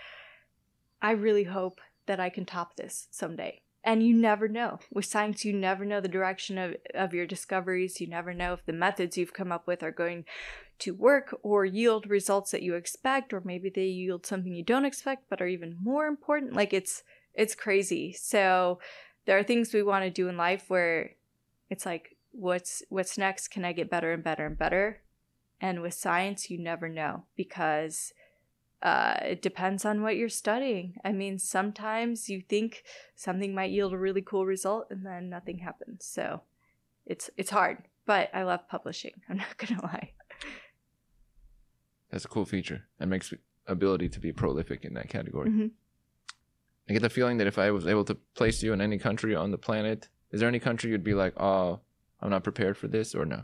I 1.02 1.12
really 1.12 1.44
hope 1.44 1.82
that 2.06 2.20
I 2.20 2.30
can 2.30 2.46
top 2.46 2.76
this 2.76 3.08
someday. 3.12 3.62
And 3.84 4.04
you 4.04 4.14
never 4.14 4.48
know. 4.48 4.80
With 4.92 5.06
science 5.06 5.46
you 5.46 5.54
never 5.54 5.86
know 5.86 6.02
the 6.02 6.08
direction 6.08 6.58
of, 6.58 6.76
of 6.94 7.14
your 7.14 7.26
discoveries. 7.26 8.02
You 8.02 8.08
never 8.08 8.34
know 8.34 8.54
if 8.54 8.66
the 8.66 8.74
methods 8.74 9.18
you've 9.18 9.34
come 9.34 9.52
up 9.52 9.68
with 9.68 9.84
are 9.84 9.92
going 9.92 10.26
to 10.80 10.94
work 10.94 11.38
or 11.42 11.66
yield 11.66 12.10
results 12.10 12.52
that 12.52 12.62
you 12.62 12.76
expect 12.76 13.34
or 13.34 13.42
maybe 13.44 13.72
they 13.74 13.86
yield 13.86 14.26
something 14.26 14.54
you 14.54 14.64
don't 14.64 14.86
expect 14.86 15.24
but 15.30 15.42
are 15.42 15.48
even 15.48 15.78
more 15.82 16.06
important. 16.06 16.54
Like 16.54 16.74
it's 16.74 17.04
it's 17.34 17.56
crazy. 17.56 18.14
So 18.14 18.80
there 19.26 19.38
are 19.38 19.44
things 19.44 19.74
we 19.74 19.84
want 19.84 20.04
to 20.04 20.10
do 20.10 20.28
in 20.28 20.38
life 20.38 20.66
where 20.68 21.12
it's 21.70 21.86
like 21.86 22.16
what's 22.32 22.84
what's 22.90 23.18
next? 23.18 23.50
Can 23.50 23.66
i 23.66 23.74
get 23.74 23.90
better 23.90 24.12
and 24.12 24.24
better 24.24 24.46
and 24.46 24.58
better? 24.58 25.02
And 25.60 25.82
with 25.82 25.94
science 25.94 26.50
you 26.50 26.60
never 26.60 26.90
know 26.90 27.24
because 27.36 28.14
uh, 28.82 29.18
it 29.24 29.42
depends 29.42 29.86
on 29.86 30.02
what 30.02 30.16
you're 30.18 30.30
studying. 30.30 30.96
I 31.04 31.12
mean, 31.12 31.40
sometimes 31.40 32.30
you 32.30 32.42
think 32.42 32.84
something 33.16 33.54
might 33.56 33.72
yield 33.72 33.94
a 33.94 33.98
really 33.98 34.22
cool 34.22 34.46
result, 34.46 34.88
and 34.90 35.06
then 35.06 35.30
nothing 35.30 35.60
happens. 35.60 36.06
So 36.06 36.42
it's 37.06 37.30
it's 37.38 37.50
hard, 37.50 37.84
but 38.06 38.30
I 38.34 38.44
love 38.44 38.68
publishing. 38.70 39.14
I'm 39.30 39.38
not 39.38 39.58
gonna 39.58 39.82
lie. 39.82 40.12
That's 42.12 42.26
a 42.26 42.30
cool 42.30 42.46
feature. 42.46 42.84
That 43.00 43.08
makes 43.08 43.34
ability 43.66 44.10
to 44.10 44.20
be 44.20 44.32
prolific 44.32 44.86
in 44.86 44.94
that 44.94 45.10
category. 45.10 45.50
Mhm. 45.50 45.72
I 46.90 46.94
get 46.94 47.02
the 47.02 47.10
feeling 47.10 47.38
that 47.38 47.48
if 47.48 47.58
I 47.58 47.72
was 47.72 47.86
able 47.86 48.06
to 48.06 48.16
place 48.34 48.64
you 48.64 48.72
in 48.72 48.80
any 48.80 48.98
country 48.98 49.36
on 49.36 49.52
the 49.52 49.58
planet, 49.58 50.08
is 50.32 50.40
there 50.40 50.48
any 50.48 50.60
country 50.60 50.90
you'd 50.90 51.04
be 51.04 51.14
like, 51.14 51.34
oh, 51.38 51.82
I'm 52.22 52.30
not 52.30 52.46
prepared 52.46 52.78
for 52.78 52.88
this, 52.88 53.14
or 53.14 53.26
no? 53.26 53.44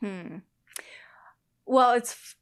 Hmm. 0.00 0.38
Well, 1.66 1.92
it's 1.92 2.36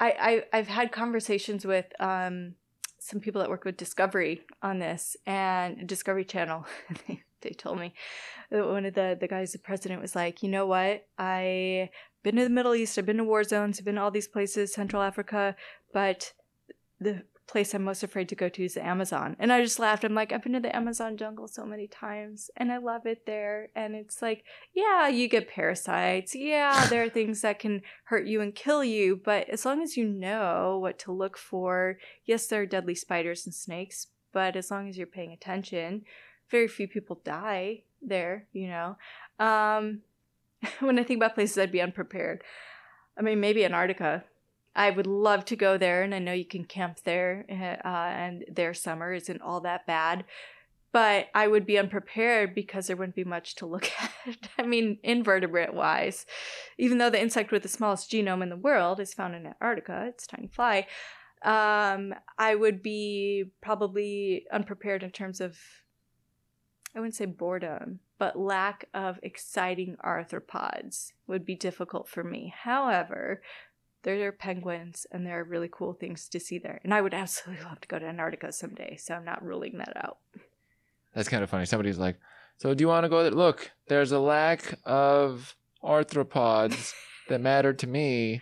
I, 0.00 0.44
I 0.52 0.58
I've 0.58 0.68
had 0.68 0.90
conversations 0.90 1.64
with 1.64 1.86
um 2.00 2.54
some 2.98 3.20
people 3.20 3.40
that 3.40 3.50
work 3.50 3.64
with 3.64 3.76
Discovery 3.76 4.42
on 4.62 4.78
this 4.78 5.16
and 5.26 5.86
Discovery 5.86 6.24
Channel. 6.24 6.66
they, 7.06 7.22
they 7.40 7.50
told 7.50 7.78
me 7.78 7.94
that 8.50 8.66
one 8.66 8.86
of 8.86 8.94
the 8.94 9.16
the 9.20 9.28
guys, 9.28 9.52
the 9.52 9.58
president, 9.58 10.00
was 10.00 10.16
like, 10.16 10.42
you 10.42 10.48
know 10.48 10.66
what, 10.66 11.06
I've 11.18 11.88
been 12.22 12.36
to 12.36 12.44
the 12.44 12.50
Middle 12.50 12.74
East, 12.74 12.98
I've 12.98 13.06
been 13.06 13.18
to 13.18 13.24
war 13.24 13.44
zones, 13.44 13.78
I've 13.78 13.84
been 13.84 13.94
to 13.96 14.02
all 14.02 14.10
these 14.10 14.28
places, 14.28 14.72
Central 14.72 15.02
Africa, 15.02 15.54
but 15.92 16.32
the 16.98 17.22
place 17.50 17.74
I'm 17.74 17.84
most 17.84 18.02
afraid 18.02 18.28
to 18.28 18.34
go 18.34 18.48
to 18.48 18.64
is 18.64 18.74
the 18.74 18.84
Amazon. 18.84 19.36
And 19.38 19.52
I 19.52 19.62
just 19.62 19.78
laughed. 19.78 20.04
I'm 20.04 20.14
like, 20.14 20.32
I've 20.32 20.42
been 20.42 20.52
to 20.52 20.60
the 20.60 20.74
Amazon 20.74 21.16
jungle 21.16 21.48
so 21.48 21.64
many 21.64 21.86
times 21.86 22.50
and 22.56 22.72
I 22.72 22.78
love 22.78 23.06
it 23.06 23.26
there. 23.26 23.68
And 23.74 23.94
it's 23.94 24.22
like, 24.22 24.44
yeah, 24.74 25.08
you 25.08 25.28
get 25.28 25.48
parasites. 25.48 26.34
Yeah, 26.34 26.86
there 26.90 27.04
are 27.04 27.08
things 27.08 27.42
that 27.42 27.58
can 27.58 27.82
hurt 28.04 28.26
you 28.26 28.40
and 28.40 28.54
kill 28.54 28.84
you. 28.84 29.20
But 29.22 29.48
as 29.48 29.64
long 29.64 29.82
as 29.82 29.96
you 29.96 30.06
know 30.06 30.78
what 30.80 30.98
to 31.00 31.12
look 31.12 31.36
for, 31.36 31.98
yes, 32.24 32.46
there 32.46 32.62
are 32.62 32.66
deadly 32.66 32.94
spiders 32.94 33.44
and 33.46 33.54
snakes, 33.54 34.06
but 34.32 34.56
as 34.56 34.70
long 34.70 34.88
as 34.88 34.96
you're 34.96 35.06
paying 35.06 35.32
attention, 35.32 36.04
very 36.50 36.68
few 36.68 36.88
people 36.88 37.20
die 37.24 37.82
there, 38.02 38.46
you 38.52 38.68
know. 38.68 38.96
Um, 39.38 40.02
when 40.80 40.98
I 40.98 41.02
think 41.02 41.18
about 41.18 41.34
places 41.34 41.58
I'd 41.58 41.72
be 41.72 41.80
unprepared, 41.80 42.42
I 43.18 43.22
mean, 43.22 43.40
maybe 43.40 43.64
Antarctica. 43.64 44.24
I 44.74 44.90
would 44.90 45.06
love 45.06 45.44
to 45.46 45.56
go 45.56 45.76
there, 45.76 46.02
and 46.02 46.14
I 46.14 46.20
know 46.20 46.32
you 46.32 46.44
can 46.44 46.64
camp 46.64 47.00
there, 47.04 47.44
uh, 47.84 47.88
and 47.88 48.44
their 48.50 48.72
summer 48.72 49.12
isn't 49.12 49.42
all 49.42 49.60
that 49.62 49.86
bad. 49.86 50.24
But 50.92 51.28
I 51.34 51.46
would 51.46 51.66
be 51.66 51.78
unprepared 51.78 52.52
because 52.54 52.86
there 52.88 52.96
wouldn't 52.96 53.14
be 53.14 53.24
much 53.24 53.54
to 53.56 53.66
look 53.66 53.90
at. 54.26 54.48
I 54.58 54.62
mean, 54.62 54.98
invertebrate 55.02 55.72
wise, 55.72 56.26
even 56.78 56.98
though 56.98 57.10
the 57.10 57.20
insect 57.20 57.52
with 57.52 57.62
the 57.62 57.68
smallest 57.68 58.10
genome 58.10 58.42
in 58.42 58.48
the 58.48 58.56
world 58.56 58.98
is 58.98 59.14
found 59.14 59.34
in 59.34 59.46
Antarctica, 59.46 60.06
it's 60.08 60.26
tiny 60.26 60.48
fly. 60.48 60.86
Um, 61.42 62.14
I 62.38 62.54
would 62.54 62.82
be 62.82 63.52
probably 63.60 64.46
unprepared 64.52 65.02
in 65.02 65.10
terms 65.10 65.40
of, 65.40 65.58
I 66.94 67.00
wouldn't 67.00 67.14
say 67.14 67.24
boredom, 67.26 68.00
but 68.18 68.38
lack 68.38 68.84
of 68.92 69.18
exciting 69.22 69.96
arthropods 70.04 71.12
would 71.26 71.46
be 71.46 71.54
difficult 71.54 72.08
for 72.08 72.22
me. 72.22 72.52
However, 72.54 73.42
there 74.02 74.26
are 74.26 74.32
penguins 74.32 75.06
and 75.10 75.26
there 75.26 75.40
are 75.40 75.44
really 75.44 75.68
cool 75.70 75.92
things 75.92 76.28
to 76.28 76.40
see 76.40 76.58
there. 76.58 76.80
And 76.84 76.94
I 76.94 77.00
would 77.00 77.14
absolutely 77.22 77.64
love 77.64 77.80
to 77.80 77.88
go 77.88 77.98
to 77.98 78.06
Antarctica 78.06 78.52
someday, 78.52 78.96
so 78.96 79.14
I'm 79.14 79.24
not 79.24 79.44
ruling 79.44 79.78
that 79.78 79.96
out. 79.96 80.18
That's 81.14 81.28
kind 81.28 81.42
of 81.42 81.50
funny. 81.50 81.66
Somebody's 81.66 81.98
like, 81.98 82.16
so 82.58 82.74
do 82.74 82.82
you 82.82 82.88
want 82.88 83.04
to 83.04 83.08
go 83.08 83.22
there? 83.22 83.32
Look, 83.32 83.72
there's 83.88 84.12
a 84.12 84.18
lack 84.18 84.78
of 84.84 85.56
arthropods 85.82 86.92
that 87.28 87.40
matter 87.40 87.72
to 87.72 87.86
me. 87.86 88.40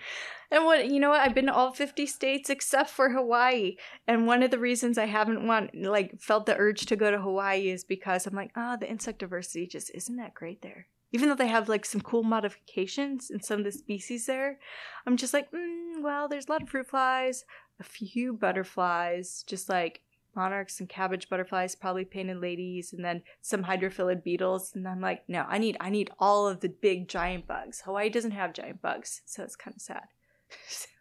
And 0.51 0.65
what 0.65 0.89
you 0.89 0.99
know 0.99 1.11
what? 1.11 1.21
I've 1.21 1.35
been 1.35 1.47
to 1.47 1.55
all 1.55 1.73
50 1.73 2.07
states 2.07 2.49
except 2.49 2.91
for 2.91 3.11
Hawaii. 3.11 3.77
And 4.07 4.27
one 4.27 4.43
of 4.43 4.51
the 4.51 4.59
reasons 4.59 4.97
I 4.97 5.05
haven't 5.05 5.47
want 5.47 5.75
like 5.75 6.21
felt 6.21 6.47
the 6.47 6.57
urge 6.57 6.87
to 6.87 6.97
go 6.97 7.11
to 7.11 7.21
Hawaii 7.21 7.69
is 7.69 7.85
because 7.85 8.27
I'm 8.27 8.35
like, 8.35 8.53
ah, 8.57 8.77
the 8.77 8.89
insect 8.89 9.19
diversity 9.19 9.67
just 9.67 9.91
isn't 9.95 10.17
that 10.17 10.35
great 10.35 10.63
there. 10.63 10.87
Even 11.13 11.29
though 11.29 11.35
they 11.35 11.49
have 11.49 11.69
like 11.69 11.85
some 11.85 12.01
cool 12.01 12.23
modifications 12.23 13.31
in 13.31 13.41
some 13.41 13.61
of 13.61 13.65
the 13.65 13.73
species 13.73 14.27
there, 14.27 14.59
I'm 15.07 15.17
just 15.17 15.33
like, 15.33 15.51
mm, 15.51 16.03
well, 16.03 16.29
there's 16.29 16.47
a 16.49 16.53
lot 16.53 16.63
of 16.63 16.69
fruit 16.69 16.89
flies, 16.89 17.45
a 17.81 17.85
few 17.85 18.33
butterflies, 18.33 19.45
just 19.47 19.69
like 19.69 20.03
monarchs 20.35 20.81
and 20.81 20.89
cabbage 20.89 21.29
butterflies, 21.29 21.75
probably 21.75 22.05
painted 22.05 22.39
ladies, 22.39 22.93
and 22.93 23.05
then 23.05 23.23
some 23.41 23.65
hydrophilid 23.65 24.23
beetles. 24.23 24.73
And 24.75 24.87
I'm 24.87 25.01
like, 25.01 25.25
no, 25.29 25.45
I 25.49 25.59
need 25.59 25.77
I 25.81 25.91
need 25.91 26.11
all 26.19 26.47
of 26.47 26.61
the 26.61 26.69
big 26.69 27.09
giant 27.09 27.47
bugs. 27.47 27.83
Hawaii 27.85 28.09
doesn't 28.11 28.33
have 28.33 28.53
giant 28.53 28.83
bugs, 28.83 29.23
so 29.25 29.43
it's 29.43 29.57
kind 29.57 29.75
of 29.75 29.83
sad. 29.83 30.05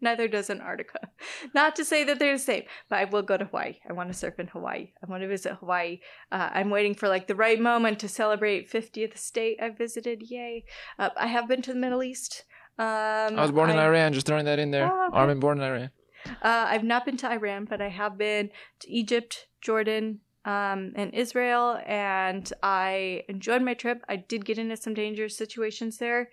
Neither 0.00 0.28
does 0.28 0.50
Antarctica. 0.50 1.08
Not 1.54 1.76
to 1.76 1.84
say 1.84 2.04
that 2.04 2.18
they're 2.18 2.36
the 2.36 2.42
same, 2.42 2.64
but 2.88 2.98
I 2.98 3.04
will 3.04 3.22
go 3.22 3.36
to 3.36 3.44
Hawaii. 3.44 3.76
I 3.88 3.92
want 3.92 4.10
to 4.10 4.18
surf 4.18 4.38
in 4.38 4.46
Hawaii. 4.48 4.92
I 5.02 5.10
want 5.10 5.22
to 5.22 5.28
visit 5.28 5.54
Hawaii. 5.60 6.00
Uh, 6.32 6.50
I'm 6.52 6.70
waiting 6.70 6.94
for 6.94 7.08
like 7.08 7.26
the 7.26 7.34
right 7.34 7.60
moment 7.60 7.98
to 8.00 8.08
celebrate 8.08 8.70
50th 8.70 9.18
state 9.18 9.58
I 9.60 9.70
visited. 9.70 10.22
Yay! 10.30 10.64
Uh, 10.98 11.10
I 11.16 11.26
have 11.26 11.48
been 11.48 11.62
to 11.62 11.72
the 11.72 11.78
Middle 11.78 12.02
East. 12.02 12.44
Um, 12.78 13.38
I 13.38 13.42
was 13.42 13.50
born 13.50 13.68
in 13.68 13.78
Iran, 13.78 14.14
just 14.14 14.26
throwing 14.26 14.46
that 14.46 14.58
in 14.58 14.70
there. 14.70 14.90
Oh, 14.90 15.08
okay. 15.08 15.16
Armin 15.18 15.40
born 15.40 15.58
in 15.58 15.64
Iran. 15.64 15.90
Uh, 16.26 16.66
I've 16.68 16.84
not 16.84 17.04
been 17.04 17.16
to 17.18 17.30
Iran, 17.30 17.66
but 17.66 17.80
I 17.80 17.88
have 17.88 18.16
been 18.16 18.50
to 18.80 18.90
Egypt, 18.90 19.46
Jordan, 19.60 20.20
um, 20.44 20.92
and 20.96 21.12
Israel, 21.12 21.78
and 21.86 22.50
I 22.62 23.24
enjoyed 23.28 23.62
my 23.62 23.74
trip. 23.74 24.02
I 24.08 24.16
did 24.16 24.44
get 24.44 24.58
into 24.58 24.76
some 24.76 24.94
dangerous 24.94 25.36
situations 25.36 25.98
there, 25.98 26.30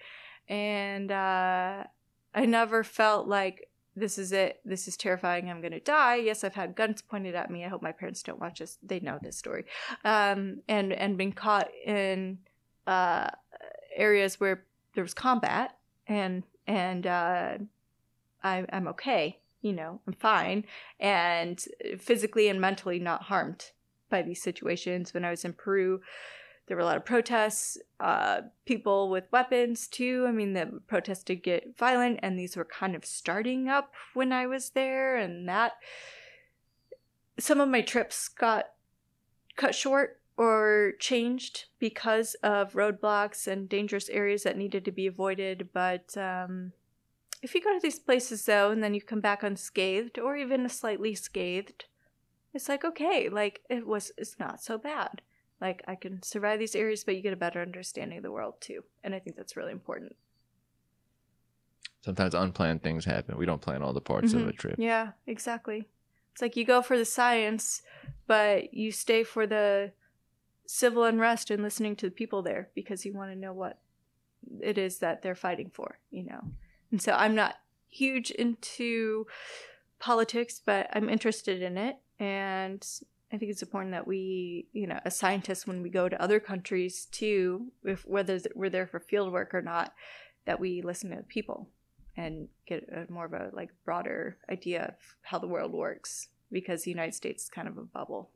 and 0.48 1.11
uh, 1.11 1.84
I 2.34 2.45
never 2.45 2.84
felt 2.84 3.28
like 3.28 3.70
this 3.95 4.18
is 4.18 4.32
it. 4.32 4.60
This 4.64 4.88
is 4.88 4.95
terrifying. 4.95 5.49
I'm 5.49 5.62
gonna 5.62 5.80
die. 5.80 6.16
Yes, 6.16 6.44
I've 6.44 6.56
had 6.56 6.76
guns 6.76 7.02
pointed 7.02 7.36
at 7.36 7.49
me. 7.49 7.66
I 7.66 7.68
hope 7.68 7.82
my 7.82 7.91
parents 7.91 8.22
don't 8.22 8.40
watch 8.40 8.60
this. 8.60 8.78
They 8.84 8.99
know 8.99 9.20
this 9.22 9.38
story, 9.38 9.66
um, 10.04 10.62
and 10.68 10.94
and 10.94 11.18
been 11.18 11.32
caught 11.32 11.70
in 11.84 12.40
uh, 12.86 13.30
areas 13.95 14.40
where 14.40 14.66
there 14.94 15.04
was 15.04 15.14
combat, 15.14 15.78
and 16.08 16.44
and 16.68 17.08
uh, 17.08 17.58
I, 18.44 18.66
I'm 18.72 18.88
okay 18.90 19.40
you 19.62 19.74
know, 19.74 19.99
I'm 20.08 20.14
fine 20.14 20.66
and 20.99 21.64
physically 21.99 22.48
and 22.48 22.62
mentally 22.62 22.99
not 22.99 23.24
harmed 23.24 23.72
by 24.10 24.22
these 24.22 24.41
situations. 24.41 25.14
When 25.14 25.26
I 25.26 25.30
was 25.30 25.44
in 25.44 25.54
Peru, 25.54 26.02
there 26.68 26.76
were 26.76 26.84
a 26.84 26.85
lot 26.85 26.98
of 26.98 27.06
protests, 27.06 27.77
uh, 27.99 28.41
people 28.65 29.10
with 29.10 29.31
weapons 29.31 29.88
too. 29.88 30.26
I 30.27 30.31
mean, 30.31 30.53
the 30.53 30.81
protests 30.88 31.23
did 31.23 31.41
get 31.41 31.77
violent, 31.77 32.19
and 32.22 32.38
these 32.38 32.57
were 32.57 32.65
kind 32.65 32.95
of 32.95 33.06
starting 33.06 33.69
up 33.69 33.94
when 34.14 34.34
I 34.34 34.48
was 34.48 34.72
there, 34.72 35.15
and 35.15 35.48
that 35.48 35.73
some 37.39 37.61
of 37.61 37.69
my 37.69 37.81
trips 37.81 38.27
got 38.27 38.65
cut 39.56 39.76
short 39.76 40.19
or 40.35 40.94
changed 40.99 41.65
because 41.80 42.35
of 42.44 42.73
roadblocks 42.73 43.48
and 43.48 43.69
dangerous 43.69 44.10
areas 44.10 44.44
that 44.44 44.57
needed 44.57 44.85
to 44.85 44.91
be 44.91 45.07
avoided. 45.07 45.69
But 45.73 46.15
um, 46.18 46.73
if 47.41 47.56
you 47.56 47.61
go 47.61 47.73
to 47.73 47.80
these 47.81 47.99
places 47.99 48.45
though, 48.45 48.72
and 48.72 48.84
then 48.84 48.94
you 48.94 49.02
come 49.02 49.22
back 49.22 49.41
unscathed 49.41 50.19
or 50.19 50.35
even 50.35 50.68
slightly 50.68 51.15
scathed, 51.15 51.85
it's 52.53 52.68
like 52.68 52.84
okay, 52.84 53.30
like 53.30 53.61
it 53.69 53.88
was. 53.88 54.11
It's 54.18 54.38
not 54.38 54.61
so 54.61 54.77
bad. 54.77 55.22
Like 55.59 55.84
I 55.88 55.95
can 55.95 56.21
survive 56.23 56.59
these 56.59 56.75
areas, 56.75 57.03
but 57.03 57.15
you 57.15 57.21
get 57.21 57.34
a 57.34 57.38
better 57.38 57.61
understanding 57.61 58.17
of 58.17 58.23
the 58.23 58.31
world 58.31 58.55
too, 58.61 58.84
and 59.03 59.15
I 59.15 59.19
think 59.19 59.35
that's 59.35 59.55
really 59.57 59.71
important. 59.71 60.15
Sometimes 62.01 62.34
unplanned 62.34 62.84
things 62.84 63.05
happen. 63.05 63.38
We 63.38 63.45
don't 63.45 63.61
plan 63.61 63.81
all 63.81 63.93
the 63.93 64.01
parts 64.01 64.34
of 64.34 64.41
Mhm. 64.41 64.49
a 64.49 64.53
trip. 64.53 64.79
Yeah, 64.79 65.13
exactly. 65.25 65.89
It's 66.31 66.41
like 66.41 66.55
you 66.55 66.63
go 66.63 66.81
for 66.81 66.97
the 66.97 67.05
science, 67.05 67.81
but 68.27 68.73
you 68.73 68.91
stay 68.91 69.23
for 69.23 69.47
the 69.47 69.91
civil 70.67 71.03
unrest 71.05 71.49
and 71.49 71.63
listening 71.63 71.95
to 71.95 72.05
the 72.07 72.11
people 72.11 72.41
there 72.41 72.69
because 72.75 73.05
you 73.05 73.13
want 73.13 73.31
to 73.31 73.35
know 73.35 73.53
what 73.53 73.79
it 74.61 74.77
is 74.77 74.99
that 74.99 75.21
they're 75.21 75.35
fighting 75.35 75.69
for, 75.71 75.99
you 76.11 76.23
know. 76.23 76.51
And 76.91 77.01
so 77.01 77.13
I'm 77.13 77.34
not 77.35 77.55
huge 77.89 78.29
into 78.31 79.25
politics, 79.99 80.61
but 80.63 80.88
I'm 80.93 81.09
interested 81.09 81.61
in 81.61 81.77
it 81.77 81.97
and 82.19 82.85
I 83.32 83.38
think 83.38 83.52
it's 83.52 83.62
important 83.62 83.91
that 83.91 84.08
we, 84.08 84.68
you 84.72 84.88
know, 84.88 84.99
as 85.04 85.18
scientists 85.18 85.68
when 85.68 85.82
we 85.82 85.90
go 85.90 86.08
to 86.08 86.22
other 86.22 86.40
countries 86.40 87.06
too, 87.12 87.72
if 87.84 88.06
whether 88.08 88.40
we're 88.56 88.70
there 88.70 88.88
for 88.88 88.99
field 88.99 89.34
work 89.34 89.54
or 89.54 89.62
not, 89.62 89.94
that 90.45 90.60
we 90.60 90.82
listen 90.82 91.10
to 91.10 91.24
people 91.24 91.70
and 92.16 92.48
get 92.66 92.88
a, 92.90 93.12
more 93.12 93.26
of 93.26 93.34
a 93.34 93.49
like 93.54 93.70
broader 93.84 94.38
idea 94.49 94.86
of 94.86 95.16
how 95.22 95.38
the 95.38 95.48
world 95.48 95.74
works 95.74 96.30
because 96.52 96.84
the 96.84 96.91
United 96.91 97.14
States 97.14 97.44
is 97.44 97.49
kind 97.49 97.68
of 97.68 97.78
a 97.78 97.84
bubble. 97.84 98.32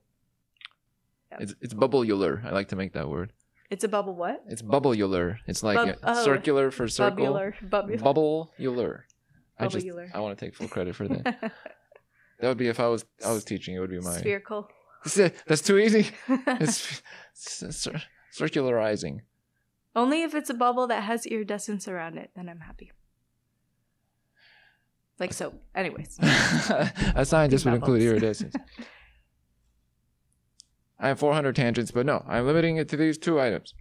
It's 1.40 1.56
it's 1.62 1.74
bubblular. 1.74 2.44
I 2.46 2.52
like 2.52 2.68
to 2.70 2.76
make 2.76 2.92
that 2.94 3.10
word. 3.10 3.32
It's 3.70 3.86
a 3.86 3.88
bubble 3.88 4.16
what? 4.16 4.44
It's 4.50 4.62
bubblular. 4.62 5.38
It's 5.48 5.64
like 5.64 5.78
Bub- 5.78 5.96
oh. 6.04 6.26
circular 6.26 6.72
for 6.72 6.90
circle. 6.90 7.26
Bubular. 7.26 7.54
Bubular. 7.70 8.02
Bubblular. 8.02 9.02
I 9.58 9.68
just 9.68 9.88
I 10.14 10.20
want 10.20 10.38
to 10.38 10.46
take 10.46 10.56
full 10.56 10.68
credit 10.68 10.96
for 10.96 11.08
that. 11.08 11.24
that 12.40 12.48
would 12.48 12.58
be 12.58 12.68
if 12.68 12.82
I 12.82 12.88
was 12.88 13.06
I 13.26 13.32
was 13.32 13.46
teaching. 13.46 13.76
It 13.76 13.80
would 13.80 13.90
be 13.90 14.00
my. 14.00 14.18
Spherical. 14.18 14.68
That's 15.04 15.62
too 15.62 15.78
easy. 15.78 16.08
It's, 16.48 17.02
it's 17.62 17.78
cir- 17.78 18.02
circularizing. 18.38 19.22
Only 19.96 20.22
if 20.24 20.36
it's 20.36 20.50
a 20.50 20.54
bubble 20.54 20.88
that 20.88 21.04
has 21.04 21.26
iridescence 21.26 21.88
around 21.88 22.18
it, 22.18 22.32
then 22.36 22.48
I'm 22.48 22.60
happy. 22.60 22.92
Like 25.20 25.34
so. 25.34 25.54
Anyways. 25.76 26.18
a 26.22 27.26
scientist 27.26 27.66
would 27.66 27.74
include 27.76 28.02
iridescence. 28.02 28.56
I 31.00 31.08
have 31.08 31.20
400 31.20 31.56
tangents, 31.56 31.92
but 31.92 32.06
no, 32.06 32.24
I'm 32.28 32.46
limiting 32.46 32.78
it 32.78 32.88
to 32.90 32.98
these 32.98 33.18
two 33.18 33.40
items. 33.40 33.74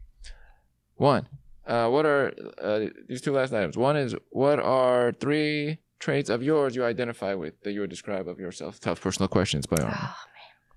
One, 0.94 1.28
uh, 1.66 1.88
what 1.88 2.06
are 2.06 2.32
uh, 2.60 2.86
these 3.08 3.20
two 3.20 3.32
last 3.32 3.52
items? 3.52 3.76
One 3.76 3.96
is 3.96 4.14
what 4.30 4.58
are 4.58 5.12
three 5.12 5.78
traits 5.98 6.30
of 6.30 6.42
yours 6.42 6.74
you 6.74 6.84
identify 6.84 7.34
with 7.34 7.60
that 7.62 7.72
you 7.72 7.80
would 7.80 7.90
describe 7.90 8.26
of 8.26 8.38
yourself? 8.40 8.80
Tough 8.80 9.00
personal 9.00 9.28
questions 9.28 9.66
by 9.66 9.76
Oh 9.80 9.86
man. 9.86 10.08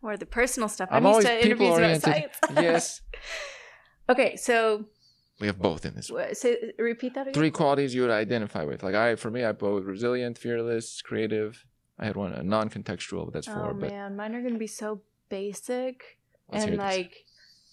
Or 0.04 0.18
the 0.18 0.26
personal 0.26 0.70
stuff. 0.70 0.90
I'm 0.92 1.06
I'm, 1.06 1.14
used 1.14 1.26
always 1.28 1.42
to 1.42 1.46
interviews 1.46 1.78
about 1.78 2.02
people-oriented. 2.04 2.04
science. 2.04 2.36
yes, 2.62 3.02
okay, 4.10 4.36
so, 4.36 4.86
we 5.40 5.48
have 5.48 5.60
both 5.60 5.86
in 5.86 5.96
this. 5.96 6.10
wh- 6.10 6.34
say, 6.34 6.74
repeat 6.78 7.14
that 7.16 7.22
again. 7.22 7.34
Three 7.34 7.52
qualities 7.52 7.96
you 7.96 8.02
would 8.02 8.12
identify 8.12 8.64
with. 8.66 8.84
Like 8.84 8.96
I, 8.96 9.16
for 9.16 9.32
me, 9.32 9.44
I 9.44 9.54
both 9.54 9.86
resilient, 9.86 10.38
fearless, 10.38 11.02
creative. 11.02 11.66
I 11.98 12.06
had 12.06 12.16
one, 12.16 12.34
a 12.34 12.44
non-contextual, 12.44 13.26
but 13.26 13.34
that's 13.34 13.48
four. 13.48 13.72
Oh 13.72 13.74
but 13.74 13.90
man, 13.92 14.16
mine 14.16 14.36
are 14.36 14.42
gonna 14.42 14.58
be 14.58 14.68
so 14.68 15.02
basic 15.30 16.20
let's 16.52 16.66
hear 16.66 16.74
and 16.74 16.82
this. 16.82 16.96
like 16.96 17.26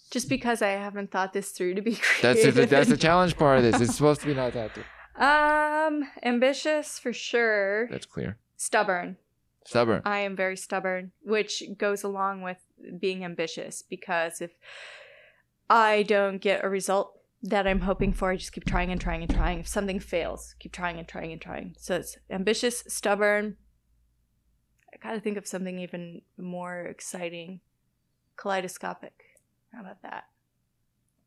just 0.09 0.29
because 0.29 0.61
I 0.61 0.69
haven't 0.69 1.11
thought 1.11 1.33
this 1.33 1.51
through 1.51 1.75
to 1.75 1.81
be 1.81 1.91
That's 2.21 2.39
creative. 2.41 2.55
the, 2.55 2.65
that's 2.65 2.89
the 2.89 2.97
challenge 2.97 3.37
part 3.37 3.57
of 3.59 3.63
this. 3.63 3.81
It's 3.81 3.95
supposed 3.99 4.21
to 4.21 4.27
be 4.27 4.33
not 4.33 4.53
that. 4.53 4.71
um 5.17 6.03
ambitious 6.23 6.97
for 6.99 7.13
sure. 7.13 7.87
That's 7.89 8.05
clear. 8.05 8.37
Stubborn. 8.57 9.17
Stubborn. 9.65 10.01
I 10.05 10.19
am 10.19 10.35
very 10.35 10.57
stubborn, 10.57 11.11
which 11.21 11.63
goes 11.77 12.03
along 12.03 12.41
with 12.41 12.57
being 12.99 13.23
ambitious 13.23 13.81
because 13.81 14.41
if 14.41 14.51
I 15.69 16.03
don't 16.03 16.39
get 16.39 16.63
a 16.63 16.69
result 16.69 17.17
that 17.43 17.67
I'm 17.67 17.81
hoping 17.81 18.13
for, 18.13 18.31
I 18.31 18.37
just 18.37 18.53
keep 18.53 18.65
trying 18.65 18.91
and 18.91 18.99
trying 18.99 19.21
and 19.23 19.31
trying. 19.31 19.59
If 19.59 19.67
something 19.67 19.99
fails, 19.99 20.55
keep 20.59 20.71
trying 20.71 20.99
and 20.99 21.07
trying 21.07 21.31
and 21.31 21.41
trying. 21.41 21.75
So 21.77 21.95
it's 21.95 22.17
ambitious, 22.29 22.83
stubborn. 22.87 23.57
I 24.93 24.97
gotta 24.97 25.19
think 25.19 25.37
of 25.37 25.47
something 25.47 25.79
even 25.79 26.21
more 26.37 26.81
exciting. 26.81 27.61
Kaleidoscopic. 28.35 29.13
How 29.73 29.81
about 29.81 30.01
that? 30.01 30.25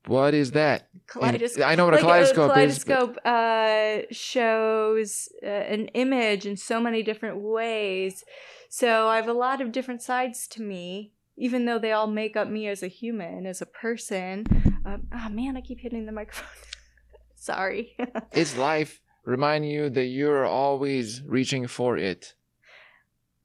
What 0.07 0.35
is 0.35 0.51
that? 0.53 0.89
And 0.93 1.01
Kaleidoscope. 1.07 1.65
I 1.67 1.75
know 1.75 1.87
what 1.87 1.95
a 1.95 1.97
Like, 1.97 2.05
kaleidoscope, 2.05 2.51
is. 2.61 2.85
kaleidoscope 2.85 3.19
uh, 3.25 4.03
shows 4.11 5.29
uh, 5.43 5.47
an 5.47 5.87
image 5.89 6.47
in 6.47 6.57
so 6.57 6.81
many 6.81 7.03
different 7.03 7.39
ways. 7.41 8.25
So 8.69 9.09
I 9.09 9.17
have 9.17 9.29
a 9.29 9.33
lot 9.33 9.61
of 9.61 9.73
different 9.73 10.03
sides 10.03 10.47
to 10.49 10.63
me, 10.63 11.13
even 11.37 11.65
though 11.65 11.79
they 11.79 11.93
all 11.93 12.07
make 12.07 12.37
up 12.37 12.49
me 12.49 12.67
as 12.69 12.83
a 12.83 12.89
human, 12.89 13.47
as 13.47 13.63
a 13.63 13.67
person. 13.67 14.45
Um, 14.85 15.07
oh 15.15 15.29
man, 15.31 15.57
I 15.57 15.61
keep 15.63 15.81
hitting 15.81 16.07
the 16.07 16.13
microphone. 16.13 16.49
Sorry. 17.37 17.97
It's 18.33 18.57
life 18.57 19.01
reminding 19.25 19.71
you 19.71 19.91
that 19.91 20.07
you're 20.07 20.45
always 20.45 21.23
reaching 21.23 21.67
for 21.67 21.97
it. 21.97 22.35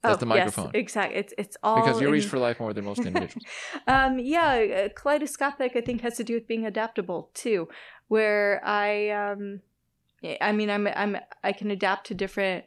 That's 0.02 0.20
the 0.20 0.26
microphone. 0.26 0.68
Oh, 0.68 0.72
Yes, 0.74 0.82
exactly. 0.82 1.18
It's 1.20 1.34
it's 1.38 1.58
all 1.62 1.76
Because 1.76 2.02
you 2.02 2.10
reach 2.10 2.24
in- 2.24 2.30
for 2.30 2.40
life 2.40 2.60
more 2.60 2.74
than 2.74 2.86
most 2.86 3.00
individuals. 3.06 3.46
um, 3.88 4.20
yeah, 4.20 4.86
uh, 4.86 4.90
kaleidoscopic 4.90 5.76
I 5.76 5.82
think 5.82 6.02
has 6.02 6.16
to 6.18 6.24
do 6.24 6.36
with 6.36 6.48
being 6.48 6.66
adaptable 6.66 7.32
too, 7.34 7.68
where 8.08 8.62
I 8.64 9.10
um, 9.10 9.62
I 10.42 10.52
mean 10.52 10.70
I'm 10.70 10.88
I'm 10.88 11.18
I 11.44 11.52
can 11.52 11.70
adapt 11.72 12.08
to 12.08 12.16
different 12.16 12.66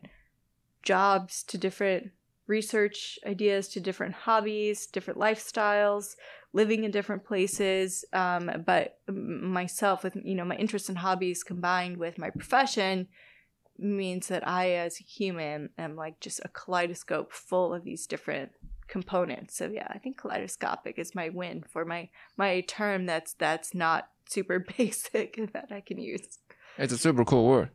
jobs, 0.82 1.42
to 1.44 1.59
different 1.59 2.10
research 2.46 3.18
ideas, 3.26 3.68
to 3.68 3.80
different 3.80 4.14
hobbies, 4.14 4.86
different 4.86 5.18
lifestyles, 5.18 6.16
living 6.52 6.84
in 6.84 6.90
different 6.90 7.24
places. 7.24 8.04
Um, 8.12 8.50
but 8.66 8.98
myself 9.09 10.04
with 10.04 10.16
you 10.22 10.34
know 10.34 10.44
my 10.44 10.56
interests 10.56 10.88
and 10.90 10.98
hobbies 10.98 11.42
combined 11.42 11.96
with 11.96 12.18
my 12.18 12.28
profession 12.30 13.09
means 13.78 14.28
that 14.28 14.47
I 14.47 14.70
as 14.73 15.01
a 15.01 15.05
human 15.05 15.70
am 15.78 15.97
like 15.97 16.20
just 16.20 16.40
a 16.44 16.49
kaleidoscope 16.49 17.32
full 17.32 17.74
of 17.74 17.85
these 17.85 18.07
different 18.07 18.53
components. 18.89 19.57
So 19.57 19.70
yeah, 19.73 19.86
I 19.90 19.99
think 19.99 20.19
kaleidoscopic 20.19 20.99
is 20.99 21.15
my 21.15 21.31
win 21.31 21.65
for 21.69 21.85
my 21.85 22.11
my 22.36 22.61
term 22.62 23.07
that's 23.07 23.35
that's 23.35 23.74
not 23.74 24.09
super 24.28 24.59
basic 24.78 25.53
that 25.53 25.69
I 25.70 25.81
can 25.81 25.99
use. 25.99 26.39
It's 26.78 26.93
a 26.93 26.99
super 26.99 27.24
cool 27.24 27.47
word. 27.49 27.70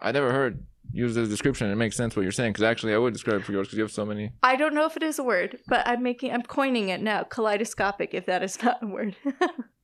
I 0.00 0.12
never 0.12 0.32
heard 0.32 0.64
used 0.92 1.18
as 1.18 1.28
description. 1.28 1.70
It 1.70 1.76
makes 1.76 1.96
sense 1.96 2.16
what 2.16 2.22
you're 2.22 2.32
saying 2.32 2.52
because 2.52 2.62
actually 2.64 2.94
I 2.94 2.98
would 2.98 3.12
describe 3.12 3.40
it 3.40 3.44
for 3.44 3.52
yours 3.52 3.68
because 3.68 3.78
you 3.78 3.82
have 3.82 3.92
so 3.92 4.06
many. 4.06 4.32
I 4.42 4.56
don't 4.56 4.74
know 4.74 4.86
if 4.86 4.96
it 4.96 5.02
is 5.02 5.18
a 5.18 5.24
word, 5.24 5.58
but 5.66 5.86
I'm 5.86 6.02
making 6.02 6.32
I'm 6.32 6.42
coining 6.42 6.88
it 6.88 7.02
now. 7.02 7.24
Kaleidoscopic, 7.24 8.14
if 8.14 8.26
that 8.26 8.42
is 8.42 8.62
not 8.62 8.82
a 8.82 8.86
word. 8.86 9.16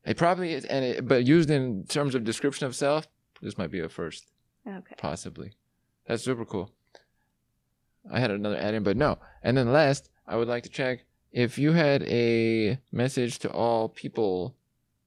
It 0.05 0.19
probably 0.19 0.53
is, 0.53 0.65
and 0.67 0.85
it, 0.85 1.09
but 1.09 1.27
used 1.27 1.51
in 1.51 1.85
terms 1.87 2.15
of 2.15 2.25
description 2.25 2.67
of 2.67 2.77
self, 2.77 3.07
this 3.41 3.57
might 3.57 3.71
be 3.71 3.81
a 3.81 3.89
first. 3.89 4.27
Okay. 4.67 4.95
Possibly. 4.99 5.53
That's 6.07 6.23
super 6.23 6.45
cool. 6.45 6.71
I 8.11 8.21
had 8.21 8.31
another 8.31 8.57
add 8.57 8.75
in, 8.75 8.83
but 8.83 8.97
no. 8.97 9.19
And 9.43 9.57
then 9.57 9.73
last, 9.73 10.11
I 10.27 10.37
would 10.37 10.49
like 10.49 10.63
to 10.65 10.69
check 10.69 11.05
if 11.33 11.59
you 11.59 11.73
had 11.73 12.03
a 12.05 12.79
message 12.93 13.39
to 13.41 13.51
all 13.51 13.89
people. 13.89 14.55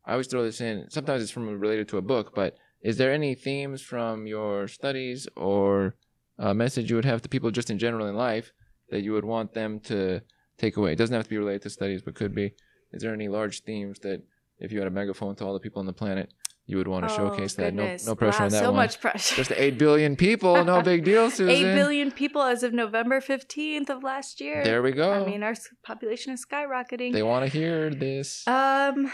I 0.05 0.13
always 0.13 0.27
throw 0.27 0.43
this 0.43 0.61
in. 0.61 0.89
Sometimes 0.89 1.21
it's 1.21 1.31
from 1.31 1.47
related 1.59 1.87
to 1.89 1.97
a 1.97 2.01
book, 2.01 2.33
but 2.33 2.57
is 2.81 2.97
there 2.97 3.11
any 3.11 3.35
themes 3.35 3.81
from 3.81 4.27
your 4.27 4.67
studies 4.67 5.27
or 5.35 5.95
a 6.37 6.53
message 6.53 6.89
you 6.89 6.95
would 6.95 7.05
have 7.05 7.21
to 7.23 7.29
people 7.29 7.51
just 7.51 7.69
in 7.69 7.79
general 7.79 8.07
in 8.07 8.15
life 8.15 8.51
that 8.89 9.01
you 9.01 9.11
would 9.13 9.25
want 9.25 9.53
them 9.53 9.79
to 9.81 10.21
take 10.57 10.77
away? 10.77 10.93
It 10.93 10.97
doesn't 10.97 11.15
have 11.15 11.25
to 11.25 11.29
be 11.29 11.37
related 11.37 11.63
to 11.63 11.69
studies, 11.69 12.01
but 12.01 12.15
could 12.15 12.33
be. 12.33 12.53
Is 12.93 13.01
there 13.01 13.13
any 13.13 13.27
large 13.27 13.63
themes 13.63 13.99
that 13.99 14.23
if 14.59 14.71
you 14.71 14.79
had 14.79 14.87
a 14.87 14.91
megaphone 14.91 15.35
to 15.35 15.45
all 15.45 15.53
the 15.53 15.59
people 15.59 15.79
on 15.79 15.85
the 15.85 15.93
planet, 15.93 16.33
you 16.67 16.77
would 16.77 16.87
want 16.87 17.07
to 17.07 17.13
showcase 17.15 17.55
that? 17.55 17.73
No, 17.73 17.81
Oh, 17.83 17.85
goodness. 17.85 18.05
no 18.07 18.15
pressure 18.15 18.39
wow, 18.39 18.45
on 18.45 18.51
that 18.51 18.59
so 18.59 18.65
one. 18.71 18.75
much 18.75 18.99
pressure. 19.01 19.35
Just 19.35 19.51
8 19.55 19.77
billion 19.79 20.15
people. 20.15 20.63
No 20.63 20.81
big 20.91 21.03
deal, 21.03 21.31
Susan. 21.31 21.49
Eight 21.49 21.73
billion 21.75 22.11
people 22.11 22.41
as 22.43 22.61
of 22.63 22.73
November 22.73 23.19
fifteenth 23.21 23.89
of 23.89 24.03
last 24.03 24.39
year. 24.41 24.63
There 24.63 24.81
we 24.83 24.91
go. 24.91 25.11
I 25.13 25.25
mean, 25.25 25.41
our 25.43 25.55
population 25.83 26.33
is 26.33 26.45
skyrocketing. 26.45 27.13
they 27.13 27.23
want 27.23 27.45
to 27.45 27.51
hear 27.57 27.89
this. 27.89 28.47
um, 28.47 29.11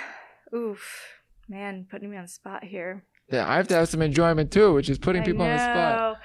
oof, 0.54 0.84
man, 1.48 1.86
putting 1.90 2.10
me 2.10 2.18
on 2.18 2.24
the 2.24 2.28
spot 2.30 2.64
here. 2.64 3.06
Yeah, 3.32 3.50
I 3.50 3.56
have 3.56 3.68
to 3.70 3.76
have 3.76 3.88
some 3.88 4.02
enjoyment 4.02 4.52
too, 4.52 4.74
which 4.74 4.90
is 4.90 4.98
putting 4.98 5.22
I 5.22 5.26
people 5.26 5.44
on 5.44 5.50
the 5.52 5.58
spot. 5.60 5.98
know. 6.00 6.16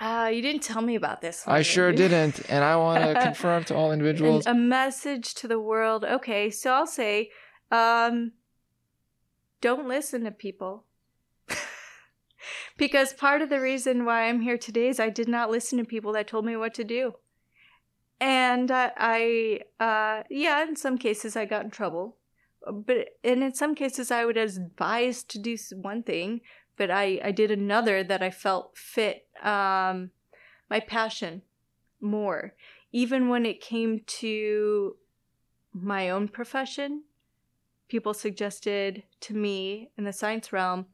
Uh, 0.00 0.28
you 0.28 0.42
didn't 0.42 0.62
tell 0.62 0.82
me 0.82 0.94
about 0.96 1.20
this. 1.20 1.44
I 1.46 1.62
sure 1.62 1.92
didn't, 1.92 2.40
and 2.50 2.64
I 2.64 2.76
want 2.76 3.04
to 3.04 3.22
confirm 3.28 3.62
to 3.64 3.74
all 3.76 3.92
And 3.92 4.00
individuals. 4.00 4.46
a 4.46 4.54
message 4.54 5.34
to 5.34 5.46
the 5.48 5.60
world. 5.60 6.04
Okay, 6.04 6.50
so 6.50 6.72
I'll 6.72 6.86
say, 6.86 7.30
um, 7.70 8.32
don't 9.62 9.88
listen 9.88 10.24
to 10.24 10.30
people. 10.30 10.84
because 12.76 13.14
part 13.14 13.40
of 13.40 13.48
the 13.48 13.60
reason 13.60 14.04
why 14.04 14.24
I'm 14.24 14.42
here 14.42 14.58
today 14.58 14.88
is 14.88 15.00
I 15.00 15.08
did 15.08 15.28
not 15.28 15.50
listen 15.50 15.78
to 15.78 15.84
people 15.84 16.12
that 16.12 16.28
told 16.28 16.44
me 16.44 16.56
what 16.56 16.74
to 16.74 16.84
do. 16.84 17.14
And 18.20 18.70
I, 18.70 19.60
uh, 19.80 20.24
yeah, 20.28 20.62
in 20.62 20.76
some 20.76 20.98
cases 20.98 21.34
I 21.34 21.46
got 21.46 21.64
in 21.64 21.70
trouble. 21.70 22.16
But, 22.70 23.08
and 23.24 23.42
in 23.42 23.54
some 23.54 23.74
cases 23.74 24.10
I 24.10 24.24
would 24.24 24.36
advise 24.36 25.24
to 25.24 25.38
do 25.38 25.56
one 25.74 26.02
thing, 26.02 26.42
but 26.76 26.90
I, 26.90 27.20
I 27.24 27.32
did 27.32 27.50
another 27.50 28.04
that 28.04 28.22
I 28.22 28.30
felt 28.30 28.76
fit 28.76 29.26
um, 29.42 30.10
my 30.68 30.80
passion 30.80 31.42
more. 32.00 32.54
Even 32.92 33.28
when 33.28 33.46
it 33.46 33.60
came 33.60 34.02
to 34.06 34.96
my 35.72 36.10
own 36.10 36.28
profession, 36.28 37.04
people 37.92 38.14
suggested 38.14 39.02
to 39.20 39.34
me 39.34 39.90
in 39.98 40.04
the 40.04 40.12
science 40.14 40.50
realm, 40.50 40.86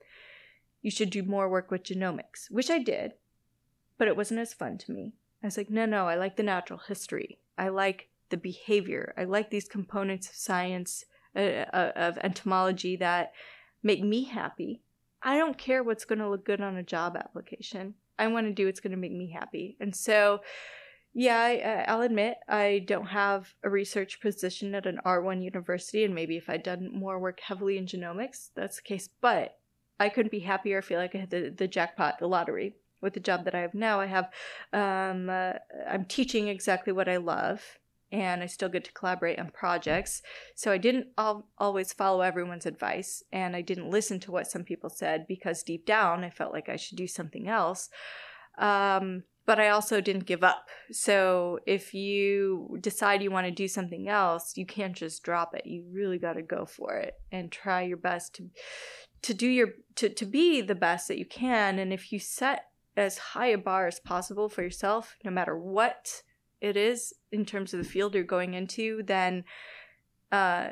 you 0.82 0.90
should 0.90 1.10
do 1.10 1.22
more 1.22 1.48
work 1.48 1.70
with 1.70 1.84
genomics, 1.84 2.50
which 2.50 2.68
I 2.68 2.80
did, 2.80 3.12
but 3.98 4.08
it 4.08 4.16
wasn't 4.16 4.40
as 4.40 4.52
fun 4.52 4.78
to 4.78 4.90
me. 4.90 5.14
I 5.40 5.46
was 5.46 5.56
like, 5.56 5.70
no, 5.70 5.86
no, 5.86 6.08
I 6.08 6.16
like 6.16 6.36
the 6.36 6.42
natural 6.42 6.80
history. 6.88 7.38
I 7.56 7.68
like 7.68 8.08
the 8.30 8.36
behavior. 8.36 9.14
I 9.16 9.24
like 9.24 9.48
these 9.48 9.68
components 9.68 10.28
of 10.28 10.34
science, 10.34 11.04
uh, 11.36 11.66
uh, 11.72 11.92
of 11.94 12.18
entomology 12.18 12.96
that 12.96 13.30
make 13.84 14.02
me 14.02 14.24
happy. 14.24 14.82
I 15.22 15.38
don't 15.38 15.56
care 15.56 15.84
what's 15.84 16.04
going 16.04 16.18
to 16.18 16.28
look 16.28 16.44
good 16.44 16.60
on 16.60 16.76
a 16.76 16.82
job 16.82 17.16
application. 17.16 17.94
I 18.18 18.26
want 18.26 18.48
to 18.48 18.52
do 18.52 18.66
what's 18.66 18.80
going 18.80 18.90
to 18.90 18.96
make 18.96 19.12
me 19.12 19.30
happy. 19.30 19.76
And 19.78 19.94
so, 19.94 20.40
yeah, 21.18 21.40
I, 21.40 21.56
uh, 21.58 21.84
I'll 21.88 22.02
admit 22.02 22.36
I 22.48 22.84
don't 22.86 23.08
have 23.08 23.52
a 23.64 23.68
research 23.68 24.20
position 24.20 24.72
at 24.76 24.86
an 24.86 25.00
R1 25.04 25.42
university, 25.42 26.04
and 26.04 26.14
maybe 26.14 26.36
if 26.36 26.48
I'd 26.48 26.62
done 26.62 26.92
more 26.92 27.18
work 27.18 27.40
heavily 27.40 27.76
in 27.76 27.86
genomics, 27.86 28.50
that's 28.54 28.76
the 28.76 28.82
case. 28.82 29.08
But 29.20 29.56
I 29.98 30.10
couldn't 30.10 30.30
be 30.30 30.38
happier. 30.38 30.78
I 30.78 30.80
feel 30.80 31.00
like 31.00 31.16
I 31.16 31.18
hit 31.18 31.30
the, 31.30 31.52
the 31.56 31.66
jackpot, 31.66 32.20
the 32.20 32.28
lottery 32.28 32.76
with 33.02 33.14
the 33.14 33.20
job 33.20 33.44
that 33.46 33.54
I 33.56 33.62
have 33.62 33.74
now. 33.74 33.98
I 33.98 34.06
have, 34.06 34.30
um, 34.72 35.28
uh, 35.28 35.54
I'm 35.88 36.04
teaching 36.04 36.46
exactly 36.46 36.92
what 36.92 37.08
I 37.08 37.16
love. 37.16 37.64
and 38.12 38.40
I 38.40 38.46
still 38.46 38.68
get 38.68 38.84
to 38.84 38.92
collaborate 38.92 39.40
on 39.40 39.50
projects. 39.50 40.22
So 40.54 40.70
I 40.70 40.78
didn't 40.78 41.08
al- 41.18 41.48
always 41.58 41.92
follow 41.92 42.20
everyone's 42.20 42.64
advice 42.64 43.24
and 43.32 43.56
I 43.56 43.60
didn't 43.60 43.90
listen 43.90 44.20
to 44.20 44.30
what 44.30 44.46
some 44.46 44.62
people 44.62 44.88
said 44.88 45.26
because 45.26 45.64
deep 45.64 45.84
down 45.84 46.22
I 46.22 46.30
felt 46.30 46.52
like 46.52 46.68
I 46.68 46.76
should 46.76 46.96
do 46.96 47.08
something 47.08 47.48
else. 47.48 47.90
Um, 48.56 49.24
but 49.48 49.58
I 49.58 49.70
also 49.70 50.02
didn't 50.02 50.26
give 50.26 50.44
up. 50.44 50.68
So 50.92 51.60
if 51.66 51.94
you 51.94 52.76
decide 52.82 53.22
you 53.22 53.30
want 53.30 53.46
to 53.46 53.50
do 53.50 53.66
something 53.66 54.06
else, 54.06 54.58
you 54.58 54.66
can't 54.66 54.94
just 54.94 55.22
drop 55.22 55.54
it. 55.54 55.64
You 55.64 55.84
really 55.90 56.18
got 56.18 56.34
to 56.34 56.42
go 56.42 56.66
for 56.66 56.96
it 56.96 57.14
and 57.32 57.50
try 57.50 57.80
your 57.80 57.96
best 57.96 58.34
to 58.34 58.50
to 59.22 59.32
do 59.32 59.48
your 59.48 59.68
to 59.96 60.10
to 60.10 60.26
be 60.26 60.60
the 60.60 60.74
best 60.74 61.08
that 61.08 61.18
you 61.18 61.24
can 61.24 61.78
and 61.78 61.92
if 61.92 62.12
you 62.12 62.18
set 62.18 62.66
as 62.94 63.18
high 63.18 63.48
a 63.48 63.58
bar 63.58 63.86
as 63.88 63.98
possible 63.98 64.48
for 64.48 64.62
yourself 64.62 65.16
no 65.24 65.30
matter 65.30 65.58
what 65.58 66.22
it 66.60 66.76
is 66.76 67.14
in 67.32 67.44
terms 67.46 67.72
of 67.72 67.78
the 67.78 67.88
field 67.88 68.14
you're 68.14 68.24
going 68.24 68.52
into, 68.54 69.02
then 69.04 69.44
uh, 70.30 70.70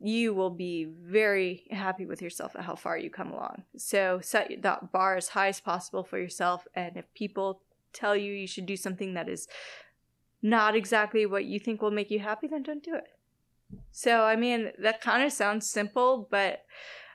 you 0.00 0.34
will 0.34 0.50
be 0.50 0.84
very 0.84 1.64
happy 1.70 2.06
with 2.06 2.22
yourself 2.22 2.54
at 2.56 2.64
how 2.64 2.74
far 2.74 2.98
you 2.98 3.10
come 3.10 3.30
along. 3.30 3.62
So 3.76 4.20
set 4.22 4.50
that 4.62 4.92
bar 4.92 5.16
as 5.16 5.28
high 5.28 5.48
as 5.48 5.60
possible 5.60 6.04
for 6.04 6.18
yourself. 6.18 6.66
And 6.74 6.96
if 6.96 7.12
people 7.14 7.62
tell 7.92 8.16
you 8.16 8.32
you 8.32 8.46
should 8.46 8.66
do 8.66 8.76
something 8.76 9.14
that 9.14 9.28
is 9.28 9.48
not 10.42 10.76
exactly 10.76 11.26
what 11.26 11.44
you 11.44 11.58
think 11.58 11.82
will 11.82 11.90
make 11.90 12.10
you 12.10 12.20
happy, 12.20 12.46
then 12.46 12.62
don't 12.62 12.82
do 12.82 12.94
it. 12.94 13.08
So, 13.90 14.22
I 14.22 14.36
mean, 14.36 14.70
that 14.78 15.00
kind 15.00 15.24
of 15.24 15.32
sounds 15.32 15.68
simple, 15.68 16.28
but 16.30 16.64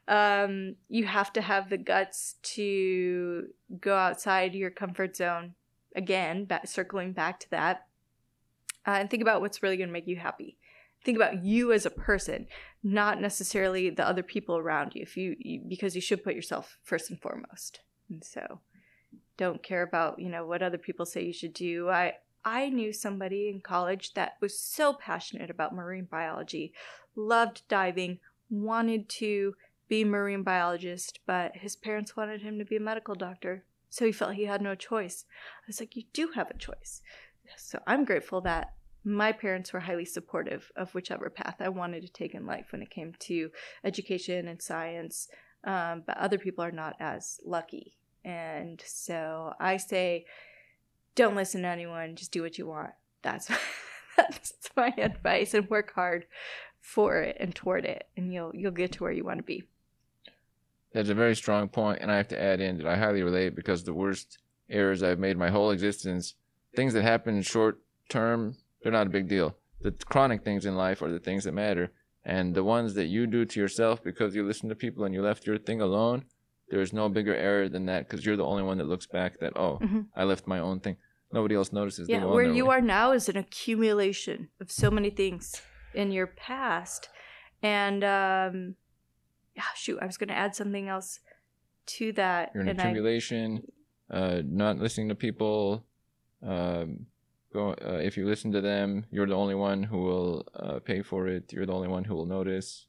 um, 0.08 0.76
you 0.90 1.06
have 1.06 1.32
to 1.34 1.42
have 1.42 1.70
the 1.70 1.78
guts 1.78 2.36
to 2.44 3.48
go 3.80 3.96
outside 3.96 4.54
your 4.54 4.70
comfort 4.70 5.16
zone. 5.16 5.56
Again, 5.96 6.46
back, 6.46 6.68
circling 6.68 7.14
back 7.14 7.40
to 7.42 7.50
that, 7.52 7.86
uh, 8.86 8.98
and 9.00 9.10
think 9.10 9.22
about 9.22 9.42
what's 9.42 9.62
really 9.62 9.78
going 9.78 9.90
to 9.90 9.94
make 9.94 10.08
you 10.08 10.18
happy. 10.18 10.58
Think 11.06 11.18
about 11.18 11.44
you 11.44 11.72
as 11.72 11.86
a 11.86 11.92
person, 11.92 12.48
not 12.82 13.22
necessarily 13.22 13.90
the 13.90 14.08
other 14.08 14.24
people 14.24 14.58
around 14.58 14.94
you. 14.96 15.02
If 15.04 15.16
you, 15.18 15.36
you 15.38 15.62
because 15.68 15.96
you 15.96 16.02
should 16.02 16.24
put 16.24 16.34
yourself 16.34 16.78
first 16.84 17.10
and 17.10 17.22
foremost. 17.22 17.82
And 18.10 18.24
so, 18.24 18.60
don't 19.38 19.64
care 19.64 19.82
about 19.82 20.20
you 20.20 20.30
know 20.30 20.46
what 20.46 20.62
other 20.62 20.78
people 20.78 21.06
say 21.06 21.24
you 21.24 21.34
should 21.34 21.54
do. 21.54 21.90
I 21.90 22.16
I 22.46 22.70
knew 22.70 22.92
somebody 22.92 23.50
in 23.50 23.62
college 23.62 24.14
that 24.14 24.34
was 24.42 24.60
so 24.60 24.94
passionate 24.94 25.50
about 25.50 25.74
marine 25.74 26.08
biology, 26.10 26.74
loved 27.16 27.64
diving, 27.68 28.20
wanted 28.50 29.08
to 29.10 29.56
be 29.88 30.04
marine 30.04 30.44
biologist, 30.44 31.20
but 31.26 31.58
his 31.58 31.76
parents 31.76 32.16
wanted 32.16 32.42
him 32.42 32.58
to 32.60 32.66
be 32.66 32.76
a 32.76 32.82
medical 32.82 33.16
doctor. 33.16 33.64
So 33.90 34.06
he 34.06 34.12
felt 34.12 34.34
he 34.34 34.46
had 34.46 34.62
no 34.62 34.76
choice. 34.76 35.26
I 35.62 35.68
was 35.68 35.80
like, 35.80 35.96
You 35.96 36.04
do 36.14 36.30
have 36.36 36.50
a 36.50 36.58
choice. 36.58 37.02
So 37.58 37.80
I'm 37.86 38.06
grateful 38.06 38.42
that 38.42 38.74
my 39.06 39.32
parents 39.32 39.74
were 39.74 39.82
highly 39.82 40.06
supportive 40.06 40.72
of 40.76 40.96
whichever 40.96 41.30
path 41.30 41.58
I 41.60 41.70
wanted 41.70 42.04
to 42.04 42.12
take 42.12 42.34
in 42.34 42.46
life 42.46 42.68
when 42.72 42.82
it 42.82 42.90
came 42.90 43.14
to 43.20 43.52
education 43.84 44.48
and 44.48 44.62
science. 44.62 45.28
Um, 45.66 46.04
but 46.06 46.18
other 46.18 46.38
people 46.38 46.64
are 46.64 46.72
not 46.72 46.96
as 47.00 47.40
lucky. 47.46 47.98
And 48.24 48.82
so 48.86 49.54
I 49.60 49.78
say, 49.78 50.26
don't 51.16 51.36
listen 51.36 51.62
to 51.64 51.68
anyone, 51.68 52.16
just 52.16 52.32
do 52.32 52.42
what 52.42 52.58
you 52.58 52.68
want. 52.68 52.92
That's 53.22 53.50
that's 54.18 54.70
my 54.76 54.94
advice 54.98 55.54
and 55.54 55.70
work 55.70 55.94
hard 55.94 56.26
for 56.80 57.22
it 57.22 57.38
and 57.40 57.56
toward 57.56 57.86
it 57.86 58.08
and 58.18 58.34
you'll 58.34 58.52
you'll 58.54 58.72
get 58.72 58.92
to 58.94 59.04
where 59.04 59.12
you 59.12 59.24
want 59.24 59.38
to 59.38 59.44
be. 59.44 59.64
That's 60.94 61.10
a 61.10 61.16
very 61.16 61.36
strong 61.36 61.70
point 61.70 62.00
and 62.02 62.12
I 62.12 62.18
have 62.18 62.28
to 62.30 62.42
add 62.42 62.60
in 62.60 62.78
that 62.78 62.88
I 62.88 62.98
highly 62.98 63.24
relate 63.24 63.56
because 63.56 63.84
the 63.84 63.94
worst 63.94 64.38
errors 64.70 65.04
I've 65.04 65.20
made 65.20 65.38
my 65.38 65.50
whole 65.50 65.72
existence 65.72 66.36
things 66.76 66.94
that 66.94 67.04
happen 67.04 67.42
short 67.42 67.80
term, 68.10 68.58
they're 68.82 68.92
not 68.92 69.08
a 69.08 69.12
big 69.12 69.28
deal. 69.28 69.56
The 69.82 69.92
chronic 69.92 70.44
things 70.44 70.66
in 70.66 70.76
life 70.76 71.02
are 71.02 71.12
the 71.12 71.20
things 71.20 71.44
that 71.44 71.54
matter. 71.54 71.92
And 72.26 72.56
the 72.56 72.64
ones 72.64 72.94
that 72.94 73.08
you 73.08 73.28
do 73.28 73.44
to 73.46 73.60
yourself 73.60 74.02
because 74.02 74.34
you 74.34 74.46
listen 74.46 74.70
to 74.70 74.76
people 74.76 75.04
and 75.04 75.14
you 75.14 75.22
left 75.22 75.46
your 75.46 75.58
thing 75.58 75.82
alone, 75.82 76.26
there's 76.74 76.92
no 76.92 77.08
bigger 77.08 77.36
error 77.36 77.70
than 77.70 77.86
that 77.86 78.10
because 78.10 78.26
you're 78.26 78.36
the 78.36 78.44
only 78.44 78.64
one 78.64 78.80
that 78.80 78.88
looks 78.88 79.06
back 79.06 79.40
that, 79.40 79.54
oh, 79.56 79.78
mm-hmm. 79.80 80.02
I 80.16 80.24
left 80.24 80.48
my 80.48 80.58
own 80.58 80.80
thing. 80.80 80.98
Nobody 81.32 81.54
else 81.54 81.72
notices. 81.72 82.10
Yeah, 82.10 82.26
where 82.26 82.52
you 82.52 82.66
way. 82.66 82.78
are 82.78 82.82
now 82.82 83.12
is 83.12 83.30
an 83.30 83.38
accumulation 83.38 84.50
of 84.60 84.72
so 84.72 84.90
many 84.90 85.12
things 85.12 85.62
in 85.94 86.12
your 86.12 86.26
past. 86.26 87.10
And, 87.62 88.04
um, 88.04 88.76
yeah, 89.56 89.64
shoot, 89.76 90.00
I 90.02 90.08
was 90.08 90.18
going 90.18 90.30
to 90.30 90.36
add 90.36 90.56
something 90.56 90.88
else 90.88 91.20
to 91.86 92.12
that. 92.14 92.52
You're 92.56 92.64
an 92.64 92.70
accumulation, 92.70 93.64
I... 94.10 94.16
uh, 94.18 94.42
not 94.44 94.80
listening 94.80 95.10
to 95.10 95.16
people, 95.16 95.86
um, 96.42 97.06
go 97.54 97.76
uh, 97.86 98.00
if 98.02 98.18
you 98.18 98.26
listen 98.26 98.52
to 98.52 98.62
them, 98.62 99.06
you're 99.12 99.28
the 99.28 99.36
only 99.36 99.56
one 99.56 99.84
who 99.84 100.02
will 100.02 100.48
uh, 100.56 100.80
pay 100.80 101.04
for 101.04 101.28
it. 101.28 101.54
You're 101.54 101.68
the 101.68 101.74
only 101.74 101.88
one 101.88 102.04
who 102.04 102.16
will 102.16 102.26
notice. 102.26 102.88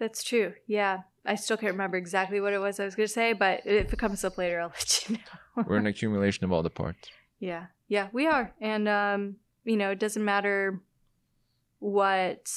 That's 0.00 0.24
true. 0.24 0.54
Yeah, 0.66 1.02
I 1.24 1.36
still 1.36 1.56
can't 1.56 1.72
remember 1.72 1.96
exactly 1.96 2.40
what 2.40 2.52
it 2.52 2.58
was 2.58 2.78
I 2.78 2.84
was 2.84 2.94
going 2.94 3.06
to 3.06 3.12
say, 3.12 3.32
but 3.32 3.62
if 3.64 3.92
it 3.92 3.98
comes 3.98 4.24
up 4.24 4.36
later, 4.36 4.60
I'll 4.60 4.68
let 4.74 5.08
you 5.08 5.16
know. 5.16 5.64
We're 5.66 5.76
an 5.76 5.86
accumulation 5.86 6.44
of 6.44 6.52
all 6.52 6.62
the 6.62 6.70
parts. 6.70 7.08
Yeah, 7.38 7.66
yeah, 7.88 8.08
we 8.12 8.26
are, 8.26 8.52
and 8.60 8.88
um, 8.88 9.36
you 9.64 9.76
know, 9.76 9.90
it 9.90 9.98
doesn't 9.98 10.24
matter 10.24 10.80
what, 11.78 12.50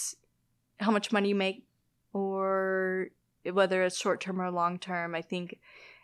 how 0.79 0.91
much 0.91 1.11
money 1.11 1.29
you 1.29 1.35
make, 1.35 1.65
or 2.13 3.07
whether 3.51 3.83
it's 3.83 3.97
short 3.97 4.21
term 4.21 4.41
or 4.41 4.51
long 4.51 4.79
term. 4.79 5.15
I 5.15 5.21
think 5.21 5.59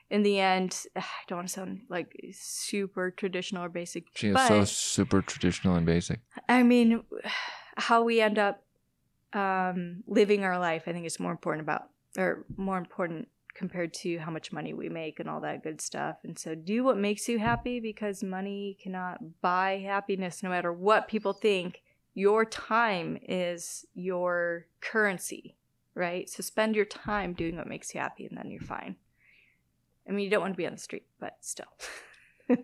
in 0.09 0.23
the 0.23 0.39
end, 0.39 0.85
I 0.95 1.03
don't 1.27 1.39
want 1.39 1.47
to 1.49 1.53
sound 1.53 1.81
like 1.89 2.15
super 2.31 3.11
traditional 3.11 3.63
or 3.63 3.69
basic. 3.69 4.05
She 4.15 4.29
is 4.29 4.47
so 4.47 4.63
super 4.63 5.21
traditional 5.21 5.75
and 5.75 5.85
basic. 5.85 6.19
I 6.47 6.63
mean, 6.63 7.03
how 7.77 8.03
we 8.03 8.21
end 8.21 8.37
up 8.37 8.63
um, 9.33 10.03
living 10.07 10.43
our 10.43 10.59
life, 10.59 10.83
I 10.87 10.93
think, 10.93 11.05
is 11.05 11.19
more 11.19 11.31
important 11.31 11.63
about, 11.63 11.89
or 12.17 12.45
more 12.57 12.77
important 12.77 13.27
compared 13.53 13.93
to 13.93 14.17
how 14.17 14.31
much 14.31 14.51
money 14.51 14.73
we 14.73 14.89
make 14.89 15.19
and 15.19 15.29
all 15.29 15.39
that 15.41 15.63
good 15.63 15.79
stuff. 15.79 16.17
And 16.23 16.37
so, 16.37 16.55
do 16.55 16.83
what 16.83 16.97
makes 16.97 17.27
you 17.27 17.39
happy 17.39 17.79
because 17.79 18.23
money 18.23 18.77
cannot 18.81 19.41
buy 19.41 19.83
happiness, 19.85 20.43
no 20.43 20.49
matter 20.49 20.73
what 20.73 21.07
people 21.07 21.33
think. 21.33 21.81
Your 22.15 22.45
time 22.45 23.17
is 23.27 23.85
your 23.95 24.67
currency, 24.81 25.55
right? 25.95 26.29
So, 26.29 26.41
spend 26.41 26.75
your 26.75 26.85
time 26.85 27.33
doing 27.33 27.57
what 27.57 27.67
makes 27.67 27.93
you 27.93 28.01
happy, 28.01 28.25
and 28.25 28.37
then 28.37 28.49
you're 28.49 28.61
fine. 28.61 28.95
I 30.07 30.11
mean, 30.11 30.25
you 30.25 30.31
don't 30.31 30.41
want 30.41 30.53
to 30.53 30.57
be 30.57 30.67
on 30.67 30.73
the 30.73 30.79
street, 30.79 31.05
but 31.19 31.37
still. 31.41 31.65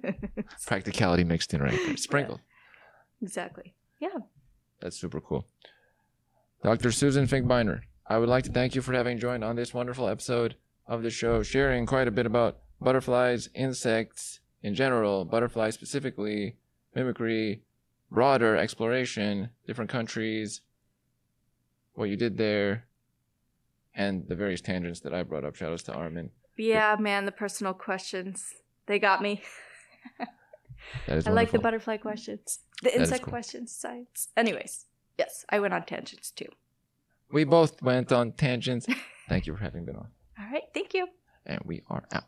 Practicality 0.66 1.24
mixed 1.24 1.54
in, 1.54 1.62
right? 1.62 1.80
Sprinkled. 1.98 2.40
Yeah. 2.40 3.26
Exactly. 3.26 3.74
Yeah. 4.00 4.20
That's 4.82 4.98
super 4.98 5.22
cool. 5.22 5.46
Dr. 6.64 6.92
Susan 6.92 7.26
Finkbeiner, 7.28 7.82
I 8.10 8.18
would 8.18 8.28
like 8.28 8.44
to 8.46 8.52
thank 8.52 8.74
you 8.74 8.82
for 8.82 8.94
having 8.94 9.20
joined 9.20 9.44
on 9.44 9.56
this 9.56 9.72
wonderful 9.72 10.08
episode 10.08 10.56
of 10.88 11.04
the 11.04 11.12
show, 11.12 11.44
sharing 11.44 11.86
quite 11.86 12.08
a 12.08 12.12
bit 12.12 12.26
about 12.26 12.58
butterflies, 12.82 13.50
insects 13.54 14.40
in 14.64 14.74
general, 14.74 15.26
butterflies 15.26 15.76
specifically, 15.76 16.56
mimicry, 16.96 17.62
broader 18.10 18.58
exploration, 18.58 19.52
different 19.68 19.92
countries, 19.92 20.62
what 21.94 22.10
you 22.10 22.18
did 22.18 22.38
there, 22.38 22.86
and 23.94 24.28
the 24.28 24.36
various 24.36 24.62
tangents 24.62 25.02
that 25.02 25.14
I 25.14 25.22
brought 25.22 25.46
up. 25.46 25.56
Shout 25.56 25.72
outs 25.72 25.84
to 25.84 25.94
Armin. 25.94 26.32
Yeah, 26.58 26.96
man, 27.00 27.26
the 27.26 27.32
personal 27.32 27.74
questions. 27.74 28.56
They 28.88 28.98
got 28.98 29.22
me. 29.22 29.44
I 31.08 31.30
like 31.30 31.52
the 31.52 31.60
butterfly 31.60 31.98
questions, 31.98 32.60
the 32.82 32.98
insect 32.98 33.26
cool. 33.26 33.32
questions, 33.32 33.72
science. 33.72 34.30
Anyways, 34.36 34.86
yes, 35.20 35.46
I 35.50 35.60
went 35.60 35.76
on 35.76 35.84
tangents 35.84 36.32
too. 36.32 36.48
We 37.32 37.44
both 37.44 37.82
went 37.82 38.12
on 38.12 38.32
tangents. 38.34 38.88
Thank 39.28 39.46
you 39.46 39.56
for 39.56 39.64
having 39.64 39.86
been 39.86 39.96
on. 39.96 40.08
All 40.40 40.52
right, 40.52 40.64
thank 40.74 40.94
you. 40.94 41.08
And 41.46 41.60
we 41.66 41.84
are 41.90 42.04
out. 42.14 42.26